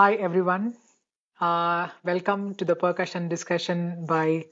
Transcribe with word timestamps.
Hi, 0.00 0.14
everyone. 0.14 0.76
Uh, 1.42 1.88
welcome 2.04 2.54
to 2.54 2.64
the 2.64 2.74
percussion 2.74 3.28
discussion 3.28 4.06
by 4.06 4.46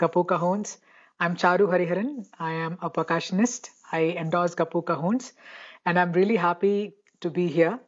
Gappu 0.00 0.24
Cajones. 0.24 0.76
I'm 1.18 1.34
Charu 1.34 1.66
Hariharan. 1.66 2.24
I 2.38 2.52
am 2.52 2.78
a 2.80 2.88
percussionist. 2.88 3.70
I 3.90 4.14
endorse 4.16 4.54
Gappu 4.54 4.84
Cajones. 4.84 5.32
And 5.84 5.98
I'm 5.98 6.12
really 6.12 6.36
happy 6.36 6.94
to 7.20 7.30
be 7.30 7.48
here 7.48 7.80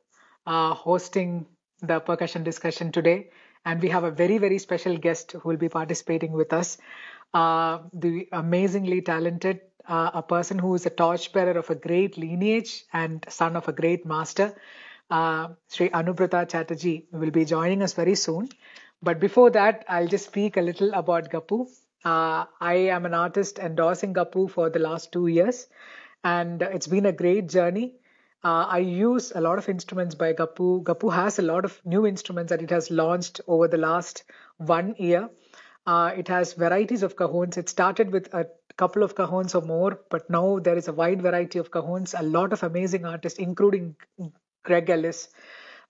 uh, 0.45 0.75
hosting 0.75 1.47
the 1.83 2.01
percussion 2.01 2.43
discussion 2.43 2.91
today. 2.91 3.31
And 3.65 3.81
we 3.81 3.91
have 3.91 4.03
a 4.03 4.11
very, 4.11 4.39
very 4.39 4.59
special 4.59 4.97
guest 4.97 5.37
who 5.41 5.49
will 5.49 5.57
be 5.57 5.69
participating 5.69 6.33
with 6.33 6.53
us. 6.53 6.79
Uh, 7.33 7.79
the 7.93 8.27
amazingly 8.33 9.03
talented, 9.03 9.61
uh, 9.87 10.11
a 10.15 10.23
person 10.23 10.59
who 10.59 10.75
is 10.75 10.85
a 10.85 10.91
torchbearer 10.91 11.57
of 11.57 11.71
a 11.71 11.77
great 11.77 12.19
lineage 12.19 12.87
and 12.93 13.25
son 13.29 13.55
of 13.55 13.69
a 13.69 13.73
great 13.73 14.05
master. 14.05 14.53
Uh, 15.15 15.49
Sri 15.69 15.91
Anubrata 15.91 16.49
Chatterjee 16.51 17.07
will 17.13 17.31
be 17.31 17.45
joining 17.45 17.83
us 17.83 17.93
very 17.93 18.17
soon. 18.17 18.49
But 19.01 19.21
before 19.21 19.51
that, 19.51 19.85
I'll 19.89 20.09
just 20.09 20.27
speak 20.27 20.57
a 20.57 20.61
little 20.61 20.93
about 20.93 21.31
Gappu. 21.31 21.69
Uh, 22.05 22.47
I 22.61 22.75
am 22.97 23.07
an 23.07 23.15
artist 23.15 23.61
endorsing 23.61 24.13
Gappu 24.13 24.51
for 24.51 24.71
the 24.71 24.81
last 24.81 25.13
two 25.13 25.29
years, 25.29 25.69
and 26.25 26.63
it's 26.63 26.89
been 26.89 27.07
a 27.07 27.13
great 27.13 27.49
journey. 27.49 27.95
Uh, 28.43 28.67
I 28.69 28.79
use 28.79 29.31
a 29.35 29.41
lot 29.41 29.59
of 29.59 29.69
instruments 29.69 30.17
by 30.17 30.33
Gappu. 30.33 30.83
Gappu 30.83 31.13
has 31.13 31.39
a 31.39 31.43
lot 31.43 31.65
of 31.65 31.81
new 31.85 32.07
instruments 32.09 32.51
that 32.51 32.63
it 32.63 32.71
has 32.71 32.91
launched 32.91 33.41
over 33.47 33.69
the 33.69 33.79
last 33.79 34.25
one 34.57 34.95
year. 34.99 35.31
Uh, 35.87 36.13
it 36.17 36.29
has 36.29 36.55
varieties 36.55 37.05
of 37.05 37.15
cajones. 37.15 37.57
It 37.57 37.69
started 37.69 38.11
with 38.11 38.35
a 38.35 38.47
couple 38.77 39.05
of 39.05 39.15
cajones 39.15 39.55
or 39.55 39.65
more, 39.65 40.01
but 40.11 40.29
now 40.29 40.59
there 40.59 40.77
is 40.77 40.89
a 40.89 40.93
wide 40.93 41.23
variety 41.23 41.61
of 41.61 41.71
cajones. 41.71 42.19
A 42.19 42.25
lot 42.25 42.53
of 42.53 42.65
amazing 42.65 43.05
artists, 43.05 43.39
including 43.39 43.95
Greg 44.65 44.91
Ellis, 44.91 45.29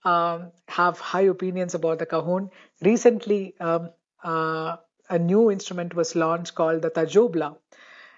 um, 0.04 0.52
have 0.68 0.98
high 1.00 1.22
opinions 1.22 1.74
about 1.74 1.98
the 1.98 2.06
cajon. 2.06 2.50
Recently, 2.82 3.54
um, 3.60 3.90
uh, 4.22 4.76
a 5.10 5.18
new 5.18 5.50
instrument 5.50 5.94
was 5.94 6.14
launched 6.16 6.54
called 6.54 6.82
the 6.82 6.90
Tajobla, 6.90 7.56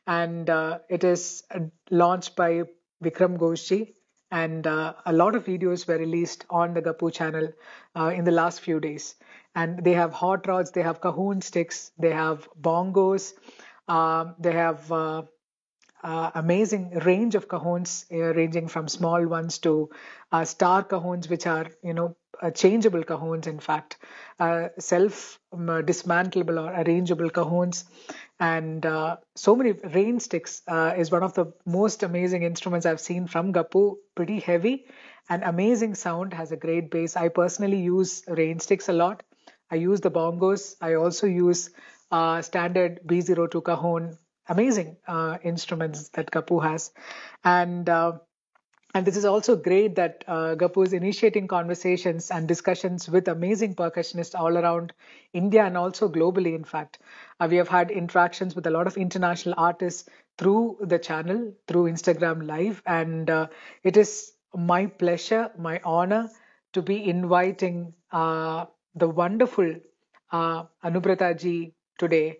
and 0.06 0.48
uh, 0.50 0.78
it 0.88 1.04
is 1.04 1.42
uh, 1.50 1.60
launched 1.90 2.36
by 2.36 2.62
Vikram 3.02 3.38
Ghoshji. 3.38 3.94
And 4.30 4.66
uh, 4.66 4.94
a 5.06 5.12
lot 5.12 5.36
of 5.36 5.44
videos 5.44 5.86
were 5.86 5.98
released 5.98 6.44
on 6.50 6.74
the 6.74 6.82
Gappu 6.82 7.12
channel 7.12 7.52
uh, 7.94 8.08
in 8.14 8.24
the 8.24 8.32
last 8.32 8.60
few 8.60 8.80
days. 8.80 9.14
And 9.54 9.84
they 9.84 9.92
have 9.92 10.12
hot 10.12 10.46
rods, 10.48 10.72
they 10.72 10.82
have 10.82 11.00
cajon 11.00 11.40
sticks, 11.40 11.92
they 11.98 12.10
have 12.10 12.48
bongos, 12.60 13.34
um, 13.88 14.34
they 14.40 14.52
have 14.52 14.90
uh, 16.06 16.14
uh, 16.26 16.30
amazing 16.34 16.90
range 17.04 17.34
of 17.34 17.48
cajones, 17.48 18.04
uh, 18.12 18.34
ranging 18.34 18.68
from 18.68 18.88
small 18.88 19.26
ones 19.26 19.58
to 19.58 19.90
uh, 20.32 20.44
star 20.44 20.84
cajones, 20.84 21.28
which 21.28 21.46
are 21.46 21.66
you 21.82 21.94
know 21.94 22.16
changeable 22.54 23.02
cajones. 23.02 23.46
In 23.46 23.58
fact, 23.60 23.96
self 24.78 25.40
um, 25.52 25.66
dismantleable 25.90 26.58
or 26.64 26.72
arrangeable 26.84 27.30
cajones, 27.30 27.84
and 28.40 28.86
uh, 28.86 29.16
so 29.34 29.56
many 29.56 29.72
rain 29.72 30.20
sticks 30.20 30.62
uh, 30.68 30.94
is 30.96 31.10
one 31.10 31.22
of 31.22 31.34
the 31.34 31.46
most 31.64 32.02
amazing 32.02 32.42
instruments 32.42 32.86
I've 32.86 33.00
seen 33.00 33.26
from 33.26 33.52
Gappu. 33.52 33.96
Pretty 34.14 34.40
heavy 34.40 34.86
and 35.28 35.42
amazing 35.42 35.94
sound. 35.94 36.34
Has 36.34 36.52
a 36.52 36.56
great 36.56 36.90
bass. 36.90 37.16
I 37.16 37.28
personally 37.28 37.80
use 37.80 38.22
rain 38.28 38.60
sticks 38.60 38.88
a 38.88 38.92
lot. 38.92 39.22
I 39.70 39.76
use 39.76 40.00
the 40.00 40.10
bongos. 40.10 40.76
I 40.80 40.94
also 40.94 41.26
use 41.26 41.70
uh, 42.10 42.42
standard 42.42 43.00
B02 43.06 43.60
cajon 43.64 44.18
amazing 44.48 44.96
uh, 45.06 45.38
instruments 45.42 46.08
that 46.10 46.30
Gappu 46.30 46.62
has, 46.62 46.92
and 47.44 47.88
uh, 47.88 48.12
and 48.94 49.06
this 49.06 49.16
is 49.16 49.24
also 49.26 49.56
great 49.56 49.96
that 49.96 50.24
uh, 50.26 50.56
is 50.82 50.92
initiating 50.94 51.48
conversations 51.48 52.30
and 52.30 52.48
discussions 52.48 53.08
with 53.10 53.28
amazing 53.28 53.74
percussionists 53.74 54.34
all 54.38 54.56
around 54.56 54.92
India 55.34 55.64
and 55.64 55.76
also 55.76 56.08
globally. 56.08 56.54
In 56.54 56.64
fact, 56.64 56.98
uh, 57.40 57.46
we 57.50 57.56
have 57.56 57.68
had 57.68 57.90
interactions 57.90 58.54
with 58.56 58.66
a 58.66 58.70
lot 58.70 58.86
of 58.86 58.96
international 58.96 59.54
artists 59.58 60.08
through 60.38 60.78
the 60.80 60.98
channel, 60.98 61.52
through 61.68 61.84
Instagram 61.84 62.46
Live, 62.46 62.82
and 62.86 63.28
uh, 63.28 63.48
it 63.82 63.96
is 63.98 64.32
my 64.54 64.86
pleasure, 64.86 65.50
my 65.58 65.80
honor 65.84 66.30
to 66.72 66.82
be 66.82 67.08
inviting 67.08 67.92
uh, 68.12 68.66
the 68.94 69.08
wonderful 69.08 69.74
uh, 70.32 70.64
Anubrata 70.84 71.38
ji 71.38 71.74
today. 71.98 72.38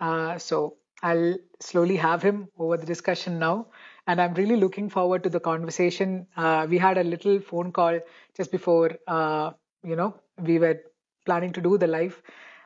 Uh, 0.00 0.38
so 0.38 0.77
I'll 1.02 1.36
slowly 1.60 1.96
have 1.96 2.22
him 2.22 2.48
over 2.58 2.76
the 2.76 2.86
discussion 2.86 3.38
now. 3.38 3.68
And 4.06 4.20
I'm 4.20 4.34
really 4.34 4.56
looking 4.56 4.88
forward 4.88 5.22
to 5.24 5.28
the 5.30 5.40
conversation. 5.40 6.26
Uh, 6.36 6.66
we 6.68 6.78
had 6.78 6.98
a 6.98 7.04
little 7.04 7.40
phone 7.40 7.72
call 7.72 8.00
just 8.36 8.50
before, 8.50 8.96
uh, 9.06 9.52
you 9.84 9.96
know, 9.96 10.14
we 10.42 10.58
were 10.58 10.80
planning 11.26 11.52
to 11.52 11.60
do 11.60 11.78
the 11.78 11.86
live. 11.86 12.20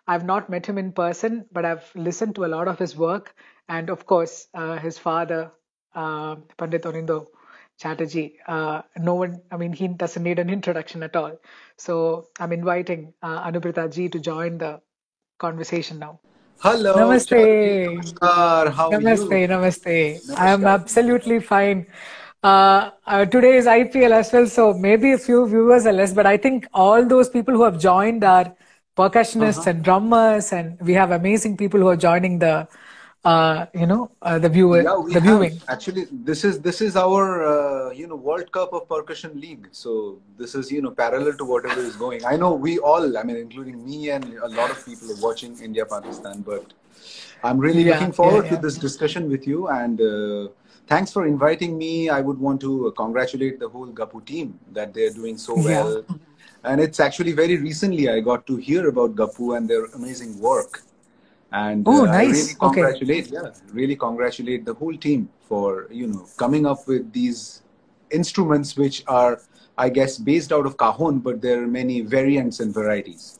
I've 0.06 0.24
not 0.24 0.48
met 0.50 0.66
him 0.66 0.78
in 0.78 0.92
person, 0.92 1.46
but 1.52 1.64
I've 1.64 1.90
listened 1.94 2.34
to 2.36 2.44
a 2.44 2.46
lot 2.46 2.68
of 2.68 2.78
his 2.78 2.96
work. 2.96 3.34
And 3.68 3.90
of 3.90 4.06
course, 4.06 4.48
uh, 4.54 4.78
his 4.78 4.98
father, 4.98 5.52
uh, 5.94 6.36
Pandit 6.56 6.82
Anindo 6.82 7.26
Chatterjee, 7.78 8.38
uh, 8.46 8.82
no 8.98 9.14
one, 9.14 9.42
I 9.50 9.56
mean, 9.56 9.72
he 9.72 9.88
doesn't 9.88 10.22
need 10.22 10.38
an 10.38 10.50
introduction 10.50 11.02
at 11.02 11.16
all. 11.16 11.38
So 11.76 12.28
I'm 12.38 12.52
inviting 12.52 13.14
uh, 13.22 13.50
to 13.50 14.18
join 14.20 14.58
the 14.58 14.80
conversation 15.38 15.98
now. 15.98 16.20
Hello. 16.64 16.94
Namaste. 16.94 17.32
Namaskar. 17.84 18.72
How 18.72 18.90
Namaste, 18.90 19.30
are 19.30 19.38
you? 19.38 19.48
namaste. 19.48 20.20
I 20.36 20.50
am 20.50 20.66
absolutely 20.66 21.40
fine. 21.40 21.86
Uh, 22.42 22.90
uh, 23.06 23.24
today 23.24 23.56
is 23.56 23.66
IPL 23.66 24.12
as 24.12 24.32
well, 24.32 24.46
so 24.46 24.72
maybe 24.74 25.12
a 25.12 25.18
few 25.18 25.46
viewers 25.48 25.86
are 25.86 25.92
less, 25.92 26.12
but 26.12 26.26
I 26.26 26.36
think 26.36 26.66
all 26.74 27.04
those 27.06 27.28
people 27.28 27.54
who 27.54 27.64
have 27.64 27.78
joined 27.78 28.24
are 28.24 28.54
percussionists 28.96 29.66
Uh-huh. 29.66 29.70
and 29.70 29.82
drummers, 29.84 30.52
and 30.52 30.78
we 30.80 30.94
have 30.94 31.10
amazing 31.10 31.56
people 31.56 31.80
who 31.80 31.88
are 31.88 31.96
joining 31.96 32.38
the, 32.38 32.68
uh, 33.24 33.66
you 33.74 33.86
know, 33.86 34.10
uh, 34.22 34.38
the 34.38 34.48
viewer, 34.48 34.82
Yeah, 34.82 34.96
the 35.08 35.20
have 35.20 35.20
viewing. 35.20 35.60
actually. 35.68 36.06
This 36.10 36.44
is 36.44 36.60
this 36.60 36.80
is 36.80 36.96
our 36.96 37.24
uh, 37.46 37.90
you 37.90 38.06
know 38.06 38.16
World 38.16 38.50
Cup 38.52 38.72
of 38.72 38.88
Percussion 38.88 39.38
League. 39.40 39.68
So 39.72 40.18
this 40.38 40.54
is 40.54 40.70
you 40.72 40.80
know 40.82 40.90
parallel 40.90 41.34
to 41.34 41.44
whatever 41.44 41.80
is 41.80 41.96
going. 41.96 42.24
I 42.24 42.36
know 42.36 42.54
we 42.54 42.78
all, 42.78 43.18
I 43.18 43.22
mean, 43.22 43.36
including 43.36 43.84
me 43.84 44.10
and 44.10 44.24
a 44.38 44.48
lot 44.48 44.70
of 44.70 44.84
people 44.84 45.10
are 45.12 45.20
watching 45.28 45.58
India 45.60 45.84
Pakistan. 45.84 46.42
But 46.42 46.72
I'm 47.42 47.58
really 47.58 47.84
Yeah, 47.84 47.92
looking 47.92 48.08
yeah, 48.08 48.16
forward 48.22 48.48
to 48.50 48.56
this 48.56 48.76
discussion 48.78 49.28
with 49.30 49.46
you. 49.46 49.68
And 49.68 50.00
uh, 50.00 50.48
thanks 50.86 51.12
for 51.12 51.26
inviting 51.26 51.76
me. 51.78 52.08
I 52.08 52.20
would 52.20 52.38
want 52.38 52.60
to 52.62 52.92
congratulate 52.96 53.58
the 53.60 53.68
whole 53.68 53.88
Gappu 53.88 54.24
team 54.24 54.58
that 54.72 54.94
they're 54.94 55.10
doing 55.22 55.36
so 55.38 55.54
Yeah. 55.56 55.64
well. 55.64 56.04
And 56.64 56.80
it's 56.80 57.00
actually 57.00 57.32
very 57.32 57.56
recently 57.58 58.08
I 58.08 58.20
got 58.20 58.46
to 58.46 58.56
hear 58.56 58.88
about 58.88 59.14
Gappu 59.16 59.56
and 59.56 59.68
their 59.68 59.86
amazing 59.86 60.38
work. 60.40 60.82
And 61.52 61.86
Oh, 61.86 62.06
uh, 62.06 62.10
I 62.10 62.24
nice. 62.24 62.32
really 62.32 62.54
Okay. 62.62 62.80
congratulate, 62.80 63.28
yeah, 63.30 63.50
really 63.72 63.96
congratulate 63.96 64.64
the 64.64 64.74
whole 64.74 64.96
team 64.96 65.28
for 65.48 65.86
you 65.90 66.06
know 66.06 66.26
coming 66.36 66.66
up 66.66 66.86
with 66.86 67.12
these 67.12 67.62
instruments 68.10 68.76
which 68.76 69.02
are, 69.06 69.40
I 69.78 69.88
guess, 69.88 70.18
based 70.18 70.52
out 70.52 70.66
of 70.66 70.76
cajon, 70.76 71.18
but 71.20 71.40
there 71.42 71.62
are 71.62 71.66
many 71.66 72.00
variants 72.02 72.60
and 72.60 72.72
varieties. 72.74 73.38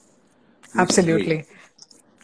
which 0.75 0.91
is 0.99 1.05
great. 1.07 1.37
Absolutely. 1.37 1.47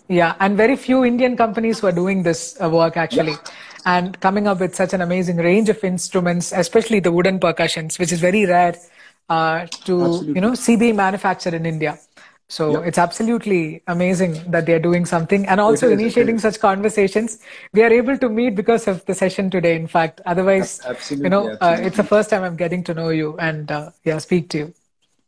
Yeah, 0.09 0.35
and 0.41 0.57
very 0.57 0.77
few 0.77 1.05
Indian 1.05 1.37
companies 1.37 1.83
were 1.83 1.93
doing 1.93 2.23
this 2.23 2.57
uh, 2.63 2.71
work 2.71 2.97
actually, 2.97 3.37
and 3.85 4.19
coming 4.21 4.47
up 4.47 4.61
with 4.61 4.75
such 4.75 4.95
an 4.95 5.03
amazing 5.03 5.37
range 5.37 5.69
of 5.69 5.83
instruments, 5.85 6.53
especially 6.53 7.01
the 7.01 7.13
wooden 7.13 7.39
percussions, 7.39 7.99
which 7.99 8.11
is 8.13 8.21
very 8.21 8.47
rare 8.47 8.75
uh, 9.29 9.67
to 9.85 10.25
you 10.35 10.41
know 10.41 10.55
see 10.55 10.77
being 10.77 10.97
manufactured 10.97 11.53
in 11.55 11.67
India. 11.67 11.99
So 12.49 12.73
Yep. 12.73 12.85
it's 12.87 12.99
absolutely 12.99 13.83
amazing 13.87 14.51
that 14.51 14.65
they 14.67 14.73
are 14.73 14.79
doing 14.79 15.05
something 15.05 15.47
and 15.47 15.61
also 15.61 15.87
is, 15.87 15.93
initiating 15.93 16.39
such 16.39 16.59
conversations. 16.61 17.41
We 17.75 17.83
are 17.83 17.93
able 17.93 18.17
to 18.19 18.29
meet 18.29 18.55
because 18.57 18.89
of 18.89 19.05
the 19.05 19.15
session 19.15 19.51
today. 19.51 19.77
In 19.77 19.87
fact, 19.87 20.21
otherwise, 20.25 20.81
absolutely, 20.85 21.25
you 21.27 21.31
know, 21.31 21.57
uh, 21.61 21.79
it's 21.83 21.97
the 21.99 22.05
first 22.05 22.31
time 22.31 22.43
I'm 22.45 22.57
getting 22.57 22.83
to 22.85 22.95
know 22.95 23.11
you 23.11 23.37
and 23.39 23.71
uh, 23.71 23.91
yeah, 24.05 24.19
speak 24.19 24.49
to 24.51 24.59
you. 24.59 24.75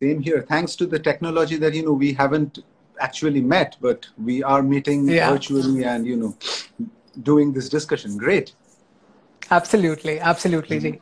Same 0.03 0.23
here. 0.23 0.43
Thanks 0.49 0.75
to 0.77 0.87
the 0.87 0.99
technology 0.99 1.57
that 1.57 1.75
you 1.75 1.85
know 1.85 1.93
we 1.93 2.13
haven't 2.15 2.61
actually 3.01 3.43
met, 3.43 3.77
but 3.81 4.07
we 4.17 4.43
are 4.43 4.63
meeting 4.63 5.07
Yeah. 5.07 5.31
virtually 5.31 5.85
and 5.85 6.07
you 6.07 6.17
know 6.17 6.35
doing 7.23 7.53
this 7.53 7.69
discussion. 7.69 8.17
Great. 8.17 8.55
Absolutely, 9.51 10.21
absolutely, 10.21 10.79
Ji. 10.81 11.01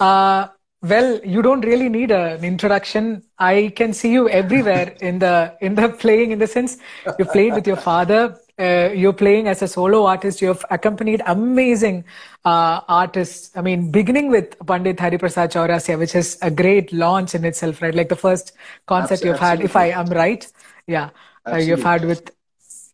Uh, 0.00 0.48
well, 0.82 1.20
you 1.24 1.42
don't 1.42 1.64
really 1.64 1.88
need 1.88 2.10
a, 2.10 2.34
an 2.34 2.44
introduction. 2.44 3.22
I 3.38 3.72
can 3.76 3.92
see 3.92 4.12
you 4.12 4.28
everywhere 4.28 4.94
in 5.00 5.18
the 5.18 5.56
in 5.60 5.74
the 5.74 5.88
playing. 5.88 6.32
In 6.32 6.38
the 6.38 6.46
sense, 6.46 6.78
you 7.18 7.24
played 7.24 7.54
with 7.54 7.66
your 7.66 7.76
father. 7.76 8.38
Uh, 8.58 8.90
you're 8.94 9.12
playing 9.12 9.48
as 9.48 9.60
a 9.60 9.68
solo 9.68 10.06
artist. 10.06 10.40
You've 10.40 10.64
accompanied 10.70 11.20
amazing 11.26 12.04
uh, 12.44 12.80
artists. 12.88 13.50
I 13.54 13.60
mean, 13.60 13.90
beginning 13.90 14.30
with 14.30 14.58
Pandit 14.66 14.96
Hariprasad 14.96 15.52
Chaurasia, 15.52 15.98
which 15.98 16.14
is 16.14 16.38
a 16.40 16.50
great 16.50 16.92
launch 16.92 17.34
in 17.34 17.44
itself, 17.44 17.82
right? 17.82 17.94
Like 17.94 18.08
the 18.08 18.16
first 18.16 18.52
concert 18.86 19.22
you've 19.22 19.38
had, 19.38 19.60
if 19.60 19.76
I 19.76 19.90
am 19.90 20.06
right, 20.06 20.46
yeah, 20.86 21.10
uh, 21.46 21.56
you've 21.56 21.82
had 21.82 22.04
with, 22.04 22.30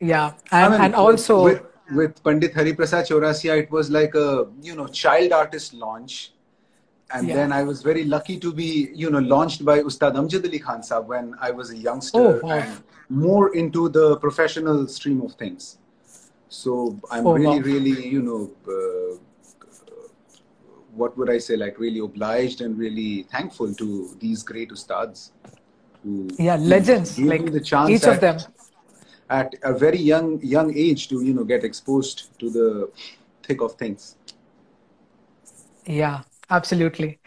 yeah, 0.01 0.33
I 0.51 0.63
and 0.63 0.73
mean, 0.73 0.81
and 0.81 0.95
also, 0.97 1.45
with, 1.45 1.63
with 1.93 2.25
Pandit 2.25 2.55
Hari 2.55 2.75
Prasad 2.75 3.07
Chaurasia, 3.07 3.57
it 3.59 3.71
was 3.71 3.89
like 3.89 4.17
a 4.17 4.47
you 4.61 4.75
know 4.75 4.89
child 4.89 5.31
artist 5.33 5.75
launch, 5.75 6.33
and 7.13 7.29
Yeah. 7.29 7.35
then 7.35 7.53
I 7.53 7.63
was 7.63 7.83
very 7.83 8.05
lucky 8.05 8.39
to 8.39 8.53
be, 8.53 8.91
you 8.95 9.11
know, 9.11 9.19
launched 9.19 9.65
by 9.65 9.81
Ustad 9.83 10.15
Amjad 10.15 10.45
Ali 10.47 10.59
Khan 10.59 10.81
Sahab 10.81 11.07
when 11.07 11.35
I 11.41 11.51
was 11.51 11.71
a 11.71 11.77
youngster 11.77 12.19
Oh, 12.19 12.41
wow. 12.43 12.59
and 12.59 12.83
more 13.09 13.55
into 13.55 13.89
the 13.89 14.17
professional 14.17 14.87
stream 14.89 15.21
of 15.23 15.35
things. 15.35 15.79
So 16.49 16.99
I'm 17.11 17.27
Oh, 17.27 17.35
really, 17.35 17.59
wow. 17.59 17.67
really, 17.73 18.07
you 18.09 18.23
know, 18.23 18.51
uh, 18.69 19.17
what 20.95 21.17
would 21.17 21.31
I 21.31 21.39
say, 21.39 21.57
like 21.57 21.79
really 21.79 22.01
obliged 22.01 22.61
and 22.61 22.79
really 22.79 23.23
thankful 23.25 23.73
to 23.75 24.17
these 24.21 24.43
great 24.43 24.71
Ustads 24.71 25.31
who 26.03 26.29
Yeah, 26.39 26.57
legends, 26.57 27.19
me 27.19 27.29
like 27.29 27.51
the 27.53 27.61
chance 27.61 27.91
each 27.91 28.05
at, 28.05 28.15
of 28.15 28.21
them. 28.21 28.39
at 29.31 29.55
a 29.63 29.73
very 29.73 29.99
young 29.99 30.41
young 30.43 30.77
age 30.77 31.09
to 31.09 31.23
you 31.23 31.33
know 31.35 31.45
get 31.45 31.65
exposed 31.65 32.39
to 32.41 32.51
the 32.51 32.91
thick 33.43 33.61
of 33.63 33.75
things. 33.75 34.17
Yeah, 35.87 36.23
absolutely. 36.59 37.19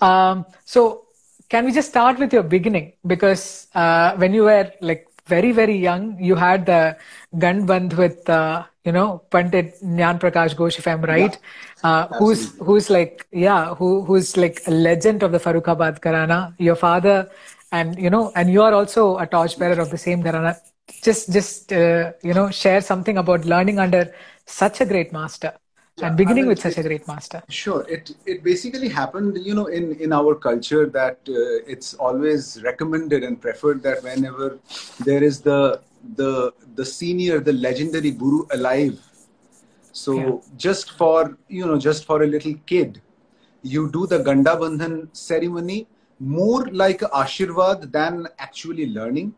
Um, 0.00 0.46
so 0.64 1.04
can 1.50 1.64
we 1.64 1.72
just 1.72 1.88
start 1.88 2.18
with 2.18 2.32
your 2.32 2.42
beginning? 2.42 2.92
Because 3.06 3.66
uh, 3.74 4.14
when 4.16 4.32
you 4.32 4.44
were 4.44 4.72
like 4.80 5.06
very, 5.26 5.52
very 5.52 5.76
young, 5.76 6.16
you 6.18 6.36
had 6.36 6.66
the 6.66 6.96
Gandband 7.36 7.96
with, 7.96 8.28
uh, 8.30 8.64
you 8.84 8.92
know, 8.92 9.22
Pandit 9.30 9.74
Gyan 9.82 10.18
Prakash 10.18 10.54
Ghosh, 10.54 10.78
if 10.78 10.86
I'm 10.86 11.02
right, 11.02 11.36
uh, 11.82 12.06
who's, 12.18 12.56
who's 12.58 12.88
like, 12.88 13.26
yeah, 13.32 13.74
who, 13.74 14.04
who's 14.04 14.36
like 14.36 14.62
a 14.66 14.70
legend 14.70 15.22
of 15.22 15.32
the 15.32 15.38
Farrukhabad 15.38 16.00
Gharana, 16.00 16.54
your 16.58 16.76
father, 16.76 17.30
and, 17.72 17.98
you 17.98 18.10
know, 18.10 18.32
and 18.34 18.50
you 18.50 18.62
are 18.62 18.72
also 18.72 19.18
a 19.18 19.26
torchbearer 19.26 19.80
of 19.80 19.90
the 19.90 19.98
same 19.98 20.22
Gharana. 20.22 20.56
Just, 21.02 21.32
just, 21.32 21.72
uh, 21.72 22.12
you 22.22 22.34
know, 22.34 22.50
share 22.50 22.80
something 22.80 23.18
about 23.18 23.44
learning 23.44 23.78
under 23.78 24.12
such 24.46 24.80
a 24.80 24.86
great 24.86 25.12
master 25.12 25.52
Yeah, 26.00 26.08
and 26.08 26.16
I 26.26 26.34
beginning 26.34 26.46
mean, 26.46 26.48
with 26.48 26.60
such 26.60 26.78
a 26.78 26.82
great 26.82 27.06
master. 27.06 27.42
Sure. 27.48 27.84
It 27.88 28.10
it 28.26 28.42
basically 28.44 28.88
happened, 28.88 29.38
you 29.44 29.54
know, 29.54 29.66
in 29.66 29.92
in 29.94 30.12
our 30.12 30.34
culture 30.34 30.86
that 30.86 31.18
uh, 31.28 31.72
it's 31.74 31.94
always 31.94 32.62
recommended 32.62 33.22
and 33.24 33.40
preferred 33.40 33.82
that 33.82 34.02
whenever 34.02 34.58
there 34.98 35.22
is 35.22 35.40
the 35.40 35.80
the 36.16 36.52
the 36.76 36.84
senior, 36.84 37.40
the 37.40 37.52
legendary 37.52 38.12
guru 38.12 38.46
alive. 38.52 39.00
So 39.92 40.16
Yeah. 40.16 40.32
just 40.56 40.92
for 40.92 41.36
you 41.48 41.66
know, 41.66 41.78
just 41.78 42.04
for 42.04 42.22
a 42.22 42.26
little 42.26 42.54
kid, 42.66 43.00
you 43.62 43.90
do 43.90 44.06
the 44.06 44.18
Ganda 44.18 44.56
Bandhan 44.56 45.08
ceremony 45.16 45.86
more 46.20 46.66
like 46.84 47.02
a 47.02 47.08
Ashirwad 47.08 47.90
than 47.92 48.26
actually 48.38 48.86
learning. 48.86 49.34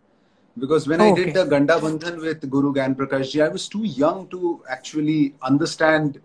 Because 0.59 0.87
when 0.87 1.01
I 1.01 1.11
Okay. 1.11 1.25
did 1.25 1.35
the 1.35 1.45
Ganda 1.45 1.75
Bandhan 1.75 2.21
with 2.21 2.49
Guru 2.51 2.73
Gyan 2.75 2.95
Prakash 2.95 3.31
ji, 3.33 3.41
I 3.41 3.49
was 3.49 3.69
too 3.69 3.85
young 3.85 4.29
to 4.29 4.63
actually 4.69 5.35
understand 5.43 6.21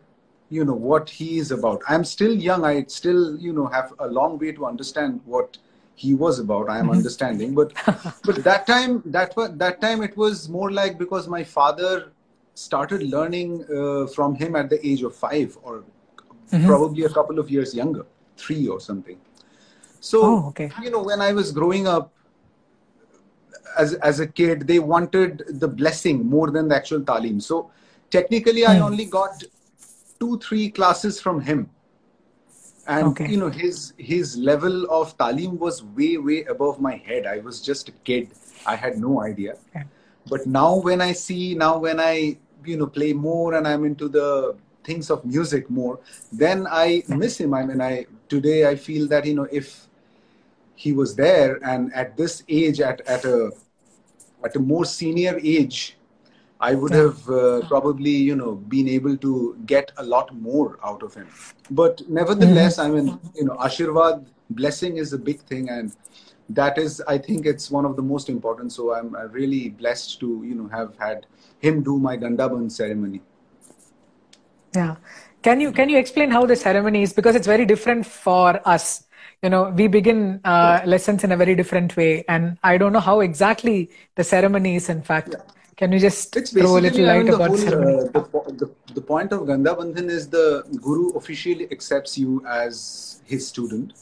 you 0.49 0.65
know 0.65 0.73
what 0.73 1.09
he 1.09 1.37
is 1.37 1.51
about. 1.51 1.81
I'm 1.87 2.03
still 2.03 2.33
young. 2.33 2.63
I 2.65 2.83
still 2.85 3.37
you 3.37 3.53
know 3.53 3.67
have 3.67 3.93
a 3.99 4.07
long 4.07 4.37
way 4.37 4.51
to 4.51 4.65
understand 4.65 5.21
what 5.25 5.57
he 5.95 6.13
was 6.13 6.39
about. 6.39 6.69
I 6.69 6.77
am 6.77 6.85
mm-hmm. 6.85 6.97
understanding. 6.97 7.55
But 7.55 7.73
but 8.23 8.43
that 8.43 8.67
time 8.67 9.01
that 9.05 9.35
was 9.35 9.51
that 9.57 9.81
time 9.81 10.03
it 10.03 10.15
was 10.15 10.47
more 10.47 10.71
like 10.71 10.97
because 10.97 11.27
my 11.27 11.43
father 11.43 12.11
started 12.53 13.03
learning 13.03 13.65
uh, 13.77 14.07
from 14.07 14.35
him 14.35 14.55
at 14.55 14.69
the 14.69 14.79
age 14.87 15.03
of 15.03 15.15
5 15.15 15.57
or 15.61 15.83
mm-hmm. 16.51 16.65
probably 16.65 17.03
a 17.03 17.09
couple 17.09 17.37
of 17.39 17.51
years 17.51 17.73
younger 17.75 18.05
3 18.37 18.67
or 18.67 18.79
something. 18.79 19.17
So 19.99 20.21
Oh, 20.23 20.47
okay. 20.49 20.71
you 20.81 20.89
know 20.89 21.03
when 21.03 21.21
i 21.21 21.31
was 21.33 21.51
growing 21.51 21.87
up 21.87 22.13
as 23.77 23.93
as 24.09 24.19
a 24.19 24.27
kid 24.39 24.65
they 24.71 24.79
wanted 24.79 25.43
the 25.65 25.67
blessing 25.67 26.25
more 26.25 26.49
than 26.49 26.67
the 26.67 26.75
actual 26.75 27.01
talim. 27.01 27.41
So 27.41 27.69
technically 28.09 28.65
i 28.65 28.75
mm. 28.77 28.81
only 28.89 29.05
got 29.05 29.43
two 30.19 30.37
three 30.39 30.69
classes 30.69 31.19
from 31.21 31.41
him. 31.41 31.69
And 32.87 33.07
Okay. 33.11 33.27
you 33.27 33.37
know 33.37 33.49
his 33.49 33.93
his 33.97 34.37
level 34.37 34.85
of 34.89 35.17
talim 35.17 35.57
was 35.59 35.83
way 35.83 36.17
way 36.17 36.43
above 36.45 36.79
my 36.79 36.95
head. 36.95 37.25
I 37.25 37.39
was 37.39 37.61
just 37.61 37.89
a 37.89 37.91
kid. 38.09 38.31
I 38.65 38.75
had 38.75 38.97
no 38.97 39.21
idea. 39.21 39.55
Okay. 39.69 39.85
but 40.31 40.45
now 40.45 40.75
when 40.85 41.01
i 41.01 41.11
see 41.13 41.55
now 41.59 41.77
when 41.83 41.99
i 42.05 42.37
you 42.69 42.75
know 42.79 42.87
play 42.95 43.13
more 43.13 43.53
and 43.57 43.67
i'm 43.67 43.83
into 43.89 44.07
the 44.15 44.55
things 44.87 45.09
of 45.15 45.23
music 45.25 45.69
more 45.69 45.99
then 46.31 46.65
i 46.69 47.03
miss 47.07 47.39
him. 47.39 47.53
I 47.53 47.63
mean 47.65 47.81
i 47.81 48.05
today 48.33 48.67
i 48.71 48.75
feel 48.75 49.07
that 49.13 49.25
you 49.29 49.35
know 49.39 49.47
if 49.61 49.87
he 50.75 50.91
was 50.99 51.15
there 51.15 51.51
and 51.71 51.93
at 51.93 52.17
this 52.17 52.43
age 52.49 52.81
at, 52.81 52.99
at 53.15 53.23
a 53.25 53.51
at 54.43 54.55
a 54.55 54.59
more 54.59 54.85
senior 54.85 55.39
age 55.41 55.97
i 56.59 56.73
would 56.73 56.93
Yeah. 56.93 57.01
have 57.01 57.29
uh, 57.29 57.61
probably 57.67 58.15
you 58.29 58.35
know 58.35 58.51
been 58.73 58.87
able 58.87 59.15
to 59.25 59.31
get 59.65 59.91
a 59.97 60.03
lot 60.03 60.33
more 60.47 60.77
out 60.83 61.03
of 61.07 61.13
him 61.13 61.27
but 61.81 62.01
nevertheless 62.19 62.79
i 62.79 62.87
mean 62.95 63.09
you 63.35 63.45
know 63.45 63.55
ashirwad 63.67 64.25
blessing 64.61 64.97
is 64.97 65.13
a 65.13 65.17
big 65.29 65.41
thing 65.51 65.69
and 65.69 65.91
that 66.59 66.77
is 66.77 67.01
i 67.07 67.17
think 67.17 67.45
it's 67.45 67.69
one 67.77 67.85
of 67.85 67.95
the 67.95 68.01
most 68.11 68.29
important 68.35 68.71
so 68.71 68.93
i'm 68.95 69.15
really 69.39 69.69
blessed 69.83 70.19
to 70.19 70.29
you 70.49 70.55
know 70.55 70.67
have 70.77 70.93
had 71.05 71.25
him 71.67 71.83
do 71.83 71.97
my 72.07 72.15
gandaban 72.25 72.71
ceremony 72.79 73.21
Yeah. 74.75 74.95
Can 75.43 75.61
you 75.61 75.71
can 75.71 75.89
you 75.89 75.97
explain 75.97 76.31
how 76.31 76.45
the 76.45 76.55
ceremony 76.55 77.03
is 77.03 77.13
because 77.13 77.35
it's 77.35 77.47
very 77.47 77.65
different 77.65 78.05
for 78.05 78.59
us. 78.67 79.05
You 79.41 79.49
know, 79.49 79.69
we 79.69 79.87
begin 79.87 80.41
uh, 80.43 80.81
lessons 80.85 81.23
in 81.23 81.31
a 81.31 81.37
very 81.37 81.55
different 81.55 81.95
way, 81.95 82.23
and 82.27 82.57
I 82.63 82.77
don't 82.77 82.91
know 82.91 82.99
how 82.99 83.19
exactly 83.21 83.89
the 84.15 84.23
ceremony 84.23 84.75
is. 84.75 84.89
In 84.89 85.01
fact, 85.01 85.35
can 85.77 85.91
you 85.91 85.99
just 85.99 86.35
It's 86.35 86.51
throw 86.51 86.77
a 86.77 86.81
little 86.81 87.05
I 87.09 87.13
light 87.13 87.19
mean, 87.19 87.29
the 87.29 87.37
about 87.37 87.45
whole 87.45 87.57
ceremony? 87.57 87.97
uh, 87.97 88.03
the, 88.15 88.21
the 88.61 88.67
the 88.93 89.01
point 89.01 89.31
of 89.31 89.45
Ganda 89.47 89.75
Bandhan 89.75 90.09
is 90.09 90.27
the 90.29 90.63
guru 90.81 91.09
officially 91.21 91.67
accepts 91.71 92.17
you 92.17 92.43
as 92.47 93.21
his 93.25 93.47
student, 93.47 93.93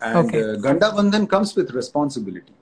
and 0.00 0.28
Okay. 0.28 0.38
uh, 0.38 0.56
Bandhan 0.98 1.28
comes 1.28 1.54
with 1.56 1.70
responsibility. 1.72 2.52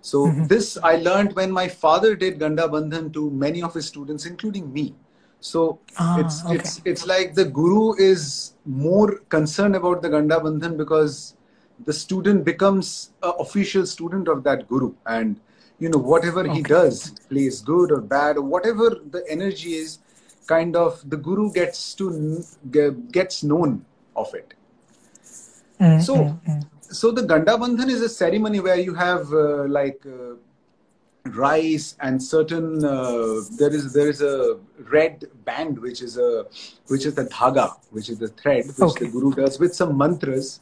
So 0.00 0.20
Mm-hmm. 0.28 0.46
this 0.48 0.78
I 0.82 0.96
learned 0.96 1.34
when 1.34 1.50
my 1.52 1.68
father 1.68 2.14
did 2.16 2.38
Ganda 2.38 2.68
Bandhan 2.68 3.12
to 3.14 3.30
many 3.30 3.62
of 3.62 3.74
his 3.74 3.86
students, 3.86 4.26
including 4.26 4.72
me. 4.72 4.94
So 5.40 5.78
Ah, 5.96 6.16
it's 6.22 6.42
okay. 6.52 6.54
it's 6.56 6.80
it's 6.84 7.06
like 7.06 7.34
the 7.34 7.44
guru 7.44 7.94
is 7.94 8.54
more 8.64 9.18
concerned 9.36 9.76
about 9.76 10.02
the 10.02 10.08
Ganda 10.08 10.36
Bandhan 10.40 10.76
because 10.76 11.36
the 11.84 11.92
student 11.92 12.44
becomes 12.44 13.12
an 13.22 13.32
official 13.38 13.86
student 13.86 14.28
of 14.28 14.42
that 14.44 14.68
guru 14.68 14.94
and 15.06 15.40
you 15.78 15.88
know 15.88 15.98
whatever 15.98 16.42
he 16.46 16.62
does 16.62 17.10
plays 17.28 17.60
good 17.60 17.92
or 17.92 18.00
bad 18.00 18.36
or 18.36 18.42
whatever 18.42 18.90
the 19.10 19.22
energy 19.28 19.74
is 19.74 19.98
kind 20.46 20.76
of 20.76 21.02
the 21.10 21.16
guru 21.16 21.52
gets 21.52 21.94
to 21.94 22.06
gets 23.18 23.42
known 23.42 23.84
of 24.16 24.34
it 24.34 24.54
Mm, 25.78 26.02
so 26.02 26.14
mm, 26.16 26.40
mm. 26.48 26.66
so 26.80 27.10
the 27.10 27.22
ganda 27.30 27.54
bandhan 27.62 27.90
is 27.94 28.00
a 28.00 28.08
ceremony 28.08 28.60
where 28.60 28.80
you 28.80 28.94
have 28.94 29.30
uh, 29.32 29.64
like 29.78 30.00
uh, 30.06 30.34
rice 31.40 31.96
and 32.00 32.22
certain 32.22 32.84
uh, 32.84 33.40
there 33.58 33.72
is 33.78 33.92
there 33.92 34.08
is 34.08 34.22
a 34.22 34.58
red 34.94 35.24
band 35.44 35.78
which 35.78 36.00
is 36.00 36.16
a 36.16 36.46
which 36.86 37.04
is 37.04 37.14
the 37.14 37.24
dhaga 37.26 37.66
which 37.90 38.08
is 38.08 38.18
the 38.18 38.28
thread 38.40 38.64
which 38.66 38.78
Okay. 38.90 39.04
the 39.04 39.10
guru 39.10 39.34
does 39.34 39.58
with 39.58 39.74
some 39.74 39.98
mantras 39.98 40.60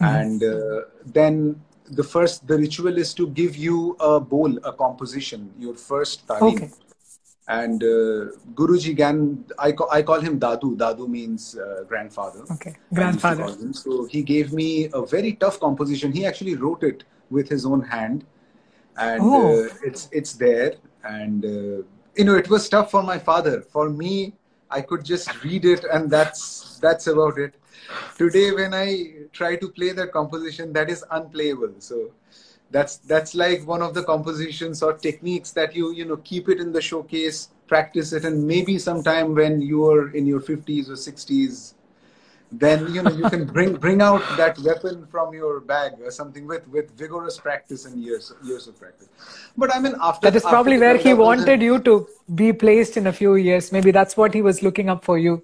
and 0.00 0.42
uh, 0.42 0.80
then 1.18 1.60
the 1.90 2.02
first 2.04 2.46
the 2.46 2.56
ritual 2.58 2.98
is 2.98 3.14
to 3.14 3.28
give 3.28 3.56
you 3.56 3.96
a 4.00 4.18
bowl 4.20 4.58
a 4.64 4.72
composition 4.72 5.52
your 5.58 5.74
first 5.74 6.26
talim 6.26 6.56
Okay. 6.56 6.70
and 7.48 7.82
uh, 7.84 8.26
guruji 8.58 8.94
gan 8.96 9.44
I, 9.58 9.72
call, 9.72 9.88
I 9.90 10.02
call 10.02 10.20
him 10.20 10.38
dadu 10.40 10.76
dadu 10.76 11.08
means 11.08 11.56
uh, 11.56 11.84
grandfather 11.88 12.42
Okay. 12.50 12.70
I 12.96 13.02
used 13.12 13.20
to 13.28 13.34
Grandfather. 13.34 13.72
So 13.72 14.04
he 14.06 14.22
gave 14.22 14.52
me 14.52 14.88
a 14.92 15.04
very 15.04 15.32
tough 15.34 15.60
composition. 15.60 16.12
He 16.12 16.24
actually 16.24 16.54
wrote 16.56 16.82
it 16.82 17.04
with 17.30 17.48
his 17.48 17.66
own 17.66 17.82
hand, 17.82 18.24
and 18.96 19.22
Oh. 19.22 19.42
uh, 19.64 19.68
it's 19.88 20.08
it's 20.12 20.32
there. 20.34 20.74
And 21.04 21.44
uh, 21.44 21.82
you 22.16 22.24
know, 22.24 22.34
it 22.34 22.48
was 22.48 22.68
tough 22.68 22.90
for 22.90 23.02
my 23.02 23.18
father. 23.18 23.60
For 23.60 23.90
me, 23.90 24.34
I 24.70 24.80
could 24.80 25.04
just 25.04 25.28
read 25.44 25.64
it, 25.64 25.84
and 25.92 26.10
that's 26.10 26.78
that's 26.80 27.06
about 27.06 27.38
it. 27.38 27.54
Today, 28.18 28.52
when 28.52 28.74
I 28.74 29.12
try 29.32 29.56
to 29.56 29.68
play 29.68 29.92
that 29.92 30.12
composition, 30.12 30.72
that 30.72 30.90
is 30.90 31.04
unplayable. 31.10 31.74
So 31.78 32.12
that's 32.70 32.96
that's 32.98 33.34
like 33.34 33.66
one 33.66 33.82
of 33.82 33.94
the 33.94 34.02
compositions 34.02 34.82
or 34.82 34.94
techniques 34.94 35.52
that 35.52 35.74
you 35.74 35.92
you 35.92 36.04
know 36.04 36.16
keep 36.18 36.48
it 36.48 36.60
in 36.60 36.72
the 36.72 36.80
showcase, 36.80 37.48
practice 37.66 38.12
it, 38.12 38.24
and 38.24 38.46
maybe 38.46 38.78
sometime 38.78 39.34
when 39.34 39.60
you 39.60 39.86
are 39.88 40.10
in 40.10 40.26
your 40.26 40.40
50s 40.40 40.88
or 40.88 40.94
60s 40.94 41.74
then 42.52 42.92
you 42.94 43.02
know 43.02 43.10
you 43.10 43.28
can 43.28 43.44
bring 43.56 43.74
bring 43.74 44.00
out 44.00 44.22
that 44.36 44.58
weapon 44.60 45.06
from 45.10 45.34
your 45.34 45.60
bag 45.60 45.92
or 46.00 46.10
something 46.10 46.46
with 46.46 46.66
with 46.68 46.90
vigorous 46.96 47.38
practice 47.38 47.86
and 47.86 48.02
years 48.02 48.32
years 48.44 48.66
of 48.68 48.78
practice 48.78 49.08
but 49.56 49.74
i 49.74 49.80
mean 49.80 49.94
after 50.00 50.30
That 50.30 50.36
is 50.36 50.44
probably 50.44 50.78
where 50.78 50.96
he 50.96 51.12
wanted 51.14 51.60
Bandhan- 51.60 51.62
you 51.62 51.78
to 51.80 52.08
be 52.34 52.52
placed 52.52 52.96
in 52.96 53.06
a 53.06 53.12
few 53.12 53.36
years. 53.36 53.70
Maybe 53.70 53.92
that's 53.92 54.16
what 54.16 54.34
he 54.34 54.42
was 54.42 54.60
looking 54.62 54.88
up 54.88 55.04
for 55.04 55.16
you 55.16 55.42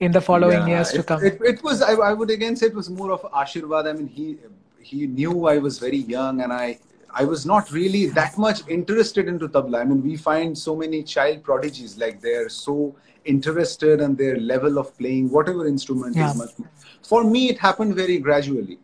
in 0.00 0.12
the 0.12 0.20
following 0.20 0.60
Yeah, 0.60 0.76
years 0.76 0.90
to 0.92 1.02
come. 1.02 1.24
It, 1.24 1.38
it 1.42 1.62
was 1.62 1.82
I, 1.82 1.92
I 1.92 2.12
would 2.12 2.30
again 2.30 2.56
say 2.56 2.66
it 2.66 2.74
was 2.74 2.90
more 2.90 3.12
of 3.12 3.22
ashirwad 3.42 3.88
i 3.88 3.92
mean 3.92 4.08
he 4.08 4.38
he 4.80 5.06
knew 5.06 5.46
i 5.46 5.58
was 5.58 5.78
very 5.78 6.02
young 6.16 6.40
and 6.42 6.52
i 6.52 6.78
i 7.14 7.24
was 7.24 7.46
not 7.46 7.70
really 7.70 8.06
that 8.06 8.36
much 8.36 8.66
interested 8.68 9.28
into 9.28 9.48
tabla 9.48 9.80
i 9.80 9.84
mean 9.84 10.02
we 10.02 10.16
find 10.16 10.58
so 10.58 10.74
many 10.74 11.02
child 11.02 11.42
prodigies 11.44 11.96
like 11.96 12.20
they're 12.20 12.48
so 12.48 12.94
interested 13.24 14.00
and 14.00 14.16
their 14.16 14.36
level 14.36 14.78
of 14.78 14.96
playing 14.98 15.30
whatever 15.30 15.66
instrument 15.66 16.16
Yeah. 16.16 16.30
is 16.30 16.36
much 16.36 16.58
more. 16.58 16.68
For 17.02 17.24
me, 17.24 17.48
it 17.50 17.58
happened 17.58 17.94
very 17.94 18.18
gradually. 18.18 18.78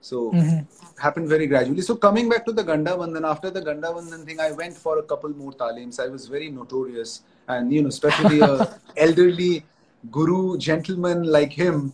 So 0.00 0.32
mm-hmm. 0.32 1.00
happened 1.00 1.28
very 1.28 1.46
gradually. 1.46 1.80
So 1.80 1.96
coming 1.96 2.28
back 2.28 2.44
to 2.46 2.52
the 2.52 2.62
Ganda 2.62 2.90
Bandhan, 2.90 3.28
after 3.28 3.50
the 3.50 3.62
Ganda 3.62 3.88
Bandhan 3.88 4.24
thing, 4.26 4.40
I 4.40 4.52
went 4.52 4.76
for 4.76 4.98
a 4.98 5.02
couple 5.02 5.30
more 5.30 5.52
talims. 5.52 5.98
I 5.98 6.08
was 6.08 6.28
very 6.28 6.50
notorious, 6.50 7.22
and 7.48 7.72
you 7.72 7.82
know, 7.82 7.88
especially 7.88 8.40
a 8.40 8.78
elderly 8.96 9.64
guru 10.10 10.58
gentleman 10.58 11.24
like 11.24 11.52
him. 11.52 11.92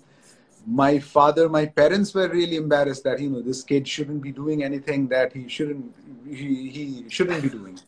My 0.67 0.99
father, 0.99 1.49
my 1.49 1.67
parents 1.67 2.15
were 2.15 2.29
really 2.29 2.57
embarrassed 2.57 3.05
that 3.05 3.19
you 3.21 3.31
know 3.31 3.41
this 3.41 3.63
kid 3.63 3.89
shouldn't 3.89 4.23
be 4.23 4.33
doing 4.33 4.63
anything 4.63 5.09
that 5.09 5.33
he 5.33 5.49
shouldn't 5.49 5.95
he, 6.27 6.69
he 6.69 7.05
shouldn't 7.09 7.43
be 7.43 7.49
doing. 7.49 7.79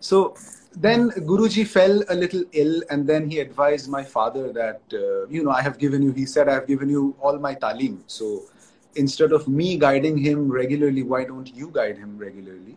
So 0.00 0.36
then 0.76 1.10
Guruji 1.10 1.66
fell 1.66 2.02
a 2.10 2.14
little 2.14 2.44
ill, 2.52 2.82
and 2.90 3.06
then 3.06 3.30
he 3.30 3.40
advised 3.40 3.88
my 3.88 4.04
father 4.04 4.52
that, 4.52 4.82
uh, 4.92 5.26
you 5.28 5.42
know, 5.42 5.50
I 5.50 5.62
have 5.62 5.78
given 5.78 6.02
you, 6.02 6.12
he 6.12 6.26
said, 6.26 6.48
I 6.50 6.52
have 6.52 6.66
given 6.66 6.90
you 6.90 7.16
all 7.20 7.38
my 7.38 7.54
talim. 7.54 8.00
So 8.06 8.42
instead 8.94 9.32
of 9.32 9.48
me 9.48 9.78
guiding 9.78 10.18
him 10.18 10.50
regularly, 10.50 11.02
why 11.02 11.24
don't 11.24 11.52
you 11.54 11.70
guide 11.72 11.96
him 11.96 12.18
regularly? 12.18 12.76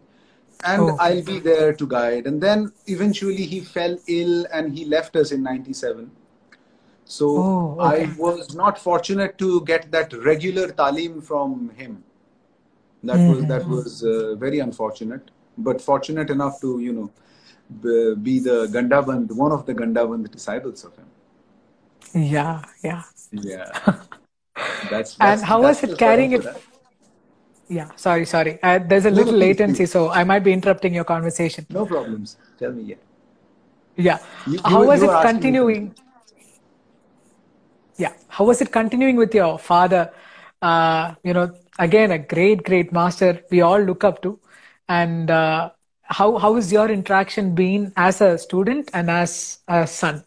And 0.64 0.82
Oh. 0.82 0.98
I'll 1.00 1.22
be 1.24 1.40
there 1.40 1.74
to 1.74 1.88
guide. 1.88 2.26
And 2.26 2.42
then 2.42 2.72
eventually 2.88 3.46
he 3.46 3.60
fell 3.60 3.98
ill 4.08 4.46
and 4.52 4.78
he 4.78 4.86
left 4.86 5.16
us 5.18 5.32
in 5.32 5.44
97. 5.44 6.10
So 7.18 7.28
Oh, 7.44 7.78
okay. 7.80 8.04
I 8.06 8.14
was 8.18 8.54
not 8.54 8.78
fortunate 8.78 9.38
to 9.40 9.62
get 9.66 9.92
that 9.92 10.14
regular 10.32 10.68
talim 10.82 11.22
from 11.30 11.72
him. 11.82 12.04
That 13.04 13.20
was 13.30 13.46
that 13.52 13.68
was 13.68 14.04
uh, 14.04 14.36
very 14.44 14.60
unfortunate, 14.60 15.32
but 15.58 15.82
fortunate 15.82 16.30
enough 16.30 16.60
to 16.66 16.80
you 16.88 16.94
know 16.94 17.08
be 18.28 18.40
the 18.40 18.58
Gandaband, 18.76 19.32
one 19.32 19.52
of 19.58 19.66
the 19.66 19.74
Gandaband 19.74 20.30
disciples 20.32 20.84
of 20.84 20.96
him. 20.98 21.08
Yeah, 22.34 22.62
yeah. 22.84 23.04
Yeah, 23.32 23.72
that's, 24.92 25.16
And 25.20 25.42
how 25.42 25.62
that's 25.62 25.82
was 25.84 25.92
it 25.92 25.98
carrying 25.98 26.32
it? 26.34 26.46
Yeah, 27.78 27.90
sorry, 27.96 28.26
sorry. 28.26 28.58
Uh, 28.64 28.80
there's 28.80 29.06
a 29.06 29.12
No, 29.12 29.18
little 29.18 29.34
latency, 29.46 29.84
please. 29.84 29.92
so 29.92 30.10
I 30.10 30.24
might 30.24 30.44
be 30.44 30.52
interrupting 30.52 30.94
your 30.94 31.04
conversation. 31.04 31.66
No 31.70 31.86
problems. 31.86 32.38
Tell 32.60 32.72
me, 32.72 32.84
yeah. 32.84 32.96
Yeah. 33.96 34.18
You- 34.48 34.60
How 34.66 34.82
you- 34.82 34.88
was 34.88 35.04
you 35.04 35.12
it 35.12 35.22
continuing? 35.22 35.96
Yeah. 38.00 38.14
How 38.30 38.46
was 38.46 38.62
it 38.62 38.72
continuing 38.72 39.18
with 39.18 39.36
your 39.36 39.60
father? 39.60 40.12
Uh, 40.62 41.16
you 41.24 41.34
know, 41.34 41.54
again, 41.80 42.12
a 42.12 42.20
great, 42.20 42.64
great 42.64 42.92
master 42.94 43.44
we 43.52 43.62
all 43.62 43.80
look 43.80 44.04
up 44.04 44.22
to. 44.24 44.40
And 44.88 45.30
uh, 45.30 45.72
how 46.04 46.38
how 46.38 46.56
is 46.58 46.72
your 46.72 46.90
interaction 46.90 47.56
been 47.56 47.94
as 47.98 48.22
a 48.22 48.38
student 48.38 48.90
and 48.94 49.12
as 49.12 49.60
a 49.68 49.86
son? 49.88 50.24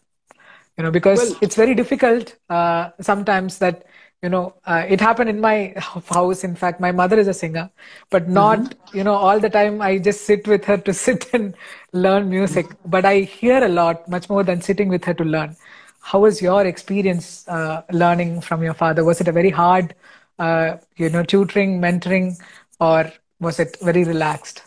You 0.77 0.83
know, 0.83 0.91
because 0.91 1.19
Well- 1.31 1.37
it's 1.41 1.55
very 1.55 1.75
difficult 1.75 2.35
uh, 2.49 2.91
sometimes 3.01 3.59
that 3.59 3.85
you 4.23 4.29
know 4.29 4.55
uh, 4.65 4.85
it 4.87 5.01
happened 5.01 5.29
in 5.29 5.41
my 5.41 5.73
house. 6.09 6.43
In 6.43 6.55
fact, 6.55 6.79
my 6.79 6.91
mother 6.91 7.19
is 7.19 7.27
a 7.27 7.33
singer, 7.33 7.71
but 8.11 8.29
not 8.29 8.75
you 8.93 9.03
know 9.03 9.15
all 9.15 9.39
the 9.39 9.49
time. 9.49 9.81
I 9.81 9.97
just 9.97 10.25
sit 10.25 10.47
with 10.47 10.65
her 10.65 10.77
to 10.77 10.93
sit 11.05 11.33
and 11.33 11.55
learn 11.93 12.29
music. 12.29 12.67
But 12.85 13.05
I 13.05 13.21
hear 13.21 13.63
a 13.63 13.69
lot, 13.69 14.07
much 14.07 14.29
more 14.29 14.43
than 14.43 14.61
sitting 14.61 14.89
with 14.89 15.05
her 15.05 15.13
to 15.15 15.23
learn. 15.23 15.57
How 16.03 16.19
was 16.19 16.41
your 16.41 16.65
experience 16.65 17.47
uh, 17.47 17.83
learning 17.91 18.41
from 18.41 18.61
your 18.61 18.73
father? 18.73 19.05
Was 19.05 19.21
it 19.21 19.29
a 19.29 19.31
very 19.31 19.49
hard, 19.49 19.95
uh, 20.37 20.77
you 20.97 21.09
know, 21.09 21.23
tutoring, 21.23 21.79
mentoring, 21.79 22.37
or 22.79 23.11
was 23.39 23.57
it 23.59 23.77
very 23.81 24.03
relaxed? 24.03 24.61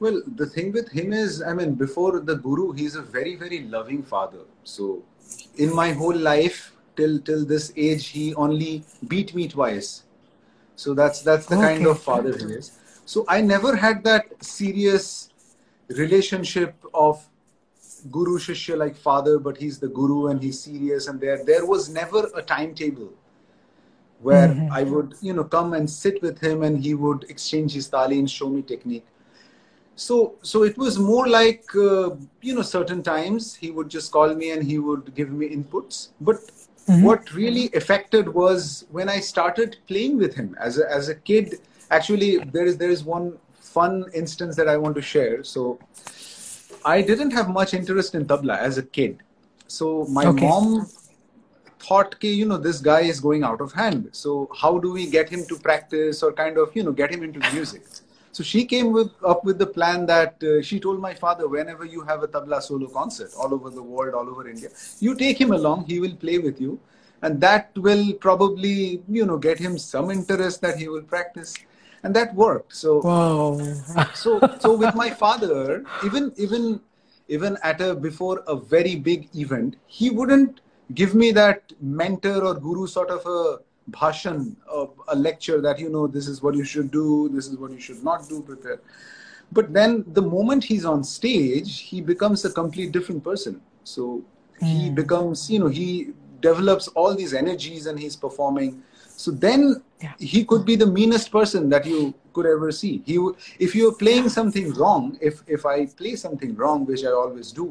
Well, 0.00 0.22
the 0.36 0.46
thing 0.46 0.72
with 0.72 0.90
him 0.90 1.12
is, 1.12 1.42
I 1.42 1.52
mean, 1.52 1.74
before 1.74 2.20
the 2.20 2.34
guru, 2.36 2.72
he's 2.72 2.96
a 2.96 3.02
very, 3.02 3.36
very 3.36 3.60
loving 3.60 4.02
father. 4.02 4.44
So, 4.64 5.02
in 5.58 5.74
my 5.74 5.92
whole 5.92 6.16
life 6.16 6.72
till 6.96 7.18
till 7.20 7.44
this 7.44 7.72
age, 7.76 8.08
he 8.08 8.34
only 8.34 8.84
beat 9.06 9.34
me 9.34 9.48
twice. 9.48 10.04
So 10.76 10.94
that's 10.94 11.20
that's 11.22 11.46
the 11.46 11.56
kind 11.56 11.86
of 11.86 12.00
father 12.00 12.36
he 12.36 12.54
is. 12.54 12.72
So 13.04 13.24
I 13.28 13.42
never 13.42 13.76
had 13.76 14.02
that 14.04 14.42
serious 14.42 15.28
relationship 15.88 16.74
of 16.94 17.29
guru 18.10 18.38
shishya 18.38 18.76
like 18.76 18.96
father, 18.96 19.38
but 19.38 19.56
he's 19.56 19.78
the 19.78 19.88
guru 19.88 20.28
and 20.28 20.42
he's 20.42 20.60
serious. 20.60 21.08
And 21.08 21.20
there 21.20 21.44
there 21.44 21.66
was 21.66 21.88
never 21.88 22.30
a 22.34 22.42
timetable 22.42 23.12
where 24.22 24.68
I 24.70 24.82
would 24.82 25.14
you 25.20 25.32
know 25.32 25.44
come 25.44 25.72
and 25.72 25.88
sit 25.88 26.20
with 26.22 26.38
him 26.40 26.62
and 26.62 26.78
he 26.78 26.94
would 26.94 27.24
exchange 27.28 27.72
his 27.72 27.88
tali 27.88 28.18
and 28.18 28.30
show 28.30 28.48
me 28.48 28.62
technique. 28.62 29.06
So 29.96 30.34
so 30.42 30.62
it 30.62 30.76
was 30.78 30.98
more 30.98 31.28
like 31.28 31.64
uh, 31.74 32.10
you 32.40 32.54
know 32.54 32.62
certain 32.62 33.02
times 33.02 33.54
he 33.54 33.70
would 33.70 33.88
just 33.88 34.12
call 34.12 34.34
me 34.34 34.50
and 34.50 34.62
he 34.62 34.78
would 34.78 35.14
give 35.14 35.30
me 35.30 35.48
inputs. 35.48 36.08
But 36.20 36.38
what 36.86 37.32
really 37.32 37.70
affected 37.74 38.28
was 38.28 38.84
when 38.90 39.08
i 39.08 39.20
started 39.20 39.76
playing 39.86 40.16
with 40.16 40.34
him 40.34 40.56
as 40.58 40.78
a, 40.78 40.90
as 40.90 41.08
a 41.08 41.14
kid. 41.14 41.60
Actually 41.90 42.38
there 42.38 42.64
is 42.64 42.76
there 42.78 42.90
is 42.90 43.04
one 43.04 43.38
fun 43.54 44.06
instance 44.12 44.56
that 44.56 44.68
i 44.68 44.76
want 44.76 44.96
to 44.96 45.02
share. 45.02 45.44
So 45.44 45.78
i 46.84 47.00
didn't 47.02 47.30
have 47.32 47.48
much 47.48 47.74
interest 47.74 48.14
in 48.14 48.24
tabla 48.26 48.58
as 48.58 48.78
a 48.78 48.82
kid. 48.82 49.22
So 49.68 50.06
my 50.08 50.26
Okay. 50.26 50.46
mom 50.46 50.90
thought 51.80 52.14
okay 52.14 52.32
you 52.40 52.46
know 52.46 52.58
this 52.58 52.80
guy 52.80 53.00
is 53.00 53.20
going 53.20 53.42
out 53.44 53.60
of 53.60 53.72
hand. 53.72 54.08
So 54.12 54.48
how 54.62 54.78
do 54.78 54.92
we 54.92 55.06
get 55.06 55.28
him 55.28 55.44
to 55.46 55.56
practice 55.58 56.22
or 56.22 56.32
kind 56.32 56.58
of 56.58 56.74
you 56.74 56.82
know 56.82 56.92
get 56.92 57.10
him 57.10 57.22
into 57.22 57.40
music? 57.54 57.82
So 58.32 58.44
she 58.44 58.64
came 58.64 58.92
with, 58.92 59.10
up 59.24 59.44
with 59.44 59.58
the 59.58 59.66
plan 59.66 60.06
that 60.06 60.40
uh, 60.44 60.62
she 60.62 60.78
told 60.78 61.00
my 61.00 61.14
father 61.14 61.48
whenever 61.48 61.84
you 61.84 62.02
have 62.02 62.22
a 62.22 62.28
tabla 62.28 62.62
solo 62.62 62.86
concert 62.88 63.32
all 63.36 63.52
over 63.52 63.70
the 63.70 63.82
world 63.82 64.14
all 64.14 64.28
over 64.28 64.48
india 64.48 64.68
you 65.00 65.14
take 65.14 65.40
him 65.40 65.52
along. 65.52 65.84
He 65.86 66.00
will 66.00 66.16
play 66.16 66.38
with 66.38 66.60
you. 66.60 66.78
And 67.22 67.40
that 67.40 67.70
will 67.76 68.12
probably 68.14 69.02
you 69.08 69.26
know 69.26 69.36
get 69.38 69.58
him 69.58 69.78
some 69.78 70.10
interest 70.10 70.60
that 70.62 70.78
he 70.78 70.88
will 70.88 71.02
practice 71.02 71.54
and 72.02 72.14
that 72.16 72.34
worked. 72.34 72.74
So 72.74 73.00
Wow. 73.00 73.58
so 74.14 74.40
so 74.60 74.76
with 74.76 74.94
my 74.94 75.10
father 75.10 75.84
even 76.04 76.32
even 76.36 76.80
even 77.28 77.58
at 77.62 77.80
a 77.80 77.94
before 77.94 78.42
a 78.46 78.56
very 78.56 78.96
big 78.96 79.28
event 79.34 79.76
he 79.86 80.10
wouldn't 80.10 80.60
give 80.94 81.14
me 81.14 81.30
that 81.30 81.72
mentor 81.80 82.44
or 82.44 82.54
guru 82.54 82.86
sort 82.86 83.10
of 83.10 83.24
a 83.26 83.58
bhashan 83.90 84.56
a, 84.72 84.86
a 85.08 85.16
lecture 85.16 85.60
that 85.60 85.78
you 85.78 85.88
know 85.88 86.06
this 86.06 86.26
is 86.26 86.42
what 86.42 86.54
you 86.54 86.64
should 86.64 86.90
do 86.90 87.28
this 87.32 87.46
is 87.46 87.56
what 87.56 87.70
you 87.70 87.80
should 87.80 88.02
not 88.02 88.28
do 88.28 88.42
prepare. 88.42 88.80
But 89.52 89.72
then 89.72 90.04
the 90.06 90.22
moment 90.22 90.62
he's 90.62 90.84
on 90.84 91.02
stage 91.02 91.80
he 91.80 92.00
becomes 92.00 92.44
a 92.44 92.50
complete 92.50 92.92
different 92.92 93.24
person. 93.24 93.60
So 93.84 94.22
he 94.60 94.88
hmm. 94.88 94.94
becomes 94.94 95.50
you 95.50 95.58
know 95.58 95.68
he 95.68 96.10
develops 96.40 96.88
all 96.88 97.14
these 97.14 97.34
energies 97.34 97.86
and 97.86 97.98
he's 97.98 98.16
performing 98.16 98.82
so 99.22 99.30
then 99.46 99.62
Yeah. 100.04 100.14
he 100.32 100.40
could 100.50 100.64
be 100.68 100.76
the 100.82 100.90
meanest 100.98 101.26
person 101.38 101.62
that 101.72 101.84
you 101.92 101.98
could 102.34 102.46
ever 102.50 102.68
see 102.80 102.92
he 103.08 103.16
if 103.66 103.74
you're 103.78 103.96
playing 104.02 104.28
something 104.36 104.68
wrong 104.80 105.02
if 105.30 105.42
if 105.56 105.66
i 105.72 105.74
play 106.00 106.12
something 106.24 106.52
wrong 106.60 106.86
which 106.90 107.02
i 107.10 107.12
always 107.22 107.48
do 107.58 107.66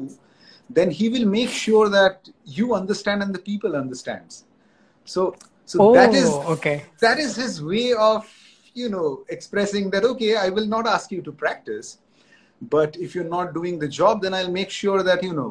then 0.78 0.90
he 0.98 1.08
will 1.14 1.26
make 1.38 1.50
sure 1.64 1.86
that 1.96 2.28
you 2.58 2.66
understand 2.80 3.24
and 3.24 3.34
the 3.38 3.42
people 3.50 3.74
understands 3.82 4.44
so 5.14 5.24
so 5.72 5.78
that 5.96 6.14
is 6.22 6.30
Oh, 6.30 6.52
okay. 6.54 6.76
that 7.06 7.18
is 7.24 7.34
his 7.44 7.56
way 7.72 7.88
of 8.10 8.30
you 8.82 8.88
know 8.94 9.08
expressing 9.38 9.90
that 9.96 10.04
okay 10.12 10.32
i 10.46 10.48
will 10.58 10.70
not 10.76 10.86
ask 10.94 11.10
you 11.16 11.22
to 11.30 11.32
practice 11.44 11.98
but 12.76 12.96
if 13.06 13.14
you're 13.14 13.32
not 13.38 13.54
doing 13.58 13.78
the 13.84 13.88
job 14.00 14.22
then 14.22 14.34
i'll 14.40 14.56
make 14.62 14.70
sure 14.70 15.02
that 15.10 15.22
you 15.30 15.34
know 15.40 15.50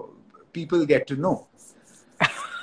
people 0.60 0.86
get 0.96 1.08
to 1.14 1.16
know 1.28 1.38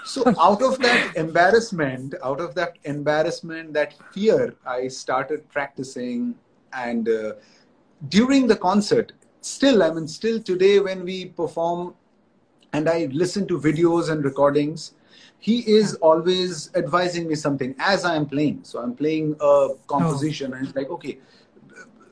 so 0.07 0.23
out 0.41 0.63
of 0.63 0.79
that 0.79 1.17
embarrassment 1.17 2.15
out 2.23 2.41
of 2.41 2.55
that 2.55 2.79
embarrassment 2.85 3.73
that 3.73 3.95
fear 4.13 4.55
i 4.67 4.89
started 4.89 5.49
practicing 5.49 6.35
and 6.73 7.09
uh, 7.09 7.33
during 8.09 8.47
the 8.47 8.57
concert 8.57 9.13
still 9.41 9.83
i 9.83 9.91
mean 9.91 10.09
still 10.09 10.41
today 10.41 10.79
when 10.81 11.05
we 11.05 11.27
perform 11.27 11.95
and 12.73 12.89
i 12.89 13.09
listen 13.13 13.47
to 13.47 13.59
videos 13.59 14.11
and 14.11 14.25
recordings 14.25 14.93
he 15.39 15.59
is 15.71 15.95
always 15.97 16.71
advising 16.75 17.29
me 17.29 17.35
something 17.35 17.75
as 17.79 18.05
i 18.05 18.15
am 18.15 18.27
playing. 18.27 18.61
So 18.63 18.81
i'm 18.81 18.95
playing 18.95 19.37
a 19.41 19.69
composition 19.87 20.55
and 20.55 20.67
he's 20.67 20.75
like 20.75 20.91
okay 20.91 21.19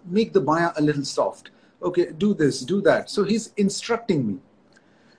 make 0.05 0.33
the 0.33 0.41
baya 0.41 0.71
a 0.77 0.83
little 0.83 1.05
soft. 1.05 1.51
Okay 1.83 2.13
do 2.13 2.35
this 2.35 2.61
do 2.61 2.81
that. 2.83 3.11
So 3.11 3.25
he's 3.25 3.53
instructing 3.57 4.27
me 4.27 4.39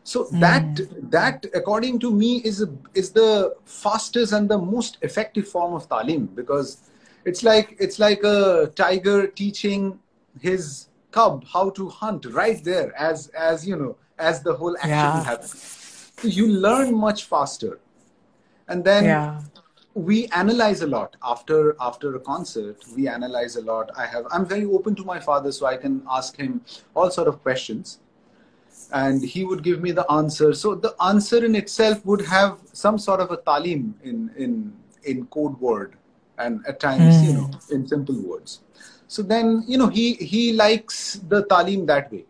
so 0.05 0.23
hmm. 0.25 0.39
that 0.39 0.81
that 1.11 1.45
according 1.53 1.99
to 1.99 2.11
me 2.11 2.37
is 2.49 2.61
a, 2.61 2.69
is 2.93 3.11
the 3.11 3.55
fastest 3.65 4.33
and 4.33 4.47
the 4.49 4.57
most 4.57 4.97
effective 5.01 5.47
form 5.47 5.73
of 5.73 5.87
talim 5.89 6.27
because 6.35 6.77
it's 7.25 7.43
like 7.43 7.75
it's 7.79 7.99
like 7.99 8.23
a 8.23 8.71
tiger 8.75 9.27
teaching 9.27 9.99
his 10.39 10.87
cub 11.11 11.43
how 11.53 11.69
to 11.69 11.89
hunt 11.89 12.25
right 12.41 12.63
there 12.63 12.89
as 12.97 13.27
as 13.29 13.67
you 13.67 13.75
know 13.75 13.95
as 14.19 14.43
the 14.43 14.53
whole 14.53 14.77
action 14.77 14.89
Yeah. 14.89 15.19
is 15.19 15.25
happening 15.25 15.65
so 16.21 16.27
you 16.27 16.47
learn 16.47 16.95
much 16.95 17.25
faster. 17.25 17.79
And 18.67 18.83
then 18.83 19.03
Yeah. 19.05 19.41
we 19.93 20.27
analyze 20.27 20.81
a 20.81 20.87
lot 20.87 21.15
after 21.23 21.75
after 21.79 22.15
a 22.15 22.19
concert. 22.19 22.83
We 22.95 23.07
analyze 23.07 23.55
a 23.55 23.61
lot. 23.61 23.91
I 24.03 24.05
have 24.13 24.25
i'm 24.31 24.45
very 24.45 24.65
open 24.65 24.95
to 24.95 25.05
my 25.11 25.19
father 25.27 25.51
so 25.57 25.65
i 25.65 25.77
can 25.83 26.01
ask 26.17 26.35
him 26.43 26.61
all 26.95 27.09
sort 27.17 27.29
of 27.33 27.41
questions 27.43 27.99
and 28.91 29.23
he 29.23 29.43
would 29.43 29.63
give 29.63 29.81
me 29.81 29.91
the 29.91 30.09
answer. 30.11 30.53
So 30.53 30.75
the 30.75 30.95
answer 31.03 31.43
in 31.43 31.55
itself 31.55 32.05
would 32.05 32.25
have 32.25 32.59
some 32.73 32.97
sort 32.97 33.19
of 33.19 33.31
a 33.31 33.37
talim 33.37 33.93
in 34.03 34.31
in 34.37 34.73
in 35.03 35.25
code 35.27 35.59
word, 35.59 35.95
and 36.37 36.65
at 36.67 36.79
times 36.79 37.15
mm. 37.15 37.27
you 37.27 37.33
know 37.33 37.49
in 37.71 37.87
simple 37.87 38.21
words. 38.21 38.61
So 39.07 39.21
then 39.21 39.63
you 39.67 39.77
know 39.77 39.87
he 39.87 40.13
he 40.15 40.53
likes 40.53 41.15
the 41.27 41.43
talim 41.45 41.85
that 41.87 42.11
way. 42.11 42.25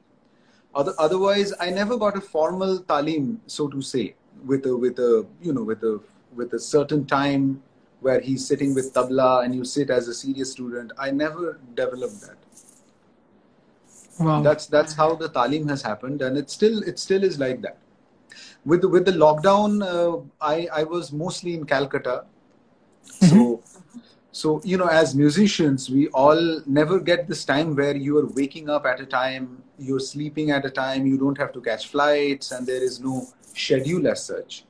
Other, 0.74 0.94
otherwise, 1.00 1.54
I 1.60 1.70
never 1.70 1.98
got 1.98 2.18
a 2.18 2.22
formal 2.22 2.80
talim, 2.80 3.38
so 3.48 3.70
to 3.70 3.82
say, 3.82 4.16
with 4.46 4.66
a 4.66 4.76
with 4.76 5.00
a 5.00 5.26
you 5.42 5.54
know 5.54 5.64
with 5.64 5.84
a 5.84 6.02
with 6.36 6.54
a 6.54 6.60
certain 6.60 7.06
time 7.06 7.64
where 8.02 8.20
he's 8.20 8.46
sitting 8.46 8.76
with 8.76 8.94
tabla 8.94 9.44
and 9.44 9.56
you 9.56 9.64
sit 9.64 9.90
as 9.90 10.08
a 10.08 10.14
serious 10.14 10.52
student. 10.52 10.92
I 10.98 11.12
never 11.12 11.60
developed 11.74 12.22
that. 12.22 12.38
Wow. 14.20 14.42
That's 14.42 14.66
that's 14.68 14.94
how 14.94 15.16
the 15.16 15.30
talim 15.30 15.70
has 15.70 15.82
happened, 15.82 16.22
and 16.22 16.38
it 16.38 16.50
still 16.50 16.84
it 16.84 17.00
still 17.00 17.24
is 17.24 17.38
like 17.38 17.62
that. 17.62 17.78
With 18.66 18.82
the, 18.82 18.90
with 18.90 19.06
the 19.06 19.12
lockdown, 19.12 19.84
uh, 19.84 20.22
I 20.42 20.68
I 20.74 20.84
was 20.84 21.12
mostly 21.12 21.54
in 21.54 21.66
Calcutta, 21.66 22.26
mm-hmm. 23.04 23.28
so 23.28 23.64
so 24.32 24.62
you 24.64 24.78
know 24.78 24.88
as 24.88 25.16
musicians 25.16 25.90
we 25.90 26.08
all 26.10 26.62
never 26.66 27.00
get 27.00 27.28
this 27.28 27.44
time 27.44 27.76
where 27.76 27.96
you 27.96 28.18
are 28.18 28.28
waking 28.28 28.70
up 28.70 28.86
at 28.86 29.02
a 29.02 29.06
time, 29.06 29.62
you're 29.78 30.00
sleeping 30.00 30.52
at 30.52 30.66
a 30.66 30.70
time, 30.70 31.06
you 31.06 31.18
don't 31.18 31.38
have 31.38 31.52
to 31.52 31.62
catch 31.62 31.88
flights, 31.88 32.52
and 32.52 32.66
there 32.66 32.84
is 32.84 33.02
no 33.02 33.28
schedule 33.54 34.08
as 34.08 34.24
such. 34.24 34.66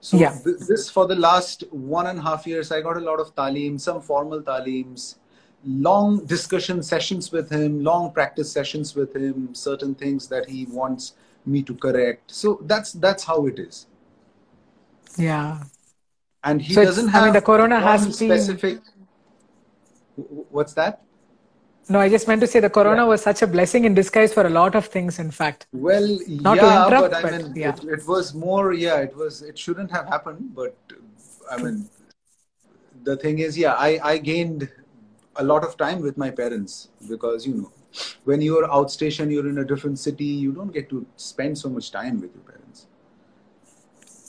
So 0.00 0.16
yeah. 0.16 0.36
th- 0.42 0.58
this 0.66 0.90
for 0.90 1.06
the 1.06 1.14
last 1.14 1.64
one 1.70 2.08
and 2.08 2.18
a 2.18 2.22
half 2.22 2.46
years, 2.46 2.72
I 2.72 2.80
got 2.80 2.96
a 2.96 3.00
lot 3.00 3.20
of 3.20 3.34
talim, 3.36 3.78
some 3.80 4.00
formal 4.00 4.40
talims, 4.42 5.16
long 5.64 6.24
discussion 6.24 6.82
sessions 6.82 7.32
with 7.32 7.50
him, 7.50 7.82
long 7.82 8.12
practice 8.12 8.50
sessions 8.50 8.94
with 8.94 9.14
him, 9.14 9.54
certain 9.54 9.94
things 9.94 10.28
that 10.28 10.48
he 10.48 10.66
wants 10.66 11.14
me 11.46 11.62
to 11.62 11.74
correct. 11.74 12.30
So 12.30 12.60
that's 12.62 12.92
that's 12.92 13.24
how 13.24 13.46
it 13.46 13.58
is. 13.58 13.86
Yeah. 15.16 15.62
And 16.44 16.62
he 16.62 16.72
so 16.72 16.84
doesn't 16.84 17.08
have 17.08 17.22
I 17.22 17.26
mean 17.26 17.34
the 17.34 17.42
corona 17.42 17.80
has 17.80 18.14
specific 18.14 18.80
been... 20.16 20.24
what's 20.50 20.72
that? 20.74 21.02
No, 21.88 21.98
I 21.98 22.08
just 22.08 22.28
meant 22.28 22.40
to 22.42 22.46
say 22.46 22.60
the 22.60 22.70
corona 22.70 23.02
yeah. 23.02 23.08
was 23.08 23.20
such 23.20 23.42
a 23.42 23.46
blessing 23.48 23.84
in 23.84 23.94
disguise 23.94 24.32
for 24.32 24.46
a 24.46 24.50
lot 24.50 24.76
of 24.76 24.86
things, 24.86 25.18
in 25.18 25.30
fact. 25.30 25.66
Well, 25.72 26.18
Not 26.28 26.56
yeah, 26.58 26.88
but 26.88 27.12
I 27.12 27.30
mean, 27.30 27.52
yeah. 27.56 27.74
it, 27.74 27.84
it 27.84 28.06
was 28.06 28.32
more, 28.32 28.72
yeah, 28.72 28.98
it 29.00 29.16
was, 29.16 29.42
it 29.42 29.58
shouldn't 29.58 29.90
have 29.90 30.06
happened, 30.06 30.54
but 30.54 30.76
I 31.50 31.56
mean, 31.60 31.88
the 33.02 33.16
thing 33.16 33.40
is, 33.40 33.58
yeah, 33.58 33.74
I, 33.74 33.98
I 34.04 34.18
gained 34.18 34.70
a 35.36 35.44
lot 35.44 35.64
of 35.64 35.76
time 35.76 36.00
with 36.00 36.16
my 36.16 36.30
parents 36.30 36.88
because 37.08 37.46
you 37.46 37.54
know 37.54 37.72
when 38.24 38.40
you're 38.40 38.66
outstation 38.68 39.30
you're 39.30 39.48
in 39.48 39.58
a 39.58 39.64
different 39.64 39.98
city 39.98 40.24
you 40.24 40.52
don't 40.52 40.72
get 40.72 40.88
to 40.88 41.06
spend 41.16 41.56
so 41.56 41.68
much 41.68 41.90
time 41.90 42.20
with 42.20 42.34
your 42.34 42.44
parents. 42.44 42.86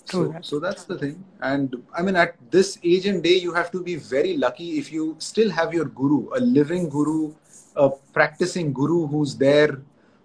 So, 0.05 0.36
so 0.41 0.60
that's 0.60 0.84
the 0.84 0.98
thing. 0.98 1.24
And 1.41 1.75
i 1.98 2.01
mean 2.01 2.15
at 2.15 2.36
this 2.51 2.77
age 2.84 3.05
and 3.05 3.24
day 3.24 3.36
you 3.36 3.53
have 3.53 3.72
to 3.72 3.84
be 3.84 3.96
very 3.96 4.38
lucky 4.38 4.77
if 4.77 4.91
you 4.91 5.15
still 5.20 5.50
have 5.50 5.74
your 5.74 5.86
guru 5.86 6.29
a 6.36 6.39
living 6.39 6.89
guru 6.89 7.34
a 7.75 7.89
practicing 8.13 8.74
guru 8.74 9.08
who's 9.08 9.38
there 9.38 9.81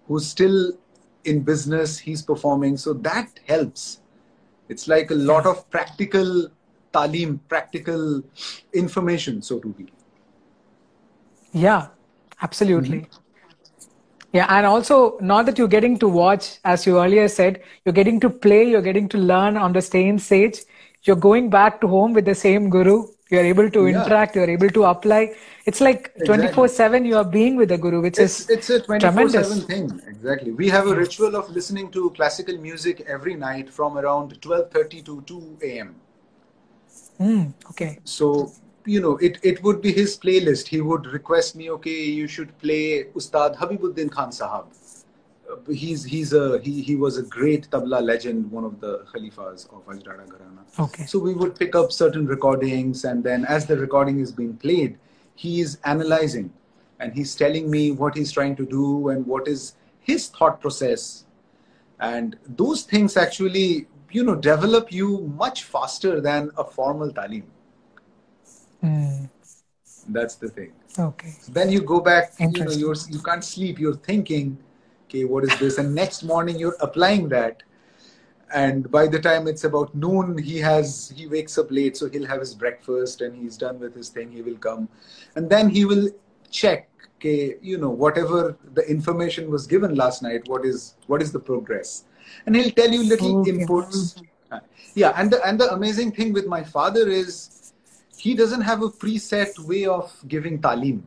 who's 0.07 0.27
still 0.27 0.73
in 1.25 1.41
business 1.41 1.97
he's 1.97 2.21
performing. 2.21 2.77
So 2.77 2.93
that 2.93 3.39
helps. 3.47 3.99
It's 4.69 4.87
like 4.87 5.11
a 5.11 5.15
lot 5.15 5.45
of 5.45 5.69
practical 5.69 6.49
talim 6.93 7.39
practical 7.49 8.23
information 8.73 9.41
so 9.41 9.59
to 9.59 9.73
speak 9.73 9.96
yeah, 11.51 11.87
absolutely. 12.41 12.99
Mm-hmm. 12.99 13.23
Yeah, 14.33 14.45
and 14.49 14.65
also 14.65 15.17
not 15.19 15.45
that 15.45 15.57
you're 15.57 15.67
getting 15.67 15.97
to 15.99 16.07
watch, 16.07 16.59
as 16.63 16.85
you 16.85 16.99
earlier 16.99 17.27
said, 17.27 17.63
you're 17.85 17.93
getting 17.93 18.19
to 18.19 18.29
play, 18.29 18.69
you're 18.69 18.81
getting 18.81 19.07
to 19.09 19.17
learn 19.17 19.57
on 19.57 19.73
the 19.73 19.81
same 19.81 20.19
stage. 20.19 20.59
You're 21.03 21.15
going 21.15 21.49
back 21.49 21.79
to 21.81 21.87
home 21.87 22.13
with 22.13 22.25
the 22.25 22.35
same 22.35 22.69
guru. 22.69 23.07
You're 23.29 23.45
able 23.45 23.69
to 23.69 23.87
yeah. 23.87 24.03
interact. 24.03 24.35
You're 24.35 24.49
able 24.49 24.69
to 24.69 24.83
apply. 24.85 25.35
It's 25.65 25.79
like 25.81 26.13
twenty 26.25 26.47
four 26.47 26.67
seven. 26.67 27.05
You 27.05 27.17
are 27.17 27.25
being 27.25 27.55
with 27.55 27.69
the 27.69 27.77
guru, 27.77 28.01
which 28.01 28.19
it's, 28.19 28.41
is 28.41 28.49
it's 28.49 28.69
a 28.69 28.79
twenty 28.81 29.09
four 29.11 29.29
seven 29.29 29.61
thing. 29.61 30.01
Exactly. 30.07 30.51
We 30.51 30.69
have 30.69 30.87
a 30.87 30.95
ritual 30.95 31.35
of 31.35 31.49
listening 31.49 31.91
to 31.91 32.09
classical 32.11 32.57
music 32.57 33.01
every 33.07 33.35
night 33.35 33.69
from 33.69 33.97
around 33.97 34.41
twelve 34.41 34.71
thirty 34.71 35.01
to 35.03 35.21
two 35.21 35.57
a.m. 35.61 35.95
Mm, 37.19 37.53
okay. 37.71 37.99
So 38.03 38.51
you 38.87 39.01
know, 39.01 39.17
it, 39.17 39.37
it 39.43 39.61
would 39.63 39.81
be 39.81 39.91
his 39.91 40.17
playlist. 40.17 40.67
He 40.67 40.81
would 40.81 41.05
request 41.07 41.55
me, 41.55 41.69
okay, 41.71 42.03
you 42.05 42.27
should 42.27 42.57
play 42.59 43.07
Ustad 43.15 43.55
Habibuddin 43.57 44.09
Khan 44.09 44.29
Sahab. 44.29 44.65
Uh, 45.49 45.71
he's 45.71 46.03
he's 46.03 46.33
a 46.33 46.59
he 46.59 46.81
he 46.81 46.95
was 46.95 47.17
a 47.17 47.23
great 47.23 47.69
tabla 47.69 48.01
legend, 48.01 48.51
one 48.51 48.63
of 48.63 48.79
the 48.81 49.05
khalifas 49.13 49.65
of 49.73 49.85
Ajrada 49.85 50.25
Gharana. 50.27 50.63
Okay. 50.79 51.05
So 51.05 51.19
we 51.19 51.33
would 51.33 51.57
pick 51.57 51.75
up 51.75 51.91
certain 51.91 52.25
recordings, 52.27 53.03
and 53.05 53.23
then 53.23 53.45
as 53.45 53.65
the 53.65 53.77
recording 53.77 54.19
is 54.19 54.31
being 54.31 54.55
played, 54.55 54.97
he 55.35 55.61
is 55.61 55.77
analyzing, 55.85 56.51
and 56.99 57.13
he's 57.13 57.35
telling 57.35 57.69
me 57.71 57.91
what 57.91 58.15
he's 58.15 58.31
trying 58.31 58.55
to 58.57 58.65
do 58.65 59.09
and 59.09 59.25
what 59.25 59.47
is 59.47 59.75
his 60.01 60.27
thought 60.27 60.59
process, 60.59 61.25
and 61.99 62.37
those 62.45 62.83
things 62.83 63.15
actually 63.17 63.87
you 64.11 64.23
know 64.23 64.35
develop 64.35 64.91
you 64.91 65.19
much 65.45 65.63
faster 65.63 66.19
than 66.19 66.51
a 66.57 66.63
formal 66.63 67.11
talim. 67.11 67.43
Mm. 68.83 69.29
That's 70.09 70.35
the 70.35 70.49
thing. 70.49 70.71
Okay. 70.97 71.29
So 71.41 71.51
then 71.51 71.69
you 71.69 71.81
go 71.81 71.99
back, 71.99 72.33
you 72.39 72.49
know, 72.63 72.71
you're, 72.71 72.95
you 73.09 73.19
can't 73.19 73.43
sleep, 73.43 73.79
you're 73.79 73.95
thinking, 73.95 74.57
okay, 75.05 75.25
what 75.25 75.43
is 75.43 75.57
this? 75.59 75.77
And 75.77 75.93
next 75.93 76.23
morning 76.23 76.57
you're 76.57 76.77
applying 76.79 77.29
that. 77.29 77.63
And 78.53 78.89
by 78.89 79.07
the 79.07 79.19
time 79.19 79.47
it's 79.47 79.65
about 79.65 79.93
noon, 79.93 80.37
he 80.37 80.57
has, 80.59 81.11
he 81.13 81.27
wakes 81.27 81.57
up 81.57 81.69
late, 81.69 81.97
so 81.97 82.09
he'll 82.09 82.25
have 82.25 82.39
his 82.39 82.55
breakfast 82.55 83.19
and 83.19 83.35
he's 83.35 83.57
done 83.57 83.79
with 83.79 83.93
his 83.93 84.07
thing, 84.07 84.31
he 84.31 84.41
will 84.41 84.55
come. 84.55 84.87
And 85.35 85.49
then 85.49 85.69
he 85.69 85.83
will 85.83 86.09
check, 86.49 86.89
okay, 87.17 87.55
you 87.61 87.77
know, 87.77 87.89
whatever 87.89 88.57
the 88.73 88.89
information 88.89 89.51
was 89.51 89.67
given 89.67 89.95
last 89.95 90.23
night, 90.23 90.47
what 90.47 90.65
is, 90.65 90.95
what 91.07 91.21
is 91.21 91.33
the 91.33 91.39
progress? 91.39 92.05
And 92.45 92.55
he'll 92.55 92.71
tell 92.71 92.89
you 92.89 93.03
little 93.03 93.41
okay. 93.41 93.51
inputs. 93.51 94.21
Yeah, 94.95 95.11
and 95.17 95.29
the, 95.29 95.45
and 95.45 95.59
the 95.59 95.73
amazing 95.73 96.13
thing 96.13 96.31
with 96.31 96.47
my 96.47 96.63
father 96.63 97.07
is, 97.09 97.56
he 98.27 98.33
doesn't 98.35 98.65
have 98.69 98.81
a 98.83 98.89
preset 99.01 99.57
way 99.71 99.85
of 99.85 100.13
giving 100.27 100.59
talim. 100.59 101.01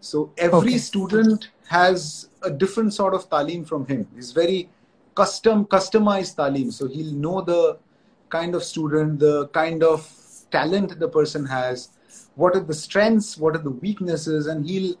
So 0.00 0.32
every 0.38 0.74
okay. 0.74 0.78
student 0.78 1.48
has 1.68 2.28
a 2.42 2.50
different 2.50 2.94
sort 2.94 3.14
of 3.14 3.28
talim 3.28 3.66
from 3.66 3.86
him. 3.86 4.06
He's 4.14 4.30
very 4.30 4.68
custom, 5.16 5.64
customized 5.64 6.36
talim. 6.36 6.72
So 6.72 6.86
he'll 6.86 7.14
know 7.14 7.40
the 7.40 7.78
kind 8.28 8.54
of 8.54 8.62
student, 8.62 9.18
the 9.18 9.48
kind 9.48 9.82
of 9.82 10.08
talent 10.52 10.98
the 11.00 11.08
person 11.08 11.44
has, 11.46 11.88
what 12.36 12.54
are 12.54 12.66
the 12.72 12.78
strengths, 12.86 13.36
what 13.36 13.56
are 13.56 13.64
the 13.68 13.76
weaknesses, 13.86 14.46
and 14.46 14.68
he'll 14.68 14.94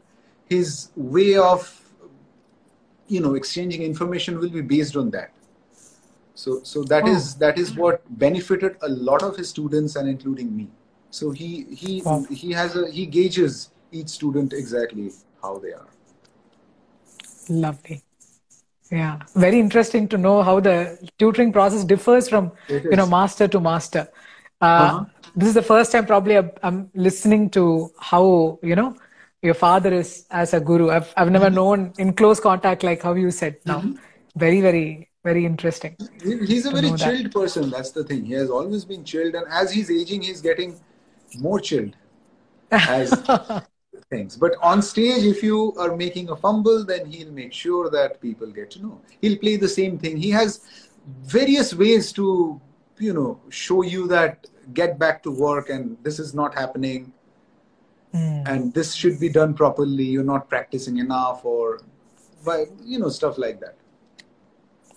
his 0.46 0.88
way 0.96 1.36
of 1.36 1.80
you 3.06 3.20
know 3.20 3.34
exchanging 3.34 3.82
information 3.82 4.40
will 4.40 4.50
be 4.50 4.60
based 4.76 4.96
on 4.96 5.10
that. 5.10 5.30
So 6.34 6.62
so 6.64 6.82
that 6.94 7.04
oh. 7.04 7.16
is 7.16 7.34
that 7.36 7.58
is 7.58 7.76
what 7.82 8.02
benefited 8.24 8.76
a 8.82 8.88
lot 9.10 9.22
of 9.22 9.36
his 9.36 9.48
students 9.58 9.94
and 9.94 10.08
including 10.08 10.56
me. 10.56 10.68
So 11.14 11.30
he 11.30 11.50
he 11.80 12.02
he 12.30 12.52
has 12.52 12.74
a 12.76 12.90
he 12.90 13.06
gauges 13.06 13.70
each 13.92 14.08
student 14.08 14.52
exactly 14.52 15.10
how 15.40 15.58
they 15.58 15.72
are. 15.72 15.88
Lovely. 17.48 18.02
Yeah, 18.90 19.20
very 19.34 19.60
interesting 19.60 20.08
to 20.08 20.18
know 20.18 20.42
how 20.42 20.58
the 20.60 20.76
tutoring 21.18 21.52
process 21.52 21.84
differs 21.84 22.28
from 22.28 22.50
you 22.68 22.96
know 23.00 23.06
master 23.06 23.46
to 23.48 23.60
master. 23.60 24.08
Uh, 24.60 24.64
uh-huh. 24.64 25.04
This 25.36 25.48
is 25.48 25.54
the 25.54 25.62
first 25.62 25.92
time 25.92 26.06
probably 26.06 26.36
I'm 26.62 26.90
listening 26.94 27.48
to 27.50 27.92
how 27.98 28.58
you 28.62 28.74
know 28.74 28.96
your 29.42 29.54
father 29.54 29.92
is 29.94 30.26
as 30.30 30.52
a 30.52 30.60
guru. 30.60 30.90
I've 30.90 31.12
I've 31.16 31.30
never 31.30 31.46
mm-hmm. 31.46 31.54
known 31.54 31.92
in 31.98 32.12
close 32.22 32.40
contact 32.40 32.82
like 32.82 33.02
how 33.02 33.14
you 33.14 33.30
said 33.30 33.60
now. 33.64 33.78
Mm-hmm. 33.82 34.40
Very 34.46 34.60
very 34.60 35.08
very 35.22 35.46
interesting. 35.46 35.96
He's 36.22 36.66
a 36.66 36.72
very 36.72 36.90
chilled 37.04 37.26
that. 37.26 37.32
person. 37.32 37.70
That's 37.70 37.92
the 37.92 38.02
thing. 38.02 38.24
He 38.24 38.34
has 38.40 38.50
always 38.50 38.84
been 38.84 39.04
chilled, 39.04 39.40
and 39.42 39.46
as 39.60 39.72
he's 39.78 39.94
aging, 39.98 40.22
he's 40.22 40.42
getting 40.48 40.74
more 41.38 41.60
chilled 41.60 41.96
as 42.70 43.10
things. 44.10 44.36
But 44.36 44.56
on 44.62 44.82
stage, 44.82 45.24
if 45.24 45.42
you 45.42 45.74
are 45.78 45.96
making 45.96 46.30
a 46.30 46.36
fumble, 46.36 46.84
then 46.84 47.06
he'll 47.06 47.32
make 47.32 47.52
sure 47.52 47.90
that 47.90 48.20
people 48.20 48.48
get 48.48 48.70
to 48.72 48.82
know. 48.82 49.00
He'll 49.20 49.38
play 49.38 49.56
the 49.56 49.68
same 49.68 49.98
thing. 49.98 50.16
He 50.16 50.30
has 50.30 50.60
various 51.22 51.74
ways 51.74 52.12
to, 52.12 52.60
you 52.98 53.12
know, 53.12 53.40
show 53.48 53.82
you 53.82 54.06
that 54.08 54.46
get 54.72 54.98
back 54.98 55.22
to 55.22 55.30
work 55.30 55.68
and 55.68 55.96
this 56.02 56.18
is 56.18 56.34
not 56.34 56.54
happening. 56.54 57.12
Mm. 58.14 58.48
And 58.48 58.74
this 58.74 58.94
should 58.94 59.18
be 59.18 59.28
done 59.28 59.54
properly. 59.54 60.04
You're 60.04 60.24
not 60.24 60.48
practicing 60.48 60.98
enough, 60.98 61.44
or, 61.44 61.80
by 62.46 62.66
you 62.84 63.00
know, 63.00 63.08
stuff 63.08 63.38
like 63.38 63.58
that. 63.60 63.76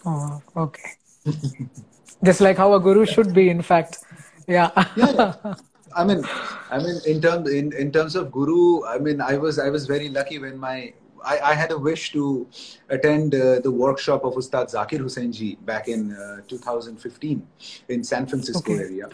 Oh, 0.05 0.41
okay. 0.55 0.91
Just 2.23 2.41
like 2.41 2.57
how 2.57 2.73
a 2.73 2.79
guru 2.79 3.05
should 3.05 3.33
be, 3.33 3.49
in 3.49 3.63
fact. 3.63 4.03
Yeah. 4.47 4.69
yeah, 4.95 5.33
yeah. 5.43 5.55
I 5.97 6.03
mean, 6.03 6.23
I 6.69 6.77
mean, 6.77 6.97
in 7.05 7.19
terms 7.21 7.49
in, 7.49 7.73
in 7.73 7.91
terms 7.91 8.15
of 8.15 8.31
guru, 8.31 8.85
I 8.85 8.99
mean, 8.99 9.19
I 9.19 9.35
was 9.37 9.57
I 9.57 9.69
was 9.69 9.87
very 9.87 10.09
lucky 10.09 10.37
when 10.37 10.57
my 10.57 10.93
I, 11.25 11.39
I 11.51 11.53
had 11.55 11.71
a 11.71 11.77
wish 11.77 12.11
to 12.13 12.47
attend 12.89 13.33
uh, 13.33 13.59
the 13.59 13.71
workshop 13.71 14.23
of 14.23 14.35
Ustad 14.35 14.67
Zakir 14.75 14.99
Hussain 14.99 15.31
ji 15.31 15.55
back 15.71 15.87
in 15.87 16.13
uh, 16.13 16.41
2015 16.47 17.47
in 17.89 18.03
San 18.03 18.27
Francisco 18.27 18.73
Okay. 18.73 18.83
area. 18.83 19.09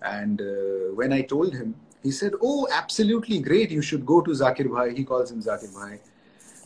And 0.00 0.40
uh, 0.40 0.46
when 1.00 1.12
I 1.12 1.20
told 1.20 1.52
him, 1.54 1.74
he 2.02 2.10
said, 2.10 2.32
"Oh, 2.42 2.66
absolutely 2.72 3.40
great! 3.40 3.70
You 3.70 3.82
should 3.82 4.06
go 4.06 4.22
to 4.22 4.30
Zakir 4.30 4.70
Bhai." 4.74 4.94
He 4.94 5.04
calls 5.04 5.30
him 5.30 5.42
Zakir 5.42 5.72
Bhai, 5.74 6.00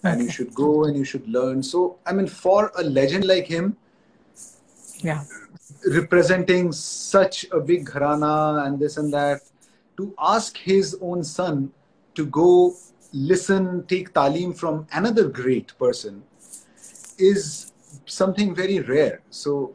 and 0.04 0.22
you 0.22 0.30
should 0.30 0.54
go 0.54 0.84
and 0.84 0.96
you 0.96 1.04
should 1.04 1.28
learn. 1.28 1.62
So, 1.64 1.98
I 2.06 2.12
mean, 2.12 2.28
for 2.28 2.72
a 2.76 2.82
legend 3.00 3.24
like 3.34 3.46
him, 3.56 3.76
Yeah. 5.02 5.24
Representing 5.86 6.72
such 6.72 7.46
a 7.52 7.60
big 7.60 7.86
gharana 7.86 8.66
and 8.66 8.78
this 8.78 8.96
and 8.96 9.12
that, 9.12 9.42
to 9.96 10.14
ask 10.18 10.56
his 10.56 10.96
own 11.00 11.24
son 11.24 11.70
to 12.14 12.26
go 12.26 12.74
listen, 13.12 13.84
take 13.86 14.12
talim 14.12 14.56
from 14.56 14.86
another 14.92 15.28
great 15.28 15.76
person 15.78 16.22
is 17.18 17.72
something 18.06 18.54
very 18.54 18.80
rare. 18.80 19.20
So 19.30 19.74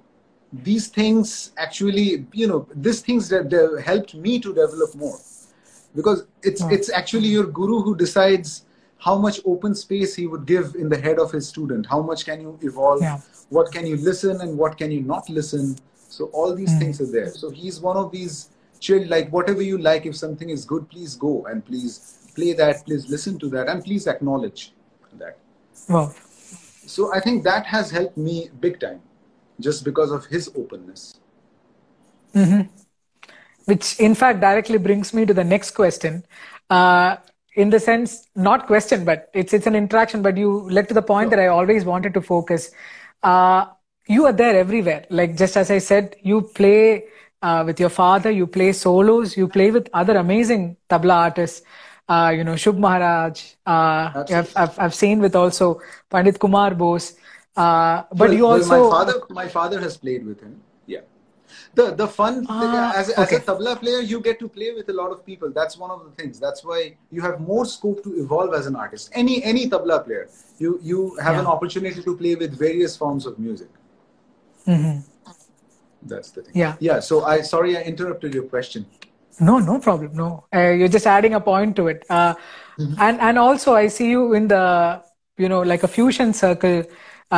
these 0.52 0.88
things 0.88 1.52
actually, 1.58 2.26
you 2.32 2.48
know, 2.48 2.68
these 2.76 3.02
things 3.02 3.28
that 3.30 3.52
helped 3.84 4.14
me 4.16 4.40
to 4.40 4.54
develop 4.54 4.94
more 4.96 5.20
because 5.96 6.26
it's 6.42 6.62
Wow. 6.62 6.70
it's 6.70 6.90
actually 6.92 7.28
your 7.28 7.46
guru 7.46 7.82
who 7.82 7.96
decides 7.96 8.66
how 8.98 9.18
much 9.18 9.40
open 9.46 9.76
space 9.76 10.16
he 10.16 10.28
would 10.28 10.46
give 10.46 10.76
in 10.76 10.90
the 10.90 10.98
head 10.98 11.20
of 11.20 11.32
his 11.32 11.48
student 11.48 11.86
how 11.86 12.02
much 12.02 12.26
can 12.26 12.40
you 12.42 12.58
evolve 12.62 13.02
Yeah. 13.02 13.20
what 13.50 13.72
can 13.72 13.86
you 13.86 13.98
listen 13.98 14.42
and 14.42 14.58
what 14.58 14.78
can 14.78 14.92
you 14.92 15.02
not 15.02 15.30
listen 15.30 15.76
so 16.16 16.26
all 16.42 16.56
these 16.62 16.74
Mm. 16.74 16.80
things 16.82 17.02
are 17.06 17.12
there 17.18 17.30
so 17.42 17.50
he's 17.60 17.80
one 17.88 17.98
of 18.04 18.12
these 18.16 18.38
chill 18.88 19.06
like 19.16 19.30
whatever 19.38 19.62
you 19.70 19.78
like 19.90 20.06
if 20.12 20.16
something 20.24 20.50
is 20.58 20.66
good 20.74 20.90
please 20.94 21.16
go 21.28 21.34
and 21.52 21.66
please 21.72 21.94
play 22.36 22.52
that 22.64 22.86
please 22.86 23.10
listen 23.16 23.40
to 23.46 23.50
that 23.56 23.68
and 23.74 23.84
please 23.90 24.08
acknowledge 24.16 24.64
that 25.24 25.38
Wow. 25.90 26.14
so 26.94 27.14
i 27.14 27.20
think 27.20 27.44
that 27.44 27.66
has 27.74 27.92
helped 27.92 28.18
me 28.18 28.50
big 28.60 28.80
time 28.80 29.02
just 29.60 29.84
because 29.84 30.12
of 30.12 30.26
his 30.26 30.50
openness 30.56 31.14
hmm 32.34 32.62
Which, 33.66 34.00
in 34.00 34.14
fact, 34.16 34.42
directly 34.42 34.78
brings 34.78 35.14
me 35.14 35.26
to 35.26 35.34
the 35.34 35.44
next 35.44 35.72
question. 35.72 36.24
Uh, 36.70 37.18
in 37.56 37.70
the 37.70 37.80
sense, 37.80 38.28
not 38.36 38.68
question, 38.68 39.06
but 39.06 39.30
it's 39.34 39.54
it's 39.54 39.68
an 39.68 39.76
interaction. 39.76 40.22
But 40.22 40.38
you 40.38 40.70
led 40.70 40.88
to 40.90 40.94
the 40.94 41.02
point 41.02 41.30
that 41.32 41.40
I 41.40 41.48
always 41.48 41.86
wanted 41.86 42.14
to 42.16 42.22
focus. 42.22 42.72
Uh, 43.22 43.66
you 44.08 44.26
are 44.26 44.34
there 44.34 44.56
everywhere. 44.58 45.06
Like 45.10 45.38
just 45.38 45.58
as 45.58 45.72
I 45.72 45.78
said, 45.80 46.16
you 46.22 46.42
play 46.42 47.06
uh, 47.42 47.64
with 47.66 47.80
your 47.80 47.90
father. 47.90 48.32
You 48.32 48.48
play 48.48 48.72
solos. 48.74 49.38
You 49.38 49.48
play 49.48 49.72
with 49.72 49.90
other 49.94 50.18
amazing 50.18 50.78
tabla 50.90 51.14
artists. 51.16 51.62
Uh, 52.10 52.34
you 52.36 52.44
know, 52.44 52.54
Shubh 52.54 52.78
Maharaj. 52.78 53.42
Uh, 53.66 54.24
I've, 54.30 54.54
I've 54.56 54.80
I've 54.80 54.94
seen 54.96 55.20
with 55.20 55.36
also 55.36 55.80
Pandit 56.10 56.40
Kumar 56.40 56.76
Bose. 56.76 57.16
Uh, 57.56 58.04
but 58.10 58.18
Well- 58.30 58.34
you 58.34 58.44
well, 58.44 58.54
also 58.54 58.84
my 58.84 58.90
father 58.90 59.14
my 59.30 59.48
father 59.48 59.80
has 59.80 59.96
played 59.96 60.26
with 60.26 60.40
him 60.42 60.60
yeah 60.88 61.02
the 61.76 61.92
the 62.00 62.08
fun 62.08 62.38
thing, 62.40 62.48
Ah, 62.50 62.94
as, 62.96 63.10
as 63.12 63.28
okay. 63.28 63.36
a 63.36 63.40
tabla 63.42 63.80
player 63.80 64.00
you 64.00 64.20
get 64.20 64.40
to 64.40 64.48
play 64.50 64.72
with 64.74 64.90
a 64.90 64.94
lot 65.02 65.12
of 65.12 65.24
people 65.24 65.52
that's 65.52 65.78
one 65.78 65.92
of 65.92 66.00
the 66.04 66.10
things 66.20 66.40
that's 66.40 66.64
why 66.64 66.98
you 67.12 67.22
have 67.22 67.40
more 67.40 67.64
scope 67.74 68.02
to 68.04 68.16
evolve 68.24 68.56
as 68.56 68.66
an 68.66 68.76
artist 68.76 69.12
any 69.14 69.36
any 69.44 69.70
tabla 69.70 70.04
player 70.04 70.28
you 70.58 70.80
you 70.82 71.16
have 71.28 71.38
an 71.38 71.46
opportunity 71.46 72.02
to 72.02 72.18
play 72.24 72.34
with 72.34 72.58
various 72.58 72.98
forms 72.98 73.28
of 73.28 73.38
music 73.38 73.70
Mhm. 74.68 75.04
that's 76.04 76.32
the 76.32 76.42
thing 76.42 76.54
Yeah. 76.56 76.76
yeah 76.80 77.00
so 77.00 77.24
i 77.24 77.42
sorry 77.42 77.78
i 77.78 77.82
interrupted 77.84 78.34
your 78.34 78.44
question 78.56 78.86
No, 79.48 79.54
no 79.68 79.76
problem. 79.84 80.12
No, 80.18 80.26
uh, 80.58 80.70
you're 80.80 80.92
just 80.96 81.08
adding 81.12 81.34
a 81.38 81.40
point 81.46 81.72
to 81.78 81.84
it. 81.94 82.04
Uh, 82.18 82.34
And 83.06 83.22
and 83.28 83.40
also, 83.44 83.74
I 83.78 83.88
see 83.96 84.10
you 84.10 84.22
in 84.40 84.46
the 84.52 84.60
you 85.44 85.50
know 85.54 85.62
like 85.72 85.86
a 85.88 85.90
fusion 85.96 86.34
circle. 86.42 86.76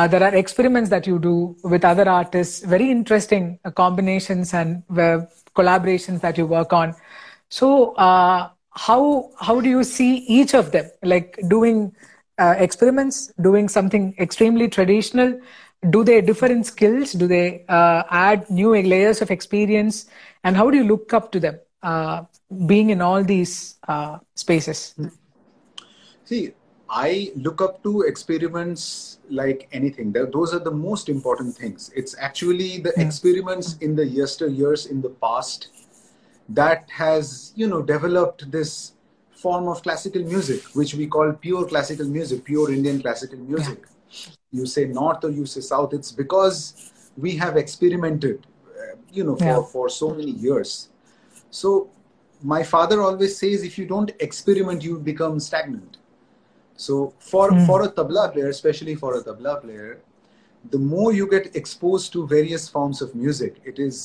Uh, 0.00 0.04
there 0.14 0.24
are 0.26 0.34
experiments 0.40 0.92
that 0.94 1.08
you 1.10 1.16
do 1.26 1.32
with 1.74 1.86
other 1.92 2.06
artists. 2.16 2.66
Very 2.74 2.88
interesting 2.96 3.48
uh, 3.70 3.72
combinations 3.82 4.52
and 4.60 4.84
uh, 5.06 5.18
collaborations 5.60 6.20
that 6.26 6.40
you 6.42 6.46
work 6.52 6.76
on. 6.82 6.94
So, 7.48 7.94
uh, 8.08 8.50
how 8.88 9.30
how 9.48 9.60
do 9.60 9.68
you 9.68 9.84
see 9.84 10.10
each 10.40 10.54
of 10.62 10.70
them? 10.72 10.90
Like 11.14 11.38
doing 11.56 11.82
uh, 12.38 12.54
experiments, 12.58 13.32
doing 13.50 13.68
something 13.68 14.14
extremely 14.28 14.68
traditional. 14.68 15.38
Do 15.90 16.04
they 16.04 16.20
differ 16.20 16.46
in 16.46 16.64
skills? 16.64 17.12
Do 17.12 17.26
they 17.26 17.64
uh, 17.68 18.02
add 18.10 18.48
new 18.50 18.70
layers 18.70 19.20
of 19.22 19.30
experience? 19.30 20.06
And 20.44 20.56
how 20.56 20.70
do 20.70 20.76
you 20.76 20.84
look 20.84 21.12
up 21.12 21.32
to 21.32 21.40
them, 21.40 21.58
uh, 21.82 22.24
being 22.66 22.90
in 22.90 23.00
all 23.00 23.22
these 23.22 23.76
uh, 23.88 24.18
spaces? 24.34 24.94
See, 26.24 26.52
I 26.88 27.32
look 27.36 27.60
up 27.60 27.82
to 27.82 28.02
experiments 28.02 29.18
like 29.28 29.68
anything. 29.72 30.12
Those 30.12 30.54
are 30.54 30.58
the 30.60 30.70
most 30.70 31.08
important 31.08 31.56
things. 31.56 31.90
It's 31.94 32.16
actually 32.18 32.78
the 32.78 32.92
experiments 33.00 33.76
in 33.78 33.96
the 33.96 34.04
yesteryears 34.04 34.90
in 34.90 35.02
the 35.02 35.10
past 35.10 35.68
that 36.48 36.88
has, 36.90 37.52
you 37.56 37.66
know, 37.66 37.82
developed 37.82 38.50
this 38.50 38.92
form 39.32 39.68
of 39.68 39.82
classical 39.82 40.22
music, 40.22 40.62
which 40.74 40.94
we 40.94 41.06
call 41.06 41.32
pure 41.32 41.66
classical 41.66 42.06
music, 42.06 42.44
pure 42.44 42.72
Indian 42.72 43.00
classical 43.00 43.38
music. 43.38 43.84
You 44.58 44.66
say 44.74 44.84
north 45.00 45.24
or 45.28 45.30
you 45.38 45.44
say 45.54 45.62
south. 45.72 45.92
It's 45.98 46.12
because 46.22 46.56
we 47.24 47.30
have 47.42 47.54
experimented, 47.64 48.38
uh, 48.46 48.96
you 49.16 49.24
know, 49.28 49.36
for, 49.36 49.44
Yeah. 49.44 49.62
for 49.74 49.84
so 50.00 50.08
many 50.18 50.32
years. 50.46 50.70
So 51.60 51.68
my 52.54 52.62
father 52.72 52.96
always 53.06 53.32
says, 53.42 53.62
if 53.70 53.78
you 53.78 53.86
don't 53.94 54.10
experiment, 54.28 54.82
you 54.88 54.98
become 55.12 55.40
stagnant. 55.50 55.92
So 56.86 56.94
for 57.30 57.46
for 57.66 57.78
a 57.88 57.90
tabla 57.98 58.24
player, 58.32 58.48
especially 58.56 58.94
for 59.02 59.10
a 59.18 59.22
tabla 59.28 59.54
player, 59.64 59.90
the 60.74 60.80
more 60.94 61.10
you 61.18 61.26
get 61.36 61.44
exposed 61.60 62.12
to 62.14 62.26
various 62.36 62.64
forms 62.74 62.98
of 63.04 63.14
music, 63.24 63.52
it 63.70 63.78
is 63.88 63.96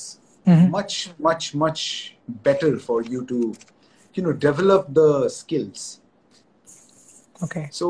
much 0.77 0.93
much 1.27 1.43
much 1.63 1.81
better 2.47 2.71
for 2.87 2.97
you 3.13 3.19
to, 3.31 3.39
you 4.15 4.21
know, 4.25 4.33
develop 4.47 4.81
the 4.99 5.09
skills. 5.39 5.81
Okay. 7.45 7.67
So, 7.71 7.85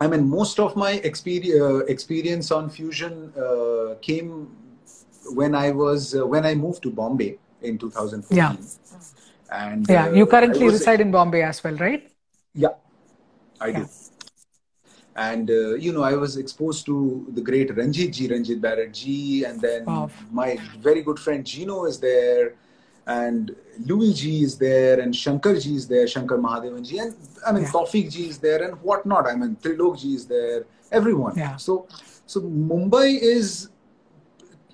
I 0.00 0.06
mean, 0.06 0.28
most 0.28 0.58
of 0.58 0.76
my 0.76 0.92
experience 1.10 1.60
uh, 1.60 1.78
experience 1.86 2.50
on 2.50 2.68
fusion 2.68 3.32
uh, 3.36 3.94
came 4.00 4.48
when 5.34 5.54
I 5.54 5.70
was 5.70 6.14
uh, 6.14 6.26
when 6.26 6.44
I 6.44 6.54
moved 6.54 6.82
to 6.82 6.90
Bombay 6.90 7.38
in 7.62 7.78
2014. 7.78 8.36
Yeah. 8.36 8.56
And 9.50 9.88
Yeah. 9.88 10.12
You 10.12 10.26
currently 10.26 10.66
reside 10.68 11.00
in 11.00 11.10
Bombay 11.10 11.42
as 11.42 11.62
well, 11.62 11.76
right? 11.76 12.10
Yeah, 12.54 12.74
I 13.60 13.68
Yeah. 13.68 13.78
do. 13.80 13.88
And 15.16 15.48
uh, 15.48 15.74
you 15.76 15.92
know, 15.92 16.02
I 16.02 16.14
was 16.14 16.36
exposed 16.36 16.86
to 16.86 17.26
the 17.32 17.40
great 17.40 17.70
Ranjit 17.70 18.12
ji, 18.12 18.28
Ranjit 18.28 18.60
Barot 18.60 18.92
ji, 18.92 19.44
and 19.44 19.60
then 19.60 19.86
Wow. 19.86 20.10
my 20.32 20.58
very 20.82 21.02
good 21.02 21.20
friend 21.20 21.46
Gino 21.46 21.84
is 21.84 22.00
there, 22.00 22.54
and 23.06 23.54
Louis 23.84 24.14
ji 24.14 24.42
is 24.42 24.56
there, 24.56 25.00
and 25.00 25.14
Shankar 25.14 25.56
ji 25.56 25.74
is 25.76 25.86
there, 25.86 26.06
Shankar 26.06 26.38
Mahadevan 26.38 26.86
ji, 26.86 26.98
and 26.98 27.14
I 27.46 27.52
mean 27.52 27.64
Yeah. 27.64 27.70
Taufik 27.70 28.10
ji 28.10 28.28
is 28.28 28.38
there, 28.38 28.62
and 28.62 28.74
whatnot. 28.82 29.26
I 29.26 29.34
mean 29.34 29.56
Trilok 29.56 30.00
ji 30.00 30.14
is 30.14 30.26
there, 30.26 30.64
everyone. 30.90 31.36
Yeah. 31.36 31.56
So, 31.56 31.86
so 32.26 32.40
Mumbai 32.40 33.18
is 33.20 33.68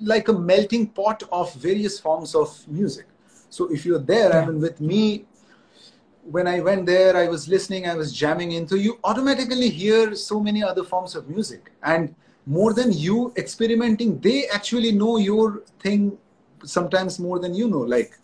like 0.01 0.29
a 0.29 0.33
melting 0.33 0.87
pot 0.89 1.23
of 1.33 1.53
various 1.55 1.99
forms 1.99 2.35
of 2.35 2.49
music. 2.69 3.07
So 3.51 3.67
if 3.73 3.85
you're 3.85 3.99
there, 3.99 4.33
I 4.33 4.47
mean, 4.47 4.61
with 4.61 4.81
me, 4.81 5.27
when 6.23 6.47
I 6.47 6.61
went 6.61 6.87
there, 6.87 7.17
I 7.17 7.27
was 7.29 7.49
listening, 7.49 7.89
I 7.89 7.97
was 7.97 8.13
jamming 8.13 8.53
into. 8.53 8.79
You 8.79 8.99
automatically 9.03 9.69
hear 9.69 10.15
so 10.15 10.41
many 10.41 10.63
other 10.63 10.85
forms 10.85 11.17
of 11.17 11.29
music, 11.29 11.73
and 11.83 12.15
more 12.47 12.73
than 12.73 12.93
you 12.93 13.33
experimenting, 13.37 14.21
they 14.21 14.47
actually 14.49 14.93
know 14.93 15.17
your 15.17 15.63
thing. 15.81 16.17
Sometimes 16.65 17.19
more 17.19 17.39
than 17.39 17.55
you 17.55 17.69
know. 17.69 17.81
Like, 17.81 18.19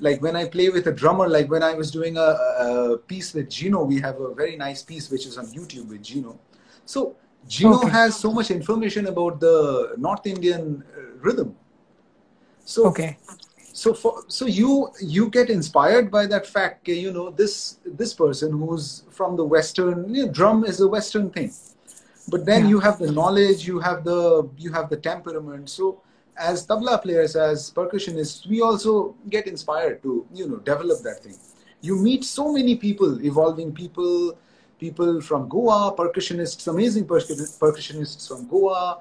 like 0.00 0.22
when 0.22 0.36
I 0.36 0.46
play 0.48 0.68
with 0.70 0.86
a 0.86 0.92
drummer, 0.92 1.28
like 1.28 1.50
when 1.50 1.62
I 1.62 1.74
was 1.74 1.90
doing 1.90 2.16
a, 2.16 2.20
a 2.66 2.98
piece 2.98 3.34
with 3.34 3.50
Gino, 3.50 3.82
we 3.84 4.00
have 4.00 4.20
a 4.20 4.34
very 4.34 4.56
nice 4.56 4.82
piece 4.82 5.10
which 5.10 5.26
is 5.26 5.38
on 5.38 5.46
YouTube 5.48 5.88
with 5.88 6.02
Gino. 6.02 6.38
So 6.84 7.16
Gino 7.46 7.76
Okay. 7.76 7.90
has 7.90 8.18
so 8.18 8.32
much 8.32 8.50
information 8.50 9.06
about 9.06 9.40
the 9.40 9.94
North 9.98 10.26
Indian 10.26 10.84
uh, 10.96 11.18
rhythm. 11.20 11.56
So 12.64 12.84
Okay. 12.86 13.16
so 13.72 13.94
for 13.94 14.24
so 14.28 14.46
you 14.46 14.90
you 15.00 15.28
get 15.30 15.50
inspired 15.50 16.10
by 16.10 16.26
that 16.26 16.46
fact 16.46 16.88
you 16.88 17.12
know 17.12 17.30
this 17.30 17.78
this 17.84 18.14
person 18.14 18.52
who's 18.58 19.04
from 19.10 19.36
the 19.36 19.44
western 19.44 20.12
you 20.14 20.26
know, 20.26 20.32
drum 20.32 20.64
is 20.64 20.80
a 20.80 20.88
western 20.88 21.30
thing 21.30 21.52
but 22.28 22.44
then 22.46 22.62
Yeah. 22.62 22.68
you 22.72 22.80
have 22.80 22.98
the 22.98 23.10
knowledge 23.12 23.66
you 23.66 23.78
have 23.80 24.04
the 24.04 24.48
you 24.58 24.72
have 24.72 24.88
the 24.90 24.96
temperament 24.96 25.68
so 25.68 26.00
as 26.38 26.66
tabla 26.66 27.00
players 27.02 27.36
as 27.36 27.70
percussionists 27.72 28.46
we 28.46 28.60
also 28.60 29.14
get 29.28 29.46
inspired 29.46 30.02
to 30.02 30.26
you 30.32 30.48
know 30.48 30.56
develop 30.56 31.02
that 31.02 31.22
thing. 31.22 31.36
You 31.80 31.96
meet 31.96 32.24
so 32.24 32.52
many 32.52 32.76
people 32.76 33.24
evolving 33.24 33.72
people 33.72 34.38
people 34.78 35.20
from 35.20 35.48
goa 35.48 35.94
percussionists 35.96 36.68
amazing 36.68 37.06
percussionists 37.06 38.28
from 38.28 38.46
goa 38.48 39.00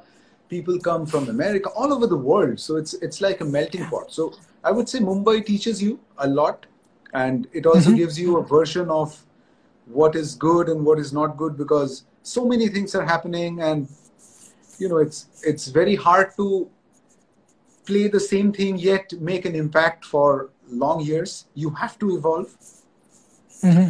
people 0.50 0.80
come 0.80 1.06
from 1.06 1.30
america 1.30 1.69
all 1.69 1.93
over 1.93 2.08
the 2.08 2.17
world. 2.17 2.60
So 2.60 2.78
it's 2.78 2.93
it's 2.95 3.21
like 3.21 3.41
a 3.41 3.45
melting 3.45 3.86
pot. 3.86 4.12
So 4.12 4.34
i 4.63 4.71
would 4.71 4.89
say 4.89 5.00
mumbai 5.00 5.45
teaches 5.45 5.82
you 5.82 6.00
a 6.17 6.28
lot 6.28 6.65
and 7.13 7.47
it 7.54 7.65
also 7.65 7.89
mm-hmm. 7.89 7.97
gives 7.97 8.19
you 8.19 8.38
a 8.38 8.43
version 8.43 8.89
of 8.89 9.23
what 9.86 10.15
is 10.15 10.36
good 10.36 10.69
and 10.69 10.86
what 10.86 11.00
is 11.00 11.13
not 11.13 11.38
good 11.38 11.58
because 11.58 12.04
so 12.23 12.45
many 12.45 12.67
things 12.67 12.93
are 12.93 13.06
happening 13.06 13.62
and 13.62 13.88
you 14.80 14.89
know 14.89 14.97
it's 14.97 15.28
it's 15.43 15.67
very 15.67 15.95
hard 15.95 16.36
to 16.36 16.69
play 17.88 18.08
the 18.08 18.19
same 18.19 18.52
thing 18.52 18.78
yet 18.78 19.13
make 19.32 19.45
an 19.45 19.56
impact 19.56 20.06
for 20.06 20.50
long 20.69 21.00
years 21.02 21.45
you 21.56 21.69
have 21.82 21.97
to 22.00 22.15
evolve 22.17 22.50
mm-hmm. 23.63 23.89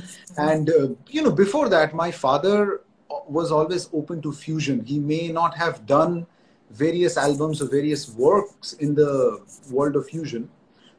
and 0.50 0.70
uh, 0.70 0.88
you 1.10 1.22
know 1.22 1.32
before 1.32 1.70
that 1.70 1.94
my 1.94 2.12
father 2.12 2.82
was 3.28 3.52
always 3.52 3.90
open 3.94 4.22
to 4.22 4.32
fusion 4.32 4.84
he 4.86 5.00
may 5.00 5.28
not 5.30 5.58
have 5.58 5.86
done 5.86 6.26
various 6.72 7.18
albums 7.18 7.62
or 7.62 7.70
various 7.70 8.10
works 8.10 8.74
in 8.74 8.94
the 8.94 9.40
world 9.72 9.96
of 9.96 10.08
fusion 10.08 10.50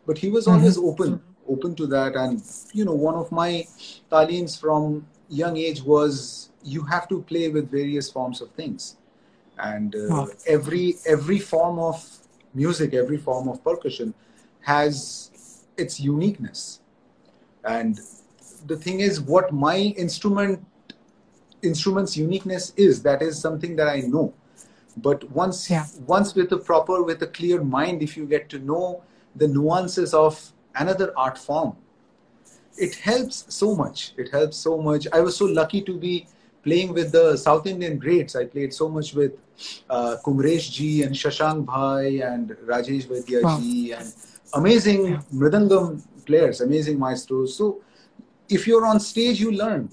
but 0.07 0.19
he 0.19 0.31
was 0.31 0.47
mm-hmm. 0.47 0.59
always 0.59 0.79
open 0.79 1.21
open 1.49 1.75
to 1.75 1.87
that 1.87 2.15
and 2.17 2.43
you 2.73 2.85
know 2.85 2.95
one 2.95 3.15
of 3.15 3.31
my 3.33 3.67
talents 4.11 4.57
from 4.57 5.07
young 5.29 5.57
age 5.57 5.83
was 5.83 6.51
you 6.63 6.83
have 6.83 7.09
to 7.09 7.23
play 7.23 7.49
with 7.49 7.71
various 7.71 8.11
forms 8.11 8.41
of 8.41 8.51
things 8.53 8.97
and 9.59 9.95
uh, 9.95 10.07
wow. 10.09 10.29
every 10.47 10.97
every 11.07 11.39
form 11.39 11.79
of 11.79 12.18
music 12.55 12.95
every 12.95 13.17
form 13.17 13.49
of 13.49 13.63
percussion 13.63 14.15
has 14.61 15.65
its 15.77 16.01
uniqueness. 16.01 16.81
And 17.65 18.01
the 18.67 18.77
thing 18.77 19.01
is 19.01 19.21
what 19.21 19.53
my 19.53 19.77
instrument 19.77 20.65
instrument's 21.63 22.17
uniqueness 22.17 22.73
is 22.77 23.03
that 23.03 23.21
is 23.21 23.41
something 23.41 23.75
that 23.77 23.89
i 23.89 24.01
know. 24.01 24.33
But 24.97 25.29
once 25.31 25.71
yeah. 25.71 25.87
once 26.07 26.35
with 26.35 26.53
a 26.53 26.57
proper 26.57 27.03
with 27.03 27.23
a 27.23 27.27
clear 27.27 27.63
mind 27.63 28.03
if 28.03 28.17
you 28.17 28.27
get 28.27 28.49
to 28.51 28.59
know 28.59 29.03
the 29.35 29.49
nuances 29.49 30.15
of 30.15 30.53
another 30.75 31.13
art 31.17 31.37
form 31.37 31.77
it 32.79 32.95
helps 32.95 33.45
so 33.49 33.75
much. 33.75 34.13
It 34.17 34.31
helps 34.31 34.57
so 34.57 34.79
much. 34.79 35.07
I 35.13 35.21
was 35.21 35.37
so 35.37 35.45
lucky 35.47 35.83
to 35.83 35.99
be 35.99 36.27
playing 36.69 36.93
with 37.01 37.11
the 37.19 37.27
south 37.47 37.67
indian 37.75 37.99
greats 38.05 38.37
i 38.43 38.45
played 38.55 38.73
so 38.81 38.89
much 38.97 39.11
with 39.21 39.35
uh, 39.97 40.15
kumaresh 40.25 40.71
ji 40.79 40.91
and 41.09 41.21
shashank 41.25 41.67
bhai 41.73 42.21
and 42.31 42.57
rajesh 42.73 43.11
vaidya 43.13 43.43
wow. 43.49 43.59
ji 43.59 43.75
and 43.99 44.09
amazing 44.63 45.05
yeah. 45.09 45.39
mridangam 45.43 45.87
players 46.31 46.61
amazing 46.69 46.99
maestros 47.05 47.57
so 47.61 47.69
if 48.57 48.67
you're 48.67 48.87
on 48.87 48.99
stage 49.01 49.41
you 49.45 49.53
learn 49.53 49.89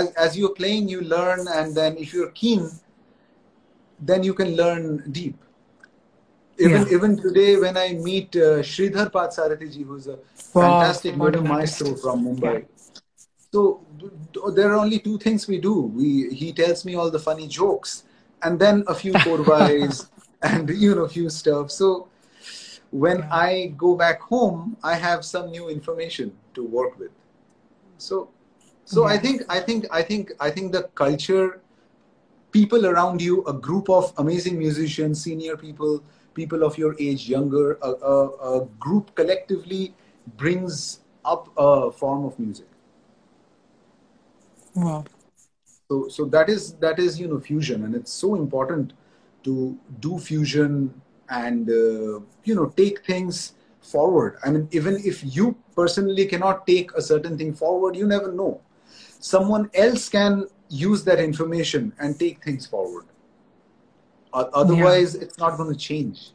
as, 0.00 0.10
as 0.26 0.36
you're 0.38 0.56
playing 0.60 0.88
you 0.88 1.00
learn 1.14 1.46
and 1.58 1.74
then 1.74 1.96
if 2.04 2.12
you're 2.14 2.32
keen 2.42 2.68
then 4.10 4.22
you 4.28 4.34
can 4.34 4.56
learn 4.56 4.84
deep 5.10 5.36
even 6.58 6.82
yeah. 6.82 6.94
even 6.96 7.16
today 7.16 7.56
when 7.64 7.76
i 7.76 7.88
meet 8.08 8.36
uh, 8.36 8.62
sridhar 8.72 9.06
parthasarathy 9.16 9.68
ji 9.74 9.82
who's 9.90 10.06
a 10.06 10.16
wow. 10.16 10.62
fantastic 10.62 11.16
modern 11.24 11.48
maestro 11.54 11.94
from 12.04 12.24
mumbai 12.28 12.56
yeah. 12.58 12.71
So 13.52 13.84
there 14.54 14.72
are 14.72 14.76
only 14.76 14.98
two 14.98 15.18
things 15.18 15.46
we 15.46 15.58
do 15.58 15.74
we 15.80 16.30
he 16.34 16.52
tells 16.52 16.84
me 16.84 16.94
all 16.94 17.10
the 17.10 17.18
funny 17.18 17.46
jokes 17.46 18.04
and 18.42 18.58
then 18.58 18.82
a 18.88 18.94
few 18.94 19.12
korvais 19.12 20.08
and 20.42 20.70
you 20.70 20.94
know 20.94 21.04
a 21.04 21.08
few 21.08 21.28
stuff 21.28 21.70
so 21.70 22.08
when 22.90 23.18
yeah. 23.18 23.34
i 23.46 23.74
go 23.76 23.94
back 23.94 24.20
home 24.20 24.76
i 24.82 24.94
have 24.94 25.24
some 25.24 25.50
new 25.50 25.68
information 25.68 26.32
to 26.54 26.64
work 26.64 26.98
with 26.98 27.10
so 27.98 28.28
so 28.84 29.06
yeah. 29.06 29.14
i 29.14 29.18
think 29.18 29.42
i 29.48 29.60
think 29.60 29.86
i 29.90 30.02
think 30.02 30.32
i 30.40 30.50
think 30.50 30.72
the 30.72 30.82
culture 30.94 31.60
people 32.52 32.86
around 32.86 33.20
you 33.20 33.44
a 33.44 33.52
group 33.52 33.88
of 33.90 34.12
amazing 34.18 34.58
musicians 34.58 35.22
senior 35.22 35.56
people 35.56 36.02
people 36.34 36.64
of 36.64 36.76
your 36.78 36.96
age 36.98 37.28
younger 37.28 37.78
a, 37.82 37.90
a, 38.14 38.16
a 38.56 38.66
group 38.80 39.14
collectively 39.14 39.94
brings 40.36 41.00
up 41.24 41.48
a 41.56 41.90
form 41.92 42.24
of 42.24 42.38
music 42.38 42.71
wow 44.74 45.04
so 45.88 46.08
so 46.08 46.24
that 46.24 46.48
is 46.48 46.74
that 46.74 46.98
is 46.98 47.20
you 47.20 47.28
know 47.28 47.38
fusion 47.38 47.84
and 47.84 47.94
it's 47.94 48.12
so 48.12 48.34
important 48.34 48.92
to 49.44 49.78
do 50.00 50.18
fusion 50.18 50.92
and 51.28 51.68
uh, 51.68 52.20
you 52.44 52.54
know 52.54 52.66
take 52.76 53.04
things 53.04 53.54
forward. 53.82 54.38
I 54.44 54.50
mean, 54.50 54.68
even 54.70 54.96
if 55.04 55.22
you 55.36 55.56
personally 55.74 56.26
cannot 56.26 56.66
take 56.66 56.92
a 56.92 57.02
certain 57.02 57.36
thing 57.36 57.52
forward, 57.52 57.96
you 57.96 58.06
never 58.06 58.32
know. 58.32 58.60
Someone 59.18 59.70
else 59.74 60.08
can 60.08 60.46
use 60.68 61.04
that 61.04 61.20
information 61.20 61.92
and 61.98 62.18
take 62.18 62.42
things 62.42 62.66
forward. 62.66 63.06
Otherwise, 64.32 65.14
yeah. 65.14 65.22
it's 65.22 65.38
not 65.38 65.58
going 65.58 65.70
to 65.70 65.78
change. 65.78 66.30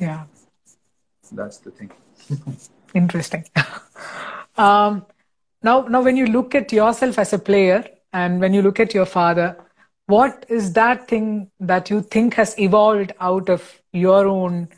Yeah. 0.00 0.24
That's 1.30 1.58
the 1.58 1.70
thing. 1.70 1.90
Interesting. 2.94 3.44
um, 4.56 5.04
now, 5.62 5.82
now, 5.82 6.02
when 6.02 6.16
you 6.16 6.26
look 6.26 6.54
at 6.54 6.72
yourself 6.72 7.18
as 7.18 7.32
a 7.32 7.38
player 7.38 7.84
and 8.12 8.40
when 8.40 8.54
you 8.54 8.62
look 8.62 8.78
at 8.78 8.94
your 8.94 9.06
father, 9.06 9.56
what 10.06 10.46
is 10.48 10.72
that 10.74 11.08
thing 11.08 11.50
that 11.58 11.90
you 11.90 12.00
think 12.00 12.34
has 12.34 12.58
evolved 12.58 13.12
out 13.20 13.50
of 13.50 13.82
your 13.92 14.26
own 14.26 14.68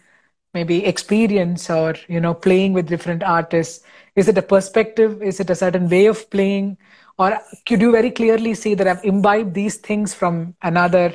maybe 0.53 0.85
experience 0.85 1.71
or 1.71 1.95
you 2.09 2.21
know 2.21 2.35
playing 2.35 2.73
with 2.73 2.88
different 2.88 3.23
artists? 3.23 3.85
Is 4.16 4.27
it 4.29 4.38
a 4.38 4.43
perspective? 4.43 5.23
Is 5.23 5.38
it 5.38 5.51
a 5.51 5.55
certain 5.55 5.88
way 5.88 6.07
of 6.07 6.29
playing? 6.31 6.79
Or 7.19 7.38
could 7.66 7.83
you 7.83 7.93
very 7.93 8.11
clearly 8.11 8.55
see 8.55 8.75
that 8.75 8.88
i've 8.88 9.05
imbibed 9.05 9.53
these 9.53 9.77
things 9.77 10.14
from 10.14 10.55
another 10.62 11.14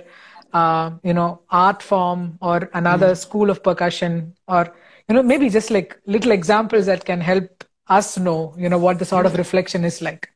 uh, 0.53 0.91
you 1.03 1.13
know 1.13 1.41
art 1.49 1.81
form 1.81 2.37
or 2.39 2.69
another 2.75 3.13
mm. 3.13 3.17
school 3.17 3.49
of 3.49 3.63
percussion? 3.63 4.35
Or 4.47 4.71
you 5.09 5.15
know 5.15 5.23
maybe 5.23 5.49
just 5.49 5.71
like 5.71 5.99
little 6.05 6.31
examples 6.31 6.85
that 6.85 7.03
can 7.03 7.19
help 7.19 7.64
us 7.87 8.17
know 8.17 8.53
you 8.57 8.69
know 8.69 8.77
what 8.77 8.99
the 8.99 9.05
sort 9.05 9.25
of 9.25 9.35
reflection 9.35 9.83
is 9.83 10.01
like 10.01 10.29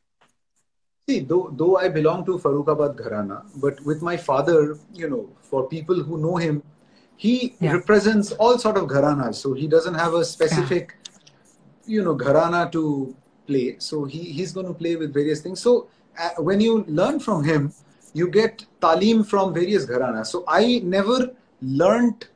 See, 1.08 1.22
though, 1.22 1.50
though 1.52 1.76
I 1.78 1.90
belong 1.90 2.24
to 2.26 2.38
Farrukhabad 2.38 2.96
Gharana, 2.96 3.44
but 3.56 3.84
with 3.84 4.04
my 4.04 4.16
father, 4.16 4.78
you 4.94 5.10
know, 5.10 5.28
for 5.42 5.68
people 5.68 6.04
who 6.04 6.20
know 6.20 6.36
him, 6.38 6.62
he 7.20 7.54
yeah. 7.60 7.74
represents 7.74 8.32
all 8.44 8.58
sort 8.58 8.78
of 8.78 8.86
gharanas 8.88 9.36
so 9.36 9.54
he 9.54 9.68
doesn't 9.68 9.94
have 9.94 10.14
a 10.14 10.24
specific 10.24 10.96
yeah. 10.96 11.96
you 11.96 12.02
know 12.06 12.16
gharana 12.16 12.62
to 12.72 12.84
play 13.46 13.76
so 13.78 14.06
he, 14.06 14.20
he's 14.38 14.54
going 14.54 14.66
to 14.66 14.74
play 14.74 14.96
with 14.96 15.14
various 15.14 15.42
things 15.42 15.60
so 15.60 15.90
uh, 16.18 16.30
when 16.50 16.62
you 16.62 16.86
learn 17.00 17.20
from 17.20 17.44
him 17.44 17.74
you 18.14 18.30
get 18.40 18.66
talim 18.82 19.26
from 19.32 19.54
various 19.54 19.86
gharanas 19.86 20.28
so 20.36 20.46
i 20.48 20.80
never 20.96 21.20
learned 21.84 22.29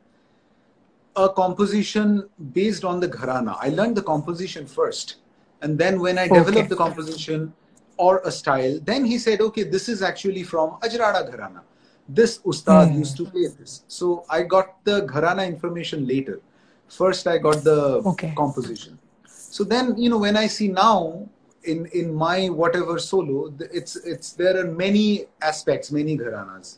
a 1.15 1.30
composition 1.30 2.28
based 2.54 2.84
on 2.84 2.99
the 2.99 3.08
gharana 3.08 3.58
i 3.60 3.69
learned 3.69 3.95
the 3.95 4.02
composition 4.02 4.65
first 4.65 5.17
and 5.62 5.78
then 5.78 5.99
when 5.99 6.17
i 6.17 6.26
okay. 6.26 6.39
developed 6.39 6.69
the 6.69 6.76
composition 6.76 7.54
or 7.97 8.21
a 8.26 8.32
style 8.32 8.80
then 8.84 9.06
he 9.06 9.17
said 9.17 9.41
okay 9.41 9.63
this 9.63 9.88
is 9.88 10.02
actually 10.02 10.43
from 10.43 10.71
ajrada 10.88 11.21
gharana 11.30 11.62
this 12.08 12.39
ustad 12.45 12.89
mm. 12.89 12.99
used 12.99 13.17
to 13.17 13.26
play 13.26 13.47
this. 13.47 13.84
So 13.88 14.26
I 14.30 14.43
got 14.43 14.84
the 14.84 15.06
gharana 15.08 15.47
information 15.47 16.08
later. 16.08 16.41
First, 16.88 17.28
I 17.28 17.38
got 17.38 17.63
the 17.63 18.02
okay. 18.06 18.34
composition. 18.36 18.99
So 19.28 19.63
then, 19.63 19.97
you 19.97 20.10
know, 20.10 20.17
when 20.17 20.36
I 20.36 20.47
see 20.47 20.67
now 20.67 21.28
in 21.63 21.86
in 21.88 22.13
my 22.13 22.49
whatever 22.49 22.99
solo, 22.99 23.54
it's 23.71 23.95
it's 23.95 24.34
there 24.34 24.60
are 24.60 24.69
many 24.69 25.26
aspects, 25.41 25.91
many 25.91 26.17
gharanas 26.17 26.78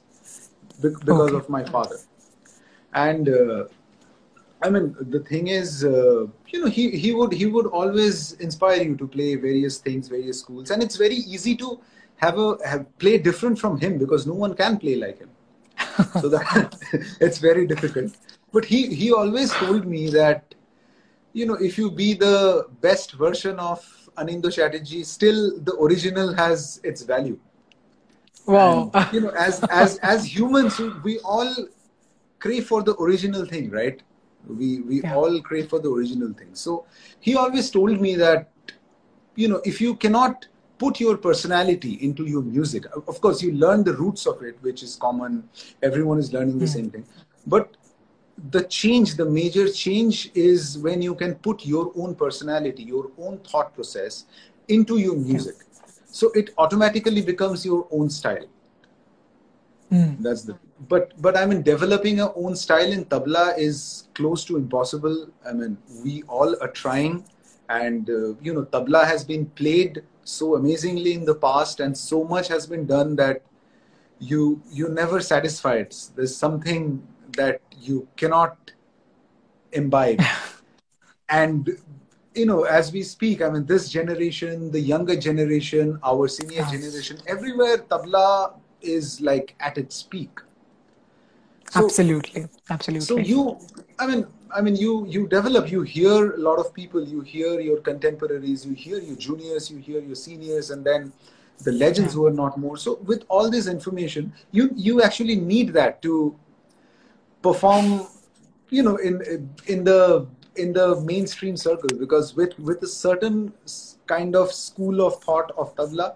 because 0.82 1.32
okay. 1.32 1.36
of 1.36 1.50
my 1.50 1.64
father. 1.64 1.98
And 2.94 3.28
uh, 3.28 3.66
I 4.62 4.70
mean, 4.70 4.96
the 5.00 5.20
thing 5.20 5.48
is, 5.48 5.84
uh, 5.84 6.26
you 6.48 6.62
know, 6.62 6.68
he 6.68 6.92
he 6.92 7.14
would 7.14 7.34
he 7.34 7.46
would 7.46 7.68
always 7.68 8.34
inspire 8.34 8.82
you 8.82 8.96
to 8.98 9.08
play 9.08 9.36
various 9.36 9.78
things, 9.78 10.08
various 10.08 10.40
schools, 10.40 10.72
and 10.72 10.82
it's 10.82 10.96
very 10.96 11.16
easy 11.16 11.56
to 11.58 11.80
have 12.18 12.40
a 12.40 12.58
have 12.66 12.98
play 12.98 13.18
different 13.18 13.60
from 13.60 13.80
him 13.80 13.98
because 13.98 14.26
no 14.26 14.34
one 14.34 14.56
can 14.56 14.78
play 14.78 14.96
like 14.96 15.20
him. 15.20 15.30
so 16.22 16.30
that 16.30 16.76
it's 17.22 17.38
very 17.40 17.68
difficult. 17.68 18.16
But 18.54 18.66
he 18.66 18.96
he 18.96 19.12
always 19.12 19.52
told 19.54 19.86
me 19.86 20.10
that 20.12 20.56
you 21.34 21.46
know 21.46 21.56
if 21.56 21.78
you 21.78 21.92
be 21.92 22.14
the 22.14 22.68
best 22.82 23.14
version 23.14 23.60
of 23.60 23.84
Anindya 24.18 24.54
Chatterjee, 24.54 25.04
still 25.04 25.60
the 25.60 25.76
original 25.76 26.34
has 26.34 26.80
its 26.84 27.02
value. 27.02 27.38
Wow. 28.48 28.92
And, 28.94 29.14
you 29.14 29.22
know, 29.22 29.30
as 29.30 29.64
as 29.70 29.98
as 29.98 30.26
humans, 30.26 30.80
we 31.04 31.20
all 31.20 31.54
crave 32.40 32.68
for 32.68 32.84
the 32.84 32.96
original 32.98 33.46
thing, 33.46 33.70
right? 33.70 34.02
We 34.48 34.82
we 34.82 35.02
yeah. 35.02 35.16
all 35.16 35.42
crave 35.42 35.70
for 35.70 35.80
the 35.80 35.90
original 35.90 36.34
thing. 36.34 36.54
So 36.54 36.86
he 37.20 37.36
always 37.36 37.70
told 37.70 38.02
me 38.02 38.16
that 38.16 38.50
you 39.36 39.48
know 39.48 39.62
if 39.66 39.82
you 39.82 39.96
cannot 39.96 40.48
put 40.78 41.00
your 41.00 41.18
personality 41.18 41.94
into 42.02 42.26
your 42.26 42.42
music. 42.42 42.86
Of 43.08 43.22
course, 43.22 43.42
you 43.42 43.54
learn 43.54 43.84
the 43.84 43.94
roots 43.94 44.26
of 44.26 44.42
it, 44.44 44.58
which 44.62 44.84
is 44.84 44.96
common. 44.96 45.50
Everyone 45.82 46.20
is 46.20 46.34
learning 46.34 46.60
the 46.60 46.68
same 46.68 46.90
thing. 46.90 47.06
But 47.48 47.78
the 48.52 48.64
change, 48.64 49.16
the 49.16 49.26
major 49.26 49.70
change 49.70 50.32
is 50.34 50.78
when 50.78 51.02
you 51.02 51.16
can 51.16 51.36
put 51.36 51.66
your 51.66 51.92
own 51.96 52.16
personality, 52.16 52.84
your 52.84 53.12
own 53.18 53.38
thought 53.40 53.74
process 53.74 54.26
into 54.68 54.98
your 54.98 55.16
music. 55.16 55.56
So 56.06 56.32
it 56.32 56.50
automatically 56.58 57.22
becomes 57.22 57.66
your 57.66 57.88
own 57.92 58.10
style. 58.10 58.46
Mm. 59.92 60.18
That's 60.20 60.44
the 60.44 60.58
but 60.90 61.14
but 61.22 61.38
I 61.38 61.46
mean 61.46 61.62
developing 61.62 62.22
our 62.22 62.34
own 62.36 62.56
style 62.56 62.92
in 62.92 63.06
tabla 63.06 63.58
is 63.58 64.08
close 64.14 64.44
to 64.46 64.58
impossible. 64.58 65.30
I 65.48 65.54
mean 65.54 65.78
we 66.04 66.24
all 66.24 66.56
are 66.62 66.68
trying, 66.68 67.26
and 67.70 68.10
uh, 68.10 68.34
you 68.42 68.54
know 68.54 68.66
tabla 68.66 69.06
has 69.06 69.24
been 69.24 69.46
played 69.48 70.04
so 70.24 70.56
amazingly 70.56 71.14
in 71.14 71.26
the 71.26 71.36
past, 71.36 71.80
and 71.80 71.98
so 71.98 72.24
much 72.24 72.48
has 72.48 72.68
been 72.68 72.86
done 72.86 73.16
that 73.16 73.42
you 74.20 74.62
you 74.70 74.90
never 74.90 75.22
satisfied. 75.22 75.96
There's 76.16 76.36
something 76.36 77.08
that 77.38 77.62
you 77.80 78.08
cannot 78.18 78.72
imbibe, 79.72 80.22
and 81.30 81.78
you 82.36 82.46
know, 82.46 82.64
as 82.64 82.92
we 82.92 83.02
speak, 83.02 83.42
I 83.42 83.50
mean, 83.50 83.66
this 83.66 83.90
generation, 83.90 84.70
the 84.72 84.80
younger 84.80 85.16
generation, 85.16 85.98
our 86.04 86.28
senior 86.28 86.66
generation, 86.66 87.18
everywhere, 87.28 87.78
tabla 87.78 88.56
is 88.82 89.22
like 89.22 89.56
at 89.62 89.78
its 89.78 90.04
peak. 90.04 90.42
So, 91.70 91.84
absolutely, 91.84 92.48
absolutely. 92.70 93.06
So 93.06 93.18
you, 93.18 93.60
I 94.00 94.08
mean, 94.08 94.28
I 94.56 94.62
mean, 94.62 94.76
you 94.76 95.06
you 95.08 95.28
develop. 95.28 95.72
You 95.72 95.82
hear 95.82 96.34
a 96.34 96.38
lot 96.38 96.60
of 96.60 96.74
people. 96.74 97.04
You 97.04 97.22
hear 97.22 97.60
your 97.60 97.80
contemporaries. 97.82 98.66
You 98.66 98.74
hear 98.74 99.00
your 99.00 99.16
juniors. 99.16 99.72
You 99.72 99.80
hear 99.80 100.00
your 100.00 100.16
seniors, 100.16 100.70
and 100.70 100.86
then 100.86 101.12
the 101.64 101.72
legends 101.72 102.14
yeah. 102.14 102.20
who 102.20 102.28
are 102.28 102.38
not 102.44 102.58
more. 102.58 102.78
So 102.78 103.00
with 103.04 103.24
all 103.28 103.50
this 103.50 103.68
information, 103.68 104.32
you 104.52 104.70
you 104.76 105.02
actually 105.02 105.36
need 105.36 105.74
that 105.74 106.02
to 106.04 106.36
perform. 107.42 108.08
You 108.70 108.84
know, 108.84 108.96
in 108.98 109.50
in 109.68 109.84
the 109.84 110.28
in 110.56 110.74
the 110.74 111.02
mainstream 111.02 111.58
circle 111.58 111.90
because 112.00 112.36
with 112.36 112.58
with 112.60 112.82
a 112.84 112.88
certain 112.88 113.54
kind 114.08 114.36
of 114.36 114.52
school 114.52 115.02
of 115.06 115.22
thought 115.24 115.52
of 115.58 115.76
tabla 115.76 116.16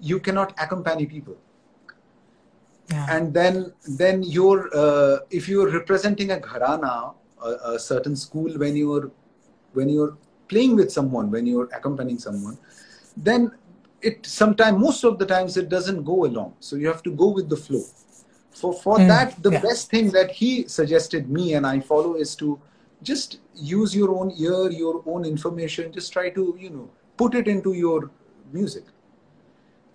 you 0.00 0.18
cannot 0.18 0.52
accompany 0.58 1.06
people 1.06 1.36
yeah. 2.90 3.06
and 3.10 3.34
then 3.34 3.72
then 3.98 4.22
you're 4.22 4.68
uh, 4.74 5.18
if 5.30 5.48
you're 5.48 5.70
representing 5.70 6.32
a 6.32 6.36
gharana 6.36 7.14
a, 7.42 7.50
a, 7.72 7.78
certain 7.78 8.16
school 8.16 8.50
when 8.58 8.76
you're 8.76 9.10
when 9.72 9.88
you're 9.88 10.16
playing 10.48 10.74
with 10.74 10.90
someone 10.90 11.30
when 11.30 11.46
you're 11.46 11.68
accompanying 11.74 12.18
someone 12.18 12.58
then 13.16 13.50
it 14.00 14.24
sometimes 14.24 14.78
most 14.78 15.04
of 15.04 15.18
the 15.18 15.26
times 15.26 15.56
it 15.56 15.68
doesn't 15.68 16.02
go 16.04 16.24
along 16.24 16.54
so 16.60 16.76
you 16.76 16.86
have 16.86 17.02
to 17.02 17.10
go 17.10 17.28
with 17.28 17.48
the 17.48 17.56
flow 17.56 17.84
for 18.50 18.72
for 18.72 18.98
mm, 18.98 19.08
that 19.08 19.40
the 19.42 19.50
yeah. 19.50 19.60
best 19.60 19.90
thing 19.90 20.10
that 20.10 20.30
he 20.30 20.66
suggested 20.66 21.28
me 21.28 21.54
and 21.54 21.66
i 21.66 21.78
follow 21.78 22.14
is 22.14 22.34
to 22.34 22.58
just 23.02 23.40
use 23.54 23.94
your 23.94 24.10
own 24.18 24.32
ear 24.36 24.70
your 24.70 25.02
own 25.06 25.24
information 25.24 25.92
just 25.92 26.12
try 26.12 26.28
to 26.30 26.56
you 26.58 26.70
know 26.70 26.88
put 27.16 27.34
it 27.34 27.46
into 27.48 27.72
your 27.72 28.10
music 28.52 28.84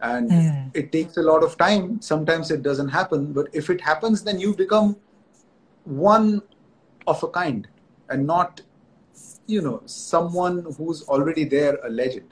and 0.03 0.29
mm. 0.29 0.71
it 0.73 0.91
takes 0.91 1.17
a 1.17 1.21
lot 1.21 1.43
of 1.43 1.57
time 1.57 2.01
sometimes 2.01 2.51
it 2.51 2.61
doesn't 2.61 2.89
happen 2.89 3.31
but 3.33 3.47
if 3.53 3.69
it 3.69 3.81
happens 3.81 4.23
then 4.23 4.39
you 4.39 4.53
become 4.55 4.95
one 5.85 6.41
of 7.07 7.23
a 7.23 7.29
kind 7.29 7.67
and 8.09 8.27
not 8.27 8.61
you 9.47 9.61
know 9.61 9.81
someone 9.85 10.65
who's 10.77 11.03
already 11.07 11.45
there 11.55 11.75
a 11.83 11.89
legend 11.89 12.27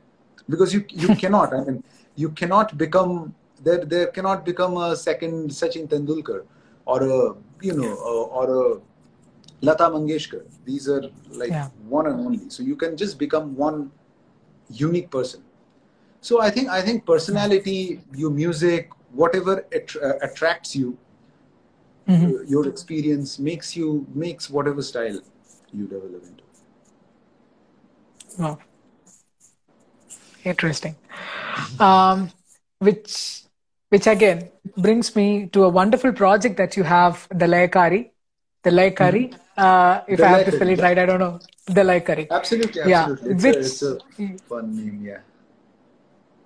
because 0.50 0.74
you 0.74 0.86
you 0.90 1.16
cannot 1.24 1.54
i 1.54 1.64
mean 1.64 1.84
you 2.16 2.30
cannot 2.44 2.78
become 2.78 3.34
there 3.64 3.84
there 3.96 4.08
cannot 4.08 4.46
become 4.46 4.78
a 4.78 4.96
second 5.08 5.50
sachin 5.60 5.88
tendulkar 5.96 6.40
or 6.86 7.04
a 7.04 7.20
you 7.70 7.76
know 7.82 7.94
or 8.40 8.48
a 8.62 8.64
Lata 9.62 9.84
Mangeshkar. 9.84 10.44
These 10.66 10.90
are 10.90 11.04
like 11.30 11.52
yeah. 11.52 11.70
one 11.88 12.08
and 12.08 12.20
only. 12.20 12.50
So 12.50 12.64
you 12.64 12.76
can 12.76 12.98
just 12.98 13.20
become 13.20 13.56
one 13.56 13.92
unique 14.70 15.12
person. 15.12 15.44
So 16.22 16.42
I 16.42 16.50
think 16.50 16.70
I 16.70 16.82
think 16.82 17.06
personality, 17.06 18.00
your 18.16 18.32
music, 18.32 18.90
whatever 19.12 19.66
uh, 19.74 20.14
attracts 20.22 20.76
you, 20.76 20.98
mm-hmm. 22.08 22.48
your 22.48 22.68
experience 22.68 23.40
makes 23.40 23.76
you 23.76 24.06
makes 24.14 24.50
whatever 24.50 24.82
style 24.82 25.20
you 25.74 25.88
develop 25.88 26.24
into. 26.24 26.44
Wow, 28.38 28.60
interesting. 30.44 30.96
Um, 31.80 32.32
which 32.80 33.44
which 33.90 34.08
again 34.08 34.50
brings 34.78 35.16
me 35.16 35.48
to 35.48 35.64
a 35.66 35.70
wonderful 35.70 36.14
project 36.14 36.58
that 36.58 36.78
you 36.78 36.84
have, 36.84 37.28
the 37.30 37.46
Layakari. 37.46 38.12
The 38.64 38.70
Layakari. 38.70 39.30
Mm-hmm 39.30 39.42
uh, 39.58 40.02
if 40.08 40.22
I 40.22 40.28
have 40.28 40.46
to 40.46 40.52
spell 40.52 40.70
it 40.70 40.80
right, 40.80 40.98
I 40.98 41.06
don't 41.06 41.20
know. 41.20 41.40
The. 41.66 42.28
Absolutely, 42.32 42.82
absolutely. 42.82 42.90
Yeah. 42.90 43.16
It's, 43.36 43.44
Which, 43.44 43.56
a, 43.56 43.60
it's 43.60 43.82
a 43.84 44.48
fun 44.48 44.76
name, 44.76 45.02
yeah. 45.04 45.20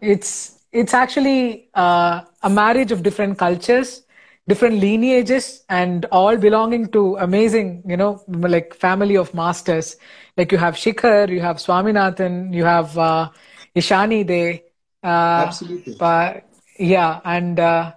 It's 0.06 0.60
it's 0.72 0.94
actually 0.94 1.70
uh, 1.74 2.22
a 2.44 2.50
marriage 2.50 2.92
of 2.92 3.02
different 3.02 3.38
cultures, 3.38 4.04
different 4.48 4.80
lineages, 4.80 5.64
and 5.70 6.06
all 6.12 6.38
belonging 6.38 6.88
to 6.90 7.16
amazing, 7.18 7.84
you 7.88 7.98
know, 7.98 8.22
like 8.28 8.74
family 8.76 9.16
of 9.18 9.34
masters. 9.34 9.96
Like 10.38 10.52
you 10.52 10.58
have 10.58 10.76
Shikhar, 10.76 11.30
you 11.30 11.42
have 11.42 11.58
Swaminathan, 11.58 12.54
you 12.54 12.66
have 12.66 12.98
uh, 12.98 13.30
Ishani. 13.76 14.28
They 14.28 14.64
uh, 15.04 15.48
absolutely. 15.48 15.96
But 15.98 16.46
yeah, 16.78 17.22
and 17.24 17.60
uh, 17.60 17.94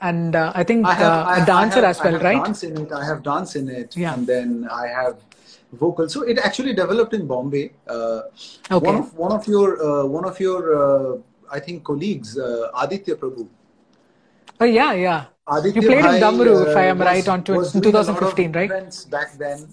and 0.00 0.36
uh, 0.36 0.52
I 0.54 0.64
think 0.64 0.86
I 0.86 0.94
have, 0.94 1.12
uh, 1.12 1.24
I, 1.28 1.42
a 1.42 1.46
dancer 1.46 1.80
have, 1.80 1.84
as 1.84 2.00
well, 2.02 2.18
right? 2.20 2.44
Dance 2.44 2.62
in 2.62 2.76
it. 2.78 2.92
I 2.92 3.04
have 3.04 3.22
dance 3.22 3.56
in 3.56 3.68
it, 3.68 3.96
yeah. 3.96 4.14
and 4.14 4.26
then 4.26 4.68
I 4.70 4.86
have 4.86 5.16
vocal. 5.72 6.08
So 6.08 6.22
it 6.22 6.38
actually 6.38 6.74
developed 6.74 7.14
in 7.14 7.26
Bombay. 7.26 7.72
Uh, 7.86 8.22
okay. 8.70 8.86
One 8.86 8.96
of 8.96 9.14
one 9.14 9.32
of 9.32 9.46
your 9.46 9.82
uh, 9.82 10.06
one 10.06 10.24
of 10.24 10.38
your 10.40 10.62
uh, 10.76 11.18
I 11.50 11.60
think 11.60 11.84
colleagues, 11.84 12.38
uh, 12.38 12.70
Aditya 12.78 13.16
Prabhu. 13.16 13.48
Oh 14.60 14.64
yeah, 14.64 14.92
yeah. 14.92 15.24
Aditya 15.48 15.82
you 15.82 15.88
played 15.88 16.02
Bhai, 16.02 16.16
in 16.16 16.22
Damru, 16.22 16.66
if 16.68 16.76
I 16.76 16.86
am 16.86 16.98
was, 16.98 17.06
right, 17.06 17.28
on 17.28 17.44
tw- 17.44 17.72
2015, 17.72 18.52
right? 18.52 19.06
Back 19.10 19.38
then, 19.38 19.68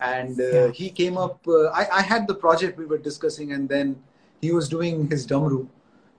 and 0.00 0.36
yeah. 0.36 0.70
he 0.70 0.90
came 0.90 1.16
up. 1.16 1.40
I, 1.48 1.86
I 1.90 2.02
had 2.02 2.26
the 2.26 2.34
project 2.34 2.76
we 2.78 2.84
were 2.84 2.98
discussing, 2.98 3.52
and 3.52 3.68
then 3.68 3.96
he 4.42 4.52
was 4.52 4.68
doing 4.68 5.08
his 5.08 5.26
Damru 5.26 5.68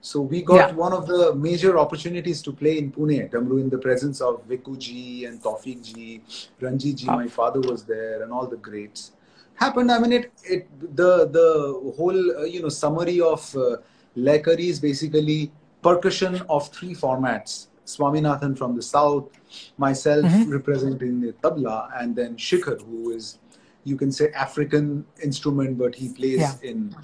so 0.00 0.20
we 0.20 0.42
got 0.42 0.70
yeah. 0.70 0.74
one 0.74 0.92
of 0.92 1.06
the 1.06 1.34
major 1.34 1.78
opportunities 1.78 2.40
to 2.42 2.52
play 2.52 2.78
in 2.78 2.92
Pune, 2.92 3.30
Damru, 3.30 3.60
in 3.60 3.68
the 3.68 3.78
presence 3.78 4.20
of 4.20 4.46
Vikku 4.48 4.78
ji 4.78 5.24
and 5.24 5.42
Taufiq 5.42 5.82
ji, 5.82 6.22
Ranjit 6.60 6.94
ji. 6.96 7.06
My 7.06 7.26
father 7.26 7.60
was 7.60 7.84
there, 7.84 8.22
and 8.22 8.32
all 8.32 8.46
the 8.46 8.56
greats. 8.56 9.12
Happened. 9.54 9.90
I 9.90 9.98
mean, 9.98 10.12
it 10.12 10.32
it 10.44 10.96
the 10.96 11.26
the 11.26 11.92
whole 11.96 12.38
uh, 12.38 12.44
you 12.44 12.62
know 12.62 12.68
summary 12.68 13.20
of 13.20 13.56
uh, 13.56 13.78
Layakari 14.16 14.68
is 14.68 14.78
basically 14.78 15.50
percussion 15.82 16.40
of 16.48 16.68
three 16.68 16.94
formats. 16.94 17.66
Swaminathan 17.84 18.56
from 18.56 18.76
the 18.76 18.82
south, 18.82 19.30
myself 19.78 20.24
mm-hmm. 20.24 20.50
representing 20.50 21.20
the 21.22 21.32
tabla, 21.32 21.90
and 22.00 22.14
then 22.14 22.36
Shikhar, 22.36 22.80
who 22.82 23.10
is 23.10 23.38
you 23.84 23.96
can 23.96 24.12
say 24.12 24.30
African 24.32 25.06
instrument, 25.24 25.78
but 25.78 25.94
he 25.94 26.10
plays 26.10 26.40
yeah. 26.40 26.54
in 26.62 26.94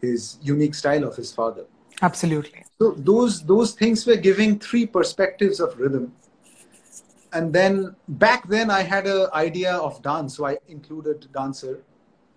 his 0.00 0.38
unique 0.40 0.74
style 0.74 1.04
of 1.04 1.16
his 1.16 1.32
father. 1.32 1.64
Absolutely. 2.02 2.64
So 2.78 2.92
those 2.92 3.42
those 3.44 3.72
things 3.72 4.06
were 4.06 4.16
giving 4.16 4.58
three 4.58 4.86
perspectives 4.86 5.60
of 5.60 5.78
rhythm. 5.78 6.12
And 7.32 7.52
then 7.52 7.94
back 8.08 8.48
then 8.48 8.70
I 8.70 8.82
had 8.82 9.06
an 9.06 9.28
idea 9.32 9.74
of 9.74 10.02
dance, 10.02 10.36
so 10.36 10.46
I 10.46 10.58
included 10.68 11.28
dancer 11.32 11.80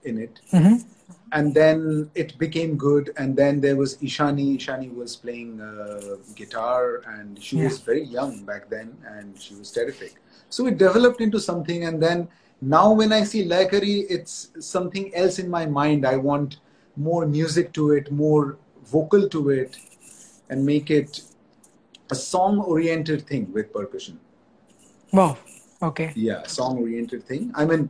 in 0.03 0.17
it. 0.19 0.39
Mm-hmm. 0.51 0.87
And 1.31 1.53
then 1.53 2.11
it 2.13 2.37
became 2.37 2.77
good. 2.77 3.11
And 3.17 3.35
then 3.35 3.59
there 3.59 3.75
was 3.75 3.97
Ishani. 3.97 4.57
Ishani 4.57 4.93
was 4.93 5.15
playing 5.15 5.59
uh, 5.61 6.17
guitar, 6.35 7.01
and 7.07 7.41
she 7.41 7.57
yeah. 7.57 7.65
was 7.65 7.79
very 7.79 8.03
young 8.03 8.43
back 8.43 8.69
then, 8.69 8.95
and 9.07 9.39
she 9.41 9.55
was 9.55 9.71
terrific. 9.71 10.13
So 10.49 10.67
it 10.67 10.77
developed 10.77 11.21
into 11.21 11.39
something. 11.39 11.85
And 11.85 12.01
then 12.01 12.27
now 12.61 12.91
when 12.91 13.11
I 13.11 13.23
see 13.23 13.47
Layakari, 13.47 14.05
it's 14.09 14.49
something 14.59 15.13
else 15.15 15.39
in 15.39 15.49
my 15.49 15.65
mind. 15.65 16.05
I 16.05 16.17
want 16.17 16.57
more 16.95 17.25
music 17.25 17.73
to 17.73 17.93
it, 17.93 18.11
more 18.11 18.57
vocal 18.85 19.27
to 19.29 19.49
it 19.49 19.77
and 20.49 20.65
make 20.65 20.91
it 20.91 21.21
a 22.11 22.15
song 22.15 22.59
oriented 22.59 23.27
thing 23.27 23.51
with 23.51 23.73
percussion. 23.73 24.19
Wow. 25.11 25.37
Okay. 25.81 26.11
Yeah, 26.15 26.43
song 26.43 26.77
oriented 26.77 27.23
thing. 27.25 27.51
I 27.55 27.65
mean, 27.65 27.89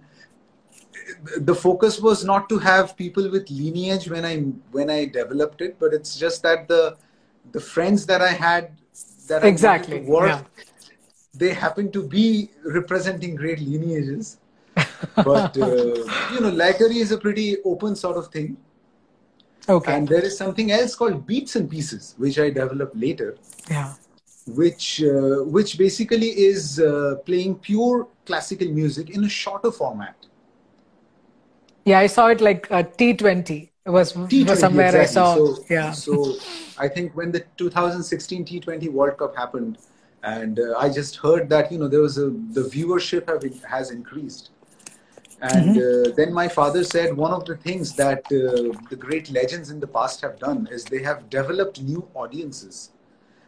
the 1.38 1.56
focus 1.56 2.00
was 2.00 2.24
not 2.24 2.50
to 2.50 2.58
have 2.60 2.96
people 2.98 3.30
with 3.30 3.50
lineage 3.50 4.10
when 4.10 4.26
I 4.26 4.38
when 4.72 4.90
I 4.90 5.06
developed 5.06 5.62
it, 5.62 5.78
but 5.80 5.94
it's 5.94 6.18
just 6.18 6.44
that 6.44 6.68
the 6.68 6.98
the 7.52 7.60
friends 7.60 8.06
that 8.06 8.22
I 8.22 8.32
had 8.32 8.72
that 9.28 9.44
exactly 9.44 10.00
I 10.00 10.04
work, 10.04 10.28
yeah. 10.28 10.64
they 11.34 11.54
happen 11.54 11.92
to 11.92 12.04
be 12.04 12.50
representing 12.66 13.36
great 13.36 13.60
lineages. 13.60 14.38
but 15.16 15.58
uh, 15.58 15.66
you 16.34 16.40
know, 16.40 16.52
Layakari 16.52 16.96
is 16.96 17.12
a 17.12 17.18
pretty 17.18 17.58
open 17.64 17.96
sort 17.96 18.18
of 18.18 18.28
thing. 18.28 18.58
Okay. 19.68 19.94
And 19.94 20.08
there 20.08 20.24
is 20.24 20.38
something 20.38 20.72
else 20.72 20.96
called 20.96 21.26
beats 21.26 21.56
and 21.56 21.70
pieces, 21.70 22.16
which 22.18 22.38
I 22.40 22.50
developed 22.50 22.96
later. 22.96 23.38
Yeah. 23.70 23.94
Which 24.46 25.02
uh, 25.02 25.44
which 25.46 25.78
basically 25.78 26.30
is 26.30 26.80
uh, 26.80 27.16
playing 27.26 27.56
pure 27.56 28.08
classical 28.26 28.68
music 28.68 29.10
in 29.10 29.24
a 29.24 29.30
shorter 29.30 29.72
format. 29.72 30.16
Yeah, 31.86 32.00
I 32.00 32.08
saw 32.08 32.28
it 32.28 32.42
like 32.42 32.68
a 32.70 32.84
T20. 32.84 33.70
It 33.86 33.90
was, 33.90 34.14
T20, 34.14 34.50
was 34.50 34.60
somewhere 34.60 34.88
exactly. 34.88 35.02
I 35.02 35.06
saw. 35.06 35.36
So, 35.36 35.66
yeah. 35.70 35.92
So 35.92 36.36
I 36.78 36.88
think 36.90 37.16
when 37.16 37.32
the 37.32 37.46
2016 37.58 38.46
T20 38.46 38.90
World 38.92 39.18
Cup 39.18 39.36
happened, 39.36 39.78
and 40.24 40.60
uh, 40.60 40.78
I 40.78 40.90
just 40.90 41.18
heard 41.18 41.48
that 41.50 41.72
you 41.72 41.78
know 41.78 41.88
there 41.88 42.02
was 42.02 42.18
a 42.18 42.30
the 42.30 42.64
viewership 42.64 43.28
have, 43.30 43.44
has 43.64 43.92
increased 43.92 44.50
And 45.44 45.78
uh, 45.78 46.16
then 46.16 46.34
my 46.34 46.48
father 46.48 46.84
said 46.86 47.16
one 47.18 47.34
of 47.34 47.46
the 47.46 47.58
things 47.58 47.96
that 47.98 48.20
uh, 48.32 48.78
the 48.90 48.96
great 48.98 49.30
legends 49.32 49.70
in 49.72 49.80
the 49.80 49.88
past 49.88 50.22
have 50.22 50.40
done 50.40 50.68
is 50.72 50.86
they 50.86 51.04
have 51.04 51.30
developed 51.30 51.82
new 51.82 52.08
audiences. 52.16 52.92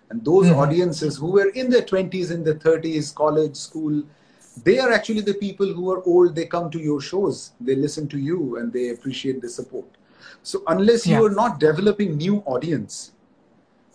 And 0.09 0.23
those 0.25 0.51
audiences 0.51 1.17
who 1.17 1.31
were 1.31 1.49
in 1.49 1.69
their 1.69 1.81
20s, 1.83 2.31
in 2.31 2.43
their 2.43 2.55
30s, 2.55 3.11
college, 3.11 3.55
school, 3.55 4.03
they 4.63 4.79
are 4.79 4.91
actually 4.91 5.21
the 5.21 5.33
people 5.35 5.67
who 5.73 5.91
are 5.91 6.03
old. 6.03 6.35
They 6.35 6.45
come 6.45 6.69
to 6.71 6.79
your 6.79 7.01
shows, 7.01 7.53
they 7.61 7.75
listen 7.75 8.07
to 8.09 8.19
you, 8.19 8.57
and 8.57 8.73
they 8.73 8.89
appreciate 8.89 9.41
the 9.41 9.49
support. 9.49 9.87
So 10.43 10.63
unless 10.67 11.07
Yeah. 11.07 11.19
you 11.19 11.25
are 11.25 11.31
not 11.31 11.59
developing 11.59 12.17
new 12.17 12.37
audience, 12.45 13.13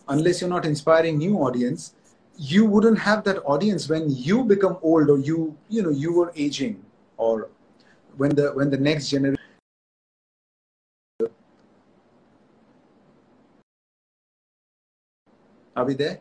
unless 0.09 0.40
you're 0.40 0.51
not 0.51 0.66
inspiring 0.66 1.18
new 1.18 1.36
audience, 1.38 1.94
you 2.38 2.64
wouldn't 2.64 2.98
have 2.98 3.24
that 3.24 3.42
audience 3.44 3.88
when 3.88 4.11
you 4.11 4.44
become 4.44 4.78
old 4.82 5.11
or 5.11 5.18
you 5.18 5.57
you 5.68 5.82
know 5.82 5.90
you 5.90 6.12
were 6.12 6.32
aging 6.34 6.82
or 7.18 7.48
when 8.21 8.33
the 8.39 8.47
when 8.53 8.68
the 8.68 8.77
next 8.77 9.09
generation 9.09 9.41
are 15.77 15.85
we 15.85 15.95
there 15.95 16.18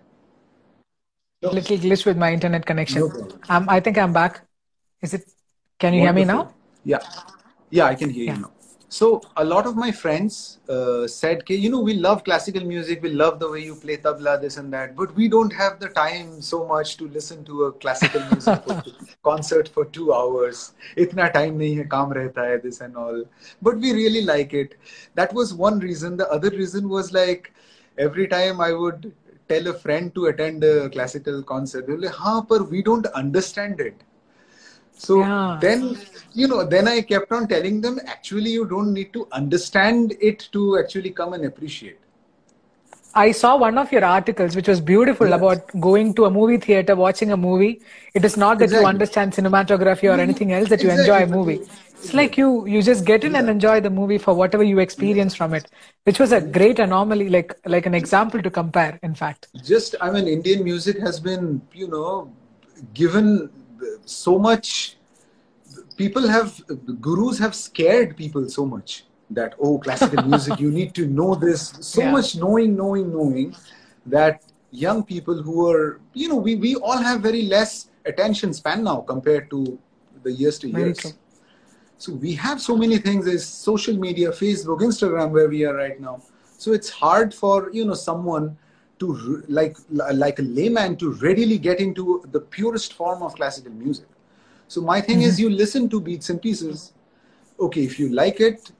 Little 1.42 1.78
glitch 1.78 2.06
with 2.06 2.18
my 2.18 2.34
internet 2.34 2.66
connection. 2.66 3.00
No. 3.02 3.28
Um, 3.48 3.70
I 3.70 3.80
think 3.80 3.98
I'm 3.98 4.12
back. 4.12 4.42
Is 5.02 5.14
it? 5.14 5.24
Can 5.80 5.94
you 5.94 6.02
hear 6.02 6.12
me 6.12 6.26
now? 6.26 6.54
yeah 6.92 7.04
yeah 7.78 7.86
i 7.92 7.96
can 8.02 8.10
hear 8.10 8.26
Yeah. 8.28 8.36
you 8.36 8.42
now 8.44 8.52
so 8.90 9.22
a 9.38 9.46
lot 9.46 9.68
of 9.68 9.76
my 9.76 9.92
friends 9.92 10.60
uh, 10.68 11.08
said 11.08 11.46
"Ki, 11.46 11.56
you 11.56 11.70
know 11.70 11.80
we 11.80 11.94
love 11.94 12.24
classical 12.24 12.64
music 12.64 13.04
we 13.04 13.12
love 13.12 13.40
the 13.40 13.50
way 13.50 13.64
you 13.64 13.76
play 13.76 13.98
tabla 13.98 14.42
this 14.42 14.58
and 14.58 14.74
that 14.74 14.96
but 14.96 15.16
we 15.16 15.28
don't 15.28 15.54
have 15.54 15.80
the 15.80 15.90
time 15.90 16.42
so 16.42 16.66
much 16.66 16.98
to 16.98 17.08
listen 17.08 17.46
to 17.46 17.66
a 17.66 17.72
classical 17.74 18.22
music 18.32 18.64
for 18.64 18.84
concert 19.24 19.70
for 19.70 19.86
two 19.86 20.14
hours. 20.14 20.74
Itna 20.98 21.32
time 21.32 21.60
nahi 21.60 21.78
hai 21.78 21.88
kaam 21.96 22.14
rehta 22.20 22.48
hai 22.50 22.58
this 22.58 22.82
and 22.82 22.98
all. 22.98 23.24
But 23.62 23.78
we 23.78 23.94
really 23.94 24.22
like 24.22 24.54
it. 24.54 24.76
That 25.16 25.34
was 25.34 25.54
one 25.54 25.80
reason. 25.80 26.18
The 26.18 26.30
other 26.30 26.50
reason 26.50 26.90
was 26.90 27.14
like 27.14 27.54
every 27.98 28.28
time 28.28 28.62
i 28.62 28.72
would 28.72 29.12
tell 29.50 29.68
a 29.68 29.74
friend 29.74 30.14
to 30.16 30.28
attend 30.28 30.64
a 30.64 30.90
classical 30.90 31.42
concert 31.44 31.88
they 31.88 31.94
were 31.94 32.06
like 32.06 32.20
ha 32.26 32.42
par 32.42 32.60
we 32.76 32.82
don't 32.90 33.08
understand 33.22 33.82
it 33.82 34.06
so 35.00 35.20
Yeah. 35.22 35.58
then, 35.62 35.98
you 36.34 36.48
know, 36.48 36.64
then 36.76 36.88
I 36.88 37.02
kept 37.02 37.32
on 37.32 37.48
telling 37.48 37.80
them 37.82 38.00
actually, 38.06 38.52
you 38.52 38.66
don't 38.66 38.94
need 38.94 39.14
to 39.14 39.28
understand 39.32 40.16
it 40.20 40.48
to 40.52 40.78
actually 40.78 41.12
come 41.12 41.34
and 41.34 41.46
appreciate. 41.46 42.00
I 43.16 43.32
saw 43.32 43.58
one 43.58 43.78
of 43.80 43.92
your 43.92 44.04
articles, 44.06 44.56
which 44.56 44.68
was 44.68 44.82
beautiful 44.82 45.30
Yes. 45.30 45.38
about 45.38 45.80
going 45.86 46.14
to 46.18 46.26
a 46.26 46.30
movie 46.30 46.58
theater, 46.58 46.96
watching 46.96 47.32
a 47.32 47.38
movie. 47.38 47.82
It 48.14 48.26
is 48.26 48.36
not 48.38 48.60
that 48.60 48.72
you 48.72 48.86
understand 48.90 49.34
cinematography 49.38 50.04
or 50.04 50.12
mm-hmm. 50.12 50.20
anything 50.28 50.52
else 50.58 50.70
that 50.70 50.84
you 50.84 50.92
enjoy 50.92 51.24
a 51.24 51.28
movie. 51.38 51.62
It's 52.02 52.14
like 52.14 52.38
you 52.42 52.50
you 52.74 52.82
just 52.90 53.06
get 53.06 53.26
in 53.30 53.36
and 53.40 53.50
enjoy 53.54 53.80
the 53.88 53.90
movie 53.90 54.20
for 54.26 54.34
whatever 54.42 54.68
you 54.72 54.80
experience 54.80 55.36
from 55.40 55.56
it, 55.60 55.72
which 56.10 56.20
was 56.26 56.32
a 56.32 56.42
great 56.60 56.84
anomaly, 56.88 57.30
like 57.38 57.56
like 57.76 57.90
an 57.94 57.98
example 58.02 58.46
to 58.50 58.52
compare. 58.60 59.00
In 59.10 59.16
fact, 59.24 59.48
Just, 59.72 59.96
I 60.02 60.12
mean, 60.18 60.28
Indian 60.36 60.64
music 60.64 61.00
has 61.08 61.20
been, 61.20 61.62
you 61.84 61.90
know, 61.96 62.32
given 62.94 63.50
so 64.06 64.38
much. 64.40 64.98
People 65.98 66.28
have, 66.28 66.60
gurus 67.02 67.38
have 67.40 67.54
scared 67.56 68.16
people 68.18 68.48
so 68.50 68.66
much 68.66 69.06
that, 69.30 69.54
oh, 69.60 69.78
classical 69.80 70.24
music, 70.32 70.60
you 70.60 70.72
need 70.72 70.94
to 70.96 71.06
know 71.08 71.36
this. 71.36 71.74
So 71.82 72.02
Yeah. 72.02 72.12
much 72.12 72.36
knowing, 72.36 72.76
knowing, 72.76 73.12
knowing 73.12 73.56
that 74.06 74.42
young 74.72 75.04
people 75.04 75.42
who 75.44 75.70
are, 75.70 76.00
you 76.14 76.28
know, 76.30 76.36
we, 76.36 76.56
we 76.56 76.76
all 76.76 76.98
have 76.98 77.22
very 77.22 77.44
less 77.44 77.90
attention 78.06 78.54
span 78.54 78.84
now 78.84 79.02
compared 79.02 79.50
to 79.52 79.78
the 80.24 80.32
years 80.32 80.58
to 80.60 80.70
Very 80.70 80.86
years. 80.86 81.00
true. 81.00 81.14
So 81.98 82.14
we 82.14 82.34
have 82.36 82.62
so 82.62 82.78
many 82.78 82.98
things. 82.98 83.26
There's 83.26 83.46
social 83.46 83.96
media, 83.98 84.32
Facebook, 84.32 84.80
Instagram, 84.80 85.32
where 85.32 85.50
we 85.50 85.66
are 85.66 85.76
right 85.76 86.00
now. 86.00 86.22
So 86.58 86.72
it's 86.74 86.90
hard 86.90 87.34
for 87.34 87.70
you 87.72 87.86
know 87.86 87.94
someone 87.94 88.58
to 89.00 89.44
like 89.48 89.78
like 89.90 90.40
a 90.40 90.42
layman 90.42 90.96
to 90.98 91.14
readily 91.14 91.58
get 91.58 91.80
into 91.80 92.24
the 92.32 92.40
purest 92.40 92.94
form 92.94 93.24
of 93.24 93.36
classical 93.36 93.72
music. 93.72 94.08
So 94.68 94.82
my 94.82 95.02
thing 95.02 95.24
is, 95.24 95.36
mm-hmm. 95.36 95.50
you 95.50 95.58
listen 95.58 95.90
to 95.90 96.00
beats 96.00 96.30
and 96.30 96.42
pieces. 96.42 96.94
Okay, 97.60 97.84
if 97.84 98.00
you 98.00 98.10
like 98.10 98.40
it, 98.40 98.72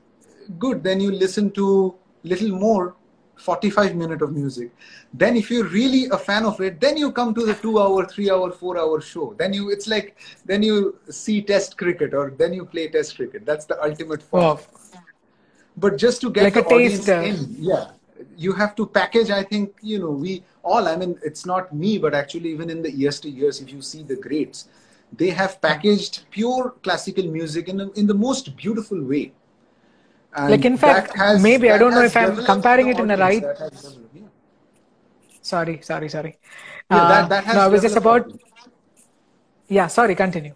good. 0.58 0.84
Then 0.84 1.00
you 1.00 1.12
listen 1.12 1.52
to 1.52 1.96
little 2.24 2.52
more, 2.52 2.96
45 3.38 3.96
minute 3.96 4.22
of 4.22 4.34
music. 4.34 4.72
Then 5.14 5.36
if 5.36 5.50
you're 5.50 5.68
really 5.68 6.06
a 6.10 6.18
fan 6.18 6.46
of 6.46 6.60
it, 6.62 6.80
then 6.80 6.98
you 6.98 7.12
come 7.12 7.34
to 7.34 7.46
the 7.46 7.54
two 7.56 7.80
hour, 7.80 8.06
three 8.06 8.30
hour, 8.30 8.52
four 8.52 8.78
hour 8.78 9.02
show. 9.02 9.34
Then 9.38 9.54
you 9.54 9.70
it's 9.70 9.88
like 9.88 10.18
then 10.46 10.62
you 10.62 11.00
see 11.10 11.42
test 11.42 11.78
cricket 11.78 12.14
or 12.14 12.32
then 12.38 12.54
you 12.54 12.66
play 12.66 12.88
test 12.90 13.16
cricket. 13.16 13.46
That's 13.46 13.66
the 13.66 13.82
ultimate 13.84 14.22
form. 14.22 14.44
Wow. 14.44 14.60
But 15.78 15.98
just 15.98 16.22
to 16.22 16.30
get 16.30 16.44
Like 16.44 16.58
a 16.58 16.64
taster. 16.64 17.22
in, 17.22 17.56
yeah, 17.58 17.92
you 18.46 18.54
have 18.54 18.76
to 18.80 18.86
package. 18.88 19.30
I 19.32 19.44
think 19.44 19.76
you 19.82 20.00
know 20.00 20.12
we 20.12 20.44
all. 20.64 20.88
I 20.88 20.96
mean, 20.96 21.18
it's 21.24 21.46
not 21.46 21.74
me, 21.74 21.98
but 21.98 22.14
actually, 22.22 22.52
even 22.52 22.70
in 22.70 22.82
the 22.82 22.92
years 22.92 23.20
to 23.22 23.30
years, 23.30 23.62
if 23.62 23.72
you 23.74 23.82
see 23.82 24.04
the 24.04 24.16
greats, 24.28 24.68
they 25.24 25.30
have 25.42 25.62
packaged 25.62 26.22
pure 26.32 26.74
classical 26.84 27.26
music 27.40 27.70
in 27.76 27.82
in 27.96 28.08
the 28.08 28.20
most 28.28 28.56
beautiful 28.64 29.04
way. 29.14 29.26
And 30.36 30.52
Like, 30.52 30.66
in 30.66 30.78
fact, 30.78 31.16
has- 31.18 31.42
maybe, 31.42 31.72
I 31.72 31.78
don't 31.78 31.94
know 31.94 32.02
if 32.02 32.16
I'm 32.16 32.36
comparing 32.46 32.88
it 32.88 33.00
in 33.00 33.10
audience, 33.12 33.20
right- 33.22 33.42
that 33.42 33.58
has 33.58 33.72
developed, 33.82 34.16
yeah. 34.16 34.28
Sorry, 35.42 35.80
sorry, 35.82 36.10
sorry. 36.10 36.38
Yeah, 36.92 36.98
Uh, 36.98 37.08
that, 37.08 37.30
that 37.30 37.44
has 37.46 37.56
no, 37.56 37.62
I 37.62 37.68
was 37.68 37.82
just 37.82 37.96
about. 37.98 38.32
Yeah, 39.68 39.88
sorry. 39.88 40.16
Continue. 40.16 40.56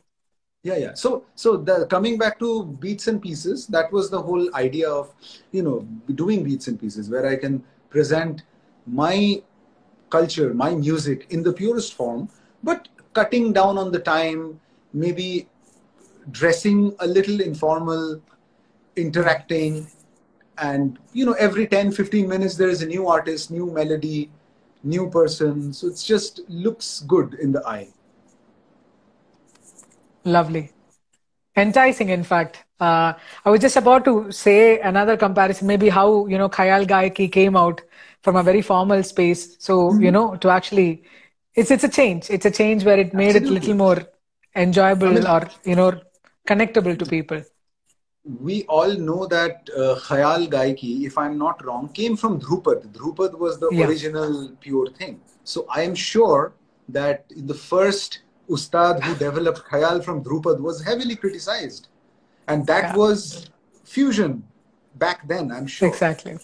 yeah 0.64 0.78
yeah 0.78 0.94
so 0.94 1.26
so 1.36 1.58
the 1.58 1.86
coming 1.88 2.18
back 2.18 2.40
to 2.40 2.66
beats 2.84 3.08
and 3.08 3.22
pieces 3.22 3.68
that 3.68 3.92
was 3.92 4.10
the 4.10 4.22
whole 4.22 4.46
idea 4.56 4.90
of 4.90 5.12
you 5.52 5.62
know 5.62 5.80
doing 6.16 6.44
beats 6.44 6.68
and 6.68 6.80
pieces 6.80 7.10
where 7.10 7.26
i 7.28 7.36
can 7.36 7.62
present 7.94 8.44
my 8.86 9.42
culture 10.10 10.54
my 10.54 10.72
music 10.76 11.26
in 11.30 11.44
the 11.44 11.54
purest 11.54 11.94
form 11.94 12.30
but 12.64 12.88
cutting 13.14 13.54
down 13.54 13.78
on 13.78 13.92
the 13.92 14.00
time 14.00 14.60
maybe 14.94 15.48
dressing 16.32 16.96
a 17.00 17.08
little 17.08 17.42
informal 17.42 18.22
interacting 18.96 19.88
and 20.58 21.00
you 21.14 21.26
know 21.26 21.34
every 21.34 21.68
10 21.68 21.92
15 21.92 22.28
minutes 22.28 22.58
there 22.58 22.70
is 22.70 22.82
a 22.82 22.86
new 22.86 23.08
artist 23.08 23.52
new 23.52 23.72
melody 23.80 24.30
new 24.84 25.10
person 25.10 25.74
so 25.74 25.88
it's 25.88 26.06
just 26.06 26.42
looks 26.50 27.02
good 27.16 27.36
in 27.36 27.52
the 27.52 27.66
eye 27.68 27.88
Lovely. 30.26 30.72
Enticing, 31.56 32.10
in 32.10 32.24
fact. 32.24 32.66
Uh, 32.84 33.14
I 33.46 33.50
was 33.54 33.62
just 33.66 33.78
about 33.82 34.04
to 34.10 34.14
say 34.32 34.80
another 34.92 35.16
comparison, 35.26 35.68
maybe 35.74 35.90
how, 35.98 36.08
you 36.34 36.38
know, 36.42 36.50
Khayal 36.50 36.86
Gaiki 36.94 37.28
came 37.32 37.56
out 37.64 37.82
from 38.22 38.36
a 38.36 38.44
very 38.50 38.62
formal 38.72 39.04
space. 39.14 39.42
So, 39.68 39.74
Mm-hmm. 39.90 40.04
you 40.06 40.12
know, 40.18 40.26
to 40.46 40.50
actually, 40.58 40.90
it's, 41.56 41.72
it's 41.76 41.84
a 41.84 41.94
change. 42.00 42.30
It's 42.30 42.46
a 42.46 42.52
change 42.62 42.84
where 42.90 43.00
it 43.06 43.14
made 43.14 43.36
it 43.42 43.44
a 43.44 43.54
little 43.58 43.76
more 43.86 44.00
enjoyable 44.56 45.08
I 45.08 45.14
mean- 45.20 45.28
or, 45.36 45.42
you 45.72 45.76
know, 45.82 45.90
connectable 46.48 46.98
to 47.04 47.06
people. 47.18 47.42
we 48.50 48.58
all 48.76 48.92
know 49.08 49.26
that 49.28 49.70
uh, 49.78 49.96
Khayal 50.08 50.44
Gaiki, 50.54 50.92
if 51.08 51.18
I'm 51.24 51.38
not 51.38 51.64
wrong, 51.66 51.90
came 52.00 52.16
from 52.16 52.40
Dhrupad. 52.44 52.86
Dhrupad 52.98 53.34
was 53.46 53.60
the 53.64 53.70
Yeah. 53.72 53.88
original 53.88 54.36
pure 54.66 54.88
thing. 55.00 55.16
So 55.54 55.66
I 55.70 55.82
am 55.88 55.96
sure 55.96 56.44
that 56.98 57.26
the 57.52 57.54
first 57.54 58.20
ustad 58.58 59.04
who 59.04 59.16
developed 59.28 59.62
Khayal 59.72 59.98
from 60.06 60.24
Dhrupad 60.24 60.60
was 60.70 60.84
heavily 60.90 61.18
criticized. 61.24 61.84
And 62.48 62.66
that 62.68 62.84
Yeah. 62.84 62.98
was 62.98 63.50
fusion 63.84 64.44
back 64.96 65.28
then, 65.28 65.52
I'm 65.52 65.68
sure. 65.68 65.88
Exactly. 65.88 66.38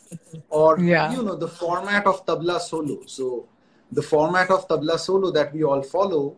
Or, 0.50 0.80
Yeah. 0.80 1.12
you 1.14 1.22
know, 1.24 1.36
the 1.36 1.48
format 1.48 2.06
of 2.06 2.26
tabla 2.26 2.60
solo. 2.60 3.00
So 3.06 3.46
the 3.92 4.02
format 4.02 4.50
of 4.52 4.68
tabla 4.68 5.00
solo 5.00 5.32
that 5.32 5.54
we 5.54 5.64
all 5.64 5.82
follow 5.82 6.36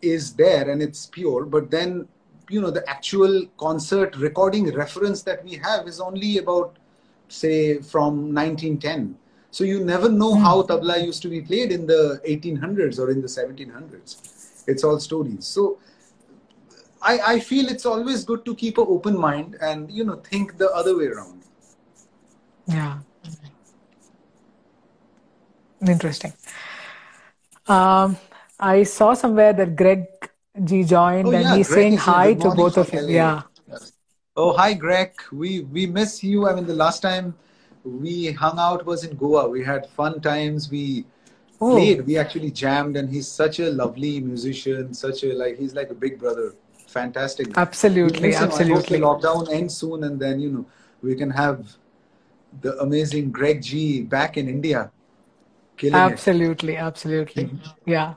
is 0.00 0.34
there 0.34 0.70
and 0.70 0.82
it's 0.82 1.06
pure 1.06 1.44
but 1.44 1.70
then 1.70 2.06
you 2.48 2.60
know 2.60 2.70
the 2.70 2.88
actual 2.88 3.44
concert 3.58 4.16
recording 4.16 4.72
reference 4.74 5.22
that 5.22 5.44
we 5.44 5.54
have 5.56 5.86
is 5.86 6.00
only 6.00 6.38
about 6.38 6.76
say 7.28 7.78
from 7.80 8.32
1910 8.34 9.16
so 9.50 9.64
you 9.64 9.84
never 9.84 10.08
know 10.08 10.34
hmm. 10.34 10.42
how 10.42 10.62
tabla 10.62 11.04
used 11.04 11.20
to 11.20 11.28
be 11.28 11.40
played 11.40 11.72
in 11.72 11.86
the 11.86 12.20
1800s 12.26 12.98
or 12.98 13.10
in 13.10 13.20
the 13.20 13.28
1700s 13.28 14.62
it's 14.66 14.84
all 14.84 14.98
stories 14.98 15.46
so 15.46 15.78
I, 17.00 17.18
I 17.34 17.40
feel 17.40 17.68
it's 17.68 17.86
always 17.86 18.24
good 18.24 18.44
to 18.44 18.54
keep 18.54 18.78
an 18.78 18.86
open 18.88 19.16
mind 19.16 19.56
and 19.60 19.90
you 19.90 20.04
know 20.04 20.16
think 20.16 20.56
the 20.58 20.70
other 20.70 20.96
way 20.96 21.06
around 21.06 21.42
Yeah. 22.66 22.98
Interesting. 25.86 26.32
Um, 27.66 28.16
I 28.58 28.82
saw 28.82 29.14
somewhere 29.14 29.52
that 29.52 29.76
Greg 29.76 30.06
G 30.64 30.82
joined 30.84 31.28
Oh, 31.28 31.30
and 31.30 31.42
yeah, 31.44 31.56
he's 31.56 31.68
Greg 31.68 31.82
saying 31.82 31.96
hi 31.98 32.34
to 32.34 32.50
both 32.50 32.76
of 32.76 32.92
you. 32.92 33.06
Yeah. 33.08 33.42
Yes. 33.68 33.92
Oh, 34.36 34.52
hi, 34.56 34.74
Greg. 34.74 35.12
We 35.32 35.60
we 35.60 35.86
miss 35.86 36.24
you. 36.24 36.48
I 36.48 36.54
mean, 36.54 36.66
the 36.66 36.74
last 36.74 37.00
time 37.02 37.34
we 37.84 38.32
hung 38.32 38.58
out 38.58 38.84
was 38.86 39.04
in 39.04 39.16
Goa. 39.16 39.48
We 39.48 39.62
had 39.64 39.88
fun 39.90 40.20
times. 40.20 40.70
We 40.70 41.04
Oh. 41.60 41.72
played. 41.74 42.06
We 42.06 42.16
actually 42.18 42.50
jammed, 42.50 42.96
and 42.96 43.08
he's 43.08 43.28
such 43.28 43.58
a 43.60 43.70
lovely 43.70 44.20
musician. 44.20 44.94
Such 44.94 45.22
a 45.24 45.32
like 45.34 45.58
he's 45.58 45.74
like 45.74 45.90
a 45.90 45.94
big 45.94 46.18
brother. 46.18 46.54
Fantastic. 47.00 47.56
Absolutely, 47.56 48.28
Listen, 48.28 48.44
absolutely. 48.44 48.98
I 48.98 49.06
hope 49.06 49.22
the 49.22 49.28
lockdown 49.28 49.52
ends 49.52 49.76
soon, 49.76 50.04
and 50.04 50.20
then 50.20 50.40
you 50.40 50.50
know 50.50 50.66
we 51.02 51.14
can 51.14 51.30
have 51.30 51.76
the 52.60 52.78
amazing 52.80 53.30
Greg 53.30 53.62
G 53.62 54.02
back 54.02 54.36
in 54.36 54.48
India. 54.48 54.90
Killing 55.76 55.94
absolutely, 55.94 56.74
it. 56.74 56.78
absolutely. 56.80 57.44
Mm-hmm. 57.44 57.90
Yeah. 57.90 58.14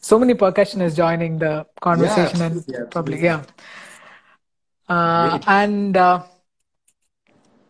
So 0.00 0.18
many 0.18 0.34
percussionists 0.34 0.96
joining 0.96 1.38
the 1.38 1.66
conversation 1.80 2.40
yeah, 2.40 2.46
and 2.46 2.90
probably 2.90 3.22
yeah. 3.22 3.44
Uh, 4.88 5.38
and 5.46 5.96
uh, 5.96 6.22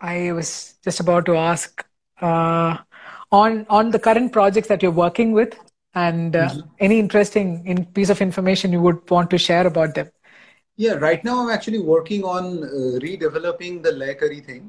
I 0.00 0.32
was 0.32 0.74
just 0.82 0.98
about 1.00 1.26
to 1.26 1.36
ask 1.36 1.84
uh, 2.20 2.78
on 3.30 3.66
on 3.68 3.90
the 3.90 3.98
current 3.98 4.32
projects 4.32 4.68
that 4.68 4.82
you're 4.82 4.90
working 4.90 5.32
with, 5.32 5.56
and 5.94 6.34
uh, 6.34 6.48
mm-hmm. 6.48 6.60
any 6.80 6.98
interesting 6.98 7.64
in 7.66 7.84
piece 7.84 8.10
of 8.10 8.20
information 8.20 8.72
you 8.72 8.80
would 8.80 9.08
want 9.10 9.30
to 9.30 9.38
share 9.38 9.66
about 9.66 9.94
them. 9.94 10.10
Yeah, 10.82 10.94
right 10.94 11.22
now 11.22 11.40
I'm 11.40 11.48
actually 11.48 11.78
working 11.78 12.24
on 12.24 12.64
uh, 12.64 12.98
redeveloping 13.06 13.84
the 13.84 13.90
Laikari 13.90 14.44
thing, 14.44 14.68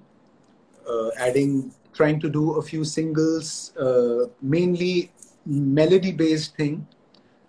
uh, 0.87 1.09
adding, 1.17 1.73
trying 1.91 2.19
to 2.19 2.29
do 2.29 2.51
a 2.57 2.61
few 2.61 2.83
singles, 2.85 3.75
uh, 3.77 4.25
mainly 4.39 5.11
melody-based 5.47 6.55
thing, 6.55 6.85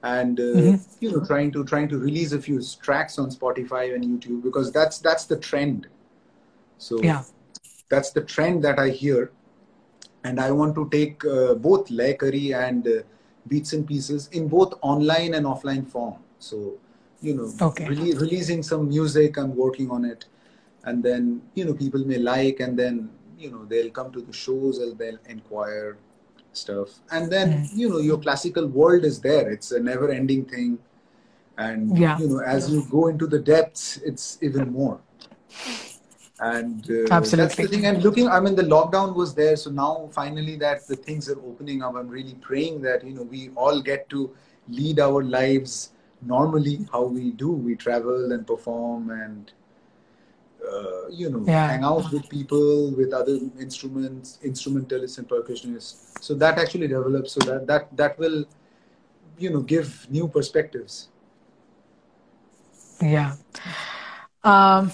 and 0.02 0.40
uh, 0.40 0.42
mm-hmm. 0.42 0.76
you 1.00 1.10
know, 1.12 1.22
trying 1.26 1.52
to 1.52 1.64
trying 1.66 1.88
to 1.88 1.98
release 1.98 2.32
a 2.32 2.40
few 2.40 2.62
tracks 2.80 3.18
on 3.18 3.28
Spotify 3.30 3.94
and 3.94 4.02
YouTube 4.02 4.42
because 4.42 4.72
that's 4.72 4.98
that's 4.98 5.26
the 5.26 5.36
trend. 5.36 5.86
So 6.78 7.02
yeah, 7.02 7.22
that's 7.90 8.12
the 8.12 8.22
trend 8.22 8.64
that 8.64 8.78
I 8.78 8.88
hear, 8.88 9.30
and 10.24 10.40
I 10.40 10.50
want 10.52 10.74
to 10.76 10.88
take 10.88 11.22
uh, 11.26 11.52
both 11.52 11.88
Laikari 11.88 12.46
and 12.56 12.88
uh, 12.88 13.02
beats 13.46 13.74
and 13.74 13.86
pieces 13.86 14.30
in 14.32 14.48
both 14.48 14.72
online 14.80 15.34
and 15.34 15.44
offline 15.44 15.86
form. 15.86 16.14
So 16.38 16.78
you 17.24 17.34
know, 17.34 17.52
okay. 17.68 17.88
re- 17.88 18.14
releasing 18.14 18.62
some 18.62 18.88
music. 18.88 19.38
I'm 19.38 19.56
working 19.56 19.90
on 19.90 20.04
it, 20.04 20.26
and 20.84 21.02
then 21.02 21.42
you 21.54 21.64
know 21.64 21.74
people 21.74 22.04
may 22.04 22.18
like, 22.18 22.60
and 22.60 22.78
then 22.78 23.10
you 23.38 23.50
know 23.50 23.64
they'll 23.64 23.90
come 23.90 24.12
to 24.12 24.20
the 24.20 24.32
shows 24.32 24.78
and 24.78 24.98
they'll 24.98 25.18
inquire 25.28 25.96
stuff, 26.52 26.90
and 27.10 27.32
then 27.32 27.52
mm. 27.52 27.76
you 27.76 27.88
know 27.88 27.98
your 27.98 28.18
classical 28.18 28.66
world 28.66 29.04
is 29.04 29.20
there. 29.20 29.50
It's 29.50 29.72
a 29.72 29.80
never-ending 29.80 30.44
thing, 30.44 30.78
and 31.56 31.96
yeah. 31.98 32.18
you 32.18 32.28
know 32.28 32.40
as 32.40 32.70
you 32.70 32.84
go 32.90 33.08
into 33.08 33.26
the 33.26 33.38
depths, 33.38 33.96
it's 34.04 34.38
even 34.42 34.72
more. 34.72 35.00
And 36.40 36.84
uh, 36.90 37.14
Absolutely. 37.14 37.36
that's 37.36 37.56
the 37.56 37.68
thing. 37.68 37.86
And 37.86 38.02
looking, 38.02 38.28
I 38.28 38.40
mean, 38.40 38.56
the 38.56 38.64
lockdown 38.64 39.14
was 39.14 39.34
there, 39.34 39.54
so 39.54 39.70
now 39.70 40.10
finally 40.12 40.56
that 40.56 40.86
the 40.88 40.96
things 40.96 41.28
are 41.30 41.38
opening 41.38 41.80
up. 41.82 41.94
I'm 41.94 42.08
really 42.08 42.34
praying 42.34 42.82
that 42.82 43.04
you 43.04 43.14
know 43.14 43.22
we 43.22 43.50
all 43.56 43.80
get 43.80 44.08
to 44.10 44.34
lead 44.68 44.98
our 44.98 45.22
lives 45.22 45.90
normally 46.26 46.86
how 46.92 47.04
we 47.04 47.30
do. 47.30 47.50
We 47.50 47.76
travel 47.76 48.32
and 48.32 48.46
perform 48.46 49.10
and 49.10 49.52
uh, 50.66 51.08
you 51.10 51.30
know 51.30 51.44
yeah. 51.46 51.68
hang 51.68 51.84
out 51.84 52.10
with 52.12 52.28
people 52.28 52.90
with 52.92 53.12
other 53.12 53.38
instruments, 53.60 54.38
instrumentalists 54.42 55.18
and 55.18 55.28
percussionists. 55.28 56.22
So 56.22 56.34
that 56.34 56.58
actually 56.58 56.88
develops. 56.88 57.32
So 57.32 57.40
that 57.40 57.66
that 57.66 57.96
that 57.96 58.18
will 58.18 58.44
you 59.38 59.50
know 59.50 59.60
give 59.60 60.06
new 60.10 60.28
perspectives. 60.28 61.08
Yeah. 63.00 63.34
Um, 64.42 64.92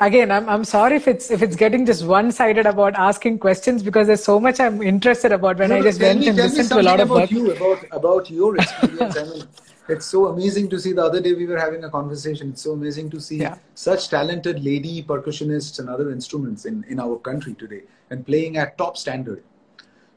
again 0.00 0.30
i'm 0.30 0.48
i'm 0.48 0.64
sorry 0.64 0.96
if 0.96 1.08
it's 1.08 1.30
if 1.30 1.42
it's 1.42 1.56
getting 1.56 1.86
just 1.86 2.04
one 2.04 2.30
sided 2.30 2.66
about 2.66 2.94
asking 2.96 3.38
questions 3.38 3.82
because 3.82 4.06
there's 4.06 4.22
so 4.22 4.38
much 4.38 4.60
i'm 4.60 4.82
interested 4.82 5.32
about 5.32 5.56
when 5.56 5.70
no, 5.70 5.76
i 5.76 5.82
just 5.82 6.00
went 6.00 6.20
me, 6.20 6.28
and 6.28 6.36
listened 6.36 6.68
to 6.68 6.80
a 6.80 6.82
lot 6.82 7.00
of 7.00 7.10
about 7.10 7.22
work. 7.22 7.30
you 7.30 7.52
about 7.52 7.84
about 7.92 8.30
your 8.30 8.56
experience 8.56 9.16
i 9.16 9.24
mean 9.24 9.48
it's 9.88 10.06
so 10.06 10.26
amazing 10.26 10.68
to 10.68 10.78
see 10.78 10.92
the 10.92 11.04
other 11.04 11.20
day 11.20 11.32
we 11.32 11.46
were 11.46 11.58
having 11.58 11.84
a 11.84 11.90
conversation 11.90 12.50
it's 12.50 12.62
so 12.62 12.72
amazing 12.72 13.08
to 13.10 13.20
see 13.20 13.38
yeah. 13.38 13.56
such 13.74 14.08
talented 14.08 14.62
lady 14.64 15.02
percussionists 15.02 15.78
and 15.78 15.88
other 15.88 16.10
instruments 16.10 16.64
in 16.64 16.84
in 16.88 17.00
our 17.00 17.16
country 17.18 17.54
today 17.54 17.82
and 18.10 18.26
playing 18.26 18.56
at 18.56 18.76
top 18.78 18.96
standard 18.96 19.42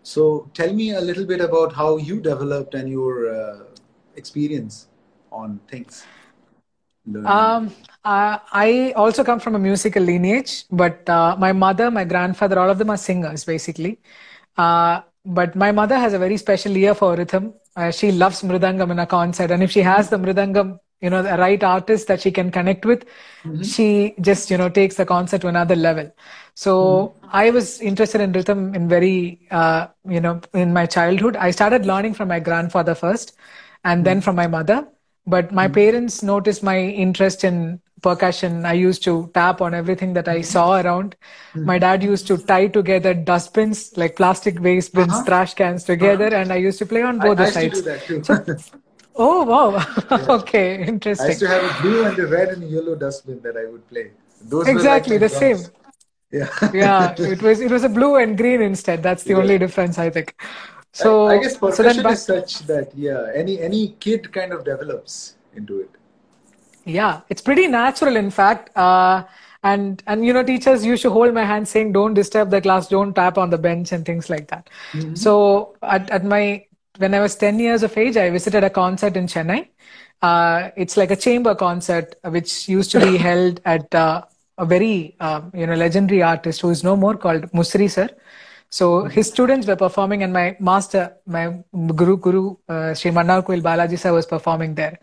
so 0.03 0.49
tell 0.53 0.74
me 0.74 0.91
a 0.91 1.01
little 1.01 1.26
bit 1.26 1.41
about 1.41 1.74
how 1.74 1.97
you 1.97 2.20
developed 2.20 2.74
and 2.74 2.89
your 2.89 3.34
uh, 3.34 3.59
experience 4.15 4.88
on 5.32 5.59
things 5.67 6.05
um, 7.26 7.72
uh, 8.05 8.38
I 8.51 8.93
also 8.95 9.24
come 9.24 9.39
from 9.39 9.55
a 9.55 9.59
musical 9.59 10.03
lineage, 10.03 10.65
but 10.72 11.07
uh, 11.09 11.36
my 11.39 11.53
mother, 11.53 11.89
my 11.89 12.03
grandfather, 12.03 12.59
all 12.59 12.70
of 12.70 12.78
them 12.78 12.89
are 12.89 12.97
singers, 12.97 13.43
basically. 13.45 13.99
Uh, 14.57 15.01
but 15.26 15.55
my 15.55 15.72
mother 15.72 15.97
has 15.97 16.13
a 16.13 16.20
very 16.20 16.38
special 16.38 16.76
ear 16.78 16.93
for 16.93 17.15
rhythm. 17.15 17.53
Uh, 17.80 17.91
she 17.91 18.11
loves 18.11 18.41
mridangam 18.41 18.91
in 18.91 18.99
a 18.99 19.05
concert, 19.05 19.51
and 19.51 19.63
if 19.63 19.71
she 19.71 19.82
has 19.82 20.09
the 20.09 20.17
mridangam, 20.17 20.77
you 21.01 21.09
know, 21.09 21.21
the 21.23 21.38
right 21.38 21.63
artist 21.63 22.07
that 22.09 22.19
she 22.19 22.32
can 22.38 22.51
connect 22.51 22.86
with, 22.86 23.05
mm-hmm. 23.43 23.61
she 23.61 24.15
just 24.30 24.51
you 24.51 24.57
know 24.57 24.69
takes 24.80 24.95
the 24.95 25.05
concert 25.05 25.39
to 25.41 25.47
another 25.47 25.77
level. 25.77 26.11
So 26.55 26.73
mm-hmm. 26.75 27.30
I 27.32 27.49
was 27.51 27.80
interested 27.80 28.19
in 28.19 28.34
rhythm 28.34 28.75
in 28.75 28.89
very 28.89 29.47
uh, 29.49 29.88
you 30.17 30.19
know 30.19 30.41
in 30.53 30.73
my 30.73 30.86
childhood. 30.97 31.38
I 31.38 31.51
started 31.51 31.86
learning 31.86 32.15
from 32.15 32.27
my 32.27 32.41
grandfather 32.41 32.95
first, 32.95 33.38
and 33.86 33.99
mm-hmm. 33.99 34.03
then 34.03 34.21
from 34.21 34.36
my 34.36 34.47
mother 34.47 34.80
but 35.30 35.51
my 35.51 35.65
mm-hmm. 35.65 35.73
parents 35.73 36.23
noticed 36.23 36.63
my 36.63 36.80
interest 36.80 37.43
in 37.43 37.80
percussion. 38.01 38.65
I 38.65 38.73
used 38.73 39.03
to 39.03 39.30
tap 39.34 39.61
on 39.61 39.73
everything 39.73 40.13
that 40.13 40.27
I 40.27 40.41
saw 40.41 40.80
around. 40.80 41.15
Mm-hmm. 41.51 41.65
My 41.65 41.80
dad 41.80 42.03
used 42.03 42.27
to 42.27 42.38
tie 42.38 42.67
together 42.67 43.13
dustbins, 43.13 43.95
like 43.97 44.15
plastic 44.15 44.59
waste 44.59 44.93
bins, 44.93 45.13
uh-huh. 45.13 45.25
trash 45.25 45.53
cans 45.53 45.84
together, 45.84 46.27
uh-huh. 46.27 46.38
and 46.38 46.51
I 46.51 46.57
used 46.57 46.80
to 46.80 46.86
play 46.86 47.01
on 47.01 47.19
both 47.19 47.39
I, 47.39 47.43
the 47.43 47.43
I 47.43 47.49
sides. 47.49 47.65
Used 47.65 47.86
to 47.86 48.07
do 48.07 48.21
that 48.21 48.45
too. 48.47 48.59
So, 48.59 48.80
oh 49.15 49.43
wow! 49.43 49.69
Yeah. 50.11 50.38
okay, 50.39 50.86
interesting. 50.86 51.25
I 51.25 51.30
used 51.30 51.39
to 51.41 51.47
have 51.47 51.63
a 51.63 51.82
blue 51.82 52.05
and 52.05 52.19
a 52.19 52.27
red 52.27 52.49
and 52.49 52.63
a 52.63 52.67
yellow 52.67 52.95
dustbin 52.95 53.41
that 53.41 53.57
I 53.57 53.65
would 53.65 53.88
play. 53.89 54.11
Those 54.41 54.67
exactly 54.67 55.19
like 55.19 55.32
the 55.32 55.39
drums. 55.39 55.63
same. 55.63 55.73
Yeah. 56.32 56.69
yeah, 56.73 57.15
it 57.17 57.41
was 57.41 57.59
it 57.59 57.71
was 57.71 57.84
a 57.84 57.89
blue 57.89 58.15
and 58.17 58.38
green 58.38 58.61
instead. 58.61 59.03
That's 59.03 59.23
the 59.23 59.32
yeah. 59.32 59.39
only 59.39 59.57
difference, 59.57 59.97
I 59.97 60.09
think. 60.09 60.36
So 60.91 61.27
I, 61.27 61.35
I 61.35 61.37
guess 61.39 61.57
percussion 61.57 62.03
so 62.03 62.09
is 62.09 62.23
such 62.23 62.59
that 62.67 62.91
yeah, 62.95 63.31
any 63.33 63.61
any 63.61 63.95
kid 63.99 64.31
kind 64.33 64.51
of 64.51 64.63
develops 64.65 65.35
into 65.55 65.79
it. 65.81 65.89
Yeah, 66.85 67.21
it's 67.29 67.41
pretty 67.41 67.67
natural, 67.67 68.15
in 68.15 68.31
fact. 68.31 68.75
Uh, 68.75 69.23
and 69.63 70.01
and 70.07 70.25
you 70.25 70.33
know, 70.33 70.43
teachers 70.43 70.85
used 70.85 71.01
to 71.03 71.09
hold 71.09 71.33
my 71.33 71.43
hand, 71.43 71.67
saying, 71.67 71.91
"Don't 71.91 72.13
disturb 72.13 72.49
the 72.49 72.61
class, 72.61 72.87
don't 72.87 73.13
tap 73.13 73.37
on 73.37 73.49
the 73.49 73.57
bench," 73.57 73.91
and 73.91 74.05
things 74.05 74.29
like 74.29 74.47
that. 74.47 74.69
Mm-hmm. 74.93 75.15
So 75.15 75.75
at, 75.83 76.09
at 76.09 76.23
my 76.23 76.65
when 76.97 77.13
I 77.13 77.19
was 77.19 77.35
ten 77.35 77.59
years 77.59 77.83
of 77.83 77.97
age, 77.97 78.17
I 78.17 78.29
visited 78.29 78.63
a 78.63 78.69
concert 78.69 79.17
in 79.17 79.27
Chennai. 79.27 79.67
Uh, 80.21 80.69
it's 80.75 80.97
like 80.97 81.11
a 81.11 81.15
chamber 81.15 81.55
concert, 81.55 82.15
which 82.23 82.67
used 82.67 82.91
to 82.91 82.99
be 82.99 83.17
held 83.27 83.61
at 83.65 83.93
uh, 83.93 84.23
a 84.57 84.65
very 84.65 85.15
uh, 85.19 85.41
you 85.53 85.67
know 85.67 85.75
legendary 85.75 86.21
artist 86.23 86.61
who 86.61 86.69
is 86.69 86.83
no 86.83 86.95
more 86.95 87.15
called 87.17 87.51
Musiri 87.51 87.89
sir. 87.89 88.09
So 88.70 89.05
his 89.05 89.28
students 89.28 89.65
were 89.65 89.76
performing, 89.76 90.24
and 90.24 90.32
my 90.32 90.55
master, 90.59 91.15
my 91.26 91.57
guru 91.95 92.17
guru, 92.17 92.55
uh, 92.67 92.93
Sri 92.93 93.11
Balaji 93.11 93.97
sir 93.97 94.13
was 94.13 94.26
performing 94.26 94.76
there. 94.76 94.99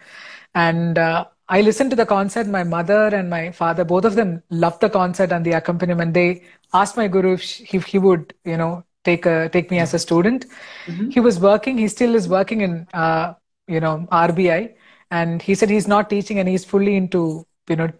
And 0.54 0.98
uh, 0.98 1.26
I 1.48 1.60
listened 1.60 1.90
to 1.90 1.96
the 1.96 2.06
concert. 2.06 2.46
My 2.46 2.64
mother 2.64 3.06
and 3.08 3.28
my 3.28 3.50
father, 3.50 3.84
both 3.84 4.04
of 4.04 4.14
them 4.14 4.42
loved 4.50 4.80
the 4.80 4.90
concert 4.90 5.32
and 5.32 5.44
the 5.44 5.52
accompaniment. 5.52 6.14
They 6.14 6.44
asked 6.72 6.96
my 6.96 7.08
guru 7.08 7.34
if, 7.34 7.42
he, 7.42 7.76
if 7.76 7.86
he 7.86 7.98
would, 7.98 8.34
you 8.44 8.56
know, 8.56 8.84
take 9.04 9.26
a, 9.26 9.48
take 9.48 9.70
me 9.70 9.78
as 9.80 9.94
a 9.94 9.98
student. 9.98 10.46
Mm-hmm. 10.86 11.10
He 11.10 11.20
was 11.20 11.38
working. 11.38 11.78
He 11.78 11.88
still 11.88 12.14
is 12.14 12.28
working 12.28 12.60
in, 12.62 12.86
uh, 12.92 13.34
you 13.66 13.80
know, 13.80 14.08
RBI. 14.10 14.74
And 15.10 15.40
he 15.40 15.54
said 15.54 15.70
he's 15.70 15.86
not 15.86 16.10
teaching 16.10 16.38
and 16.38 16.48
he's 16.48 16.64
fully 16.64 16.96
into, 16.96 17.46
you 17.68 17.76
know, 17.76 17.90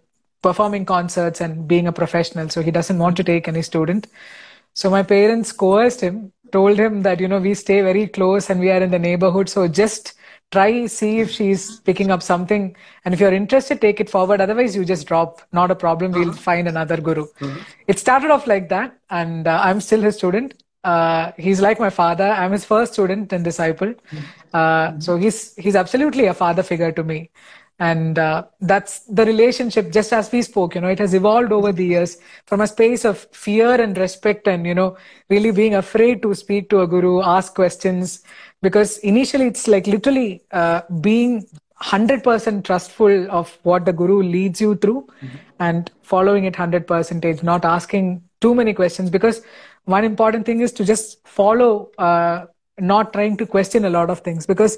performing 0.41 0.85
concerts 0.85 1.41
and 1.41 1.67
being 1.67 1.87
a 1.87 1.91
professional. 1.91 2.49
So 2.49 2.61
he 2.61 2.71
doesn't 2.71 2.97
want 2.97 3.17
to 3.17 3.23
take 3.23 3.47
any 3.47 3.61
student. 3.61 4.07
So 4.77 4.91
my 4.91 5.01
parents 5.01 5.51
coerced 5.51 6.01
him, 6.01 6.31
told 6.51 6.77
him 6.77 7.01
that, 7.01 7.19
you 7.19 7.27
know, 7.27 7.39
we 7.39 7.55
stay 7.55 7.81
very 7.81 8.05
close 8.05 8.51
and 8.51 8.59
we 8.59 8.69
are 8.69 8.79
in 8.79 8.91
the 8.91 8.99
neighborhood. 8.99 9.49
So 9.49 9.67
just 9.67 10.13
try 10.51 10.85
see 10.85 11.19
if 11.19 11.31
she's 11.31 11.79
picking 11.79 12.11
up 12.11 12.21
something. 12.21 12.75
And 13.03 13.11
if 13.11 13.19
you're 13.19 13.33
interested 13.33 13.81
take 13.81 13.99
it 13.99 14.07
forward. 14.07 14.39
Otherwise 14.39 14.75
you 14.75 14.85
just 14.85 15.07
drop. 15.07 15.41
Not 15.51 15.71
a 15.71 15.75
problem. 15.75 16.11
We'll 16.11 16.29
uh-huh. 16.29 16.49
find 16.49 16.67
another 16.67 16.97
guru. 16.97 17.23
Uh-huh. 17.41 17.59
it 17.87 17.97
started 17.97 18.29
off 18.29 18.45
like 18.45 18.69
that. 18.69 18.99
And 19.09 19.47
uh, 19.47 19.59
i'm 19.63 19.81
still 19.81 19.99
his 19.99 20.15
student. 20.15 20.53
Uh, 20.83 21.31
he's 21.37 21.59
like 21.59 21.79
my 21.79 21.89
father. 21.89 22.29
I'm 22.29 22.51
his 22.51 22.63
first 22.63 22.93
student 22.93 23.33
and 23.33 23.43
disciple. 23.43 23.87
Mm-hmm. 23.87 24.25
uh, 24.53 24.99
so 24.99 25.17
he's 25.17 25.55
he's 25.55 25.75
absolutely 25.75 26.27
a 26.27 26.35
father 26.35 26.61
figure 26.61 26.91
to 26.91 27.03
me 27.03 27.31
and 27.79 28.17
uh, 28.17 28.43
that's 28.61 29.01
the 29.01 29.23
relationship 29.25 29.91
just 29.91 30.11
as 30.11 30.31
we 30.31 30.41
spoke 30.41 30.73
you 30.73 30.81
know 30.81 30.87
it 30.87 30.97
has 30.97 31.13
evolved 31.13 31.51
over 31.51 31.71
the 31.71 31.85
years 31.85 32.17
from 32.45 32.61
a 32.61 32.67
space 32.67 33.05
of 33.05 33.27
fear 33.31 33.79
and 33.79 33.97
respect 33.97 34.47
and 34.47 34.65
you 34.65 34.73
know 34.73 34.97
really 35.29 35.51
being 35.51 35.75
afraid 35.75 36.21
to 36.21 36.33
speak 36.33 36.69
to 36.69 36.81
a 36.81 36.87
guru 36.87 37.21
ask 37.21 37.53
questions. 37.53 38.23
Because 38.61 38.97
initially 38.99 39.47
it's 39.47 39.67
like 39.67 39.87
literally 39.87 40.41
uh, 40.51 40.81
being 41.01 41.45
100% 41.81 42.63
trustful 42.63 43.31
of 43.31 43.57
what 43.63 43.85
the 43.85 43.93
guru 43.93 44.23
leads 44.23 44.59
you 44.59 44.75
through 44.75 45.07
mm-hmm. 45.21 45.37
and 45.59 45.91
following 46.01 46.45
it 46.45 46.55
100% 46.55 47.43
not 47.43 47.65
asking 47.65 48.23
too 48.41 48.55
many 48.55 48.73
questions. 48.73 49.09
Because 49.09 49.41
one 49.85 50.03
important 50.03 50.45
thing 50.45 50.61
is 50.61 50.71
to 50.73 50.85
just 50.85 51.25
follow 51.27 51.91
uh, 51.97 52.45
not 52.79 53.13
trying 53.13 53.37
to 53.37 53.45
question 53.45 53.85
a 53.85 53.89
lot 53.89 54.09
of 54.09 54.21
things. 54.21 54.47
Because 54.47 54.77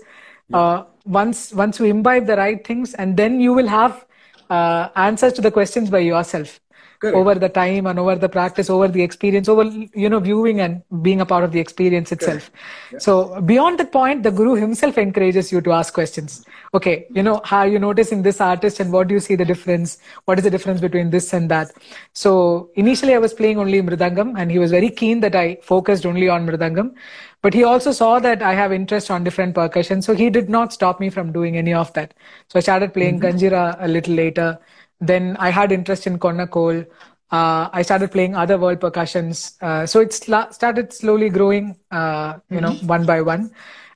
uh, 0.54 0.84
once 1.06 1.54
once 1.54 1.80
you 1.80 1.86
imbibe 1.86 2.26
the 2.26 2.36
right 2.36 2.66
things 2.66 2.94
and 2.94 3.18
then 3.18 3.40
you 3.40 3.54
will 3.54 3.68
have 3.68 4.06
uh, 4.50 4.90
answers 4.96 5.34
to 5.34 5.42
the 5.42 5.52
questions 5.52 5.90
by 5.90 6.00
yourself. 6.00 6.60
Correct. 7.00 7.16
over 7.16 7.36
the 7.36 7.48
time 7.48 7.88
and 7.88 7.98
over 7.98 8.16
the 8.16 8.28
practice, 8.28 8.70
over 8.70 8.90
the 8.90 9.02
experience, 9.02 9.48
over 9.48 9.64
you 9.64 10.10
know 10.10 10.20
viewing 10.20 10.60
and 10.60 10.82
being 11.02 11.22
a 11.22 11.26
part 11.26 11.46
of 11.46 11.54
the 11.54 11.60
experience 11.60 12.12
itself. 12.12 12.52
Yeah. 12.92 13.00
So 13.00 13.40
beyond 13.40 13.80
that 13.80 13.94
point, 13.94 14.24
the 14.24 14.32
guru 14.32 14.56
himself 14.56 14.98
encourages 14.98 15.50
you 15.50 15.62
to 15.62 15.72
ask 15.72 15.94
questions. 15.94 16.46
Okay, 16.74 17.08
you 17.10 17.24
know 17.24 17.42
how 17.44 17.64
you 17.64 17.80
notice 17.80 18.12
in 18.12 18.22
this 18.22 18.40
artist 18.40 18.80
and 18.80 18.92
what 18.92 19.08
do 19.08 19.16
you 19.16 19.20
see 19.20 19.36
the 19.36 19.46
difference? 19.46 19.98
What 20.26 20.38
is 20.38 20.44
the 20.44 20.52
difference 20.52 20.80
between 20.80 21.10
this 21.10 21.34
and 21.34 21.50
that? 21.50 21.72
So 22.14 22.70
initially, 22.76 23.16
I 23.16 23.18
was 23.18 23.34
playing 23.34 23.58
only 23.58 23.82
mridangam, 23.82 24.40
and 24.40 24.52
he 24.52 24.60
was 24.60 24.70
very 24.70 24.90
keen 24.90 25.20
that 25.22 25.36
I 25.36 25.58
focused 25.64 26.06
only 26.06 26.30
on 26.30 26.46
mridangam. 26.46 26.94
But 27.42 27.54
he 27.54 27.64
also 27.64 27.92
saw 27.92 28.20
that 28.20 28.44
I 28.44 28.54
have 28.54 28.72
interest 28.72 29.10
on 29.10 29.24
different 29.24 29.56
percussion, 29.56 30.02
so 30.02 30.14
he 30.14 30.30
did 30.30 30.50
not 30.50 30.72
stop 30.72 31.00
me 31.00 31.10
from 31.10 31.32
doing 31.32 31.58
any 31.58 31.74
of 31.74 31.92
that. 31.94 32.14
So 32.50 32.60
I 32.60 32.62
started 32.62 32.94
playing 32.94 33.20
mm-hmm. 33.20 33.38
Kanjira 33.38 33.78
a 33.80 33.88
little 33.88 34.14
later. 34.14 34.60
Then 35.00 35.38
I 35.40 35.50
had 35.50 35.72
interest 35.72 36.06
in 36.06 36.20
Konnakol. 36.20 36.86
Uh, 37.32 37.70
I 37.72 37.82
started 37.84 38.12
playing 38.12 38.36
other 38.36 38.58
world 38.58 38.80
percussions. 38.80 39.56
Uh, 39.62 39.86
so 39.86 40.02
it 40.02 40.14
sl- 40.14 40.52
started 40.52 40.92
slowly 40.92 41.30
growing, 41.30 41.78
uh, 41.92 42.40
you 42.50 42.60
mm-hmm. 42.60 42.66
know, 42.66 42.74
one 42.88 43.06
by 43.06 43.22
one. 43.22 43.52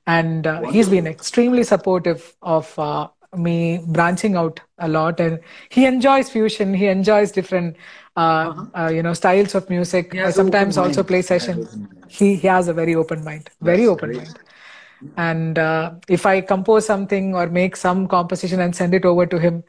And 0.06 0.46
uh, 0.46 0.62
he's 0.70 0.88
been 0.88 1.06
extremely 1.06 1.62
supportive 1.62 2.36
of 2.42 2.78
uh, 2.78 3.08
me 3.36 3.80
branching 3.86 4.36
out 4.36 4.60
a 4.78 4.88
lot. 4.88 5.18
And 5.20 5.40
he 5.70 5.86
enjoys 5.86 6.28
fusion. 6.30 6.74
He 6.74 6.86
enjoys 6.88 7.32
different, 7.32 7.76
uh, 8.16 8.20
uh-huh. 8.74 8.88
you 8.88 9.02
know, 9.02 9.14
styles 9.14 9.54
of 9.54 9.68
music. 9.70 10.14
I 10.14 10.30
sometimes 10.30 10.76
also 10.76 11.02
play 11.02 11.22
session. 11.22 11.88
He, 12.08 12.36
he 12.36 12.46
has 12.48 12.68
a 12.68 12.74
very 12.74 12.94
open 12.94 13.24
mind, 13.24 13.50
very 13.60 13.86
That's 13.86 13.90
open 13.90 14.12
great. 14.12 14.18
mind. 14.24 14.38
And 15.16 15.58
if 16.08 16.24
I 16.26 16.40
compose 16.40 16.86
something 16.86 17.34
or 17.34 17.46
make 17.48 17.76
some 17.76 18.06
composition 18.06 18.60
and 18.60 18.74
send 18.74 18.94
it 18.94 19.04
over 19.04 19.26
to 19.26 19.38
him, 19.38 19.64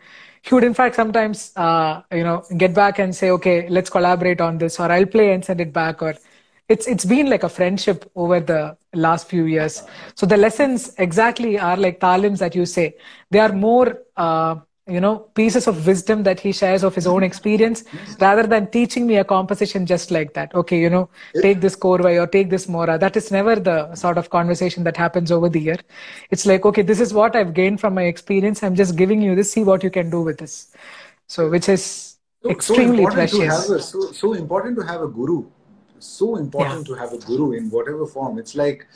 he 0.45 0.53
would 0.53 0.63
in 0.63 0.73
fact 0.73 0.95
sometimes 0.95 1.51
uh, 1.55 2.01
you 2.11 2.23
know 2.23 2.43
get 2.57 2.73
back 2.73 2.99
and 2.99 3.15
say 3.15 3.31
okay 3.31 3.67
let's 3.69 3.89
collaborate 3.89 4.41
on 4.41 4.57
this 4.59 4.79
or 4.79 4.91
i'll 4.91 5.11
play 5.17 5.31
and 5.33 5.43
send 5.43 5.59
it 5.59 5.73
back 5.73 6.01
or 6.01 6.13
it's 6.67 6.87
it's 6.87 7.05
been 7.05 7.29
like 7.29 7.43
a 7.43 7.49
friendship 7.49 8.09
over 8.15 8.39
the 8.39 8.77
last 8.93 9.27
few 9.27 9.45
years. 9.45 9.83
So 10.15 10.25
the 10.25 10.37
lessons 10.37 10.93
exactly 10.97 11.59
are 11.59 11.77
like 11.77 11.99
talims 11.99 12.39
that 12.39 12.55
you 12.55 12.65
say. 12.65 12.95
They 13.29 13.39
are 13.39 13.51
more 13.51 13.99
uh, 14.17 14.55
you 14.87 14.99
know 14.99 15.17
pieces 15.35 15.67
of 15.67 15.85
wisdom 15.85 16.23
that 16.23 16.39
he 16.39 16.51
shares 16.51 16.83
of 16.83 16.95
his 16.95 17.07
own 17.07 17.23
experience 17.23 17.83
rather 18.19 18.43
than 18.43 18.69
teaching 18.69 19.05
me 19.07 19.17
a 19.17 19.23
composition 19.23 19.85
just 19.85 20.09
like 20.09 20.33
that. 20.33 20.55
Okay 20.55 20.79
you 20.79 20.89
know 20.89 21.09
take 21.41 21.61
this 21.61 21.75
korvai 21.75 22.19
or 22.21 22.27
take 22.27 22.49
this 22.49 22.67
mora. 22.67 22.97
That 22.97 23.15
is 23.15 23.31
never 23.31 23.55
the 23.55 23.93
sort 23.95 24.17
of 24.17 24.29
conversation 24.31 24.83
that 24.85 24.97
happens 24.97 25.31
over 25.31 25.49
the 25.49 25.59
year. 25.59 25.77
It's 26.31 26.47
like 26.47 26.65
okay 26.65 26.81
this 26.81 26.99
is 26.99 27.13
what 27.13 27.35
i've 27.35 27.53
gained 27.53 27.79
from 27.79 27.93
my 27.93 28.03
experience. 28.03 28.63
I'm 28.63 28.75
just 28.75 28.95
giving 28.95 29.21
you 29.21 29.35
this. 29.35 29.51
See 29.51 29.63
what 29.63 29.83
you 29.83 29.91
can 29.91 30.09
do 30.09 30.21
with 30.21 30.39
this. 30.39 30.71
So 31.27 31.49
which 31.49 31.69
is 31.69 32.17
so, 32.41 32.49
extremely 32.49 33.05
so 33.05 33.11
precious. 33.11 33.69
a, 33.69 33.79
so, 33.79 34.11
so 34.11 34.33
important 34.33 34.77
to 34.77 34.83
have 34.83 35.01
a 35.01 35.07
guru 35.07 35.45
so 36.05 36.35
important 36.37 36.87
yeah. 36.87 36.95
to 36.95 36.99
have 37.01 37.13
a 37.13 37.17
guru 37.17 37.53
in 37.53 37.69
whatever 37.69 38.05
form. 38.05 38.37
It's 38.37 38.55
like 38.55 38.87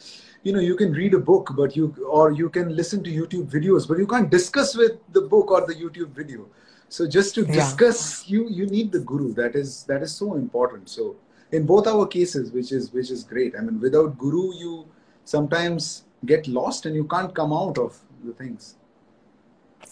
you 0.43 0.53
know 0.53 0.59
you 0.59 0.75
can 0.75 0.93
read 0.93 1.13
a 1.13 1.19
book 1.19 1.51
but 1.55 1.75
you 1.75 1.93
or 2.07 2.31
you 2.31 2.49
can 2.49 2.73
listen 2.73 3.03
to 3.03 3.09
youtube 3.11 3.51
videos 3.51 3.85
but 3.85 3.97
you 3.97 4.07
can't 4.07 4.29
discuss 4.29 4.73
with 4.73 4.93
the 5.11 5.21
book 5.21 5.51
or 5.51 5.65
the 5.67 5.75
youtube 5.75 6.09
video. 6.09 6.47
So 6.87 7.07
just 7.07 7.35
to 7.35 7.45
discuss 7.45 8.27
yeah. 8.27 8.37
you 8.37 8.49
you 8.49 8.65
need 8.67 8.91
the 8.91 8.99
guru. 8.99 9.33
That 9.33 9.55
is 9.55 9.83
that 9.85 10.01
is 10.01 10.13
so 10.13 10.35
important. 10.35 10.89
So 10.89 11.15
in 11.51 11.65
both 11.65 11.87
our 11.87 12.05
cases 12.07 12.51
which 12.51 12.71
is 12.71 12.93
which 12.93 13.09
is 13.09 13.23
great 13.23 13.55
i 13.57 13.61
mean 13.61 13.79
without 13.79 14.15
guru 14.19 14.53
you 14.53 14.87
sometimes 15.25 16.03
get 16.27 16.47
lost 16.47 16.85
and 16.85 16.95
you 16.95 17.05
can't 17.05 17.33
come 17.33 17.51
out 17.51 17.79
of 17.79 17.97
the 18.23 18.33
things. 18.33 18.75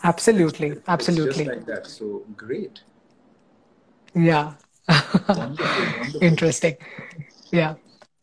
Absolutely. 0.04 0.68
it's, 0.68 0.88
absolutely. 0.88 1.46
just 1.46 1.58
like 1.58 1.66
that. 1.66 1.88
So 1.88 2.24
great. 2.36 2.82
Yeah 4.14 4.54
wonderful, 4.88 5.36
wonderful. 5.36 6.24
interesting 6.24 6.76
yeah 7.52 7.76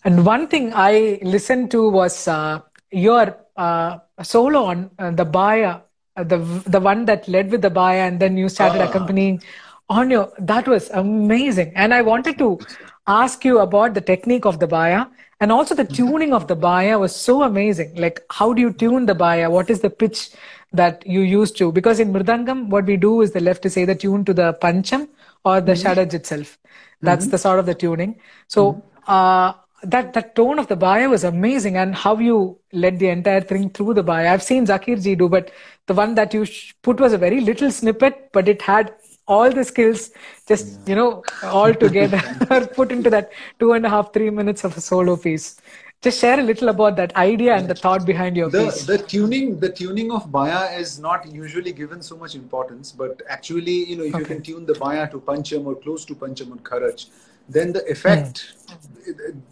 and 0.05 0.27
one 0.27 0.47
thing 0.49 0.73
I 0.75 1.19
listened 1.23 1.71
to 1.71 1.89
was 1.89 2.29
uh, 2.29 2.61
your 2.91 3.39
uh, 3.57 3.99
solo 4.23 4.65
on 4.65 4.91
uh, 4.99 5.11
the 5.11 5.25
baya, 5.25 5.79
uh, 6.17 6.25
the 6.25 6.37
the 6.67 6.79
one 6.79 7.07
that 7.07 7.27
led 7.27 7.51
with 7.51 7.63
the 7.63 7.71
baya, 7.71 8.03
and 8.03 8.21
then 8.21 8.37
you 8.37 8.51
started 8.51 8.83
ah. 8.83 8.89
accompanying 8.89 9.43
on 9.89 10.11
your. 10.11 10.31
That 10.39 10.69
was 10.69 10.91
amazing, 10.91 11.73
and 11.75 11.95
I 11.95 12.03
wanted 12.03 12.37
to 12.39 12.59
ask 13.07 13.47
you 13.47 13.61
about 13.61 13.95
the 13.95 14.03
technique 14.03 14.45
of 14.45 14.61
the 14.61 14.67
baya 14.67 15.07
and 15.41 15.53
also 15.53 15.75
the 15.75 15.85
tuning 15.85 16.33
of 16.33 16.47
the 16.49 16.57
baya 16.57 16.99
was 16.99 17.15
so 17.15 17.43
amazing. 17.43 17.95
Like, 17.97 18.21
how 18.31 18.53
do 18.53 18.63
you 18.63 18.73
tune 18.73 19.05
the 19.07 19.15
baya? 19.15 19.51
What 19.51 19.69
is 19.69 19.81
the 19.81 19.91
pitch 19.91 20.31
that 20.73 21.07
you 21.07 21.21
use 21.21 21.51
to? 21.53 21.71
Because 21.73 22.01
in 22.01 22.13
mridangam, 22.13 22.69
what 22.69 22.87
we 22.87 22.97
do 22.97 23.21
is 23.21 23.33
the 23.33 23.41
left 23.41 23.67
is 23.67 23.77
either 23.77 23.95
tuned 23.95 24.27
to 24.27 24.35
the 24.35 24.55
pancham 24.63 25.09
or 25.45 25.61
the 25.61 25.73
mm-hmm. 25.73 25.87
shadaj 25.87 26.15
itself. 26.15 26.59
That's 27.03 27.25
mm-hmm. 27.25 27.31
the 27.33 27.39
sort 27.39 27.59
of 27.59 27.67
the 27.67 27.75
tuning. 27.75 28.21
So. 28.49 28.73
Mm-hmm. 28.73 28.89
Uh, 29.07 29.53
that 29.85 30.13
that 30.15 30.35
tone 30.35 30.59
of 30.59 30.67
the 30.69 30.77
baya 30.77 31.09
was 31.09 31.25
amazing 31.25 31.77
and 31.77 31.95
how 31.95 32.17
you 32.19 32.59
led 32.73 32.99
the 32.99 33.09
entire 33.09 33.41
thing 33.41 33.69
through 33.71 33.95
the 33.95 34.03
baya 34.03 34.33
i've 34.33 34.43
seen 34.43 34.67
zakir 34.67 35.03
ji 35.07 35.15
do 35.15 35.29
but 35.29 35.51
the 35.87 35.95
one 35.95 36.15
that 36.15 36.33
you 36.33 36.47
put 36.83 37.01
was 37.01 37.13
a 37.13 37.19
very 37.19 37.41
little 37.41 37.71
snippet 37.71 38.31
but 38.33 38.49
it 38.49 38.63
had 38.63 38.95
all 39.27 39.51
the 39.51 39.65
skills 39.65 40.11
just 40.47 40.67
yeah. 40.67 40.91
you 40.91 40.97
know 40.97 41.23
all 41.45 41.75
together 41.75 42.21
put 42.75 42.93
into 42.93 43.11
that 43.11 43.31
two 43.59 43.73
and 43.73 43.87
a 43.87 43.89
half 43.89 44.13
three 44.13 44.31
minutes 44.31 44.65
of 44.65 44.77
a 44.77 44.81
solo 44.81 45.17
piece 45.17 45.61
just 46.05 46.21
share 46.21 46.39
a 46.39 46.43
little 46.43 46.69
about 46.69 46.97
that 46.97 47.15
idea 47.17 47.55
and 47.55 47.69
the 47.69 47.75
thought 47.75 48.07
behind 48.07 48.37
your 48.37 48.49
the, 48.51 48.65
piece. 48.65 48.85
the 48.93 48.99
tuning 49.13 49.59
the 49.65 49.71
tuning 49.81 50.13
of 50.19 50.31
baya 50.31 50.63
is 50.83 50.99
not 50.99 51.27
usually 51.33 51.73
given 51.73 52.03
so 52.11 52.17
much 52.17 52.35
importance 52.35 52.93
but 52.93 53.23
actually 53.37 53.79
you 53.91 53.97
know 53.97 54.05
if 54.05 54.15
okay. 54.15 54.23
you 54.23 54.31
can 54.33 54.43
tune 54.51 54.67
the 54.73 54.79
baya 54.85 55.09
to 55.11 55.21
pancham 55.31 55.67
or 55.67 55.75
close 55.87 56.05
to 56.05 56.15
pancham 56.15 56.55
or 56.57 56.61
kharaj 56.71 57.07
then 57.49 57.73
the 57.73 57.85
effect 57.97 58.47
mm 58.69 59.43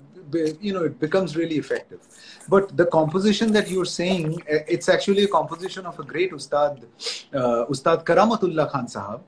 you 0.61 0.73
know 0.73 0.85
it 0.85 0.99
becomes 0.99 1.37
really 1.37 1.57
effective. 1.57 2.01
But 2.49 2.77
the 2.77 2.87
composition 2.87 3.53
that 3.53 3.71
you're 3.71 3.85
saying 3.85 4.43
eh, 4.49 4.61
it's 4.69 4.89
actually 4.89 5.25
a 5.25 5.29
composition 5.29 5.87
of 5.87 5.99
a 5.99 6.05
great 6.05 6.33
ustad 6.33 6.83
uh, 7.35 7.67
ustad 7.73 8.05
karamatullah 8.05 8.71
khan 8.71 8.87
sahab 8.87 9.21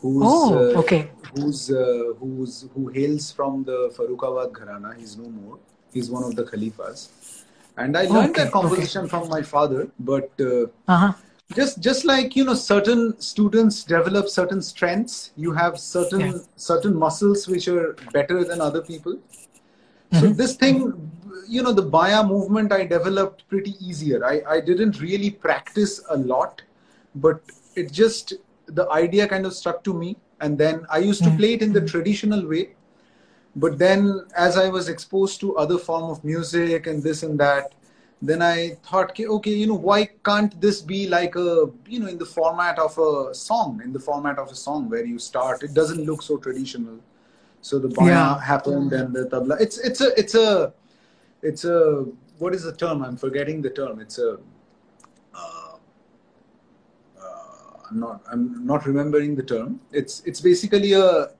who's 0.00 0.22
oh, 0.26 0.58
uh, 0.58 0.80
okay. 0.80 1.10
who's 1.34 1.70
uh, 1.70 2.12
who's 2.20 2.68
who 2.74 2.88
hails 2.88 3.30
from 3.32 3.64
the 3.64 3.78
Farrukhabad 3.96 4.52
gharana. 4.52 4.96
He's 4.98 5.16
no 5.16 5.28
more 5.28 5.58
he's 5.92 6.10
one 6.10 6.24
of 6.24 6.36
the 6.36 6.44
khalifas 6.44 7.08
and 7.76 7.96
i 7.96 8.04
learned 8.04 8.30
okay, 8.30 8.44
that 8.44 8.52
composition 8.52 9.02
okay. 9.02 9.10
from 9.10 9.28
my 9.28 9.42
father 9.42 9.88
but 10.00 10.30
uh, 10.40 10.64
uh-huh. 10.88 11.12
just 11.54 11.80
just 11.80 12.04
like 12.04 12.36
you 12.36 12.44
know 12.44 12.54
certain 12.54 13.18
students 13.20 13.84
develop 13.84 14.28
certain 14.28 14.62
strengths 14.62 15.32
you 15.36 15.52
have 15.52 15.78
certain 15.78 16.20
yeah. 16.20 16.38
certain 16.56 16.94
muscles 17.04 17.48
which 17.48 17.68
are 17.68 17.96
better 18.12 18.44
than 18.44 18.60
other 18.60 18.82
people 18.82 19.18
so 20.12 20.26
mm-hmm. 20.26 20.34
this 20.34 20.56
thing, 20.56 21.10
you 21.48 21.62
know, 21.62 21.72
the 21.72 21.82
Baya 21.82 22.22
movement 22.22 22.70
I 22.70 22.84
developed 22.84 23.48
pretty 23.48 23.74
easier. 23.80 24.24
I, 24.24 24.42
I 24.46 24.60
didn't 24.60 25.00
really 25.00 25.30
practice 25.30 26.02
a 26.10 26.16
lot, 26.18 26.60
but 27.14 27.40
it 27.76 27.90
just, 27.90 28.34
the 28.66 28.88
idea 28.90 29.26
kind 29.26 29.46
of 29.46 29.54
stuck 29.54 29.82
to 29.84 29.94
me. 29.94 30.16
And 30.42 30.58
then 30.58 30.84
I 30.90 30.98
used 30.98 31.22
to 31.22 31.30
mm-hmm. 31.30 31.38
play 31.38 31.54
it 31.54 31.62
in 31.62 31.72
the 31.72 31.80
traditional 31.80 32.46
way. 32.46 32.74
But 33.54 33.78
then 33.78 34.24
as 34.36 34.56
I 34.56 34.68
was 34.68 34.88
exposed 34.88 35.40
to 35.40 35.56
other 35.56 35.78
form 35.78 36.10
of 36.10 36.24
music 36.24 36.86
and 36.86 37.02
this 37.02 37.22
and 37.22 37.38
that, 37.38 37.74
then 38.20 38.40
I 38.40 38.76
thought, 38.88 39.18
okay, 39.18 39.50
you 39.50 39.66
know, 39.66 39.74
why 39.74 40.08
can't 40.24 40.58
this 40.60 40.80
be 40.80 41.08
like 41.08 41.34
a, 41.34 41.66
you 41.86 42.00
know, 42.00 42.06
in 42.06 42.18
the 42.18 42.24
format 42.24 42.78
of 42.78 42.96
a 42.96 43.34
song, 43.34 43.80
in 43.84 43.92
the 43.92 43.98
format 43.98 44.38
of 44.38 44.50
a 44.50 44.54
song 44.54 44.88
where 44.88 45.04
you 45.04 45.18
start, 45.18 45.62
it 45.62 45.74
doesn't 45.74 46.04
look 46.04 46.22
so 46.22 46.36
traditional 46.36 47.00
so 47.62 47.78
the 47.78 47.88
baya 47.88 48.08
yeah. 48.08 48.40
happened 48.40 48.92
and 48.92 49.14
the 49.14 49.24
tabla. 49.26 49.58
It's 49.60 49.78
it's 49.78 50.00
a 50.00 50.08
it's 50.18 50.34
a 50.34 50.74
it's 51.42 51.64
a 51.64 52.04
what 52.38 52.54
is 52.54 52.64
the 52.64 52.72
term? 52.72 53.02
I'm 53.02 53.16
forgetting 53.16 53.62
the 53.62 53.70
term. 53.70 54.00
It's 54.00 54.18
a 54.18 54.38
uh, 55.32 55.76
uh, 57.18 57.88
I'm 57.88 58.00
not 58.00 58.20
I'm 58.30 58.66
not 58.66 58.84
remembering 58.84 59.36
the 59.36 59.44
term. 59.44 59.80
It's 59.92 60.22
it's 60.26 60.40
basically 60.40 60.92
a 60.92 61.30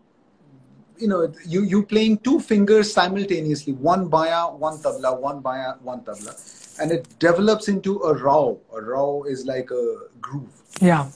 you 1.03 1.09
know 1.13 1.21
you 1.55 1.63
you 1.75 1.83
playing 1.93 2.19
two 2.29 2.39
fingers 2.41 2.93
simultaneously 3.01 3.75
one 3.91 4.09
baya 4.17 4.43
one 4.67 4.79
tabla 4.87 5.13
one 5.29 5.41
baya 5.41 5.75
one 5.93 6.03
tabla. 6.09 6.35
And 6.81 6.91
it 6.91 7.07
develops 7.19 7.69
into 7.69 7.99
a 8.11 8.15
raw. 8.15 8.55
A 8.75 8.81
raw 8.81 9.23
is 9.23 9.45
like 9.47 9.71
a 9.71 9.85
groove. 10.21 10.63
Yeah. 10.81 11.11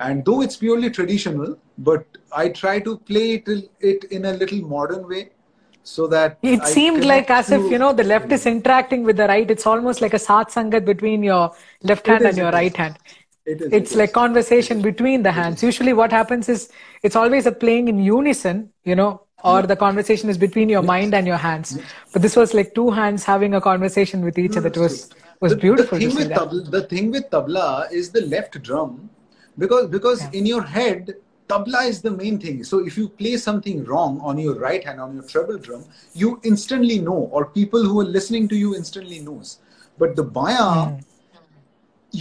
And 0.00 0.24
though 0.24 0.40
it's 0.42 0.56
purely 0.56 0.90
traditional 0.90 1.56
but 1.78 2.04
I 2.32 2.48
try 2.48 2.80
to 2.80 2.98
play 2.98 3.34
it, 3.34 3.70
it 3.80 4.04
in 4.04 4.24
a 4.24 4.32
little 4.32 4.62
modern 4.62 5.08
way 5.08 5.30
so 5.82 6.06
that 6.08 6.38
it 6.42 6.60
I 6.62 6.70
seemed 6.70 7.04
like 7.04 7.30
as 7.30 7.50
if 7.50 7.70
you 7.70 7.78
know 7.78 7.92
the 7.92 8.04
left 8.04 8.32
is 8.32 8.46
interacting 8.46 9.04
with 9.04 9.16
the 9.16 9.28
right. 9.28 9.50
It's 9.50 9.66
almost 9.66 10.00
like 10.00 10.14
a 10.14 10.18
sat 10.18 10.48
sangat 10.48 10.84
between 10.84 11.22
your 11.22 11.52
left 11.82 12.06
hand 12.06 12.22
is, 12.22 12.30
and 12.30 12.38
your 12.38 12.50
right 12.50 12.76
hand. 12.76 12.98
It 13.44 13.60
is, 13.60 13.72
it's 13.72 13.92
it 13.92 13.98
like 13.98 14.10
is. 14.10 14.14
conversation 14.14 14.82
between 14.82 15.22
the 15.22 15.32
hands. 15.32 15.62
usually 15.62 15.92
what 15.92 16.10
happens 16.10 16.48
is 16.48 16.70
it's 17.02 17.14
always 17.14 17.46
a 17.46 17.52
playing 17.52 17.88
in 17.88 17.98
unison 17.98 18.70
you 18.84 18.96
know 18.96 19.25
or 19.46 19.62
the 19.62 19.76
conversation 19.76 20.28
is 20.28 20.38
between 20.38 20.68
your 20.68 20.82
mind 20.82 21.14
and 21.14 21.26
your 21.26 21.36
hands. 21.36 21.78
But 22.12 22.22
this 22.22 22.36
was 22.36 22.54
like 22.54 22.74
two 22.74 22.90
hands 22.90 23.24
having 23.24 23.54
a 23.54 23.60
conversation 23.60 24.24
with 24.24 24.38
each 24.38 24.56
other. 24.56 24.68
It 24.68 24.76
was 24.76 25.10
was 25.40 25.52
the, 25.52 25.58
beautiful 25.58 25.98
the 25.98 26.06
thing, 26.06 26.16
with 26.16 26.30
tabla, 26.30 26.70
the 26.70 26.82
thing 26.82 27.10
with 27.10 27.30
tabla 27.30 27.92
is 27.92 28.10
the 28.10 28.22
left 28.22 28.60
drum 28.62 29.10
because 29.58 29.86
because 29.88 30.22
yeah. 30.22 30.38
in 30.38 30.46
your 30.46 30.62
head 30.62 31.14
tabla 31.48 31.86
is 31.88 32.00
the 32.02 32.10
main 32.10 32.38
thing. 32.38 32.64
So 32.64 32.84
if 32.86 32.96
you 32.96 33.08
play 33.08 33.36
something 33.36 33.84
wrong 33.84 34.20
on 34.22 34.38
your 34.38 34.54
right 34.58 34.82
hand 34.82 35.00
on 35.00 35.14
your 35.14 35.24
treble 35.24 35.58
drum 35.58 35.84
you 36.14 36.40
instantly 36.42 36.98
know 36.98 37.28
or 37.32 37.46
people 37.46 37.82
who 37.82 38.00
are 38.00 38.10
listening 38.18 38.48
to 38.48 38.56
you 38.56 38.74
instantly 38.74 39.20
knows. 39.20 39.58
But 39.98 40.16
the 40.16 40.24
baya 40.24 40.56
mm. 40.56 41.04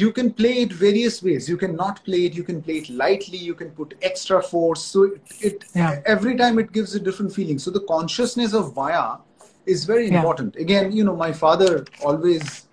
You 0.02 0.12
can 0.18 0.32
play 0.40 0.54
it 0.64 0.74
various 0.82 1.22
ways 1.28 1.50
you 1.54 1.58
can 1.64 1.76
not 1.76 2.04
play 2.08 2.22
it 2.28 2.34
you 2.40 2.44
can 2.50 2.62
play 2.62 2.78
it 2.84 2.90
lightly 2.90 3.38
you 3.38 3.56
can 3.62 3.72
put 3.80 3.94
extra 4.02 4.42
force 4.52 4.84
so 4.94 5.04
it, 5.04 5.22
it 5.42 5.66
yeah. 5.74 6.02
every 6.06 6.36
time 6.44 6.60
it 6.64 6.72
gives 6.78 6.96
a 6.96 7.00
different 7.00 7.34
feeling 7.34 7.60
so 7.66 7.72
the 7.72 7.86
consciousness 7.92 8.54
of 8.54 8.74
baya 8.76 9.06
is 9.66 9.86
very 9.86 10.08
yeah. 10.08 10.18
important 10.18 10.56
again 10.68 10.92
you 10.92 11.04
know 11.04 11.16
my 11.16 11.32
father 11.44 11.86
always 12.04 12.68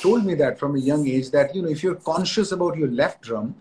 told 0.00 0.24
me 0.24 0.34
that 0.34 0.58
from 0.58 0.76
a 0.76 0.78
young 0.78 1.06
age 1.08 1.30
that 1.30 1.54
you 1.54 1.62
know 1.62 1.68
if 1.68 1.82
you're 1.82 2.02
conscious 2.12 2.52
about 2.52 2.76
your 2.76 2.90
left 3.02 3.22
drum 3.22 3.54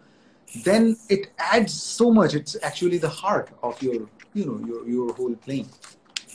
then 0.63 0.97
it 1.09 1.31
adds 1.37 1.73
so 1.73 2.11
much. 2.11 2.33
It's 2.33 2.55
actually 2.61 2.97
the 2.97 3.09
heart 3.09 3.49
of 3.63 3.81
your, 3.81 4.07
you 4.33 4.45
know, 4.45 4.65
your 4.65 4.87
your 4.87 5.13
whole 5.13 5.35
playing. 5.35 5.69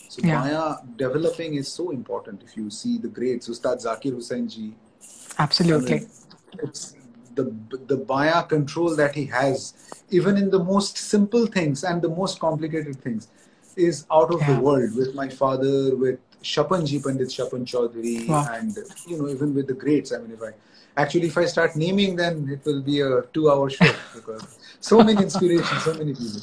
So 0.08 0.20
yeah. 0.24 0.42
Baya 0.42 0.76
developing 0.96 1.54
is 1.54 1.68
so 1.68 1.90
important. 1.90 2.42
If 2.42 2.56
you 2.56 2.70
see 2.70 2.98
the 2.98 3.08
greats, 3.08 3.48
Ustad 3.48 3.78
Zakir 3.78 4.12
Hussain 4.12 4.48
ji. 4.48 4.74
Absolutely. 5.38 5.94
I 5.94 5.98
mean, 6.00 6.08
it's 6.62 6.96
the 7.34 7.54
the 7.86 7.96
Baya 7.96 8.42
control 8.44 8.96
that 8.96 9.14
he 9.14 9.26
has, 9.26 9.74
even 10.10 10.36
in 10.36 10.50
the 10.50 10.62
most 10.62 10.98
simple 10.98 11.46
things 11.46 11.84
and 11.84 12.02
the 12.02 12.08
most 12.08 12.40
complicated 12.40 12.96
things, 13.00 13.28
is 13.76 14.06
out 14.10 14.32
of 14.34 14.40
yeah. 14.40 14.54
the 14.54 14.60
world. 14.60 14.96
With 14.96 15.14
my 15.14 15.28
father, 15.28 15.96
with 15.96 16.18
Swapan 16.42 16.86
ji 16.86 16.98
Pandit 16.98 17.28
Swapan 17.28 17.64
Chaudhuri, 17.64 18.28
wow. 18.28 18.48
and 18.52 18.76
you 19.06 19.18
know 19.18 19.28
even 19.28 19.54
with 19.54 19.66
the 19.68 19.74
greats. 19.74 20.12
I 20.12 20.18
mean, 20.18 20.32
if 20.32 20.42
I 20.42 20.52
actually 20.96 21.28
if 21.28 21.38
i 21.38 21.44
start 21.44 21.76
naming 21.76 22.16
then 22.16 22.48
it 22.50 22.64
will 22.64 22.82
be 22.82 23.00
a 23.00 23.22
two 23.32 23.50
hour 23.50 23.70
show 23.70 23.92
because 24.14 24.58
so 24.80 25.02
many 25.02 25.22
inspirations 25.22 25.82
so 25.84 25.94
many 25.94 26.14
people 26.14 26.42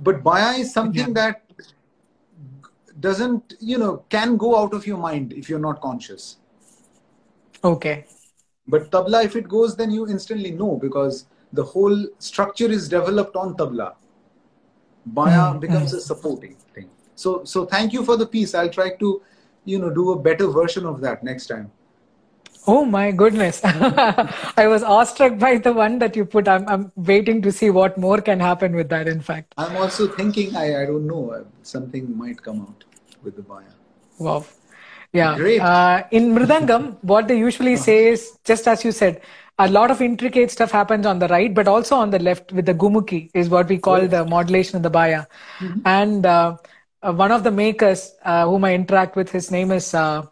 but 0.00 0.22
baya 0.22 0.58
is 0.58 0.72
something 0.72 1.08
yeah. 1.08 1.20
that 1.20 1.42
doesn't 3.00 3.54
you 3.60 3.78
know 3.78 4.04
can 4.08 4.36
go 4.36 4.56
out 4.56 4.74
of 4.74 4.86
your 4.86 4.98
mind 4.98 5.32
if 5.32 5.48
you're 5.48 5.64
not 5.68 5.80
conscious 5.80 6.36
okay 7.64 8.04
but 8.68 8.90
tabla 8.90 9.24
if 9.24 9.36
it 9.36 9.48
goes 9.48 9.76
then 9.76 9.90
you 9.90 10.08
instantly 10.08 10.50
know 10.50 10.76
because 10.76 11.26
the 11.52 11.64
whole 11.64 12.06
structure 12.18 12.70
is 12.70 12.88
developed 12.88 13.36
on 13.36 13.54
tabla 13.56 13.94
baya 15.06 15.36
mm-hmm. 15.38 15.58
becomes 15.58 15.92
a 15.92 16.00
supporting 16.00 16.56
thing 16.74 16.88
so 17.14 17.44
so 17.44 17.64
thank 17.66 17.92
you 17.92 18.04
for 18.04 18.16
the 18.16 18.26
piece 18.26 18.54
i'll 18.54 18.74
try 18.78 18.90
to 19.04 19.20
you 19.64 19.78
know 19.78 19.90
do 19.90 20.12
a 20.12 20.18
better 20.18 20.46
version 20.46 20.86
of 20.86 21.00
that 21.00 21.22
next 21.22 21.46
time 21.46 21.70
Oh 22.64 22.84
my 22.84 23.10
goodness. 23.10 23.60
I 23.64 24.68
was 24.68 24.84
awestruck 24.84 25.36
by 25.36 25.56
the 25.56 25.72
one 25.72 25.98
that 25.98 26.14
you 26.14 26.24
put. 26.24 26.46
I'm, 26.46 26.68
I'm 26.68 26.92
waiting 26.94 27.42
to 27.42 27.50
see 27.50 27.70
what 27.70 27.98
more 27.98 28.20
can 28.20 28.38
happen 28.38 28.76
with 28.76 28.88
that, 28.90 29.08
in 29.08 29.20
fact. 29.20 29.52
I'm 29.58 29.76
also 29.76 30.06
thinking, 30.06 30.54
I, 30.54 30.82
I 30.82 30.86
don't 30.86 31.06
know, 31.06 31.32
uh, 31.32 31.44
something 31.62 32.16
might 32.16 32.40
come 32.40 32.60
out 32.60 32.84
with 33.24 33.34
the 33.34 33.42
Baya. 33.42 33.64
Wow. 34.18 34.44
Yeah. 35.12 35.36
Great. 35.36 35.60
Uh, 35.60 36.04
in 36.10 36.34
Mridangam, 36.34 36.96
what 37.02 37.28
they 37.28 37.38
usually 37.38 37.76
say 37.76 38.08
is, 38.08 38.38
just 38.44 38.66
as 38.66 38.84
you 38.84 38.92
said, 38.92 39.20
a 39.58 39.68
lot 39.68 39.90
of 39.90 40.00
intricate 40.00 40.50
stuff 40.50 40.70
happens 40.70 41.04
on 41.06 41.18
the 41.18 41.28
right, 41.28 41.52
but 41.52 41.68
also 41.68 41.96
on 41.96 42.10
the 42.10 42.18
left 42.18 42.52
with 42.52 42.66
the 42.66 42.74
gumuki 42.74 43.30
is 43.34 43.48
what 43.48 43.68
we 43.68 43.78
call 43.78 44.00
yes. 44.00 44.10
the 44.10 44.24
modulation 44.24 44.76
of 44.76 44.82
the 44.82 44.90
Baya. 44.90 45.24
Mm-hmm. 45.58 45.80
And 45.84 46.26
uh, 46.26 46.56
uh, 47.02 47.12
one 47.12 47.30
of 47.30 47.44
the 47.44 47.50
makers 47.50 48.14
uh, 48.24 48.46
whom 48.46 48.64
I 48.64 48.74
interact 48.74 49.14
with, 49.14 49.30
his 49.30 49.50
name 49.50 49.70
is 49.70 49.92
uh, 49.92 50.24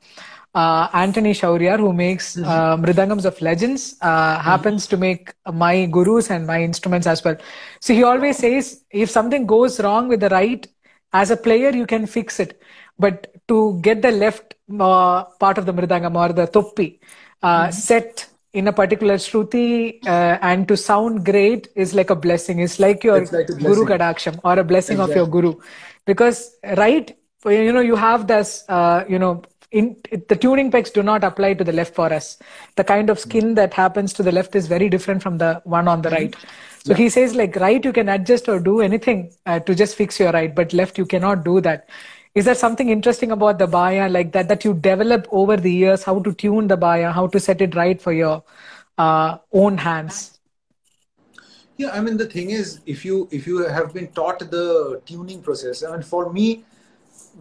uh, 0.54 0.88
Anthony 0.94 1.32
Shauriyar, 1.32 1.78
who 1.78 1.92
makes 1.92 2.36
mm-hmm. 2.36 2.48
uh, 2.48 2.76
Mridangams 2.78 3.26
of 3.26 3.40
Legends, 3.40 3.96
uh, 4.00 4.08
mm-hmm. 4.08 4.42
happens 4.42 4.86
to 4.86 4.96
make 4.96 5.34
my 5.52 5.84
gurus 5.86 6.30
and 6.30 6.46
my 6.46 6.62
instruments 6.62 7.06
as 7.06 7.22
well. 7.22 7.36
So 7.80 7.92
he 7.92 8.02
always 8.02 8.38
says 8.38 8.82
if 8.90 9.10
something 9.10 9.46
goes 9.46 9.80
wrong 9.80 10.08
with 10.08 10.20
the 10.20 10.30
right, 10.30 10.66
as 11.12 11.30
a 11.30 11.36
player, 11.36 11.70
you 11.70 11.86
can 11.86 12.06
fix 12.06 12.40
it. 12.40 12.60
But 12.98 13.34
to 13.50 13.78
get 13.82 14.02
the 14.02 14.12
left 14.24 14.54
uh, 14.78 15.24
part 15.44 15.58
of 15.58 15.66
the 15.66 15.74
Mridangam 15.74 16.16
or 16.22 16.32
the 16.32 16.46
Toppi 16.46 16.88
uh, 17.42 17.64
mm-hmm. 17.64 17.72
set 17.72 18.26
in 18.52 18.68
a 18.68 18.72
particular 18.72 19.14
Shruti 19.14 20.04
uh, 20.06 20.38
and 20.50 20.66
to 20.68 20.76
sound 20.76 21.24
great 21.24 21.68
is 21.74 21.94
like 21.94 22.10
a 22.10 22.16
blessing. 22.16 22.60
It's 22.60 22.80
like 22.80 23.04
your 23.04 23.22
it's 23.22 23.32
like 23.32 23.46
Guru 23.46 23.84
Kadaksham 23.86 24.40
or 24.44 24.58
a 24.58 24.64
blessing 24.64 24.98
exactly. 24.98 25.12
of 25.12 25.16
your 25.16 25.26
Guru. 25.26 25.54
Because 26.06 26.56
right, 26.76 27.16
you 27.44 27.72
know, 27.72 27.80
you 27.80 27.96
have 27.96 28.26
this, 28.26 28.64
you 29.08 29.18
know, 29.18 29.42
in, 29.70 29.96
the 30.28 30.36
tuning 30.36 30.70
pegs 30.70 30.90
do 30.90 31.02
not 31.02 31.22
apply 31.22 31.54
to 31.54 31.64
the 31.64 31.72
left 31.72 31.94
for 31.94 32.12
us. 32.12 32.38
The 32.76 32.84
kind 32.84 33.08
of 33.10 33.18
skin 33.18 33.54
that 33.54 33.74
happens 33.74 34.12
to 34.14 34.22
the 34.22 34.32
left 34.32 34.56
is 34.56 34.66
very 34.66 34.88
different 34.88 35.22
from 35.22 35.38
the 35.38 35.62
one 35.64 35.86
on 35.88 36.02
the 36.02 36.08
mm-hmm. 36.08 36.24
right. 36.24 36.36
So 36.84 36.92
yeah. 36.92 36.96
he 36.96 37.08
says 37.08 37.34
like 37.34 37.56
right 37.56 37.84
you 37.84 37.92
can 37.92 38.08
adjust 38.08 38.48
or 38.48 38.58
do 38.58 38.80
anything 38.80 39.32
uh, 39.46 39.60
to 39.60 39.74
just 39.74 39.96
fix 39.96 40.18
your 40.18 40.32
right, 40.32 40.54
but 40.54 40.72
left 40.72 40.98
you 40.98 41.06
cannot 41.06 41.44
do 41.44 41.60
that. 41.60 41.88
Is 42.34 42.44
there 42.44 42.54
something 42.54 42.88
interesting 42.88 43.32
about 43.32 43.58
the 43.58 43.66
baya 43.66 44.08
like 44.08 44.32
that 44.32 44.48
that 44.48 44.64
you 44.64 44.74
develop 44.74 45.26
over 45.32 45.56
the 45.56 45.72
years? 45.72 46.04
How 46.04 46.20
to 46.20 46.32
tune 46.32 46.68
the 46.68 46.76
baya, 46.76 47.10
how 47.10 47.26
to 47.26 47.40
set 47.40 47.60
it 47.60 47.74
right 47.74 48.00
for 48.00 48.12
your 48.12 48.44
uh, 48.98 49.38
own 49.52 49.78
hands? 49.78 50.38
Yeah, 51.76 51.90
I 51.90 52.00
mean 52.00 52.16
the 52.16 52.26
thing 52.26 52.50
is, 52.50 52.80
if 52.86 53.04
you 53.04 53.26
if 53.32 53.46
you 53.46 53.66
have 53.66 53.92
been 53.94 54.08
taught 54.08 54.38
the 54.38 55.00
tuning 55.06 55.42
process, 55.42 55.82
I 55.82 55.90
mean 55.92 56.02
for 56.02 56.32
me, 56.32 56.64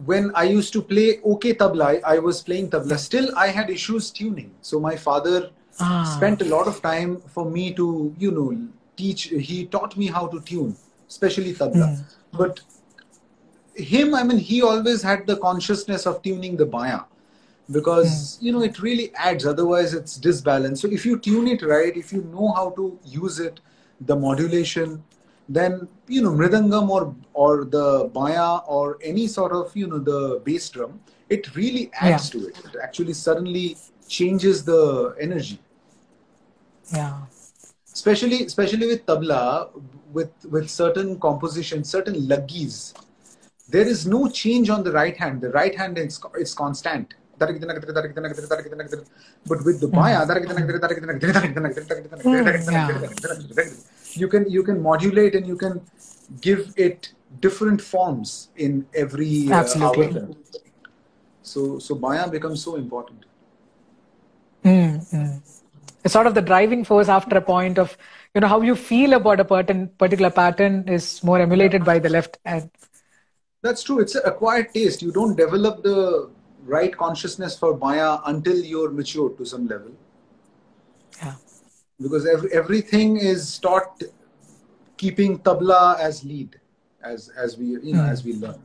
when 0.04 0.32
I 0.34 0.44
used 0.44 0.72
to 0.72 0.82
play 0.82 1.20
okay 1.24 1.54
tabla, 1.54 2.02
I 2.02 2.18
was 2.18 2.42
playing 2.42 2.70
tabla. 2.70 2.98
Still, 2.98 3.28
I 3.36 3.48
had 3.48 3.70
issues 3.70 4.10
tuning. 4.10 4.50
So 4.60 4.80
my 4.80 4.96
father 4.96 5.50
ah. 5.78 6.04
spent 6.16 6.42
a 6.42 6.46
lot 6.46 6.66
of 6.66 6.80
time 6.82 7.20
for 7.28 7.44
me 7.44 7.72
to, 7.74 8.14
you 8.18 8.30
know, 8.30 8.48
teach. 8.96 9.24
He 9.24 9.66
taught 9.66 9.96
me 9.96 10.06
how 10.06 10.26
to 10.28 10.40
tune, 10.40 10.76
especially 11.08 11.52
tabla. 11.54 11.90
Mm. 11.90 12.04
But 12.32 12.60
him, 13.74 14.14
I 14.14 14.22
mean, 14.22 14.38
he 14.38 14.62
always 14.62 15.02
had 15.02 15.26
the 15.26 15.36
consciousness 15.36 16.06
of 16.06 16.22
tuning 16.22 16.56
the 16.56 16.66
baya 16.66 17.00
because 17.70 18.38
mm. 18.38 18.42
you 18.42 18.52
know 18.52 18.62
it 18.62 18.80
really 18.80 19.14
adds. 19.14 19.46
Otherwise, 19.46 19.94
it's 19.94 20.16
disbalanced. 20.16 20.82
So 20.82 20.88
if 20.88 21.06
you 21.06 21.18
tune 21.18 21.48
it 21.48 21.62
right, 21.62 21.96
if 21.96 22.12
you 22.12 22.22
know 22.32 22.52
how 22.52 22.70
to 22.70 22.98
use 23.04 23.38
it, 23.38 23.60
the 24.00 24.16
modulation, 24.16 25.02
then 25.50 25.88
you 26.06 26.22
know 26.22 26.30
mridangam 26.30 26.88
or 26.96 27.14
or 27.34 27.64
the 27.64 28.08
baya 28.14 28.58
or 28.74 28.98
any 29.02 29.26
sort 29.26 29.52
of 29.52 29.76
you 29.76 29.86
know 29.92 29.98
the 29.98 30.40
bass 30.44 30.68
drum 30.70 31.00
it 31.28 31.54
really 31.56 31.90
adds 32.00 32.32
yeah. 32.32 32.40
to 32.40 32.46
it 32.48 32.58
it 32.66 32.76
actually 32.82 33.12
suddenly 33.12 33.76
changes 34.16 34.64
the 34.64 34.80
energy 35.20 35.58
yeah 36.92 37.18
especially 37.92 38.44
especially 38.44 38.86
with 38.92 39.04
tabla 39.10 39.68
with 40.12 40.32
with 40.54 40.70
certain 40.70 41.18
compositions 41.26 41.90
certain 41.96 42.20
laggis 42.32 42.78
there 43.70 43.88
is 43.94 44.06
no 44.06 44.28
change 44.28 44.70
on 44.70 44.82
the 44.82 44.92
right 44.92 45.16
hand 45.16 45.40
the 45.40 45.50
right 45.50 45.76
hand 45.76 45.98
is, 45.98 46.20
is 46.38 46.54
constant 46.54 47.14
but 47.38 47.48
with 49.64 49.80
the 49.80 49.88
baya 49.88 50.26
you 54.22 54.28
can 54.28 54.50
you 54.50 54.62
can 54.62 54.82
modulate 54.82 55.34
and 55.34 55.46
you 55.46 55.56
can 55.56 55.80
give 56.40 56.72
it 56.76 57.12
different 57.38 57.80
forms 57.80 58.48
in 58.56 58.86
every 58.94 59.50
uh, 59.50 59.54
Absolutely. 59.54 60.20
hour. 60.20 60.28
So 61.42 61.78
so 61.78 61.94
baya 61.94 62.28
becomes 62.28 62.62
so 62.62 62.76
important. 62.76 63.24
Mm-hmm. 64.64 65.38
It's 66.04 66.12
sort 66.12 66.26
of 66.26 66.34
the 66.34 66.42
driving 66.42 66.84
force 66.84 67.08
after 67.08 67.36
a 67.36 67.42
point 67.42 67.78
of 67.78 67.96
you 68.34 68.40
know 68.40 68.48
how 68.48 68.60
you 68.60 68.74
feel 68.74 69.14
about 69.14 69.40
a 69.40 69.44
pattern, 69.44 69.88
particular 69.98 70.30
pattern 70.30 70.88
is 70.88 71.22
more 71.22 71.40
emulated 71.40 71.84
by 71.84 71.98
the 71.98 72.08
left 72.08 72.38
hand. 72.44 72.70
That's 73.62 73.82
true. 73.82 74.00
It's 74.00 74.14
an 74.14 74.22
acquired 74.24 74.72
taste. 74.72 75.02
You 75.02 75.12
don't 75.12 75.36
develop 75.36 75.82
the 75.82 76.30
right 76.64 76.96
consciousness 76.96 77.58
for 77.58 77.74
baya 77.74 78.18
until 78.26 78.56
you're 78.56 78.90
mature 78.90 79.30
to 79.30 79.44
some 79.44 79.66
level 79.66 79.92
Yeah. 81.22 81.34
because 82.00 82.26
every, 82.26 82.52
everything 82.52 83.16
is 83.16 83.58
taught 83.58 84.02
keeping 84.96 85.38
tabla 85.38 85.98
as 85.98 86.24
lead 86.24 86.60
as 87.02 87.30
as 87.30 87.56
we 87.56 87.66
you 87.66 87.94
know 87.94 88.02
mm. 88.02 88.10
as 88.10 88.24
we 88.24 88.34
learn 88.34 88.60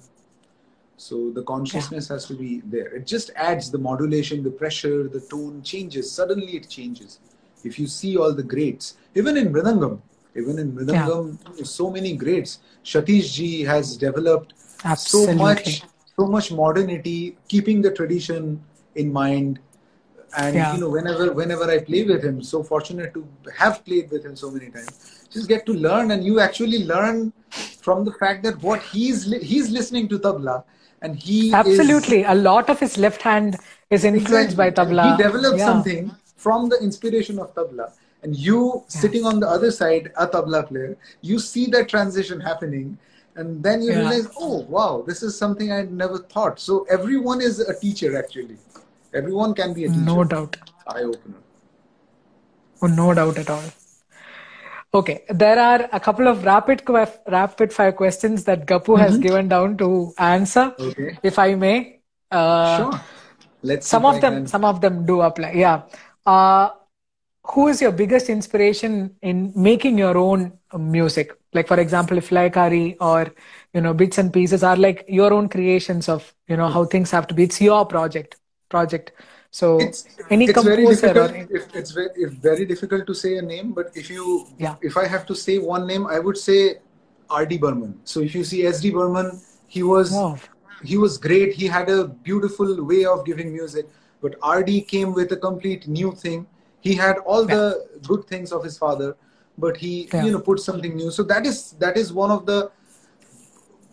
so 0.97 1.31
the 1.31 1.43
consciousness 1.43 2.09
yeah. 2.09 2.15
has 2.15 2.25
to 2.25 2.33
be 2.33 2.61
there 2.65 2.89
it 2.95 3.05
just 3.07 3.31
adds 3.35 3.71
the 3.71 3.77
modulation 3.77 4.43
the 4.43 4.55
pressure 4.63 5.07
the 5.07 5.21
tone 5.21 5.61
changes 5.63 6.11
suddenly 6.11 6.57
it 6.57 6.69
changes 6.69 7.19
if 7.63 7.79
you 7.79 7.87
see 7.87 8.17
all 8.17 8.33
the 8.33 8.43
greats 8.43 8.97
even 9.15 9.37
in 9.37 9.53
mridangam 9.53 9.99
even 10.35 10.59
in 10.59 10.71
mridangam 10.73 11.37
yeah. 11.57 11.63
so 11.63 11.89
many 11.89 12.13
greats 12.25 12.59
satish 12.83 13.33
ji 13.37 13.63
has 13.63 13.95
developed 13.95 14.53
Absolutely. 14.83 15.33
so 15.33 15.43
much 15.43 15.83
so 16.17 16.27
much 16.27 16.51
modernity 16.51 17.37
keeping 17.47 17.81
the 17.81 17.91
tradition 17.91 18.61
in 18.95 19.11
mind 19.11 19.59
and 20.37 20.55
yeah. 20.55 20.73
you 20.73 20.79
know 20.79 20.89
whenever 20.89 21.31
whenever 21.33 21.69
i 21.71 21.77
play 21.79 22.03
with 22.03 22.23
him 22.23 22.41
so 22.41 22.63
fortunate 22.63 23.13
to 23.13 23.27
have 23.57 23.83
played 23.85 24.09
with 24.11 24.25
him 24.25 24.35
so 24.35 24.51
many 24.51 24.69
times 24.69 25.27
just 25.31 25.47
get 25.47 25.65
to 25.65 25.73
learn 25.73 26.11
and 26.11 26.23
you 26.23 26.39
actually 26.39 26.83
learn 26.85 27.31
from 27.81 28.05
the 28.05 28.13
fact 28.13 28.43
that 28.43 28.61
what 28.61 28.81
he's 28.83 29.27
li- 29.27 29.43
he's 29.43 29.69
listening 29.69 30.07
to 30.07 30.19
tabla 30.19 30.63
and 31.01 31.15
he 31.15 31.53
absolutely 31.53 32.21
is, 32.21 32.27
a 32.29 32.35
lot 32.35 32.69
of 32.69 32.79
his 32.79 32.97
left 32.97 33.21
hand 33.21 33.57
is 33.89 34.03
influenced 34.03 34.53
exactly. 34.53 34.55
by 34.63 34.69
tabla 34.83 35.11
he 35.11 35.23
developed 35.23 35.59
yeah. 35.59 35.65
something 35.65 36.11
from 36.35 36.69
the 36.69 36.77
inspiration 36.81 37.39
of 37.39 37.53
tabla 37.55 37.91
and 38.23 38.35
you 38.35 38.83
sitting 38.87 39.25
on 39.25 39.39
the 39.39 39.47
other 39.47 39.71
side 39.71 40.11
a 40.17 40.27
tabla 40.27 40.67
player 40.67 40.97
you 41.21 41.39
see 41.39 41.65
that 41.67 41.87
transition 41.87 42.39
happening 42.39 42.97
and 43.35 43.63
then 43.63 43.81
you 43.81 43.91
Yeah. 43.91 43.99
realize 43.99 44.27
oh 44.39 44.57
wow 44.75 45.03
this 45.07 45.21
is 45.27 45.37
something 45.37 45.71
i 45.77 45.81
never 46.03 46.17
thought 46.33 46.59
so 46.67 46.75
everyone 46.97 47.41
is 47.47 47.59
a 47.59 47.73
teacher 47.79 48.11
actually 48.21 48.57
everyone 49.21 49.53
can 49.61 49.73
be 49.73 49.85
a 49.85 49.89
teacher 49.89 50.05
No 50.11 50.23
doubt. 50.35 50.55
eye 50.87 51.03
opener 51.03 51.41
Oh, 52.81 52.87
no 52.87 53.13
doubt 53.13 53.37
at 53.41 53.49
all. 53.49 53.63
Okay, 54.93 55.23
there 55.29 55.57
are 55.59 55.89
a 55.93 55.99
couple 55.99 56.27
of 56.27 56.43
rapid 56.45 56.81
rapid 57.35 57.71
fire 57.73 57.91
questions 57.93 58.43
that 58.49 58.65
Gappu 58.71 58.97
has 58.99 59.17
given 59.17 59.47
down 59.47 59.77
to 59.77 59.87
answer. 60.17 60.65
Mm-hmm. 60.77 60.89
Okay. 60.89 61.17
If 61.23 61.39
I 61.39 61.55
may. 61.55 61.99
Uh, 62.29 62.77
sure 62.77 63.01
let's 63.63 63.87
Some 63.87 64.05
of 64.05 64.19
them, 64.21 64.33
can- 64.39 64.47
some 64.47 64.65
of 64.65 64.81
them 64.81 65.05
do 65.05 65.21
apply. 65.21 65.51
Yeah. 65.53 65.83
Uh, 66.25 66.69
who 67.45 67.67
is 67.69 67.81
your 67.81 67.91
biggest 67.91 68.29
inspiration 68.29 69.15
in 69.21 69.51
making 69.55 69.97
your 69.97 70.17
own 70.17 70.53
music? 70.77 71.31
Like, 71.55 71.67
for 71.67 71.79
example, 71.79 72.17
if 72.17 72.29
Laikari 72.29 72.97
or 72.99 73.33
you 73.73 73.81
know 73.81 73.93
beats 73.93 74.17
and 74.17 74.31
pieces 74.31 74.63
are 74.63 74.75
like 74.75 75.05
your 75.07 75.33
own 75.33 75.49
creations 75.49 76.09
of 76.09 76.33
you 76.47 76.57
know 76.57 76.67
how 76.67 76.85
things 76.85 77.11
have 77.11 77.27
to 77.27 77.33
be. 77.33 77.43
It's 77.43 77.61
your 77.61 77.85
project. 77.85 78.35
Project. 78.69 79.11
So 79.51 79.79
it's 79.79 80.05
any 80.29 80.45
it's 80.45 80.63
very 80.63 80.85
difficult 80.85 81.31
or 81.31 81.35
if, 81.57 81.67
it's 81.73 81.91
very, 81.91 82.09
if 82.15 82.31
very 82.45 82.65
difficult 82.65 83.07
to 83.07 83.13
say 83.13 83.37
a 83.37 83.41
name 83.41 83.71
but 83.77 83.91
if 84.01 84.09
you 84.09 84.47
Yeah. 84.65 84.75
if 84.89 84.97
i 84.97 85.05
have 85.13 85.25
to 85.29 85.35
say 85.43 85.55
one 85.59 85.87
name 85.91 86.07
i 86.15 86.19
would 86.25 86.39
say 86.41 86.57
rd 87.41 87.59
burman 87.61 87.93
so 88.03 88.19
if 88.29 88.35
you 88.35 88.43
see 88.49 88.63
sd 88.71 88.91
burman 88.97 89.29
he 89.75 89.83
was 89.91 90.11
Wow. 90.11 90.35
he 90.91 90.97
was 90.97 91.17
great 91.27 91.53
he 91.61 91.67
had 91.75 91.89
a 91.89 91.99
beautiful 92.29 92.73
way 92.91 93.05
of 93.13 93.23
giving 93.29 93.53
music 93.53 93.85
but 94.25 94.35
rd 94.57 94.73
came 94.93 95.13
with 95.19 95.31
a 95.37 95.39
complete 95.47 95.87
new 95.99 96.11
thing 96.25 96.45
he 96.89 96.93
had 97.03 97.17
all 97.19 97.45
the 97.55 97.63
good 98.09 98.27
things 98.33 98.51
of 98.51 98.63
his 98.69 98.77
father 98.83 99.15
but 99.57 99.77
he 99.77 100.09
Yeah. 100.13 100.25
you 100.25 100.31
know 100.31 100.39
put 100.39 100.59
something 100.59 100.95
new 100.95 101.11
so 101.11 101.23
that 101.23 101.45
is 101.45 101.71
that 101.83 101.97
is 101.97 102.11
one 102.13 102.31
of 102.31 102.45
the 102.45 102.71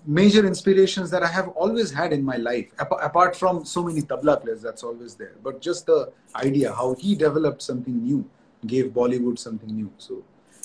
major 0.06 0.44
inspirations 0.46 1.10
that 1.10 1.22
I 1.22 1.28
have 1.28 1.48
always 1.50 1.92
had 1.92 2.12
in 2.12 2.24
my 2.24 2.36
life, 2.36 2.66
ap- 2.78 2.90
apart 3.02 3.36
from 3.36 3.64
so 3.64 3.82
many 3.84 4.02
tabla 4.02 4.40
players 4.42 4.60
that's 4.60 4.82
always 4.82 5.14
there. 5.14 5.34
But 5.42 5.60
just 5.60 5.86
the 5.86 6.12
idea 6.34 6.72
how 6.72 6.94
he 6.94 7.14
developed 7.14 7.62
something 7.62 8.02
new, 8.02 8.28
gave 8.66 8.86
Bollywood 8.86 9.38
something 9.38 9.68
new. 9.68 9.92
So 9.98 10.24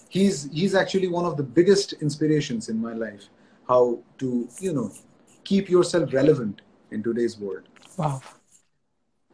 he's 0.10 0.50
he's 0.52 0.74
actually 0.74 1.08
one 1.08 1.26
of 1.26 1.38
the 1.38 1.44
biggest 1.44 1.94
inspirations 1.94 2.70
in 2.70 2.82
my 2.82 2.94
life. 2.94 3.30
How 3.68 4.00
to 4.20 4.48
you 4.60 4.74
know 4.74 4.92
keep 5.44 5.70
yourself 5.70 6.14
relevant 6.14 6.62
in 6.92 7.04
today's 7.04 7.38
world. 7.40 7.64
Wow. 7.98 8.22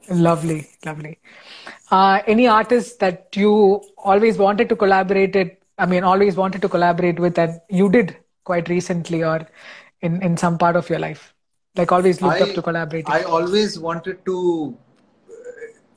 Lovely, 0.10 0.68
lovely. 0.86 1.20
Uh, 1.92 2.22
any 2.28 2.48
artist 2.48 3.00
that 3.00 3.30
you 3.36 3.82
always 3.98 4.38
wanted 4.38 4.70
to 4.70 4.76
collaborate 4.76 5.36
it, 5.36 5.62
I 5.78 5.86
mean, 5.86 6.04
always 6.04 6.36
wanted 6.36 6.62
to 6.62 6.70
collaborate 6.70 7.20
with 7.20 7.38
and 7.38 7.60
you 7.70 7.90
did 7.90 8.18
quite 8.44 8.70
recently 8.70 9.24
or 9.24 9.48
in, 10.02 10.22
in 10.22 10.38
some 10.38 10.58
part 10.58 10.76
of 10.76 10.90
your 10.90 11.00
life? 11.00 11.34
Like 11.76 11.92
always 11.92 12.22
looked 12.22 12.42
up 12.42 12.54
to 12.54 12.62
collaborating. 12.62 13.14
I 13.14 13.24
always 13.24 13.80
wanted 13.80 14.24
to 14.26 14.78
uh, 15.30 15.34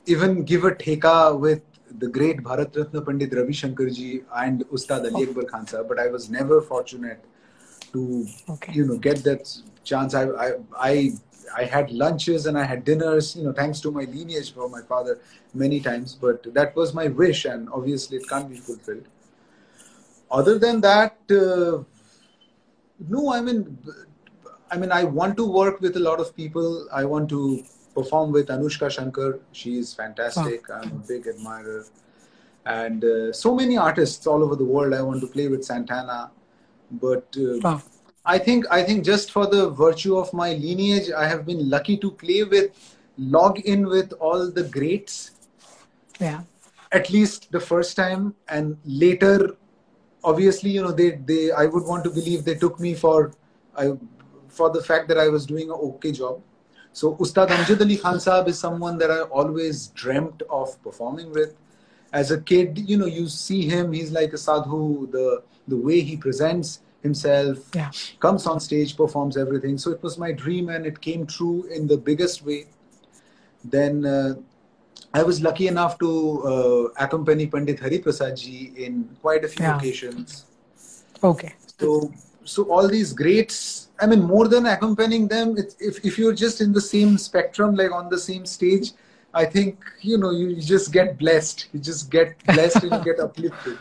even 0.07 0.45
give 0.45 0.65
a 0.65 0.71
theka 0.71 1.39
with 1.39 1.63
the 1.99 2.09
great 2.09 2.39
Bharat 2.43 2.77
Ratna 2.77 3.03
Pandit 3.03 3.35
Ravi 3.35 3.53
Shankar 3.53 3.91
ji 3.91 4.23
and 4.35 4.65
Ustad 4.73 5.13
Ali 5.13 5.29
Akbar 5.29 5.45
Khan 5.45 5.67
sir, 5.67 5.85
but 5.85 5.99
I 5.99 6.09
was 6.09 6.31
never 6.31 6.61
fortunate 6.63 7.23
to 7.93 8.27
Okay. 8.49 8.73
you 8.73 8.87
know 8.87 8.97
get 8.99 9.23
that 9.25 9.53
chance. 9.85 10.15
I, 10.15 10.25
I 10.31 10.53
I 10.79 11.13
I 11.55 11.65
had 11.65 11.91
lunches 11.91 12.47
and 12.47 12.59
I 12.59 12.65
had 12.65 12.85
dinners, 12.85 13.37
you 13.37 13.45
know, 13.45 13.53
thanks 13.53 13.81
to 13.81 13.91
my 13.91 14.05
lineage 14.05 14.55
from 14.55 14.71
my 14.71 14.83
father 14.83 15.19
many 15.55 15.81
times. 15.81 16.15
But 16.15 16.55
that 16.55 16.75
was 16.77 16.95
my 16.95 17.09
wish, 17.09 17.45
and 17.45 17.69
obviously 17.71 18.19
it 18.19 18.29
can't 18.29 18.49
be 18.49 18.57
fulfilled. 18.57 19.07
Other 20.31 20.59
than 20.59 20.81
that, 20.81 21.17
uh, 21.31 21.85
no, 23.09 23.33
I 23.33 23.41
mean, 23.41 23.79
I 24.71 24.77
mean, 24.77 24.91
I 24.91 25.05
want 25.05 25.37
to 25.37 25.45
work 25.45 25.81
with 25.81 25.97
a 25.97 26.01
lot 26.01 26.19
of 26.21 26.35
people. 26.37 26.89
I 26.93 27.05
want 27.05 27.29
to 27.31 27.63
perform 27.95 28.33
with 28.33 28.49
Anoushka 28.49 28.91
Shankar. 28.91 29.39
She 29.53 29.79
is 29.79 29.95
fantastic. 29.95 30.69
I'm 30.71 30.91
a 30.91 31.07
big 31.07 31.27
admirer. 31.27 31.87
And 32.65 33.05
uh, 33.05 33.33
so 33.33 33.55
many 33.55 33.77
artists 33.77 34.27
all 34.27 34.43
over 34.43 34.57
the 34.57 34.65
world. 34.65 34.93
I 34.93 35.03
want 35.03 35.21
to 35.21 35.29
play 35.29 35.47
with 35.49 35.65
Santana. 35.65 36.31
But 36.91 37.37
uh, 37.39 37.59
Wow. 37.61 37.83
I 38.27 38.39
think 38.39 38.67
I 38.71 38.83
think 38.83 39.05
just 39.05 39.31
for 39.31 39.47
the 39.47 39.71
virtue 39.71 40.17
of 40.17 40.33
my 40.33 40.53
lineage, 40.55 41.11
I 41.11 41.27
have 41.29 41.47
been 41.47 41.71
lucky 41.71 41.97
to 41.99 42.11
play 42.11 42.43
with, 42.43 42.71
log 43.17 43.61
in 43.61 43.87
with 43.87 44.13
all 44.15 44.51
the 44.51 44.65
greats. 44.65 45.33
Yeah. 46.21 46.43
at 46.93 47.11
least 47.11 47.51
the 47.53 47.61
first 47.61 47.97
time 47.97 48.35
and 48.49 48.79
later 48.85 49.57
obviously 50.25 50.71
you 50.71 50.83
know 50.83 50.93
they 50.93 51.11
they 51.31 51.51
i 51.53 51.67
would 51.67 51.85
want 51.85 52.05
to 52.05 52.11
believe 52.11 52.45
they 52.45 52.55
took 52.55 52.79
me 52.81 52.95
for 52.95 53.33
i 53.77 53.93
for 54.49 54.71
the 54.71 54.83
fact 54.83 55.09
that 55.09 55.19
i 55.19 55.29
was 55.29 55.47
doing 55.47 55.71
a 55.71 55.75
okay 55.75 56.13
job. 56.13 56.41
So 56.93 57.15
ustad 57.25 57.51
amjad 57.57 57.83
ali 57.87 57.97
khan 58.05 58.17
saab 58.27 58.49
is 58.49 58.59
someone 58.59 58.97
that 58.99 59.11
i 59.11 59.21
always 59.41 59.89
dreamt 59.89 60.43
of 60.49 60.83
performing 60.83 61.33
with. 61.33 61.55
As 62.13 62.31
a 62.31 62.41
kid 62.41 62.79
you 62.91 62.97
know 62.97 63.07
you 63.07 63.29
see 63.29 63.63
him 63.69 63.93
he's 63.93 64.13
like 64.19 64.33
a 64.33 64.39
sadhu 64.39 65.07
the 65.17 65.43
the 65.69 65.77
way 65.77 66.01
he 66.01 66.17
presents 66.17 66.81
himself 67.07 67.59
Yeah. 67.81 67.91
comes 68.27 68.43
on 68.51 68.59
stage 68.69 68.91
performs 69.03 69.35
everything 69.45 69.75
so 69.85 69.89
it 69.97 70.03
was 70.07 70.15
my 70.25 70.31
dream 70.43 70.65
and 70.75 70.83
it 70.91 70.99
came 71.09 71.23
true 71.37 71.59
in 71.77 71.83
the 71.93 71.99
biggest 72.09 72.37
way 72.49 72.61
then 73.77 73.95
uh, 74.17 74.35
I 75.21 75.23
was 75.29 75.37
lucky 75.49 75.67
enough 75.69 75.93
to 76.03 76.11
uh, 76.53 77.05
accompany 77.05 77.45
Pandit 77.53 77.79
Hari 77.85 77.99
Prasad 78.05 78.37
ji 78.43 78.57
in 78.87 78.93
quite 79.23 79.43
a 79.49 79.49
few 79.55 79.65
Yeah. 79.65 79.77
occasions. 79.77 80.45
Okay. 81.31 81.53
So, 81.81 81.89
so 82.45 82.65
all 82.73 82.87
these 82.97 83.11
greats, 83.23 83.89
I 84.03 84.07
mean, 84.11 84.23
more 84.35 84.47
than 84.55 84.67
accompanying 84.75 85.27
them, 85.35 85.57
it's, 85.63 85.75
if 85.89 85.95
if 86.09 86.19
you're 86.21 86.37
just 86.45 86.61
in 86.67 86.71
the 86.79 86.85
same 86.95 87.13
spectrum, 87.29 87.71
like 87.81 87.93
on 88.01 88.07
the 88.15 88.21
same 88.31 88.45
stage, 88.57 88.87
I 89.43 89.45
think 89.55 89.73
you 90.11 90.17
know 90.23 90.33
you, 90.41 90.47
you 90.57 90.63
just 90.77 90.89
get 90.99 91.09
blessed. 91.23 91.59
You 91.73 91.81
just 91.91 92.03
get 92.17 92.29
blessed 92.55 92.83
and 92.85 92.93
you 92.97 93.03
get 93.11 93.19
uplifted. 93.29 93.79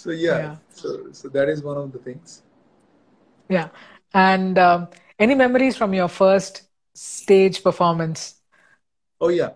So 0.00 0.10
yeah, 0.10 0.38
Yeah. 0.38 0.56
so 0.80 0.88
so 1.12 1.28
that 1.36 1.48
is 1.54 1.62
one 1.62 1.76
of 1.76 1.92
the 1.92 1.98
things. 1.98 2.42
Yeah. 3.48 3.68
And 4.14 4.58
um, 4.58 4.88
any 5.18 5.34
memories 5.34 5.76
from 5.76 5.92
your 5.94 6.08
first 6.08 6.62
stage 6.94 7.62
performance? 7.62 8.36
Oh 9.20 9.28
yeah. 9.28 9.50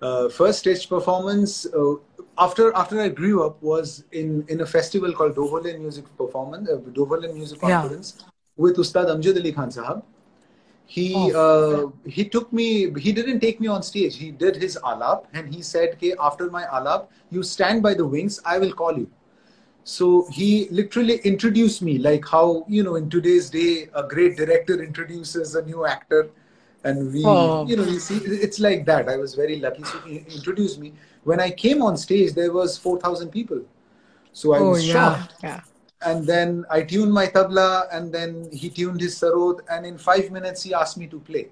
Uh, 0.00 0.28
first 0.28 0.60
stage 0.60 0.88
performance 0.88 1.66
uh, 1.66 1.94
after 2.38 2.72
after 2.74 3.00
I 3.00 3.08
grew 3.08 3.44
up 3.46 3.62
was 3.62 4.04
in 4.12 4.44
in 4.48 4.62
a 4.62 4.66
festival 4.66 5.12
called 5.12 5.36
Dover 5.36 5.60
Lane 5.60 5.82
Music 5.82 6.06
Performance, 6.16 6.70
uh, 6.70 6.76
Dover 7.00 7.20
Lane 7.20 7.34
Music 7.34 7.60
Yeah. 7.62 7.88
With 8.56 8.76
Ustad 8.84 9.12
Amjad 9.14 9.36
Ali 9.42 9.52
Khan 9.52 9.70
Sahab. 9.76 10.02
He 10.96 11.06
Oh. 11.16 11.44
uh, 11.44 12.10
he 12.18 12.24
took 12.34 12.52
me. 12.52 12.68
He 13.06 13.12
didn't 13.20 13.40
take 13.40 13.60
me 13.60 13.68
on 13.68 13.82
stage. 13.82 14.16
He 14.24 14.30
did 14.44 14.56
his 14.56 14.78
alap 14.92 15.26
and 15.32 15.54
he 15.54 15.62
said, 15.62 15.96
"Okay, 15.98 16.14
after 16.30 16.50
my 16.58 16.64
alap, 16.78 17.08
you 17.38 17.42
stand 17.54 17.82
by 17.88 17.94
the 18.02 18.06
wings. 18.16 18.40
I 18.54 18.58
will 18.64 18.72
call 18.84 18.98
you." 19.02 19.08
So 19.84 20.26
he 20.30 20.68
literally 20.70 21.16
introduced 21.24 21.82
me, 21.82 21.98
like 21.98 22.26
how 22.26 22.64
you 22.68 22.82
know 22.82 22.96
in 22.96 23.08
today's 23.10 23.50
day 23.50 23.88
a 23.94 24.02
great 24.02 24.36
director 24.36 24.82
introduces 24.82 25.54
a 25.54 25.62
new 25.64 25.86
actor, 25.86 26.30
and 26.84 27.12
we 27.12 27.22
Oh. 27.24 27.66
you 27.66 27.76
know 27.76 27.84
you 27.84 27.98
see 27.98 28.16
it's 28.16 28.60
like 28.60 28.84
that. 28.86 29.08
I 29.08 29.16
was 29.16 29.34
very 29.34 29.58
lucky. 29.58 29.84
So 29.84 29.98
he 30.00 30.18
introduced 30.36 30.78
me. 30.78 30.92
When 31.24 31.40
I 31.40 31.50
came 31.50 31.82
on 31.82 31.96
stage, 31.96 32.34
there 32.34 32.52
was 32.52 32.76
four 32.78 32.98
thousand 33.00 33.30
people, 33.30 33.62
so 34.32 34.54
I 34.54 34.58
oh, 34.58 34.70
was 34.70 34.86
yeah. 34.86 34.92
shocked. 34.92 35.34
Yeah. 35.42 35.60
And 36.02 36.26
then 36.26 36.64
I 36.70 36.82
tuned 36.82 37.12
my 37.12 37.26
tabla, 37.26 37.86
and 37.92 38.12
then 38.12 38.48
he 38.52 38.70
tuned 38.70 39.00
his 39.00 39.18
sarod, 39.18 39.60
and 39.70 39.84
in 39.84 39.98
five 39.98 40.30
minutes 40.30 40.62
he 40.62 40.72
asked 40.72 40.96
me 40.96 41.06
to 41.08 41.20
play. 41.20 41.48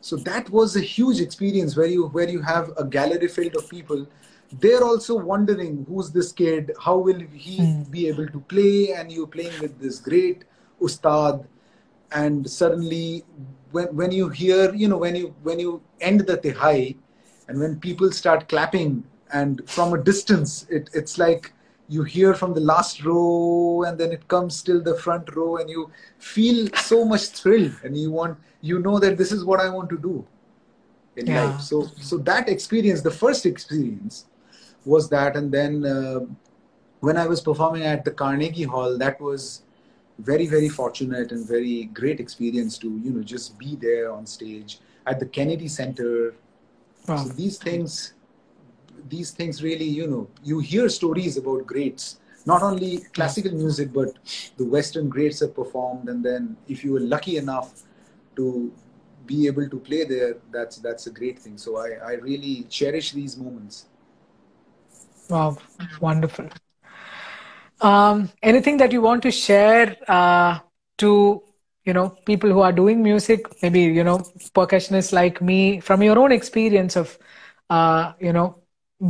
So 0.00 0.16
that 0.16 0.48
was 0.50 0.76
a 0.76 0.80
huge 0.80 1.20
experience 1.20 1.76
where 1.76 1.86
you 1.86 2.06
where 2.08 2.28
you 2.28 2.40
have 2.42 2.72
a 2.76 2.84
gallery 2.84 3.28
filled 3.28 3.56
of 3.56 3.68
people. 3.68 4.06
They're 4.52 4.84
also 4.84 5.14
wondering 5.16 5.84
who's 5.88 6.10
this 6.10 6.32
kid, 6.32 6.72
how 6.82 6.96
will 6.98 7.20
he 7.32 7.58
hmm. 7.58 7.82
be 7.90 8.08
able 8.08 8.26
to 8.28 8.40
play, 8.40 8.92
and 8.92 9.12
you're 9.12 9.26
playing 9.26 9.60
with 9.60 9.78
this 9.78 9.98
great 9.98 10.44
ustad, 10.80 11.46
and 12.12 12.48
suddenly 12.48 13.24
when 13.72 13.94
when 13.94 14.12
you 14.12 14.28
hear 14.28 14.74
you 14.74 14.88
know 14.88 14.96
when 14.96 15.14
you 15.14 15.34
when 15.42 15.58
you 15.58 15.82
end 16.00 16.20
the 16.20 16.38
tehai 16.38 16.96
and 17.48 17.60
when 17.60 17.78
people 17.78 18.10
start 18.10 18.48
clapping, 18.48 19.04
and 19.32 19.68
from 19.68 19.92
a 19.92 20.02
distance 20.02 20.66
it, 20.70 20.88
it's 20.94 21.18
like 21.18 21.52
you 21.88 22.02
hear 22.02 22.34
from 22.34 22.52
the 22.54 22.60
last 22.60 23.04
row 23.04 23.82
and 23.86 23.98
then 23.98 24.12
it 24.12 24.26
comes 24.28 24.62
till 24.62 24.82
the 24.82 24.94
front 24.96 25.34
row 25.34 25.56
and 25.56 25.70
you 25.70 25.90
feel 26.18 26.68
so 26.76 27.04
much 27.04 27.28
thrilled 27.28 27.72
and 27.82 27.96
you 27.96 28.10
want 28.10 28.38
you 28.60 28.78
know 28.78 28.98
that 28.98 29.16
this 29.16 29.32
is 29.32 29.42
what 29.42 29.58
i 29.58 29.70
want 29.70 29.88
to 29.88 29.96
do 29.98 30.26
in 31.18 31.26
Yeah. 31.26 31.44
life. 31.44 31.60
So 31.60 31.90
so 32.00 32.18
that 32.18 32.48
experience 32.48 33.02
the 33.02 33.10
first 33.10 33.46
experience 33.46 34.26
was 34.94 35.08
that 35.10 35.36
and 35.36 35.52
then 35.58 35.84
uh, 35.94 36.20
when 37.00 37.16
i 37.16 37.26
was 37.32 37.40
performing 37.40 37.82
at 37.82 38.04
the 38.04 38.10
carnegie 38.22 38.68
hall 38.74 38.98
that 38.98 39.20
was 39.20 39.62
very 40.30 40.46
very 40.46 40.68
fortunate 40.68 41.32
and 41.32 41.46
very 41.48 41.84
great 42.00 42.20
experience 42.20 42.78
to 42.78 42.88
you 43.04 43.12
know 43.12 43.22
just 43.34 43.58
be 43.58 43.76
there 43.86 44.10
on 44.12 44.26
stage 44.26 44.78
at 45.06 45.18
the 45.20 45.26
kennedy 45.38 45.68
center 45.68 46.34
Wow. 47.08 47.16
so 47.16 47.28
these 47.30 47.58
things 47.58 48.14
these 49.08 49.30
things 49.30 49.62
really, 49.62 49.84
you 49.84 50.06
know, 50.06 50.28
you 50.42 50.58
hear 50.58 50.88
stories 50.88 51.36
about 51.36 51.66
greats, 51.66 52.18
not 52.46 52.62
only 52.62 52.98
classical 53.14 53.52
music, 53.52 53.92
but 53.92 54.08
the 54.56 54.64
Western 54.64 55.08
greats 55.08 55.40
have 55.40 55.54
performed. 55.54 56.08
And 56.08 56.24
then 56.24 56.56
if 56.68 56.84
you 56.84 56.92
were 56.92 57.00
lucky 57.00 57.36
enough 57.36 57.82
to 58.36 58.72
be 59.26 59.46
able 59.46 59.68
to 59.68 59.78
play 59.78 60.04
there, 60.04 60.36
that's 60.50 60.76
that's 60.78 61.06
a 61.06 61.10
great 61.10 61.38
thing. 61.38 61.58
So 61.58 61.78
I, 61.78 61.90
I 62.04 62.12
really 62.14 62.64
cherish 62.68 63.12
these 63.12 63.36
moments. 63.36 63.86
Wow, 65.28 65.58
wonderful. 66.00 66.48
Um, 67.80 68.30
anything 68.42 68.76
that 68.78 68.92
you 68.92 69.00
want 69.02 69.22
to 69.22 69.30
share 69.30 69.96
uh, 70.08 70.58
to 70.98 71.42
you 71.84 71.92
know 71.92 72.10
people 72.26 72.50
who 72.50 72.60
are 72.60 72.72
doing 72.72 73.02
music, 73.02 73.46
maybe 73.62 73.80
you 73.80 74.04
know 74.04 74.18
percussionists 74.54 75.12
like 75.12 75.40
me, 75.40 75.80
from 75.80 76.02
your 76.02 76.18
own 76.18 76.32
experience 76.32 76.96
of 76.96 77.18
uh, 77.70 78.12
you 78.20 78.32
know 78.32 78.58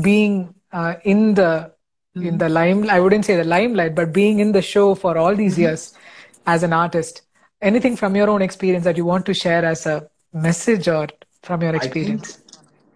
being 0.02 0.54
uh, 0.72 0.94
in 1.04 1.34
the 1.34 1.72
in 2.14 2.22
mm-hmm. 2.22 2.38
the 2.38 2.48
lime 2.48 2.90
i 2.90 2.98
wouldn't 3.00 3.24
say 3.24 3.36
the 3.36 3.44
limelight 3.44 3.94
but 3.94 4.12
being 4.12 4.40
in 4.40 4.52
the 4.52 4.62
show 4.62 4.94
for 4.94 5.16
all 5.16 5.34
these 5.34 5.52
mm-hmm. 5.52 5.62
years 5.62 5.94
as 6.46 6.62
an 6.62 6.72
artist 6.72 7.22
anything 7.60 7.96
from 7.96 8.16
your 8.16 8.28
own 8.30 8.42
experience 8.42 8.84
that 8.84 8.96
you 8.96 9.04
want 9.04 9.26
to 9.26 9.34
share 9.34 9.64
as 9.64 9.86
a 9.86 10.08
message 10.32 10.88
or 10.88 11.06
from 11.42 11.62
your 11.62 11.74
experience 11.74 12.42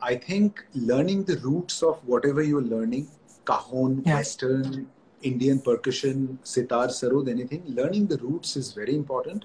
i 0.02 0.14
think, 0.14 0.64
learning 0.74 1.24
the 1.24 1.36
roots 1.38 1.82
of 1.82 1.96
whatever 2.12 2.42
you're 2.42 2.68
learning 2.74 3.08
cajon 3.50 4.02
yeah. 4.04 4.16
western 4.16 4.86
indian 5.30 5.58
percussion 5.70 6.38
sitar 6.52 6.86
sarod 6.98 7.28
anything 7.34 7.62
learning 7.80 8.06
the 8.12 8.18
roots 8.28 8.56
is 8.60 8.72
very 8.78 8.94
important 8.94 9.44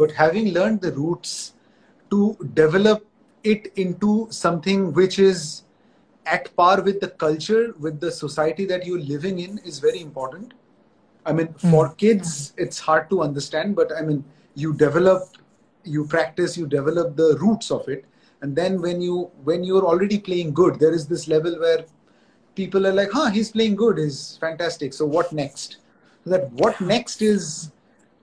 but 0.00 0.10
having 0.22 0.52
learned 0.58 0.80
the 0.80 0.92
roots 0.92 1.54
to 2.10 2.36
develop 2.54 3.06
it 3.44 3.72
into 3.76 4.26
something 4.30 4.92
which 4.92 5.18
is 5.18 5.62
at 6.26 6.54
par 6.56 6.82
with 6.82 7.00
the 7.00 7.08
culture, 7.08 7.74
with 7.78 8.00
the 8.00 8.10
society 8.10 8.64
that 8.66 8.84
you're 8.84 9.00
living 9.00 9.38
in 9.38 9.58
is 9.58 9.78
very 9.78 10.00
important. 10.00 10.54
I 11.24 11.32
mean, 11.32 11.48
mm. 11.48 11.70
for 11.70 11.94
kids, 11.94 12.52
it's 12.56 12.78
hard 12.78 13.08
to 13.10 13.22
understand, 13.22 13.76
but 13.76 13.92
I 13.96 14.02
mean, 14.02 14.24
you 14.54 14.72
develop, 14.72 15.36
you 15.84 16.06
practice, 16.06 16.56
you 16.56 16.66
develop 16.66 17.16
the 17.16 17.36
roots 17.40 17.70
of 17.70 17.88
it. 17.88 18.04
And 18.42 18.54
then 18.54 18.80
when 18.80 19.00
you 19.00 19.30
when 19.44 19.64
you're 19.64 19.86
already 19.86 20.18
playing 20.18 20.52
good, 20.52 20.78
there 20.78 20.92
is 20.92 21.06
this 21.06 21.26
level 21.26 21.58
where 21.58 21.84
people 22.54 22.86
are 22.86 22.92
like, 22.92 23.10
huh, 23.12 23.30
he's 23.30 23.50
playing 23.50 23.76
good, 23.76 23.98
he's 23.98 24.36
fantastic. 24.40 24.92
So 24.92 25.06
what 25.06 25.32
next? 25.32 25.78
that 26.26 26.52
what 26.52 26.80
next 26.80 27.22
is 27.22 27.72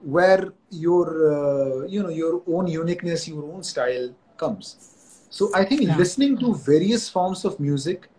where 0.01 0.51
your 0.69 1.05
uh, 1.33 1.87
you 1.87 2.03
know 2.03 2.09
your 2.09 2.43
own 2.47 2.67
uniqueness, 2.67 3.27
your 3.27 3.43
own 3.51 3.63
style 3.63 4.13
comes. 4.37 5.27
So 5.29 5.49
I 5.55 5.65
think 5.65 5.83
yeah. 5.83 5.97
listening 5.97 6.37
to 6.39 6.53
various 6.55 7.09
forms 7.09 7.43
of 7.45 7.59
music 7.59 8.09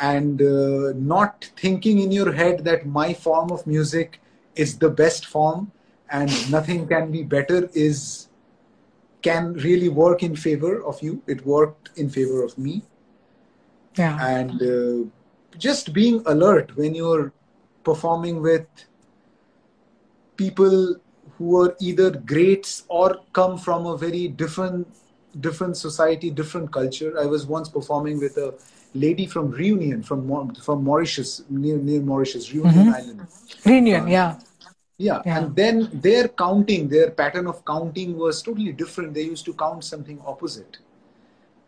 and 0.00 0.40
uh, 0.40 0.92
not 0.94 1.50
thinking 1.56 1.98
in 1.98 2.12
your 2.12 2.32
head 2.32 2.64
that 2.64 2.86
my 2.86 3.12
form 3.12 3.50
of 3.50 3.66
music 3.66 4.20
is 4.54 4.78
the 4.78 4.88
best 4.88 5.26
form 5.26 5.70
and 6.10 6.30
nothing 6.50 6.86
can 6.86 7.10
be 7.10 7.22
better 7.22 7.68
is 7.74 8.27
can 9.22 9.54
really 9.54 9.88
work 9.88 10.22
in 10.22 10.36
favor 10.36 10.84
of 10.84 11.02
you. 11.02 11.22
It 11.26 11.44
worked 11.44 11.90
in 11.96 12.08
favor 12.08 12.42
of 12.44 12.56
me. 12.56 12.82
Yeah. 13.96 14.16
And 14.24 14.62
uh, 14.62 15.08
just 15.58 15.92
being 15.92 16.22
alert 16.26 16.76
when 16.76 16.94
you're 16.94 17.32
performing 17.82 18.40
with 18.40 18.66
people 20.36 20.96
who 21.36 21.60
are 21.62 21.76
either 21.80 22.10
greats 22.10 22.84
or 22.88 23.18
come 23.32 23.58
from 23.58 23.86
a 23.86 23.96
very 23.96 24.28
different 24.28 24.86
different 25.40 25.76
society, 25.76 26.30
different 26.30 26.72
culture. 26.72 27.18
I 27.20 27.26
was 27.26 27.46
once 27.46 27.68
performing 27.68 28.18
with 28.18 28.36
a 28.38 28.54
lady 28.94 29.26
from 29.26 29.50
Reunion, 29.50 30.02
from 30.02 30.54
from 30.54 30.84
Mauritius, 30.84 31.42
near 31.48 31.76
near 31.76 32.00
Mauritius, 32.00 32.52
Reunion 32.52 32.86
mm-hmm. 32.86 32.94
Island. 32.94 33.26
Reunion, 33.64 34.02
uh, 34.02 34.06
yeah. 34.06 34.38
Yeah. 34.98 35.22
Yeah, 35.24 35.38
and 35.38 35.56
then 35.56 35.88
their 35.92 36.28
counting, 36.28 36.88
their 36.88 37.10
pattern 37.10 37.46
of 37.46 37.64
counting 37.64 38.18
was 38.18 38.42
totally 38.42 38.72
different. 38.72 39.14
They 39.14 39.22
used 39.22 39.44
to 39.46 39.54
count 39.54 39.84
something 39.84 40.20
opposite. 40.26 40.78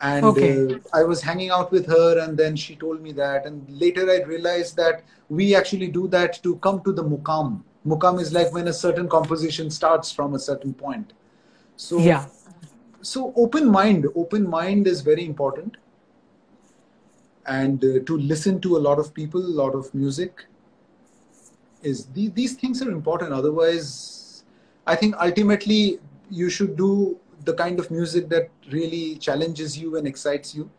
And 0.03 0.25
okay. 0.25 0.75
uh, 0.75 0.79
I 0.93 1.05
was 1.05 1.23
hanging 1.23 1.51
out 1.51 1.71
with 1.71 1.87
her, 1.87 2.19
and 2.19 2.37
then 2.37 2.57
she 2.57 2.75
told 2.75 3.03
me 3.03 3.13
that. 3.13 3.47
And 3.47 3.69
later 3.69 4.11
I 4.11 4.23
realized 4.23 4.77
that 4.77 5.05
we 5.29 5.55
actually 5.55 5.89
do 5.89 6.09
that 6.09 6.43
to 6.43 6.57
come 6.57 6.83
to 6.85 6.93
the 6.93 7.05
mukam. 7.05 7.63
Mukam 7.87 8.21
is 8.21 8.33
like 8.33 8.53
when 8.53 8.69
a 8.69 8.73
certain 8.73 9.09
composition 9.09 9.71
starts 9.71 10.13
from 10.13 10.35
a 10.35 10.39
certain 10.39 10.75
point. 10.75 11.13
So 11.77 11.99
yeah 11.99 12.27
so 13.03 13.33
open 13.37 13.71
mind 13.71 14.07
open 14.15 14.49
mind 14.49 14.87
is 14.87 15.01
very 15.01 15.25
important 15.25 15.77
and 17.47 17.83
uh, 17.85 17.99
to 18.05 18.19
listen 18.19 18.61
to 18.61 18.77
a 18.77 18.79
lot 18.79 18.99
of 18.99 19.15
people 19.15 19.41
a 19.41 19.57
lot 19.63 19.75
of 19.75 19.93
music 19.95 20.45
is 21.83 22.07
the, 22.07 22.29
these 22.29 22.55
things 22.55 22.83
are 22.83 22.91
important 22.91 23.33
otherwise 23.33 24.45
i 24.87 24.95
think 24.95 25.15
ultimately 25.21 25.99
you 26.31 26.51
should 26.51 26.77
do 26.77 27.19
the 27.45 27.55
kind 27.55 27.79
of 27.81 27.91
music 27.91 28.29
that 28.29 28.51
really 28.71 29.17
challenges 29.17 29.77
you 29.79 29.97
and 29.97 30.07
excites 30.07 30.55
you 30.55 30.71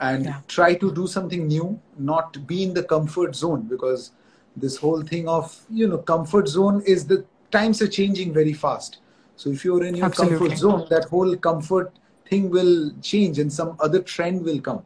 and 0.00 0.24
yeah. 0.24 0.40
try 0.48 0.74
to 0.74 0.92
do 0.92 1.06
something 1.06 1.46
new 1.46 1.80
not 1.98 2.46
be 2.46 2.62
in 2.62 2.74
the 2.74 2.82
comfort 2.82 3.34
zone 3.34 3.62
because 3.62 4.12
this 4.56 4.76
whole 4.76 5.02
thing 5.02 5.28
of 5.28 5.64
you 5.70 5.86
know 5.86 5.98
comfort 5.98 6.48
zone 6.48 6.82
is 6.86 7.06
the 7.06 7.24
times 7.50 7.80
are 7.80 7.88
changing 7.88 8.32
very 8.32 8.52
fast 8.52 8.98
so 9.40 9.48
if 9.48 9.64
you're 9.64 9.82
in 9.84 9.94
your 9.94 10.04
Absolutely. 10.04 10.36
comfort 10.38 10.58
zone, 10.58 10.86
that 10.90 11.04
whole 11.04 11.34
comfort 11.34 11.98
thing 12.28 12.50
will 12.50 12.92
change 13.00 13.38
and 13.38 13.50
some 13.50 13.74
other 13.80 14.02
trend 14.02 14.44
will 14.44 14.60
come. 14.60 14.84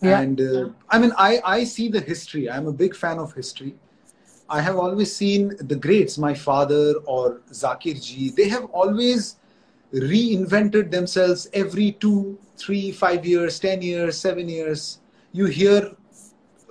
Yeah. 0.00 0.20
And 0.20 0.40
uh, 0.40 0.70
I 0.88 0.98
mean, 0.98 1.12
I, 1.18 1.38
I 1.44 1.64
see 1.64 1.88
the 1.88 2.00
history. 2.00 2.48
I'm 2.48 2.66
a 2.66 2.72
big 2.72 2.96
fan 2.96 3.18
of 3.18 3.34
history. 3.34 3.74
I 4.52 4.60
have 4.60 4.76
always 4.76 5.16
seen 5.16 5.56
the 5.60 5.76
greats, 5.76 6.18
my 6.18 6.34
father 6.34 6.92
or 7.06 7.40
Zakir 7.50 7.96
ji, 8.04 8.28
they 8.28 8.50
have 8.50 8.66
always 8.66 9.36
reinvented 9.94 10.90
themselves 10.90 11.48
every 11.54 11.92
two, 11.92 12.38
three, 12.58 12.92
five 12.92 13.24
years, 13.24 13.58
10 13.58 13.80
years, 13.80 14.18
seven 14.18 14.50
years. 14.50 15.00
You 15.32 15.46
hear 15.46 15.96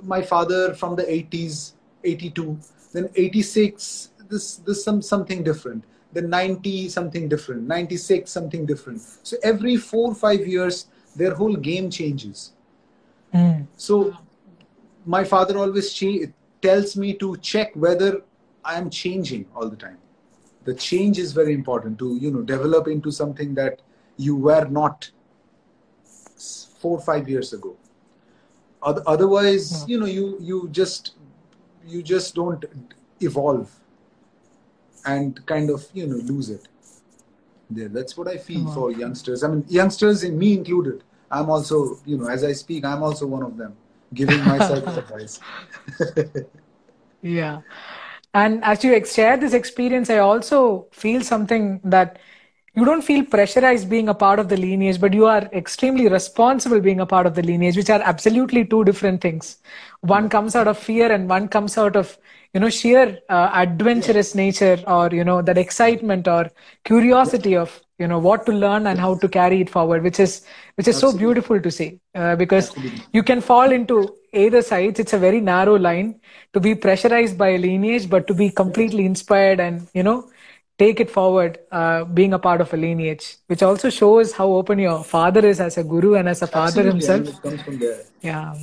my 0.04 0.22
father 0.22 0.76
from 0.76 0.96
the 0.96 1.04
80s, 1.04 1.74
82, 2.04 2.60
then 2.94 3.10
86, 3.16 4.10
this, 4.30 4.58
this 4.58 4.84
some, 4.84 5.02
something 5.02 5.44
different 5.44 5.84
then 6.14 6.30
90 6.30 6.90
something 6.90 7.30
different 7.30 7.64
96 7.68 8.30
something 8.30 8.66
different 8.66 9.02
so 9.24 9.38
every 9.44 9.78
four 9.78 10.14
five 10.14 10.46
years 10.46 10.88
their 11.16 11.34
whole 11.34 11.56
game 11.56 11.90
changes 11.90 12.52
mm. 13.34 13.66
so 13.78 14.14
my 15.06 15.24
father 15.24 15.58
always 15.58 15.94
cha- 15.94 16.28
tells 16.62 16.96
me 16.96 17.14
to 17.14 17.36
check 17.38 17.72
whether 17.76 18.22
i 18.64 18.78
am 18.78 18.90
changing 18.90 19.46
all 19.56 19.70
the 19.70 19.76
time. 19.76 19.98
The 20.64 20.76
change 20.76 21.18
is 21.18 21.32
very 21.34 21.54
important 21.54 21.98
to 22.00 22.16
you 22.18 22.32
know 22.32 22.42
develop 22.42 22.88
into 22.88 23.12
something 23.12 23.56
that 23.56 23.82
you 24.18 24.36
were 24.36 24.66
not 24.66 25.10
four 26.80 26.98
or 26.98 27.02
five 27.02 27.28
years 27.28 27.54
ago. 27.54 27.76
Otherwise 28.84 29.72
yeah. 29.72 29.86
you 29.88 30.00
know 30.00 30.06
you 30.06 30.38
you 30.40 30.70
just 30.72 31.16
you 31.86 32.04
just 32.04 32.36
don't 32.36 32.66
evolve 33.20 33.72
and 35.06 35.44
kind 35.46 35.70
of 35.70 35.88
you 35.94 36.08
know 36.08 36.18
lose 36.18 36.50
it. 36.50 36.68
Yeah, 37.74 37.88
that's 37.90 38.18
what 38.18 38.28
i 38.28 38.38
feel 38.38 38.62
hmm. 38.62 38.74
for 38.74 38.92
youngsters. 38.92 39.44
I 39.44 39.48
mean 39.48 39.66
youngsters 39.68 40.24
in 40.24 40.38
me 40.38 40.54
included. 40.54 41.04
I'm 41.32 41.50
also 41.50 41.98
you 42.06 42.18
know 42.18 42.28
as 42.28 42.44
i 42.44 42.52
speak 42.52 42.84
i'm 42.84 43.04
also 43.04 43.26
one 43.26 43.42
of 43.42 43.56
them 43.58 43.76
giving 44.14 44.44
myself 44.46 44.98
advice. 44.98 45.40
Yeah. 47.22 47.62
And 48.34 48.64
as 48.64 48.84
you 48.84 49.06
share 49.06 49.38
this 49.38 49.54
experience 49.54 50.10
i 50.10 50.18
also 50.18 50.88
feel 50.94 51.22
something 51.22 51.82
that 51.84 52.20
you 52.76 52.86
don't 52.86 53.02
feel 53.02 53.26
pressurized 53.26 53.90
being 53.90 54.08
a 54.08 54.14
part 54.14 54.40
of 54.40 54.48
the 54.48 54.56
lineage, 54.56 55.00
but 55.02 55.14
you 55.14 55.26
are 55.26 55.44
extremely 55.52 56.08
responsible 56.08 56.80
being 56.80 57.02
a 57.02 57.06
part 57.06 57.26
of 57.26 57.36
the 57.36 57.42
lineage, 57.42 57.76
which 57.76 57.90
are 57.90 58.02
absolutely 58.02 58.64
two 58.66 58.86
different 58.86 59.20
things. 59.22 59.58
One 60.00 60.30
comes 60.30 60.56
out 60.56 60.68
of 60.68 60.78
fear 60.78 61.12
and 61.12 61.28
one 61.28 61.50
comes 61.50 61.78
out 61.78 61.98
of, 61.98 62.18
you 62.54 62.62
know, 62.62 62.70
sheer 62.70 63.20
uh, 63.30 63.52
adventurous 63.54 64.36
nature 64.36 64.82
or, 64.88 65.10
you 65.12 65.26
know, 65.26 65.42
that 65.42 65.58
excitement 65.58 66.30
or 66.30 66.50
curiosity 66.86 67.58
of, 67.58 67.82
you 68.02 68.08
know, 68.08 68.20
what 68.20 68.46
to 68.48 68.52
learn 68.52 68.88
and 68.88 69.00
how 69.00 69.16
to 69.24 69.30
carry 69.30 69.62
it 69.62 69.70
forward, 69.70 70.04
which 70.04 70.20
is, 70.20 70.44
which 70.76 70.88
is 70.88 70.96
absolutely. 70.96 71.20
so 71.20 71.26
beautiful 71.26 71.62
to 71.62 71.72
see 71.72 72.00
uh, 72.16 72.36
because 72.36 72.70
absolutely. 72.70 73.04
you 73.14 73.24
can 73.24 73.42
fall 73.42 73.72
into 73.72 74.16
either 74.34 74.62
sides. 74.62 75.00
It's 75.00 75.14
a 75.14 75.20
very 75.20 75.40
narrow 75.40 75.78
line 75.78 76.20
to 76.54 76.60
be 76.60 76.76
pressurized 76.76 77.38
by 77.38 77.50
a 77.50 77.58
lineage, 77.58 78.10
but 78.10 78.28
to 78.28 78.34
be 78.34 78.50
completely 78.50 79.06
inspired 79.06 79.60
and, 79.60 79.88
you 79.94 80.04
know, 80.04 80.30
take 80.80 81.00
it 81.00 81.12
forward, 81.12 81.60
uh, 81.72 82.04
being 82.06 82.34
a 82.34 82.40
part 82.40 82.60
of 82.60 82.74
a 82.74 82.78
lineage, 82.78 83.38
which 83.48 83.62
also 83.62 83.90
shows 83.90 84.32
how 84.34 84.48
open 84.52 84.80
your 84.80 85.04
father 85.04 85.46
is 85.46 85.60
as 85.60 85.78
a 85.78 85.84
guru 85.84 86.16
and 86.16 86.28
as 86.28 86.42
a 86.42 86.48
father 86.48 86.88
Absolutely, 86.88 86.92
himself. 86.92 87.38
it 87.38 87.42
comes 87.44 87.62
from 87.62 87.78
there. 87.80 88.02
Yeah. 88.22 88.56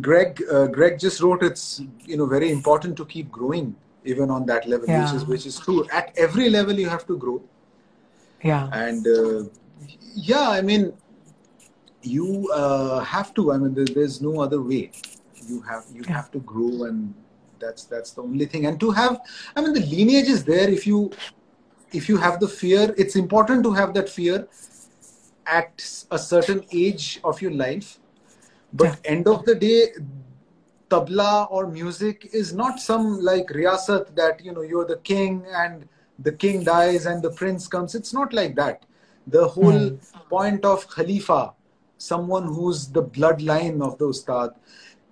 Greg, 0.00 0.42
uh, 0.50 0.66
Greg 0.66 0.98
just 0.98 1.20
wrote 1.20 1.42
it's 1.42 1.82
you 2.06 2.16
know 2.16 2.26
very 2.26 2.50
important 2.50 2.96
to 2.96 3.04
keep 3.04 3.30
growing 3.30 3.76
even 4.04 4.30
on 4.30 4.46
that 4.46 4.66
level, 4.66 4.88
yeah. 4.88 5.04
which 5.04 5.14
is 5.14 5.26
which 5.26 5.46
is 5.46 5.58
true. 5.60 5.86
At 5.92 6.12
every 6.16 6.48
level, 6.48 6.74
you 6.74 6.88
have 6.88 7.06
to 7.06 7.16
grow. 7.16 7.42
Yeah. 8.42 8.68
And 8.72 9.06
uh, 9.06 9.44
yeah, 10.14 10.50
I 10.50 10.62
mean, 10.62 10.92
you 12.02 12.50
uh, 12.52 13.00
have 13.00 13.34
to. 13.34 13.52
I 13.52 13.58
mean, 13.58 13.74
there, 13.74 13.84
there's 13.84 14.20
no 14.20 14.40
other 14.40 14.60
way. 14.60 14.90
You 15.46 15.60
have 15.62 15.84
you 15.92 16.02
yeah. 16.06 16.12
have 16.14 16.30
to 16.32 16.40
grow, 16.40 16.84
and 16.84 17.14
that's 17.58 17.84
that's 17.84 18.12
the 18.12 18.22
only 18.22 18.46
thing. 18.46 18.66
And 18.66 18.78
to 18.80 18.90
have, 18.90 19.20
I 19.56 19.60
mean, 19.60 19.72
the 19.72 19.80
lineage 19.80 20.28
is 20.28 20.44
there. 20.44 20.68
If 20.68 20.86
you 20.86 21.12
if 21.92 22.08
you 22.08 22.16
have 22.16 22.40
the 22.40 22.48
fear, 22.48 22.94
it's 22.96 23.16
important 23.16 23.62
to 23.64 23.72
have 23.72 23.94
that 23.94 24.08
fear 24.08 24.48
at 25.46 26.04
a 26.10 26.18
certain 26.18 26.64
age 26.72 27.20
of 27.24 27.40
your 27.42 27.52
life. 27.52 27.98
But 28.72 28.98
yeah. 29.04 29.12
end 29.12 29.28
of 29.28 29.44
the 29.44 29.54
day, 29.54 29.88
tabla 30.88 31.50
or 31.50 31.66
music 31.66 32.28
is 32.32 32.52
not 32.52 32.80
some 32.80 33.20
like 33.20 33.46
riyasat 33.48 34.14
that 34.14 34.44
you 34.44 34.52
know 34.52 34.62
you're 34.62 34.86
the 34.86 34.98
king 34.98 35.44
and 35.62 35.88
the 36.18 36.32
king 36.32 36.62
dies 36.64 37.06
and 37.06 37.22
the 37.22 37.30
prince 37.30 37.66
comes. 37.66 37.94
It's 37.94 38.12
not 38.12 38.32
like 38.32 38.54
that. 38.56 38.84
The 39.26 39.46
whole 39.46 39.90
mm. 39.90 40.28
point 40.28 40.64
of 40.64 40.88
Khalifa, 40.88 41.52
someone 41.98 42.44
who's 42.44 42.88
the 42.88 43.02
bloodline 43.02 43.82
of 43.82 43.98
the 43.98 44.06
Ustad, 44.06 44.54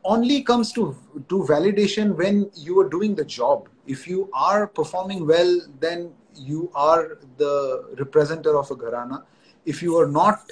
only 0.04 0.42
comes 0.42 0.72
to, 0.72 0.96
to 1.28 1.44
validation 1.44 2.16
when 2.16 2.50
you 2.54 2.78
are 2.80 2.88
doing 2.88 3.14
the 3.14 3.24
job. 3.24 3.68
If 3.86 4.08
you 4.08 4.30
are 4.32 4.66
performing 4.66 5.26
well, 5.26 5.60
then 5.78 6.12
you 6.34 6.70
are 6.74 7.18
the 7.36 7.94
representative 7.98 8.54
of 8.54 8.70
a 8.70 8.76
gharana. 8.76 9.24
If 9.66 9.82
you 9.82 9.98
are 9.98 10.06
not, 10.06 10.50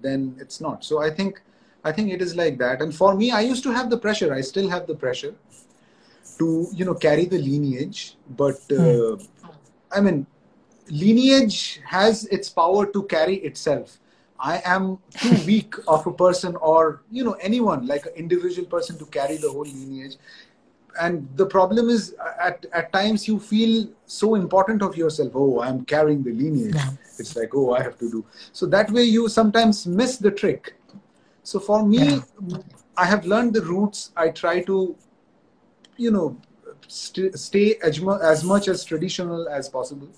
then 0.00 0.36
it's 0.38 0.60
not. 0.60 0.84
So 0.84 1.02
I 1.02 1.10
think 1.10 1.42
I 1.84 1.92
think 1.92 2.10
it 2.10 2.20
is 2.20 2.34
like 2.34 2.58
that. 2.58 2.82
And 2.82 2.94
for 2.94 3.14
me, 3.14 3.30
I 3.30 3.42
used 3.42 3.62
to 3.64 3.72
have 3.72 3.90
the 3.90 3.98
pressure. 3.98 4.34
I 4.34 4.40
still 4.40 4.68
have 4.68 4.86
the 4.86 4.94
pressure 4.94 5.34
to 6.38 6.66
you 6.72 6.84
know 6.84 6.94
carry 6.94 7.26
the 7.26 7.38
lineage, 7.38 8.16
but 8.30 8.56
uh, 8.70 8.86
mm. 8.86 9.28
I 9.92 10.00
mean, 10.00 10.26
lineage 10.90 11.80
has 11.84 12.26
its 12.26 12.48
power 12.48 12.86
to 12.86 13.02
carry 13.04 13.36
itself. 13.36 13.98
I 14.38 14.60
am 14.64 14.98
too 15.16 15.36
weak 15.46 15.74
of 15.88 16.06
a 16.06 16.12
person, 16.12 16.56
or 16.56 17.02
you 17.10 17.24
know, 17.24 17.32
anyone 17.34 17.86
like 17.86 18.06
an 18.06 18.12
individual 18.16 18.68
person 18.68 18.98
to 18.98 19.06
carry 19.06 19.36
the 19.36 19.50
whole 19.50 19.64
lineage. 19.64 20.16
And 21.00 21.28
the 21.36 21.46
problem 21.46 21.88
is, 21.88 22.14
at 22.40 22.64
at 22.72 22.92
times 22.92 23.28
you 23.28 23.38
feel 23.38 23.88
so 24.06 24.34
important 24.34 24.82
of 24.82 24.96
yourself. 24.96 25.32
Oh, 25.34 25.60
I'm 25.60 25.84
carrying 25.84 26.22
the 26.22 26.32
lineage. 26.32 26.74
Yeah. 26.74 26.90
It's 27.18 27.36
like, 27.36 27.54
oh, 27.54 27.74
I 27.74 27.82
have 27.82 27.98
to 27.98 28.10
do. 28.10 28.24
So 28.52 28.66
that 28.66 28.90
way, 28.90 29.04
you 29.04 29.28
sometimes 29.28 29.86
miss 29.86 30.16
the 30.18 30.30
trick. 30.30 30.74
So 31.42 31.60
for 31.60 31.86
me, 31.86 31.98
yeah. 31.98 32.58
I 32.96 33.04
have 33.04 33.26
learned 33.26 33.54
the 33.54 33.62
roots. 33.62 34.10
I 34.16 34.30
try 34.30 34.62
to, 34.62 34.96
you 35.96 36.10
know, 36.10 36.36
st- 36.88 37.38
stay 37.38 37.76
as, 37.82 38.00
mu- 38.00 38.20
as 38.20 38.44
much 38.44 38.68
as 38.68 38.84
traditional 38.84 39.48
as 39.48 39.68
possible. 39.68 40.08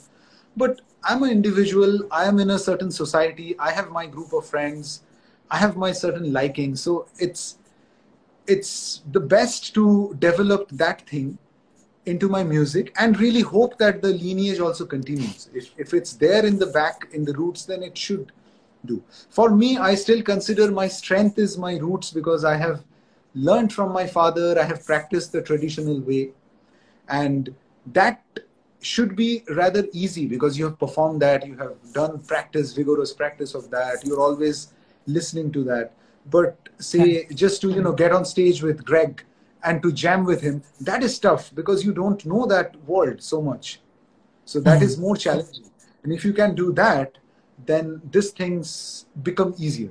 But 0.57 0.81
I'm 1.05 1.23
an 1.23 1.31
individual. 1.31 2.09
I 2.11 2.25
am 2.25 2.39
in 2.39 2.51
a 2.51 2.59
certain 2.59 2.91
society. 2.91 3.57
I 3.59 3.71
have 3.71 3.91
my 3.91 4.07
group 4.07 4.33
of 4.33 4.47
friends. 4.47 5.03
I 5.51 5.59
have 5.59 5.77
my 5.77 5.93
certain 5.93 6.33
liking. 6.33 6.77
So 6.77 7.07
it's 7.19 7.59
it's 8.47 9.03
the 9.13 9.21
best 9.21 9.75
to 9.75 10.17
develop 10.19 10.71
that 10.71 11.07
thing 11.07 11.39
into 12.07 12.29
my 12.29 12.43
music 12.43 12.93
and 12.99 13.21
really 13.21 13.43
hope 13.43 13.77
that 13.79 14.01
the 14.01 14.09
lineage 14.09 14.59
also 14.59 14.87
continues. 14.87 15.51
If, 15.55 15.71
if 15.77 15.93
it's 15.93 16.15
there 16.15 16.47
in 16.47 16.59
the 16.59 16.67
back, 16.67 17.09
in 17.13 17.25
the 17.25 17.35
roots, 17.35 17.67
then 17.67 17.83
it 17.83 17.97
should 17.97 18.33
do. 18.87 19.03
For 19.29 19.51
me, 19.51 19.77
I 19.77 19.95
still 19.95 20.23
consider 20.23 20.71
my 20.71 20.89
strength 20.89 21.39
is 21.39 21.59
my 21.59 21.77
roots 21.77 22.11
because 22.11 22.45
I 22.45 22.57
have 22.57 22.83
learned 23.35 23.73
from 23.73 23.93
my 23.93 24.07
father, 24.07 24.59
I 24.59 24.65
have 24.65 24.85
practiced 24.87 25.33
the 25.33 25.43
traditional 25.43 26.01
way 26.01 26.31
and 27.09 27.55
that 27.87 28.23
should 28.81 29.17
be 29.17 29.43
rather 29.51 29.87
easy 29.93 30.27
because 30.27 30.59
you 30.59 30.65
have 30.65 30.79
performed 30.79 31.21
that 31.21 31.47
you 31.47 31.57
have 31.57 31.75
done 31.93 32.21
practice 32.21 32.73
vigorous 32.73 33.13
practice 33.13 33.55
of 33.55 33.71
that. 33.71 34.05
You're 34.05 34.21
always 34.21 34.73
listening 35.07 35.51
to 35.53 35.65
that. 35.65 35.95
But 36.31 36.69
say 36.79 37.27
just 37.35 37.61
to 37.63 37.71
you 37.71 37.83
know 37.83 37.93
get 37.93 38.13
on 38.13 38.25
stage 38.25 38.63
with 38.63 38.85
greg 38.85 39.23
and 39.65 39.83
to 39.83 39.91
jam 39.91 40.25
with 40.25 40.41
him 40.41 40.63
that 40.81 41.03
is 41.03 41.19
tough 41.19 41.53
because 41.55 41.85
you 41.85 41.93
don't 41.93 42.25
know 42.25 42.47
that 42.47 42.77
world 42.87 43.23
so 43.23 43.43
much. 43.43 43.81
So 44.45 44.61
that 44.61 44.83
is 44.83 44.97
more 44.97 45.17
challenging. 45.17 45.71
And 46.05 46.13
if 46.13 46.25
you 46.25 46.33
can 46.33 46.55
do 46.55 46.73
that 46.75 47.19
then 47.67 48.01
these 48.13 48.31
things 48.31 49.07
become 49.23 49.55
easier. 49.59 49.91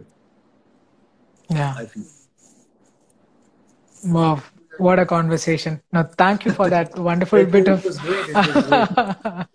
Yeah. 1.50 1.74
I 1.78 1.86
feel. 1.86 2.06
Wow 4.06 4.42
what 4.80 5.00
a 5.00 5.06
conversation. 5.06 5.82
Now, 5.92 6.04
thank 6.04 6.46
you 6.46 6.52
for 6.52 6.70
that 6.70 6.98
wonderful 6.98 7.46
bit 7.46 7.68
of 7.68 7.84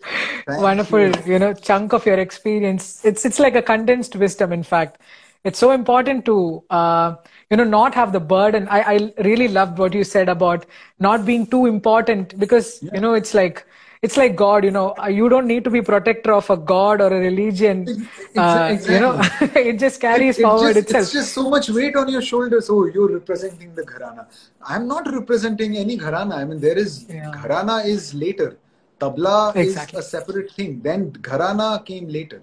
wonderful, 0.47 0.99
you. 0.99 1.13
you 1.25 1.39
know, 1.39 1.53
chunk 1.53 1.93
of 1.93 2.05
your 2.05 2.19
experience. 2.19 3.03
It's 3.05 3.25
it's 3.25 3.39
like 3.39 3.55
a 3.55 3.61
condensed 3.61 4.15
wisdom. 4.15 4.53
In 4.53 4.63
fact, 4.63 4.99
it's 5.43 5.59
so 5.59 5.71
important 5.71 6.25
to 6.25 6.63
uh, 6.69 7.15
you 7.49 7.57
know 7.57 7.63
not 7.63 7.93
have 7.95 8.11
the 8.11 8.19
burden. 8.19 8.67
I 8.69 8.81
I 8.95 9.13
really 9.23 9.47
loved 9.47 9.77
what 9.77 9.93
you 9.93 10.03
said 10.03 10.29
about 10.29 10.65
not 10.99 11.25
being 11.25 11.45
too 11.47 11.65
important 11.65 12.37
because 12.39 12.81
yeah. 12.81 12.91
you 12.93 13.01
know 13.01 13.13
it's 13.13 13.33
like 13.33 13.65
it's 14.03 14.17
like 14.17 14.35
God, 14.35 14.65
you 14.65 14.71
know, 14.71 14.93
uh, 15.01 15.07
you 15.07 15.29
don't 15.29 15.47
need 15.47 15.63
to 15.63 15.69
be 15.69 15.81
protector 15.81 16.33
of 16.33 16.49
a 16.49 16.57
God 16.57 16.99
or 16.99 17.07
a 17.07 17.19
religion. 17.19 18.07
Uh. 18.35 18.77
You 18.89 18.99
know, 18.99 19.21
it 19.41 19.79
just 19.79 20.01
carries 20.01 20.37
it, 20.37 20.41
it 20.41 20.43
forward 20.43 20.73
just, 20.73 20.87
itself. 20.87 21.03
It's 21.03 21.13
just 21.13 21.33
so 21.33 21.49
much 21.49 21.69
weight 21.69 21.95
on 21.95 22.09
your 22.09 22.21
shoulders. 22.21 22.69
Oh, 22.69 22.85
you're 22.85 23.13
representing 23.13 23.73
the 23.73 23.83
gharana. 23.83 24.25
I'm 24.61 24.89
not 24.89 25.09
representing 25.09 25.77
any 25.77 25.97
gharana. 25.97 26.33
I 26.33 26.43
mean, 26.43 26.59
there 26.59 26.77
is 26.77 27.05
yeah. 27.07 27.31
gharana 27.33 27.85
is 27.85 28.13
later. 28.13 28.57
Tabla 28.99 29.55
exactly. 29.55 29.99
is 29.99 30.05
a 30.05 30.09
separate 30.09 30.51
thing. 30.51 30.81
Then 30.81 31.13
gharana 31.13 31.85
came 31.85 32.09
later. 32.09 32.41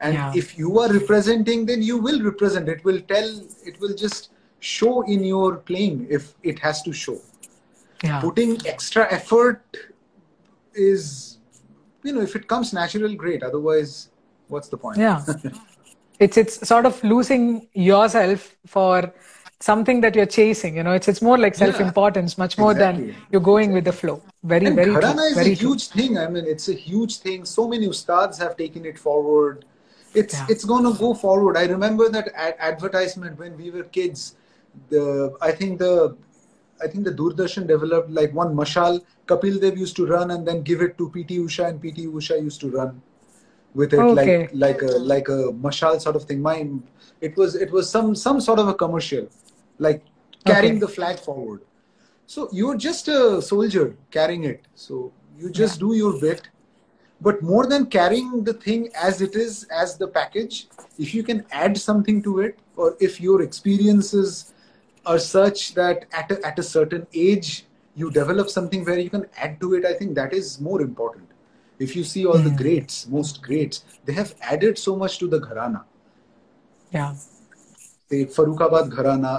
And 0.00 0.14
yeah. 0.14 0.32
if 0.34 0.56
you 0.56 0.78
are 0.78 0.90
representing, 0.90 1.66
then 1.66 1.82
you 1.82 1.98
will 1.98 2.22
represent. 2.22 2.70
It 2.70 2.82
will 2.84 3.02
tell. 3.02 3.28
It 3.66 3.78
will 3.80 3.94
just 3.94 4.30
show 4.60 5.02
in 5.02 5.24
your 5.24 5.56
playing 5.56 6.06
if 6.08 6.32
it 6.42 6.58
has 6.60 6.80
to 6.82 6.92
show. 6.94 7.18
Yeah. 8.02 8.20
Putting 8.22 8.66
extra 8.66 9.12
effort 9.12 9.62
is 10.74 11.38
you 12.02 12.12
know 12.12 12.20
if 12.20 12.36
it 12.36 12.46
comes 12.46 12.72
natural 12.72 13.14
great 13.14 13.42
otherwise 13.42 14.08
what's 14.48 14.68
the 14.68 14.76
point 14.76 14.98
yeah 14.98 15.22
it's 16.18 16.36
it's 16.36 16.66
sort 16.66 16.86
of 16.86 17.02
losing 17.02 17.68
yourself 17.74 18.56
for 18.66 19.12
something 19.60 20.00
that 20.00 20.14
you're 20.14 20.32
chasing 20.40 20.76
you 20.76 20.82
know 20.82 20.92
it's 20.92 21.08
it's 21.08 21.20
more 21.20 21.36
like 21.36 21.54
self 21.54 21.80
importance 21.80 22.38
much 22.38 22.56
more 22.56 22.72
exactly. 22.72 23.06
than 23.06 23.16
you're 23.30 23.40
going 23.40 23.70
exactly. 23.70 23.74
with 23.74 23.84
the 23.84 23.92
flow 23.92 24.22
very 24.44 24.66
and 24.66 24.76
very 24.76 24.90
Gharana 24.90 25.14
true. 25.14 25.24
is 25.24 25.34
very 25.34 25.52
a 25.52 25.54
huge 25.54 25.90
true. 25.90 26.02
thing 26.02 26.18
i 26.18 26.26
mean 26.26 26.46
it's 26.46 26.68
a 26.68 26.74
huge 26.74 27.18
thing 27.18 27.44
so 27.44 27.68
many 27.68 27.86
ustads 27.86 28.38
have 28.38 28.56
taken 28.56 28.86
it 28.86 28.98
forward 28.98 29.66
it's 30.14 30.34
yeah. 30.34 30.46
it's 30.48 30.64
going 30.64 30.84
to 30.84 30.98
go 30.98 31.12
forward 31.12 31.58
i 31.58 31.66
remember 31.66 32.08
that 32.08 32.30
ad- 32.34 32.56
advertisement 32.58 33.38
when 33.38 33.56
we 33.56 33.70
were 33.70 33.84
kids 33.84 34.36
the 34.88 35.36
i 35.42 35.52
think 35.52 35.78
the 35.78 36.16
I 36.82 36.88
think 36.88 37.04
the 37.04 37.12
Doordarshan 37.12 37.66
developed 37.66 38.10
like 38.10 38.32
one 38.32 38.54
mashal 38.54 39.00
Kapil 39.30 39.60
Dev 39.60 39.78
used 39.78 39.96
to 39.96 40.06
run 40.06 40.30
and 40.32 40.46
then 40.46 40.62
give 40.62 40.82
it 40.82 40.98
to 40.98 41.08
PT 41.10 41.38
Usha 41.46 41.68
and 41.68 41.80
PT 41.80 42.06
Usha 42.18 42.42
used 42.42 42.60
to 42.60 42.70
run 42.70 43.00
with 43.74 43.94
it 43.94 44.00
okay. 44.00 44.48
like 44.50 44.50
like 44.52 44.82
a 44.82 44.92
like 45.12 45.28
a 45.28 45.40
mashal 45.64 46.00
sort 46.00 46.16
of 46.16 46.24
thing. 46.24 46.42
Mine 46.42 46.82
it 47.20 47.36
was 47.36 47.54
it 47.54 47.70
was 47.70 47.90
some 47.90 48.14
some 48.14 48.40
sort 48.40 48.58
of 48.58 48.68
a 48.68 48.74
commercial, 48.74 49.28
like 49.78 50.02
carrying 50.44 50.76
okay. 50.76 50.80
the 50.80 50.88
flag 50.88 51.18
forward. 51.18 51.60
So 52.26 52.48
you're 52.52 52.76
just 52.76 53.08
a 53.08 53.42
soldier 53.42 53.96
carrying 54.10 54.44
it. 54.44 54.66
So 54.74 55.12
you 55.38 55.50
just 55.50 55.76
yeah. 55.76 55.86
do 55.88 55.94
your 55.94 56.20
bit. 56.20 56.48
But 57.22 57.42
more 57.42 57.66
than 57.66 57.86
carrying 57.86 58.44
the 58.44 58.54
thing 58.54 58.88
as 58.94 59.20
it 59.20 59.34
is, 59.34 59.64
as 59.64 59.98
the 59.98 60.08
package, 60.08 60.68
if 60.98 61.14
you 61.14 61.22
can 61.22 61.44
add 61.52 61.76
something 61.76 62.22
to 62.22 62.40
it, 62.40 62.58
or 62.76 62.96
if 62.98 63.20
your 63.20 63.42
experiences 63.42 64.54
are 65.04 65.18
such 65.18 65.74
that 65.74 66.06
at 66.12 66.30
a, 66.30 66.46
at 66.46 66.58
a 66.58 66.62
certain 66.62 67.06
age 67.12 67.66
you 67.94 68.10
develop 68.10 68.48
something 68.48 68.84
where 68.84 68.98
you 68.98 69.10
can 69.10 69.26
add 69.36 69.60
to 69.60 69.74
it 69.74 69.84
i 69.84 69.92
think 69.94 70.14
that 70.14 70.32
is 70.32 70.60
more 70.60 70.80
important 70.80 71.28
if 71.78 71.96
you 71.96 72.04
see 72.04 72.26
all 72.26 72.34
mm. 72.34 72.44
the 72.44 72.50
hmm. 72.50 72.62
greats 72.62 73.08
most 73.08 73.42
greats 73.42 73.84
they 74.04 74.12
have 74.12 74.34
added 74.42 74.78
so 74.78 74.96
much 74.96 75.18
to 75.18 75.28
the 75.28 75.40
gharana 75.40 75.82
yeah 76.92 77.14
the 78.10 78.26
Farrukhabad 78.36 78.90
gharana 78.94 79.32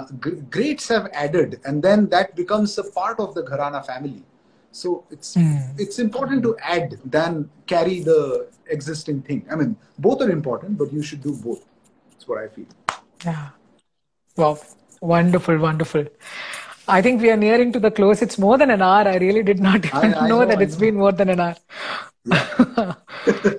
greats 0.50 0.88
have 0.88 1.08
added 1.12 1.60
and 1.64 1.82
then 1.82 2.08
that 2.08 2.34
becomes 2.34 2.76
a 2.78 2.84
part 2.98 3.20
of 3.20 3.34
the 3.34 3.42
gharana 3.42 3.84
family 3.84 4.22
so 4.70 5.04
it's 5.10 5.34
mm. 5.36 5.80
it's 5.86 5.98
important 5.98 6.42
to 6.42 6.56
add 6.76 6.98
than 7.04 7.48
carry 7.66 8.00
the 8.00 8.48
existing 8.76 9.20
thing 9.22 9.44
i 9.50 9.54
mean 9.54 9.76
both 9.98 10.22
are 10.22 10.30
important 10.30 10.78
but 10.78 10.92
you 10.92 11.02
should 11.02 11.22
do 11.22 11.34
both 11.48 11.64
that's 12.10 12.26
what 12.26 12.38
i 12.38 12.48
feel 12.48 12.66
yeah 13.24 13.48
well 14.36 14.56
Wonderful, 15.02 15.58
wonderful. 15.58 16.04
I 16.88 17.00
think 17.02 17.22
we 17.22 17.30
are 17.30 17.36
nearing 17.36 17.72
to 17.72 17.80
the 17.80 17.90
close. 17.90 18.22
It's 18.22 18.38
more 18.38 18.58
than 18.58 18.70
an 18.70 18.82
hour. 18.82 19.06
I 19.06 19.16
really 19.16 19.42
did 19.42 19.60
not 19.60 19.84
even 19.84 20.14
I, 20.14 20.18
I 20.18 20.28
know, 20.28 20.40
know, 20.40 20.46
that 20.46 20.58
I 20.58 20.62
it's 20.62 20.74
know. 20.74 20.80
been 20.80 20.96
more 20.96 21.12
than 21.12 21.28
an 21.28 21.40
hour. 21.40 21.56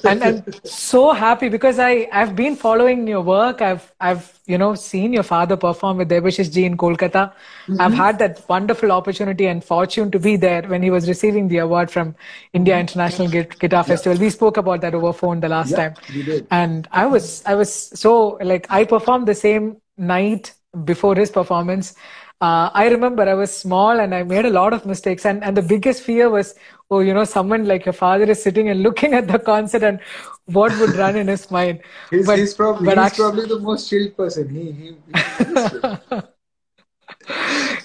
and 0.05 0.23
and 0.23 0.59
so 0.63 1.11
happy 1.11 1.49
because 1.49 1.79
I 1.79 2.07
I've 2.13 2.33
been 2.33 2.55
following 2.55 3.05
your 3.05 3.19
work. 3.19 3.61
I've 3.61 3.91
I've 3.99 4.39
you 4.45 4.57
know 4.57 4.73
seen 4.73 5.11
your 5.11 5.23
father 5.23 5.57
perform 5.57 5.97
with 5.97 6.09
Debashish 6.09 6.49
ji 6.53 6.63
in 6.63 6.77
Kolkata. 6.77 7.33
Mm-hmm. 7.33 7.81
I've 7.81 7.93
had 7.93 8.19
that 8.19 8.41
wonderful 8.47 8.93
opportunity 8.93 9.47
and 9.47 9.61
fortune 9.61 10.11
to 10.11 10.19
be 10.19 10.37
there 10.37 10.61
when 10.61 10.81
he 10.81 10.91
was 10.91 11.09
receiving 11.09 11.49
the 11.49 11.57
award 11.57 11.91
from 11.91 12.15
India 12.53 12.79
International 12.79 13.27
Guitar 13.27 13.83
Festival. 13.83 14.17
Yeah. 14.17 14.23
We 14.23 14.29
spoke 14.29 14.55
about 14.55 14.79
that 14.79 14.95
over 14.95 15.11
phone 15.11 15.41
the 15.41 15.49
last 15.49 15.71
yeah, 15.71 15.89
time, 15.89 16.47
and 16.49 16.87
I 16.93 17.05
was 17.05 17.43
I 17.45 17.55
was 17.55 17.73
so 17.73 18.37
like 18.41 18.67
I 18.69 18.85
performed 18.85 19.27
the 19.27 19.35
same 19.35 19.81
night 19.97 20.53
before 20.85 21.15
his 21.15 21.29
performance, 21.29 21.95
uh, 22.43 22.69
I 22.73 22.89
remember 22.89 23.23
I 23.23 23.35
was 23.35 23.55
small 23.55 24.01
and 24.01 24.13
I 24.13 24.23
made 24.23 24.45
a 24.45 24.49
lot 24.49 24.73
of 24.73 24.85
mistakes. 24.85 25.25
And, 25.25 25.41
and 25.45 25.55
the 25.55 25.61
biggest 25.61 26.03
fear 26.03 26.29
was, 26.29 26.55
oh, 26.91 26.99
you 26.99 27.13
know, 27.13 27.23
someone 27.23 27.65
like 27.65 27.85
your 27.85 27.93
father 27.93 28.25
is 28.25 28.43
sitting 28.43 28.67
and 28.67 28.83
looking 28.87 29.13
at 29.13 29.27
the 29.29 29.39
concert 29.39 29.83
and 29.83 30.01
what 30.45 30.77
would 30.79 30.95
run 30.95 31.15
in 31.15 31.27
his 31.29 31.49
mind. 31.49 31.79
He's, 32.09 32.25
but, 32.25 32.37
he's 32.37 32.53
probably, 32.53 32.89
he's 32.89 32.97
actually, 32.97 33.23
probably 33.23 33.45
the 33.47 33.59
most 33.59 33.89
chilled 33.89 34.17
person. 34.17 34.49
He, 34.49 34.71
he, 34.71 34.87
he 34.87 34.93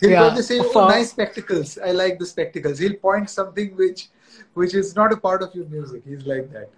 He'll 0.01 0.11
yeah. 0.11 0.21
probably 0.21 0.43
say, 0.43 0.59
"Oh, 0.61 0.89
nice 0.89 1.11
spectacles. 1.11 1.79
I 1.79 1.93
like 1.93 2.19
the 2.19 2.27
spectacles." 2.27 2.79
He'll 2.79 2.95
point 2.95 3.31
something 3.31 3.77
which, 3.77 4.09
which 4.55 4.75
is 4.75 4.97
not 4.97 5.13
a 5.13 5.17
part 5.17 5.43
of 5.43 5.55
your 5.55 5.67
music. 5.67 6.03
He's 6.05 6.27
like 6.27 6.51
that. 6.53 6.71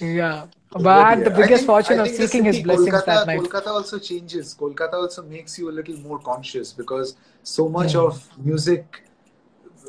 Yeah, 0.00 0.46
but 0.70 1.24
the 1.24 1.30
biggest 1.30 1.48
think, 1.48 1.66
fortune 1.66 2.00
of 2.00 2.08
seeking 2.08 2.44
his 2.44 2.60
blessings 2.60 2.90
Kolkata, 2.90 3.06
that 3.06 3.26
night. 3.26 3.40
Kolkata 3.40 3.66
also 3.68 3.98
changes. 3.98 4.54
Kolkata 4.54 4.94
also 4.94 5.22
makes 5.22 5.58
you 5.58 5.70
a 5.70 5.74
little 5.78 5.96
more 5.98 6.18
conscious 6.18 6.72
because 6.72 7.16
so 7.42 7.68
much 7.68 7.94
yeah. 7.94 8.00
of 8.00 8.38
music, 8.38 9.02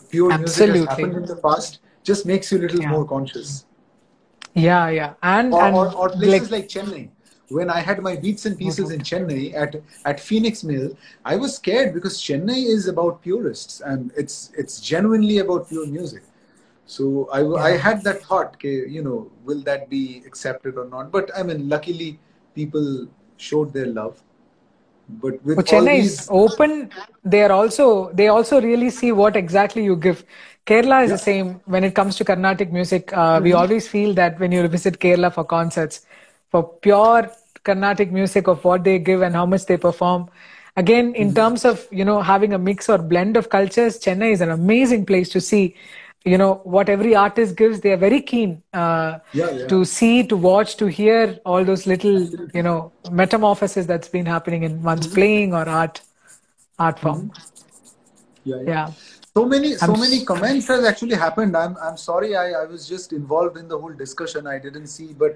pure 0.10 0.32
Absolutely. 0.32 0.80
music, 0.80 0.90
has 0.90 0.98
happened 0.98 1.18
in 1.18 1.26
the 1.26 1.36
past. 1.36 1.80
Just 2.04 2.26
makes 2.26 2.52
you 2.52 2.60
a 2.60 2.62
little 2.62 2.82
yeah. 2.82 2.90
more 2.90 3.06
conscious. 3.06 3.66
Yeah, 4.54 4.90
yeah, 4.90 5.14
and 5.22 5.54
or, 5.54 5.64
and 5.64 5.76
or, 5.76 5.94
or 5.94 6.10
places 6.10 6.52
like, 6.52 6.62
like 6.62 6.70
Chennai 6.70 7.10
when 7.50 7.70
I 7.70 7.80
had 7.80 8.02
my 8.02 8.16
beats 8.16 8.46
and 8.46 8.58
pieces 8.58 8.90
mm-hmm. 8.90 8.96
in 8.96 9.00
Chennai 9.02 9.54
at, 9.56 9.76
at 10.06 10.20
Phoenix 10.20 10.64
Mill, 10.64 10.98
I 11.24 11.36
was 11.36 11.56
scared 11.56 11.94
because 11.94 12.22
Chennai 12.22 12.66
is 12.66 12.88
about 12.88 13.22
purists 13.22 13.82
and 13.82 14.12
it's 14.18 14.52
it's 14.58 14.80
genuinely 14.82 15.40
about 15.40 15.70
pure 15.70 15.88
music. 15.88 16.24
So 16.88 17.30
I. 17.32 17.42
I 17.72 17.78
had 17.78 18.04
that 18.06 18.22
thought, 18.22 18.56
okay, 18.56 18.88
you 18.88 19.04
know, 19.04 19.30
will 19.44 19.62
that 19.64 19.90
be 19.90 20.24
accepted 20.26 20.78
or 20.78 20.86
not? 20.86 21.12
But 21.12 21.30
I 21.38 21.44
mean, 21.44 21.68
luckily, 21.70 22.18
people 22.56 23.08
showed 23.36 23.74
their 23.74 23.88
love. 23.88 24.24
But 25.10 25.44
with 25.44 25.58
Chennai 25.60 26.02
these... 26.02 26.22
is 26.22 26.28
open. 26.30 26.90
They 27.24 27.44
are 27.44 27.52
also 27.52 28.12
they 28.14 28.28
also 28.28 28.62
really 28.62 28.90
see 28.90 29.12
what 29.12 29.36
exactly 29.36 29.84
you 29.84 29.96
give. 29.96 30.24
Kerala 30.66 31.04
is 31.04 31.10
yeah. 31.10 31.16
the 31.16 31.18
same 31.18 31.62
when 31.66 31.84
it 31.84 31.96
comes 31.96 32.18
to 32.18 32.26
Carnatic 32.26 32.74
music. 32.74 33.14
Uh, 33.14 33.36
mm-hmm. 33.36 33.44
We 33.44 33.54
always 33.54 33.88
feel 33.88 34.14
that 34.16 34.40
when 34.40 34.52
you 34.52 34.68
visit 34.68 35.00
Kerala 35.00 35.34
for 35.34 35.46
concerts, 35.46 36.06
for 36.50 36.64
pure 36.64 37.30
Carnatic 37.64 38.12
music 38.12 38.48
of 38.48 38.64
what 38.64 38.84
they 38.84 39.00
give 39.00 39.22
and 39.22 39.36
how 39.36 39.46
much 39.46 39.66
they 39.66 39.78
perform. 39.78 40.30
Again, 40.76 41.16
in 41.16 41.28
mm-hmm. 41.28 41.36
terms 41.36 41.66
of 41.66 41.88
you 41.92 42.06
know 42.06 42.22
having 42.22 42.54
a 42.54 42.60
mix 42.60 42.90
or 42.90 42.98
blend 42.98 43.38
of 43.38 43.50
cultures, 43.50 44.00
Chennai 44.00 44.32
is 44.32 44.42
an 44.42 44.52
amazing 44.52 45.06
place 45.06 45.30
to 45.30 45.42
see. 45.42 45.76
You 46.28 46.38
know 46.38 46.54
what 46.76 46.90
every 46.90 47.16
artist 47.16 47.56
gives, 47.56 47.80
they 47.82 47.92
are 47.94 48.02
very 48.06 48.22
keen 48.22 48.62
uh, 48.74 49.20
yeah, 49.34 49.50
yeah. 49.50 49.68
to 49.68 49.84
see, 49.86 50.24
to 50.32 50.38
watch, 50.46 50.76
to 50.78 50.88
hear 50.88 51.40
all 51.46 51.64
those 51.64 51.86
little 51.92 52.24
you 52.54 52.64
know 52.64 52.92
metamorphoses 53.12 53.88
that's 53.88 54.10
been 54.10 54.26
happening 54.26 54.64
in 54.64 54.82
one's 54.84 55.06
mm-hmm. 55.08 55.16
playing 55.16 55.54
or 55.54 55.68
art 55.70 56.02
art 56.88 57.00
form. 57.00 57.30
Mm-hmm. 57.30 58.52
Yeah, 58.52 58.62
yeah. 58.72 58.92
So 59.38 59.46
many, 59.46 59.74
so 59.76 59.94
I'm 59.94 60.00
many 60.00 60.26
comments 60.26 60.68
has 60.68 60.84
actually 60.84 61.16
happened. 61.16 61.56
I'm, 61.56 61.78
I'm 61.78 61.98
sorry. 61.98 62.36
I, 62.36 62.46
I 62.62 62.66
was 62.66 62.88
just 62.88 63.14
involved 63.14 63.58
in 63.58 63.68
the 63.68 63.78
whole 63.78 63.94
discussion. 63.94 64.48
I 64.48 64.58
didn't 64.58 64.88
see, 64.88 65.14
but 65.14 65.36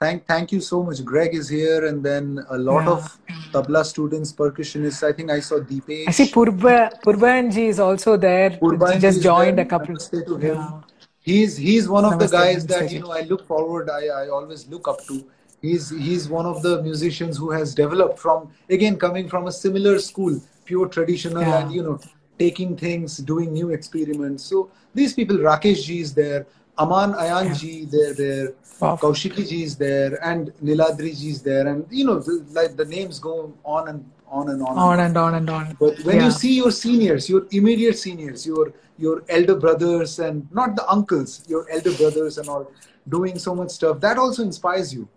Thank, 0.00 0.26
thank 0.26 0.50
you 0.50 0.62
so 0.62 0.82
much. 0.82 1.04
Greg 1.04 1.34
is 1.34 1.46
here, 1.46 1.86
and 1.86 2.02
then 2.02 2.42
a 2.48 2.56
lot 2.56 2.84
yeah. 2.84 2.92
of 2.92 3.18
tabla 3.52 3.84
students, 3.84 4.32
percussionists. 4.32 5.06
I 5.06 5.12
think 5.12 5.30
I 5.30 5.40
saw 5.40 5.58
Deepesh. 5.58 6.08
I 6.08 6.10
see 6.10 6.28
Purba 6.28 6.98
Purbayan 7.02 7.52
ji 7.52 7.66
is 7.66 7.78
also 7.78 8.16
there. 8.16 8.48
Purbayan 8.50 8.94
ji 8.94 9.00
just 9.00 9.22
joined 9.22 9.58
there. 9.58 9.66
a 9.66 9.68
couple. 9.68 9.94
Namaste 9.96 10.24
to 10.26 10.36
him. 10.38 10.54
Yeah. 10.56 10.80
He's 11.20 11.58
he's 11.58 11.86
one 11.86 12.06
of 12.06 12.14
Namaste, 12.14 12.30
the 12.30 12.36
guys 12.36 12.66
that 12.68 12.90
you 12.90 13.00
know 13.00 13.12
I 13.12 13.20
look 13.32 13.46
forward. 13.46 13.90
I, 13.90 14.06
I 14.06 14.28
always 14.28 14.66
look 14.68 14.88
up 14.88 15.04
to. 15.08 15.22
He's 15.60 15.90
he's 15.90 16.30
one 16.30 16.46
of 16.46 16.62
the 16.62 16.82
musicians 16.82 17.36
who 17.36 17.50
has 17.50 17.74
developed 17.74 18.18
from 18.18 18.50
again 18.70 18.96
coming 18.96 19.28
from 19.28 19.48
a 19.48 19.52
similar 19.52 19.98
school, 19.98 20.40
pure 20.64 20.88
traditional, 20.88 21.42
yeah. 21.42 21.58
and 21.58 21.74
you 21.74 21.82
know 21.82 22.00
taking 22.38 22.74
things, 22.74 23.18
doing 23.18 23.52
new 23.52 23.68
experiments. 23.68 24.44
So 24.44 24.70
these 24.94 25.12
people, 25.12 25.36
Rakesh 25.36 25.84
ji 25.84 26.00
is 26.00 26.14
there. 26.14 26.46
Aman 26.80 27.12
Ayan 27.12 27.58
ji, 27.58 27.84
they're 27.84 28.14
there. 28.14 28.54
Wow. 28.80 28.96
Kaushiki 28.96 29.46
ji 29.48 29.62
is 29.64 29.76
there, 29.76 30.18
and 30.24 30.52
Niladri 30.64 31.12
ji 31.20 31.28
is 31.30 31.42
there, 31.42 31.66
and 31.68 31.86
you 31.90 32.04
know, 32.04 32.18
the, 32.18 32.44
like 32.52 32.76
the 32.76 32.86
names 32.86 33.18
go 33.18 33.52
on 33.64 33.88
and 33.88 34.04
on 34.26 34.48
and 34.48 34.62
on. 34.62 34.78
On 34.78 35.00
and 35.00 35.16
on 35.16 35.34
and 35.34 35.50
on. 35.50 35.76
But 35.78 36.00
when 36.04 36.16
yeah. 36.16 36.24
you 36.24 36.30
see 36.30 36.54
your 36.56 36.70
seniors, 36.70 37.28
your 37.28 37.46
immediate 37.50 37.98
seniors, 37.98 38.46
your 38.46 38.72
your 38.96 39.22
elder 39.28 39.56
brothers, 39.66 40.18
and 40.18 40.50
not 40.50 40.76
the 40.76 40.86
uncles, 40.88 41.44
your 41.48 41.66
elder 41.70 41.92
brothers 41.92 42.38
and 42.38 42.48
all, 42.48 42.70
doing 43.08 43.38
so 43.38 43.54
much 43.54 43.70
stuff, 43.70 44.00
that 44.00 44.16
also 44.16 44.42
inspires 44.42 44.94
you. 44.94 45.08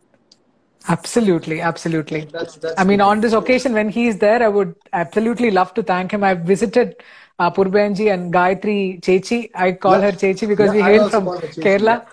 Absolutely, 0.90 1.62
absolutely. 1.62 2.26
That's, 2.26 2.56
that's 2.58 2.78
I 2.78 2.84
mean, 2.84 3.00
on 3.00 3.22
this 3.22 3.32
occasion, 3.32 3.74
when 3.74 3.88
he's 3.88 4.18
there, 4.18 4.44
I 4.44 4.50
would 4.50 4.76
absolutely 4.92 5.52
love 5.52 5.74
to 5.76 5.84
thank 5.84 6.12
him. 6.12 6.26
I've 6.26 6.42
visited 6.42 6.98
uh, 7.40 7.52
Purbayan 7.52 7.96
ji 7.96 8.10
and 8.10 8.34
Gayatri 8.34 9.02
Chechi. 9.02 9.50
I 9.56 9.74
call 9.74 10.00
yeah. 10.00 10.12
her 10.12 10.12
Chechi 10.12 10.48
because 10.48 10.74
yeah, 10.74 10.88
we 10.88 10.94
hail 10.94 11.10
from 11.10 11.26
Kerala. 11.26 12.06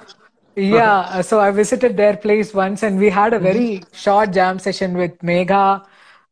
Yeah, 0.56 1.00
uh, 1.00 1.22
so 1.22 1.40
I 1.40 1.50
visited 1.50 1.96
their 1.96 2.16
place 2.16 2.52
once 2.52 2.82
and 2.82 2.98
we 2.98 3.08
had 3.08 3.32
a 3.32 3.36
mm-hmm. 3.36 3.44
very 3.44 3.70
mm-hmm. 3.78 3.96
short 3.96 4.32
jam 4.32 4.58
session 4.58 4.94
with 4.94 5.16
Megha, 5.18 5.84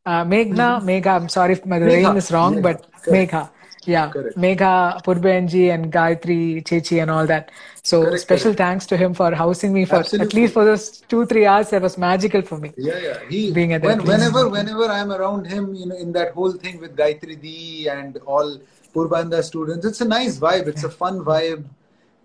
uh, 0.05 0.23
Meghna, 0.25 0.79
mm-hmm. 0.79 0.89
Megha. 0.89 1.15
I'm 1.15 1.29
sorry 1.29 1.53
if 1.53 1.65
my 1.65 1.79
name 1.79 2.17
is 2.17 2.31
wrong, 2.31 2.55
Megha. 2.55 2.61
but 2.61 2.91
Correct. 3.03 3.31
Megha. 3.31 3.49
Yeah, 3.85 4.09
Correct. 4.11 4.37
Megha, 4.37 5.01
Purbayan 5.03 5.47
ji, 5.47 5.69
and 5.69 5.91
Gayatri, 5.91 6.63
Chechi, 6.63 7.01
and 7.01 7.09
all 7.09 7.25
that. 7.25 7.49
So 7.81 8.03
Correct. 8.03 8.21
special 8.21 8.53
thanks 8.53 8.85
to 8.87 8.97
him 8.97 9.13
for 9.13 9.33
housing 9.33 9.71
me 9.73 9.85
for 9.85 9.95
Absolutely. 9.95 10.27
at 10.27 10.33
least 10.33 10.53
for 10.53 10.65
those 10.65 10.99
two 11.13 11.25
three 11.25 11.45
hours. 11.45 11.71
It 11.71 11.81
was 11.81 11.97
magical 11.97 12.41
for 12.41 12.57
me. 12.57 12.73
Yeah, 12.77 12.99
yeah. 12.99 13.19
He 13.29 13.51
being 13.51 13.73
at 13.73 13.81
when, 13.81 14.03
whenever 14.03 14.49
whenever 14.49 14.85
I'm 14.85 15.11
around 15.11 15.47
him, 15.47 15.73
you 15.73 15.85
know, 15.85 15.95
in 15.95 16.11
that 16.11 16.33
whole 16.33 16.51
thing 16.51 16.79
with 16.81 16.95
Gayatri 16.97 17.41
Di 17.41 17.87
and 17.87 18.17
all 18.25 18.59
Purbanda 18.93 19.43
students. 19.43 19.85
It's 19.85 20.01
a 20.01 20.05
nice 20.05 20.39
vibe. 20.39 20.67
It's 20.67 20.83
a 20.83 20.89
fun 20.89 21.19
vibe. 21.19 21.65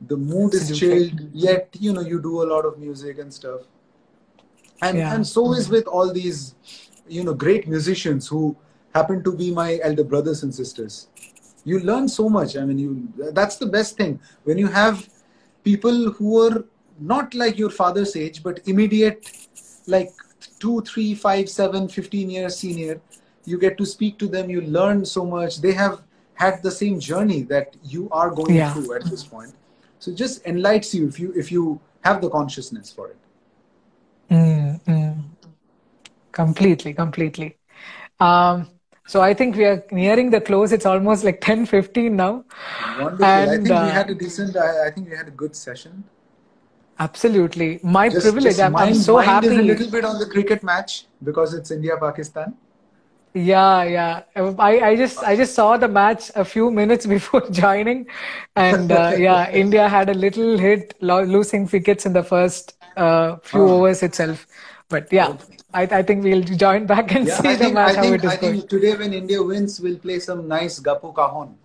The 0.06 0.16
mood 0.16 0.54
is 0.54 0.76
chilled, 0.78 1.20
yet 1.32 1.68
you 1.78 1.92
know 1.92 2.00
you 2.00 2.20
do 2.20 2.42
a 2.42 2.46
lot 2.46 2.64
of 2.64 2.78
music 2.78 3.18
and 3.18 3.32
stuff. 3.32 3.62
And 4.82 4.98
yeah. 4.98 5.14
and 5.14 5.26
so 5.26 5.54
is 5.54 5.68
with 5.68 5.86
all 5.86 6.12
these, 6.12 6.54
you 7.08 7.24
know, 7.24 7.32
great 7.32 7.68
musicians 7.68 8.26
who 8.26 8.56
happen 8.94 9.22
to 9.24 9.32
be 9.32 9.50
my 9.50 9.78
elder 9.82 10.04
brothers 10.04 10.42
and 10.42 10.54
sisters. 10.54 11.08
You 11.64 11.80
learn 11.80 12.08
so 12.08 12.28
much. 12.28 12.56
I 12.56 12.64
mean, 12.64 12.78
you 12.78 13.08
that's 13.32 13.56
the 13.56 13.66
best 13.66 13.96
thing 13.96 14.20
when 14.44 14.58
you 14.58 14.66
have 14.66 15.08
people 15.62 16.10
who 16.12 16.40
are 16.42 16.64
not 17.00 17.34
like 17.34 17.58
your 17.58 17.70
father's 17.70 18.14
age, 18.16 18.42
but 18.42 18.60
immediate, 18.66 19.48
like 19.86 20.10
two, 20.58 20.80
three, 20.82 21.14
five, 21.14 21.48
seven, 21.48 21.88
15 21.88 22.30
years 22.30 22.56
senior. 22.56 23.00
You 23.44 23.58
get 23.58 23.76
to 23.78 23.86
speak 23.86 24.18
to 24.18 24.28
them. 24.28 24.48
You 24.50 24.62
learn 24.62 25.04
so 25.04 25.24
much. 25.24 25.60
They 25.60 25.72
have 25.72 26.02
had 26.34 26.62
the 26.62 26.70
same 26.70 27.00
journey 27.00 27.42
that 27.42 27.76
you 27.82 28.08
are 28.10 28.30
going 28.30 28.54
yeah. 28.54 28.72
through 28.72 28.94
at 28.94 29.04
this 29.04 29.24
point 29.24 29.54
so 29.98 30.10
it 30.10 30.16
just 30.16 30.44
enlightens 30.46 30.94
you 30.94 31.08
if 31.08 31.18
you 31.18 31.32
if 31.36 31.50
you 31.50 31.80
have 32.02 32.20
the 32.20 32.30
consciousness 32.30 32.92
for 32.92 33.08
it 33.08 33.16
mm, 34.30 34.82
mm. 34.84 35.24
completely 36.32 36.92
completely 36.92 37.56
um, 38.20 38.68
so 39.06 39.20
I 39.20 39.34
think 39.34 39.56
we 39.56 39.64
are 39.64 39.84
nearing 39.90 40.30
the 40.30 40.40
close. 40.40 40.72
It's 40.72 40.86
almost 40.86 41.24
like 41.24 41.40
10, 41.40 41.66
15 41.66 42.16
now. 42.16 42.44
Wonderful. 42.98 43.24
And, 43.24 43.50
I 43.50 43.56
think 43.56 43.70
uh, 43.70 43.84
we 43.86 43.92
had 43.92 44.10
a 44.10 44.14
decent, 44.14 44.56
I, 44.56 44.86
I, 44.86 44.90
think 44.90 45.10
we 45.10 45.16
had 45.16 45.28
a 45.28 45.30
good 45.30 45.54
session. 45.54 46.04
Absolutely. 46.98 47.80
My 47.82 48.08
just, 48.08 48.22
privilege. 48.22 48.44
Just 48.44 48.60
I'm, 48.60 48.72
mind, 48.72 48.94
I'm 48.94 48.94
so 48.94 49.18
happy. 49.18 49.48
Is 49.48 49.58
a 49.58 49.62
little 49.62 49.90
bit 49.90 50.04
on 50.04 50.18
the 50.18 50.26
cricket 50.26 50.62
match 50.62 51.06
because 51.22 51.52
it's 51.52 51.70
India 51.70 51.96
Pakistan. 52.00 52.56
Yeah, 53.34 53.82
yeah. 53.82 54.22
I, 54.36 54.80
I 54.80 54.96
just 54.96 55.18
I 55.18 55.34
just 55.34 55.56
saw 55.56 55.76
the 55.76 55.88
match 55.88 56.30
a 56.36 56.44
few 56.44 56.70
minutes 56.70 57.04
before 57.14 57.48
joining, 57.50 58.06
and 58.54 58.92
uh, 58.92 59.12
yeah, 59.18 59.50
India 59.62 59.88
had 59.88 60.08
a 60.08 60.14
little 60.14 60.56
hit, 60.56 60.94
lo- 61.00 61.24
losing 61.24 61.68
wickets 61.72 62.06
in 62.06 62.12
the 62.12 62.22
first 62.22 62.76
uh, 62.96 63.36
few 63.42 63.62
oh. 63.62 63.78
overs 63.78 64.04
itself. 64.04 64.46
But 64.88 65.12
yeah, 65.12 65.36
I, 65.72 65.82
I 65.82 66.02
think 66.02 66.22
we'll 66.22 66.42
join 66.42 66.86
back 66.86 67.12
and 67.12 67.26
yeah, 67.26 67.34
see 67.34 67.48
I 67.48 67.52
the 67.54 67.64
think, 67.64 67.74
match 67.74 67.90
I 67.90 67.96
how 67.96 68.02
think, 68.02 68.14
it 68.14 68.24
is 68.24 68.30
I 68.30 68.36
going. 68.36 68.52
think 68.58 68.70
today 68.70 68.96
when 68.96 69.12
India 69.12 69.42
wins, 69.42 69.80
we'll 69.80 69.98
play 69.98 70.20
some 70.20 70.46
nice 70.46 70.78
Gappu 70.78 71.12
Cajon 71.14 71.56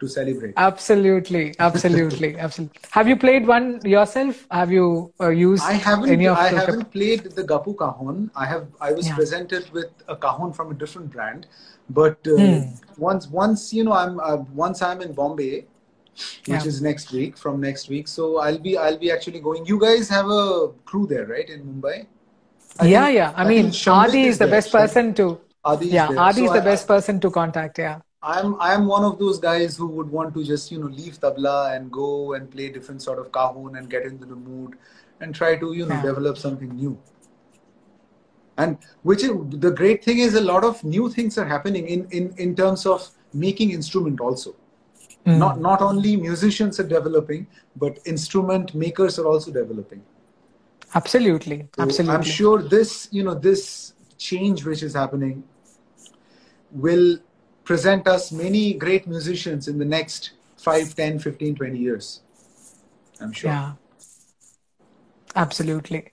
to 0.00 0.08
celebrate. 0.08 0.54
Absolutely, 0.56 1.54
absolutely, 1.58 2.38
absolutely. 2.46 2.80
Have 2.90 3.08
you 3.08 3.16
played 3.16 3.46
one 3.46 3.80
yourself? 3.84 4.46
Have 4.50 4.72
you 4.72 5.12
uh, 5.20 5.28
used? 5.28 5.64
I 5.64 5.72
haven't. 5.72 6.10
Any 6.10 6.26
of 6.26 6.36
I 6.36 6.48
haven't 6.48 6.90
played 6.90 7.24
the 7.24 7.44
Gappu 7.44 7.76
Cajon. 7.78 8.30
I 8.34 8.46
have. 8.46 8.66
I 8.80 8.92
was 8.92 9.08
yeah. 9.08 9.14
presented 9.14 9.70
with 9.70 9.90
a 10.08 10.16
Cajon 10.16 10.52
from 10.52 10.70
a 10.70 10.74
different 10.74 11.10
brand, 11.10 11.46
but 11.90 12.18
uh, 12.26 12.36
hmm. 12.36 12.60
once 12.98 13.28
once 13.28 13.72
you 13.72 13.84
know 13.84 13.92
I'm 13.92 14.20
uh, 14.20 14.36
once 14.54 14.82
I'm 14.82 15.00
in 15.00 15.12
Bombay, 15.12 15.64
which 15.64 16.46
yeah. 16.46 16.64
is 16.64 16.82
next 16.82 17.12
week 17.12 17.36
from 17.36 17.60
next 17.60 17.88
week. 17.88 18.08
So 18.08 18.38
I'll 18.38 18.58
be 18.58 18.76
I'll 18.76 18.98
be 18.98 19.10
actually 19.10 19.40
going. 19.40 19.66
You 19.66 19.80
guys 19.80 20.08
have 20.08 20.28
a 20.28 20.68
crew 20.84 21.06
there, 21.06 21.26
right, 21.26 21.48
in 21.48 21.64
Mumbai? 21.64 22.06
I 22.78 22.86
yeah, 22.86 23.04
think, 23.06 23.16
yeah. 23.16 23.32
I, 23.36 23.44
I 23.44 23.48
mean, 23.48 23.72
Adi 23.86 24.22
is, 24.22 24.34
is 24.34 24.38
the 24.38 24.46
best 24.46 24.70
person 24.70 25.14
to. 25.14 25.40
Adi 25.64 25.86
yeah, 25.88 26.08
Adi 26.08 26.42
is 26.42 26.48
so 26.48 26.54
the 26.54 26.60
I, 26.60 26.64
best 26.64 26.86
person 26.86 27.20
to 27.20 27.30
contact. 27.30 27.78
Yeah. 27.78 28.00
I'm 28.22 28.56
I'm 28.60 28.86
one 28.86 29.04
of 29.04 29.18
those 29.18 29.38
guys 29.38 29.76
who 29.76 29.86
would 29.86 30.10
want 30.10 30.34
to 30.34 30.44
just 30.44 30.72
you 30.72 30.78
know 30.78 30.86
leave 30.86 31.20
tabla 31.20 31.76
and 31.76 31.90
go 31.90 32.34
and 32.34 32.50
play 32.50 32.70
different 32.70 33.02
sort 33.02 33.18
of 33.18 33.30
cajon 33.32 33.76
and 33.76 33.90
get 33.90 34.04
into 34.06 34.24
the 34.26 34.36
mood 34.36 34.74
and 35.20 35.34
try 35.34 35.56
to 35.56 35.72
you 35.72 35.86
know 35.86 35.94
yeah. 35.94 36.02
develop 36.02 36.38
something 36.38 36.74
new. 36.74 36.98
and 38.58 38.78
which 39.02 39.22
is, 39.22 39.30
the 39.64 39.70
great 39.70 40.02
thing 40.04 40.18
is 40.26 40.34
a 40.34 40.40
lot 40.40 40.64
of 40.64 40.82
new 40.82 41.08
things 41.16 41.36
are 41.40 41.44
happening 41.48 41.88
in 41.96 42.06
in 42.18 42.28
in 42.44 42.54
terms 42.60 42.86
of 42.92 43.08
making 43.46 43.70
instrument 43.78 44.20
also 44.28 44.54
Mm. 45.26 45.38
not 45.38 45.60
not 45.60 45.82
only 45.82 46.16
musicians 46.16 46.78
are 46.78 46.86
developing 46.90 47.46
but 47.84 47.98
instrument 48.06 48.72
makers 48.82 49.18
are 49.18 49.26
also 49.26 49.50
developing 49.50 50.02
Absolutely. 50.94 51.56
so 51.76 51.82
Absolutely. 51.82 52.14
i'm 52.16 52.22
sure 52.22 52.62
this 52.74 53.08
you 53.10 53.24
know 53.28 53.34
this 53.34 53.64
change 54.26 54.64
which 54.64 54.84
is 54.88 54.94
happening 54.94 55.42
will 56.70 57.18
present 57.70 58.08
us 58.14 58.30
many 58.44 58.64
great 58.84 59.06
musicians 59.14 59.68
in 59.72 59.78
the 59.82 59.88
next 59.96 60.30
5 60.56 60.94
10 61.00 61.18
15 61.18 61.54
20 61.62 61.78
years 61.88 62.10
i'm 63.20 63.32
sure 63.40 63.50
Yeah. 63.50 63.72
Absolutely. 65.36 66.12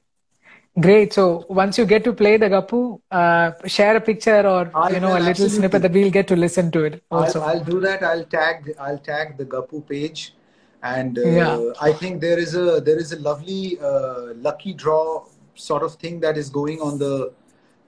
Great. 0.86 1.14
So 1.14 1.46
once 1.50 1.78
you 1.78 1.86
get 1.86 2.04
to 2.06 2.14
play 2.14 2.36
the 2.38 2.48
Gappu, 2.50 3.00
uh, 3.12 3.52
share 3.68 3.96
a 3.96 4.02
picture 4.02 4.42
or 4.54 4.72
I 4.76 4.90
you 4.90 5.00
know 5.00 5.16
a 5.18 5.20
little 5.20 5.48
snippet 5.48 5.84
that 5.84 5.92
we'll 5.92 6.10
get 6.12 6.28
to 6.30 6.36
listen 6.36 6.72
to 6.72 6.84
it 6.84 7.04
also. 7.12 7.42
I'll, 7.42 7.50
I'll 7.50 7.64
do 7.64 7.80
that. 7.82 8.04
I'll 8.04 8.26
tag 8.26 8.74
I'll 8.80 8.98
tag 8.98 9.38
the 9.38 9.46
Gappu 9.46 9.88
page, 9.88 10.34
and 10.82 11.20
uh, 11.20 11.22
Yeah. 11.22 11.72
I 11.80 11.94
think 11.94 12.22
there 12.22 12.40
is 12.40 12.56
a 12.56 12.82
there 12.82 12.98
is 12.98 13.14
a 13.14 13.20
lovely 13.20 13.78
uh, 13.92 14.34
lucky 14.50 14.74
draw 14.74 15.26
sort 15.56 15.84
of 15.84 15.96
thing 15.96 16.20
that 16.22 16.38
is 16.44 16.50
going 16.50 16.82
on 16.82 16.98
the 16.98 17.32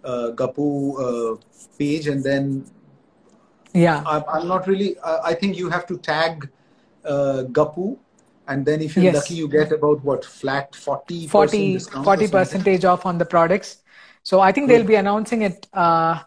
uh, 0.04 0.32
Gappu 0.44 0.70
uh, 1.08 1.36
page, 1.80 2.08
and 2.08 2.24
then 2.24 2.66
yeah. 3.76 4.04
I'm, 4.06 4.24
I'm 4.32 4.48
not 4.48 4.68
really. 4.68 4.98
Uh, 5.00 5.20
I 5.24 5.34
think 5.34 5.58
you 5.58 5.70
have 5.70 5.86
to 5.88 5.98
tag 5.98 6.50
uh, 7.06 7.44
Gappu, 7.52 7.98
and 8.48 8.66
then 8.66 8.82
if 8.82 8.96
you're 8.96 9.06
Yes. 9.06 9.16
lucky, 9.16 9.36
you 9.36 9.48
get 9.48 9.72
about 9.72 10.04
what 10.04 10.26
flat 10.26 10.76
forty 10.76 11.28
40 11.28 11.80
40 12.04 12.28
something. 12.28 12.28
percentage 12.28 12.86
off 12.86 13.06
on 13.06 13.18
the 13.18 13.26
products 13.26 13.78
so 14.24 14.40
i 14.42 14.52
think 14.52 14.68
they'll 14.68 14.84
be 14.84 14.96
announcing 14.96 15.42
it 15.42 15.68
uh 15.74 16.20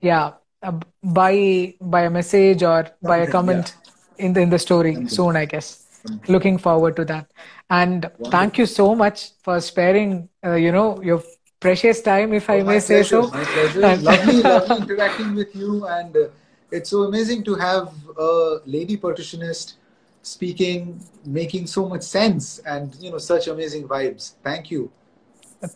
yeah 0.00 0.32
uh, 0.62 0.72
by 1.02 1.74
by 1.80 2.02
a 2.02 2.10
message 2.10 2.62
or 2.62 2.86
by 3.02 3.18
a 3.18 3.26
Something, 3.26 3.32
comment 3.36 3.76
in 4.18 4.32
the 4.32 4.40
in 4.40 4.50
the 4.50 4.58
story 4.58 4.94
Something. 4.94 5.08
soon 5.08 5.36
i 5.36 5.44
guess 5.44 5.82
looking 6.28 6.58
forward 6.58 6.96
to 6.96 7.04
that 7.04 7.30
and 7.70 8.10
thank 8.30 8.58
you 8.58 8.66
so 8.66 8.94
much 8.94 9.30
for 9.42 9.60
sparing 9.60 10.28
uh, 10.44 10.54
you 10.54 10.72
know 10.72 11.00
your 11.02 11.22
precious 11.60 12.00
time 12.02 12.32
if 12.32 12.48
i 12.50 12.60
Oh, 12.60 12.64
may 12.64 12.74
my 12.74 12.78
say 12.78 13.02
so 13.02 13.22
My 13.30 13.44
pleasure. 13.44 13.96
Lovely, 14.02 14.42
lovely 14.42 14.76
interacting 14.78 15.34
with 15.34 15.54
you, 15.54 15.86
and 15.86 16.16
uh, 16.16 16.28
it's 16.74 16.90
so 16.90 17.02
amazing 17.04 17.44
to 17.44 17.54
have 17.54 17.92
a 18.18 18.60
lady 18.66 18.96
percussionist 18.96 19.74
speaking, 20.22 21.00
making 21.24 21.66
so 21.66 21.88
much 21.88 22.02
sense, 22.02 22.58
and 22.60 22.94
you 23.00 23.10
know 23.10 23.18
such 23.18 23.48
amazing 23.48 23.88
vibes. 23.88 24.34
Thank 24.42 24.70
you. 24.70 24.90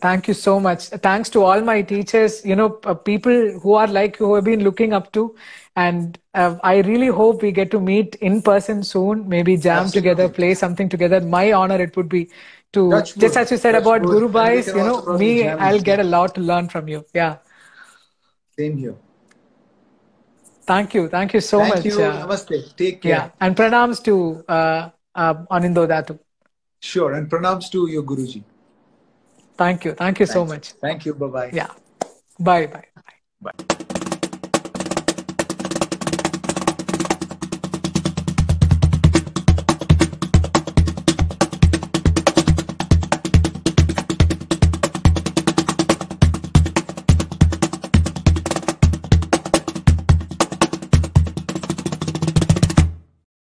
Thank 0.01 0.27
you 0.27 0.35
so 0.35 0.59
much. 0.59 0.89
Thanks 1.05 1.29
to 1.31 1.43
all 1.43 1.61
my 1.61 1.81
teachers, 1.81 2.45
you 2.45 2.55
know, 2.55 2.69
people 3.09 3.59
who 3.59 3.73
are 3.73 3.87
like 3.87 4.19
you, 4.19 4.27
who 4.27 4.35
have 4.35 4.43
been 4.43 4.63
looking 4.63 4.93
up 4.93 5.11
to. 5.13 5.35
And 5.75 6.19
uh, 6.35 6.57
I 6.63 6.81
really 6.81 7.07
hope 7.07 7.41
we 7.41 7.51
get 7.51 7.71
to 7.71 7.79
meet 7.79 8.15
in 8.15 8.43
person 8.43 8.83
soon, 8.83 9.27
maybe 9.27 9.57
jam 9.57 9.85
Absolutely. 9.85 10.11
together, 10.11 10.29
play 10.29 10.53
something 10.53 10.89
together. 10.89 11.21
My 11.21 11.53
honor 11.53 11.81
it 11.81 11.97
would 11.97 12.07
be 12.07 12.29
to, 12.73 13.01
just 13.01 13.35
as 13.35 13.49
you 13.49 13.57
said 13.57 13.73
about. 13.73 14.03
Guru 14.03 14.29
Bhais, 14.29 14.67
you 14.67 14.75
know, 14.75 15.17
me, 15.17 15.47
I'll 15.47 15.79
get 15.79 15.99
a 15.99 16.03
lot 16.03 16.35
to 16.35 16.41
learn 16.41 16.69
from 16.69 16.87
you. 16.87 17.03
Yeah. 17.15 17.37
Same 18.55 18.77
here. 18.77 18.95
Thank 20.69 20.93
you. 20.93 21.09
Thank 21.09 21.33
you 21.33 21.41
so 21.41 21.57
Thank 21.59 21.75
much. 21.75 21.85
you. 21.85 22.03
uh, 22.03 22.27
Namaste. 22.27 22.75
Take 22.77 23.01
care. 23.01 23.11
yeah. 23.11 23.29
And 23.41 23.55
pranams 23.55 24.03
to 24.03 24.43
uh, 24.47 24.89
uh, 25.15 25.33
Anindo 25.49 25.87
Datu. 25.87 26.19
Sure. 26.79 27.13
And 27.13 27.27
pranams 27.27 27.71
to 27.71 27.87
your 27.89 28.03
Guruji. 28.03 28.43
Thank 29.57 29.85
you. 29.85 29.93
Thank 29.93 30.19
you 30.19 30.27
so 30.27 30.45
much. 30.45 30.73
Thank 30.73 31.05
you. 31.07 31.15
Bye 31.15 31.27
bye. 31.27 31.49
Yeah. 31.51 31.71
Bye 32.39 32.67
bye. 32.67 32.85
Bye. 33.41 33.85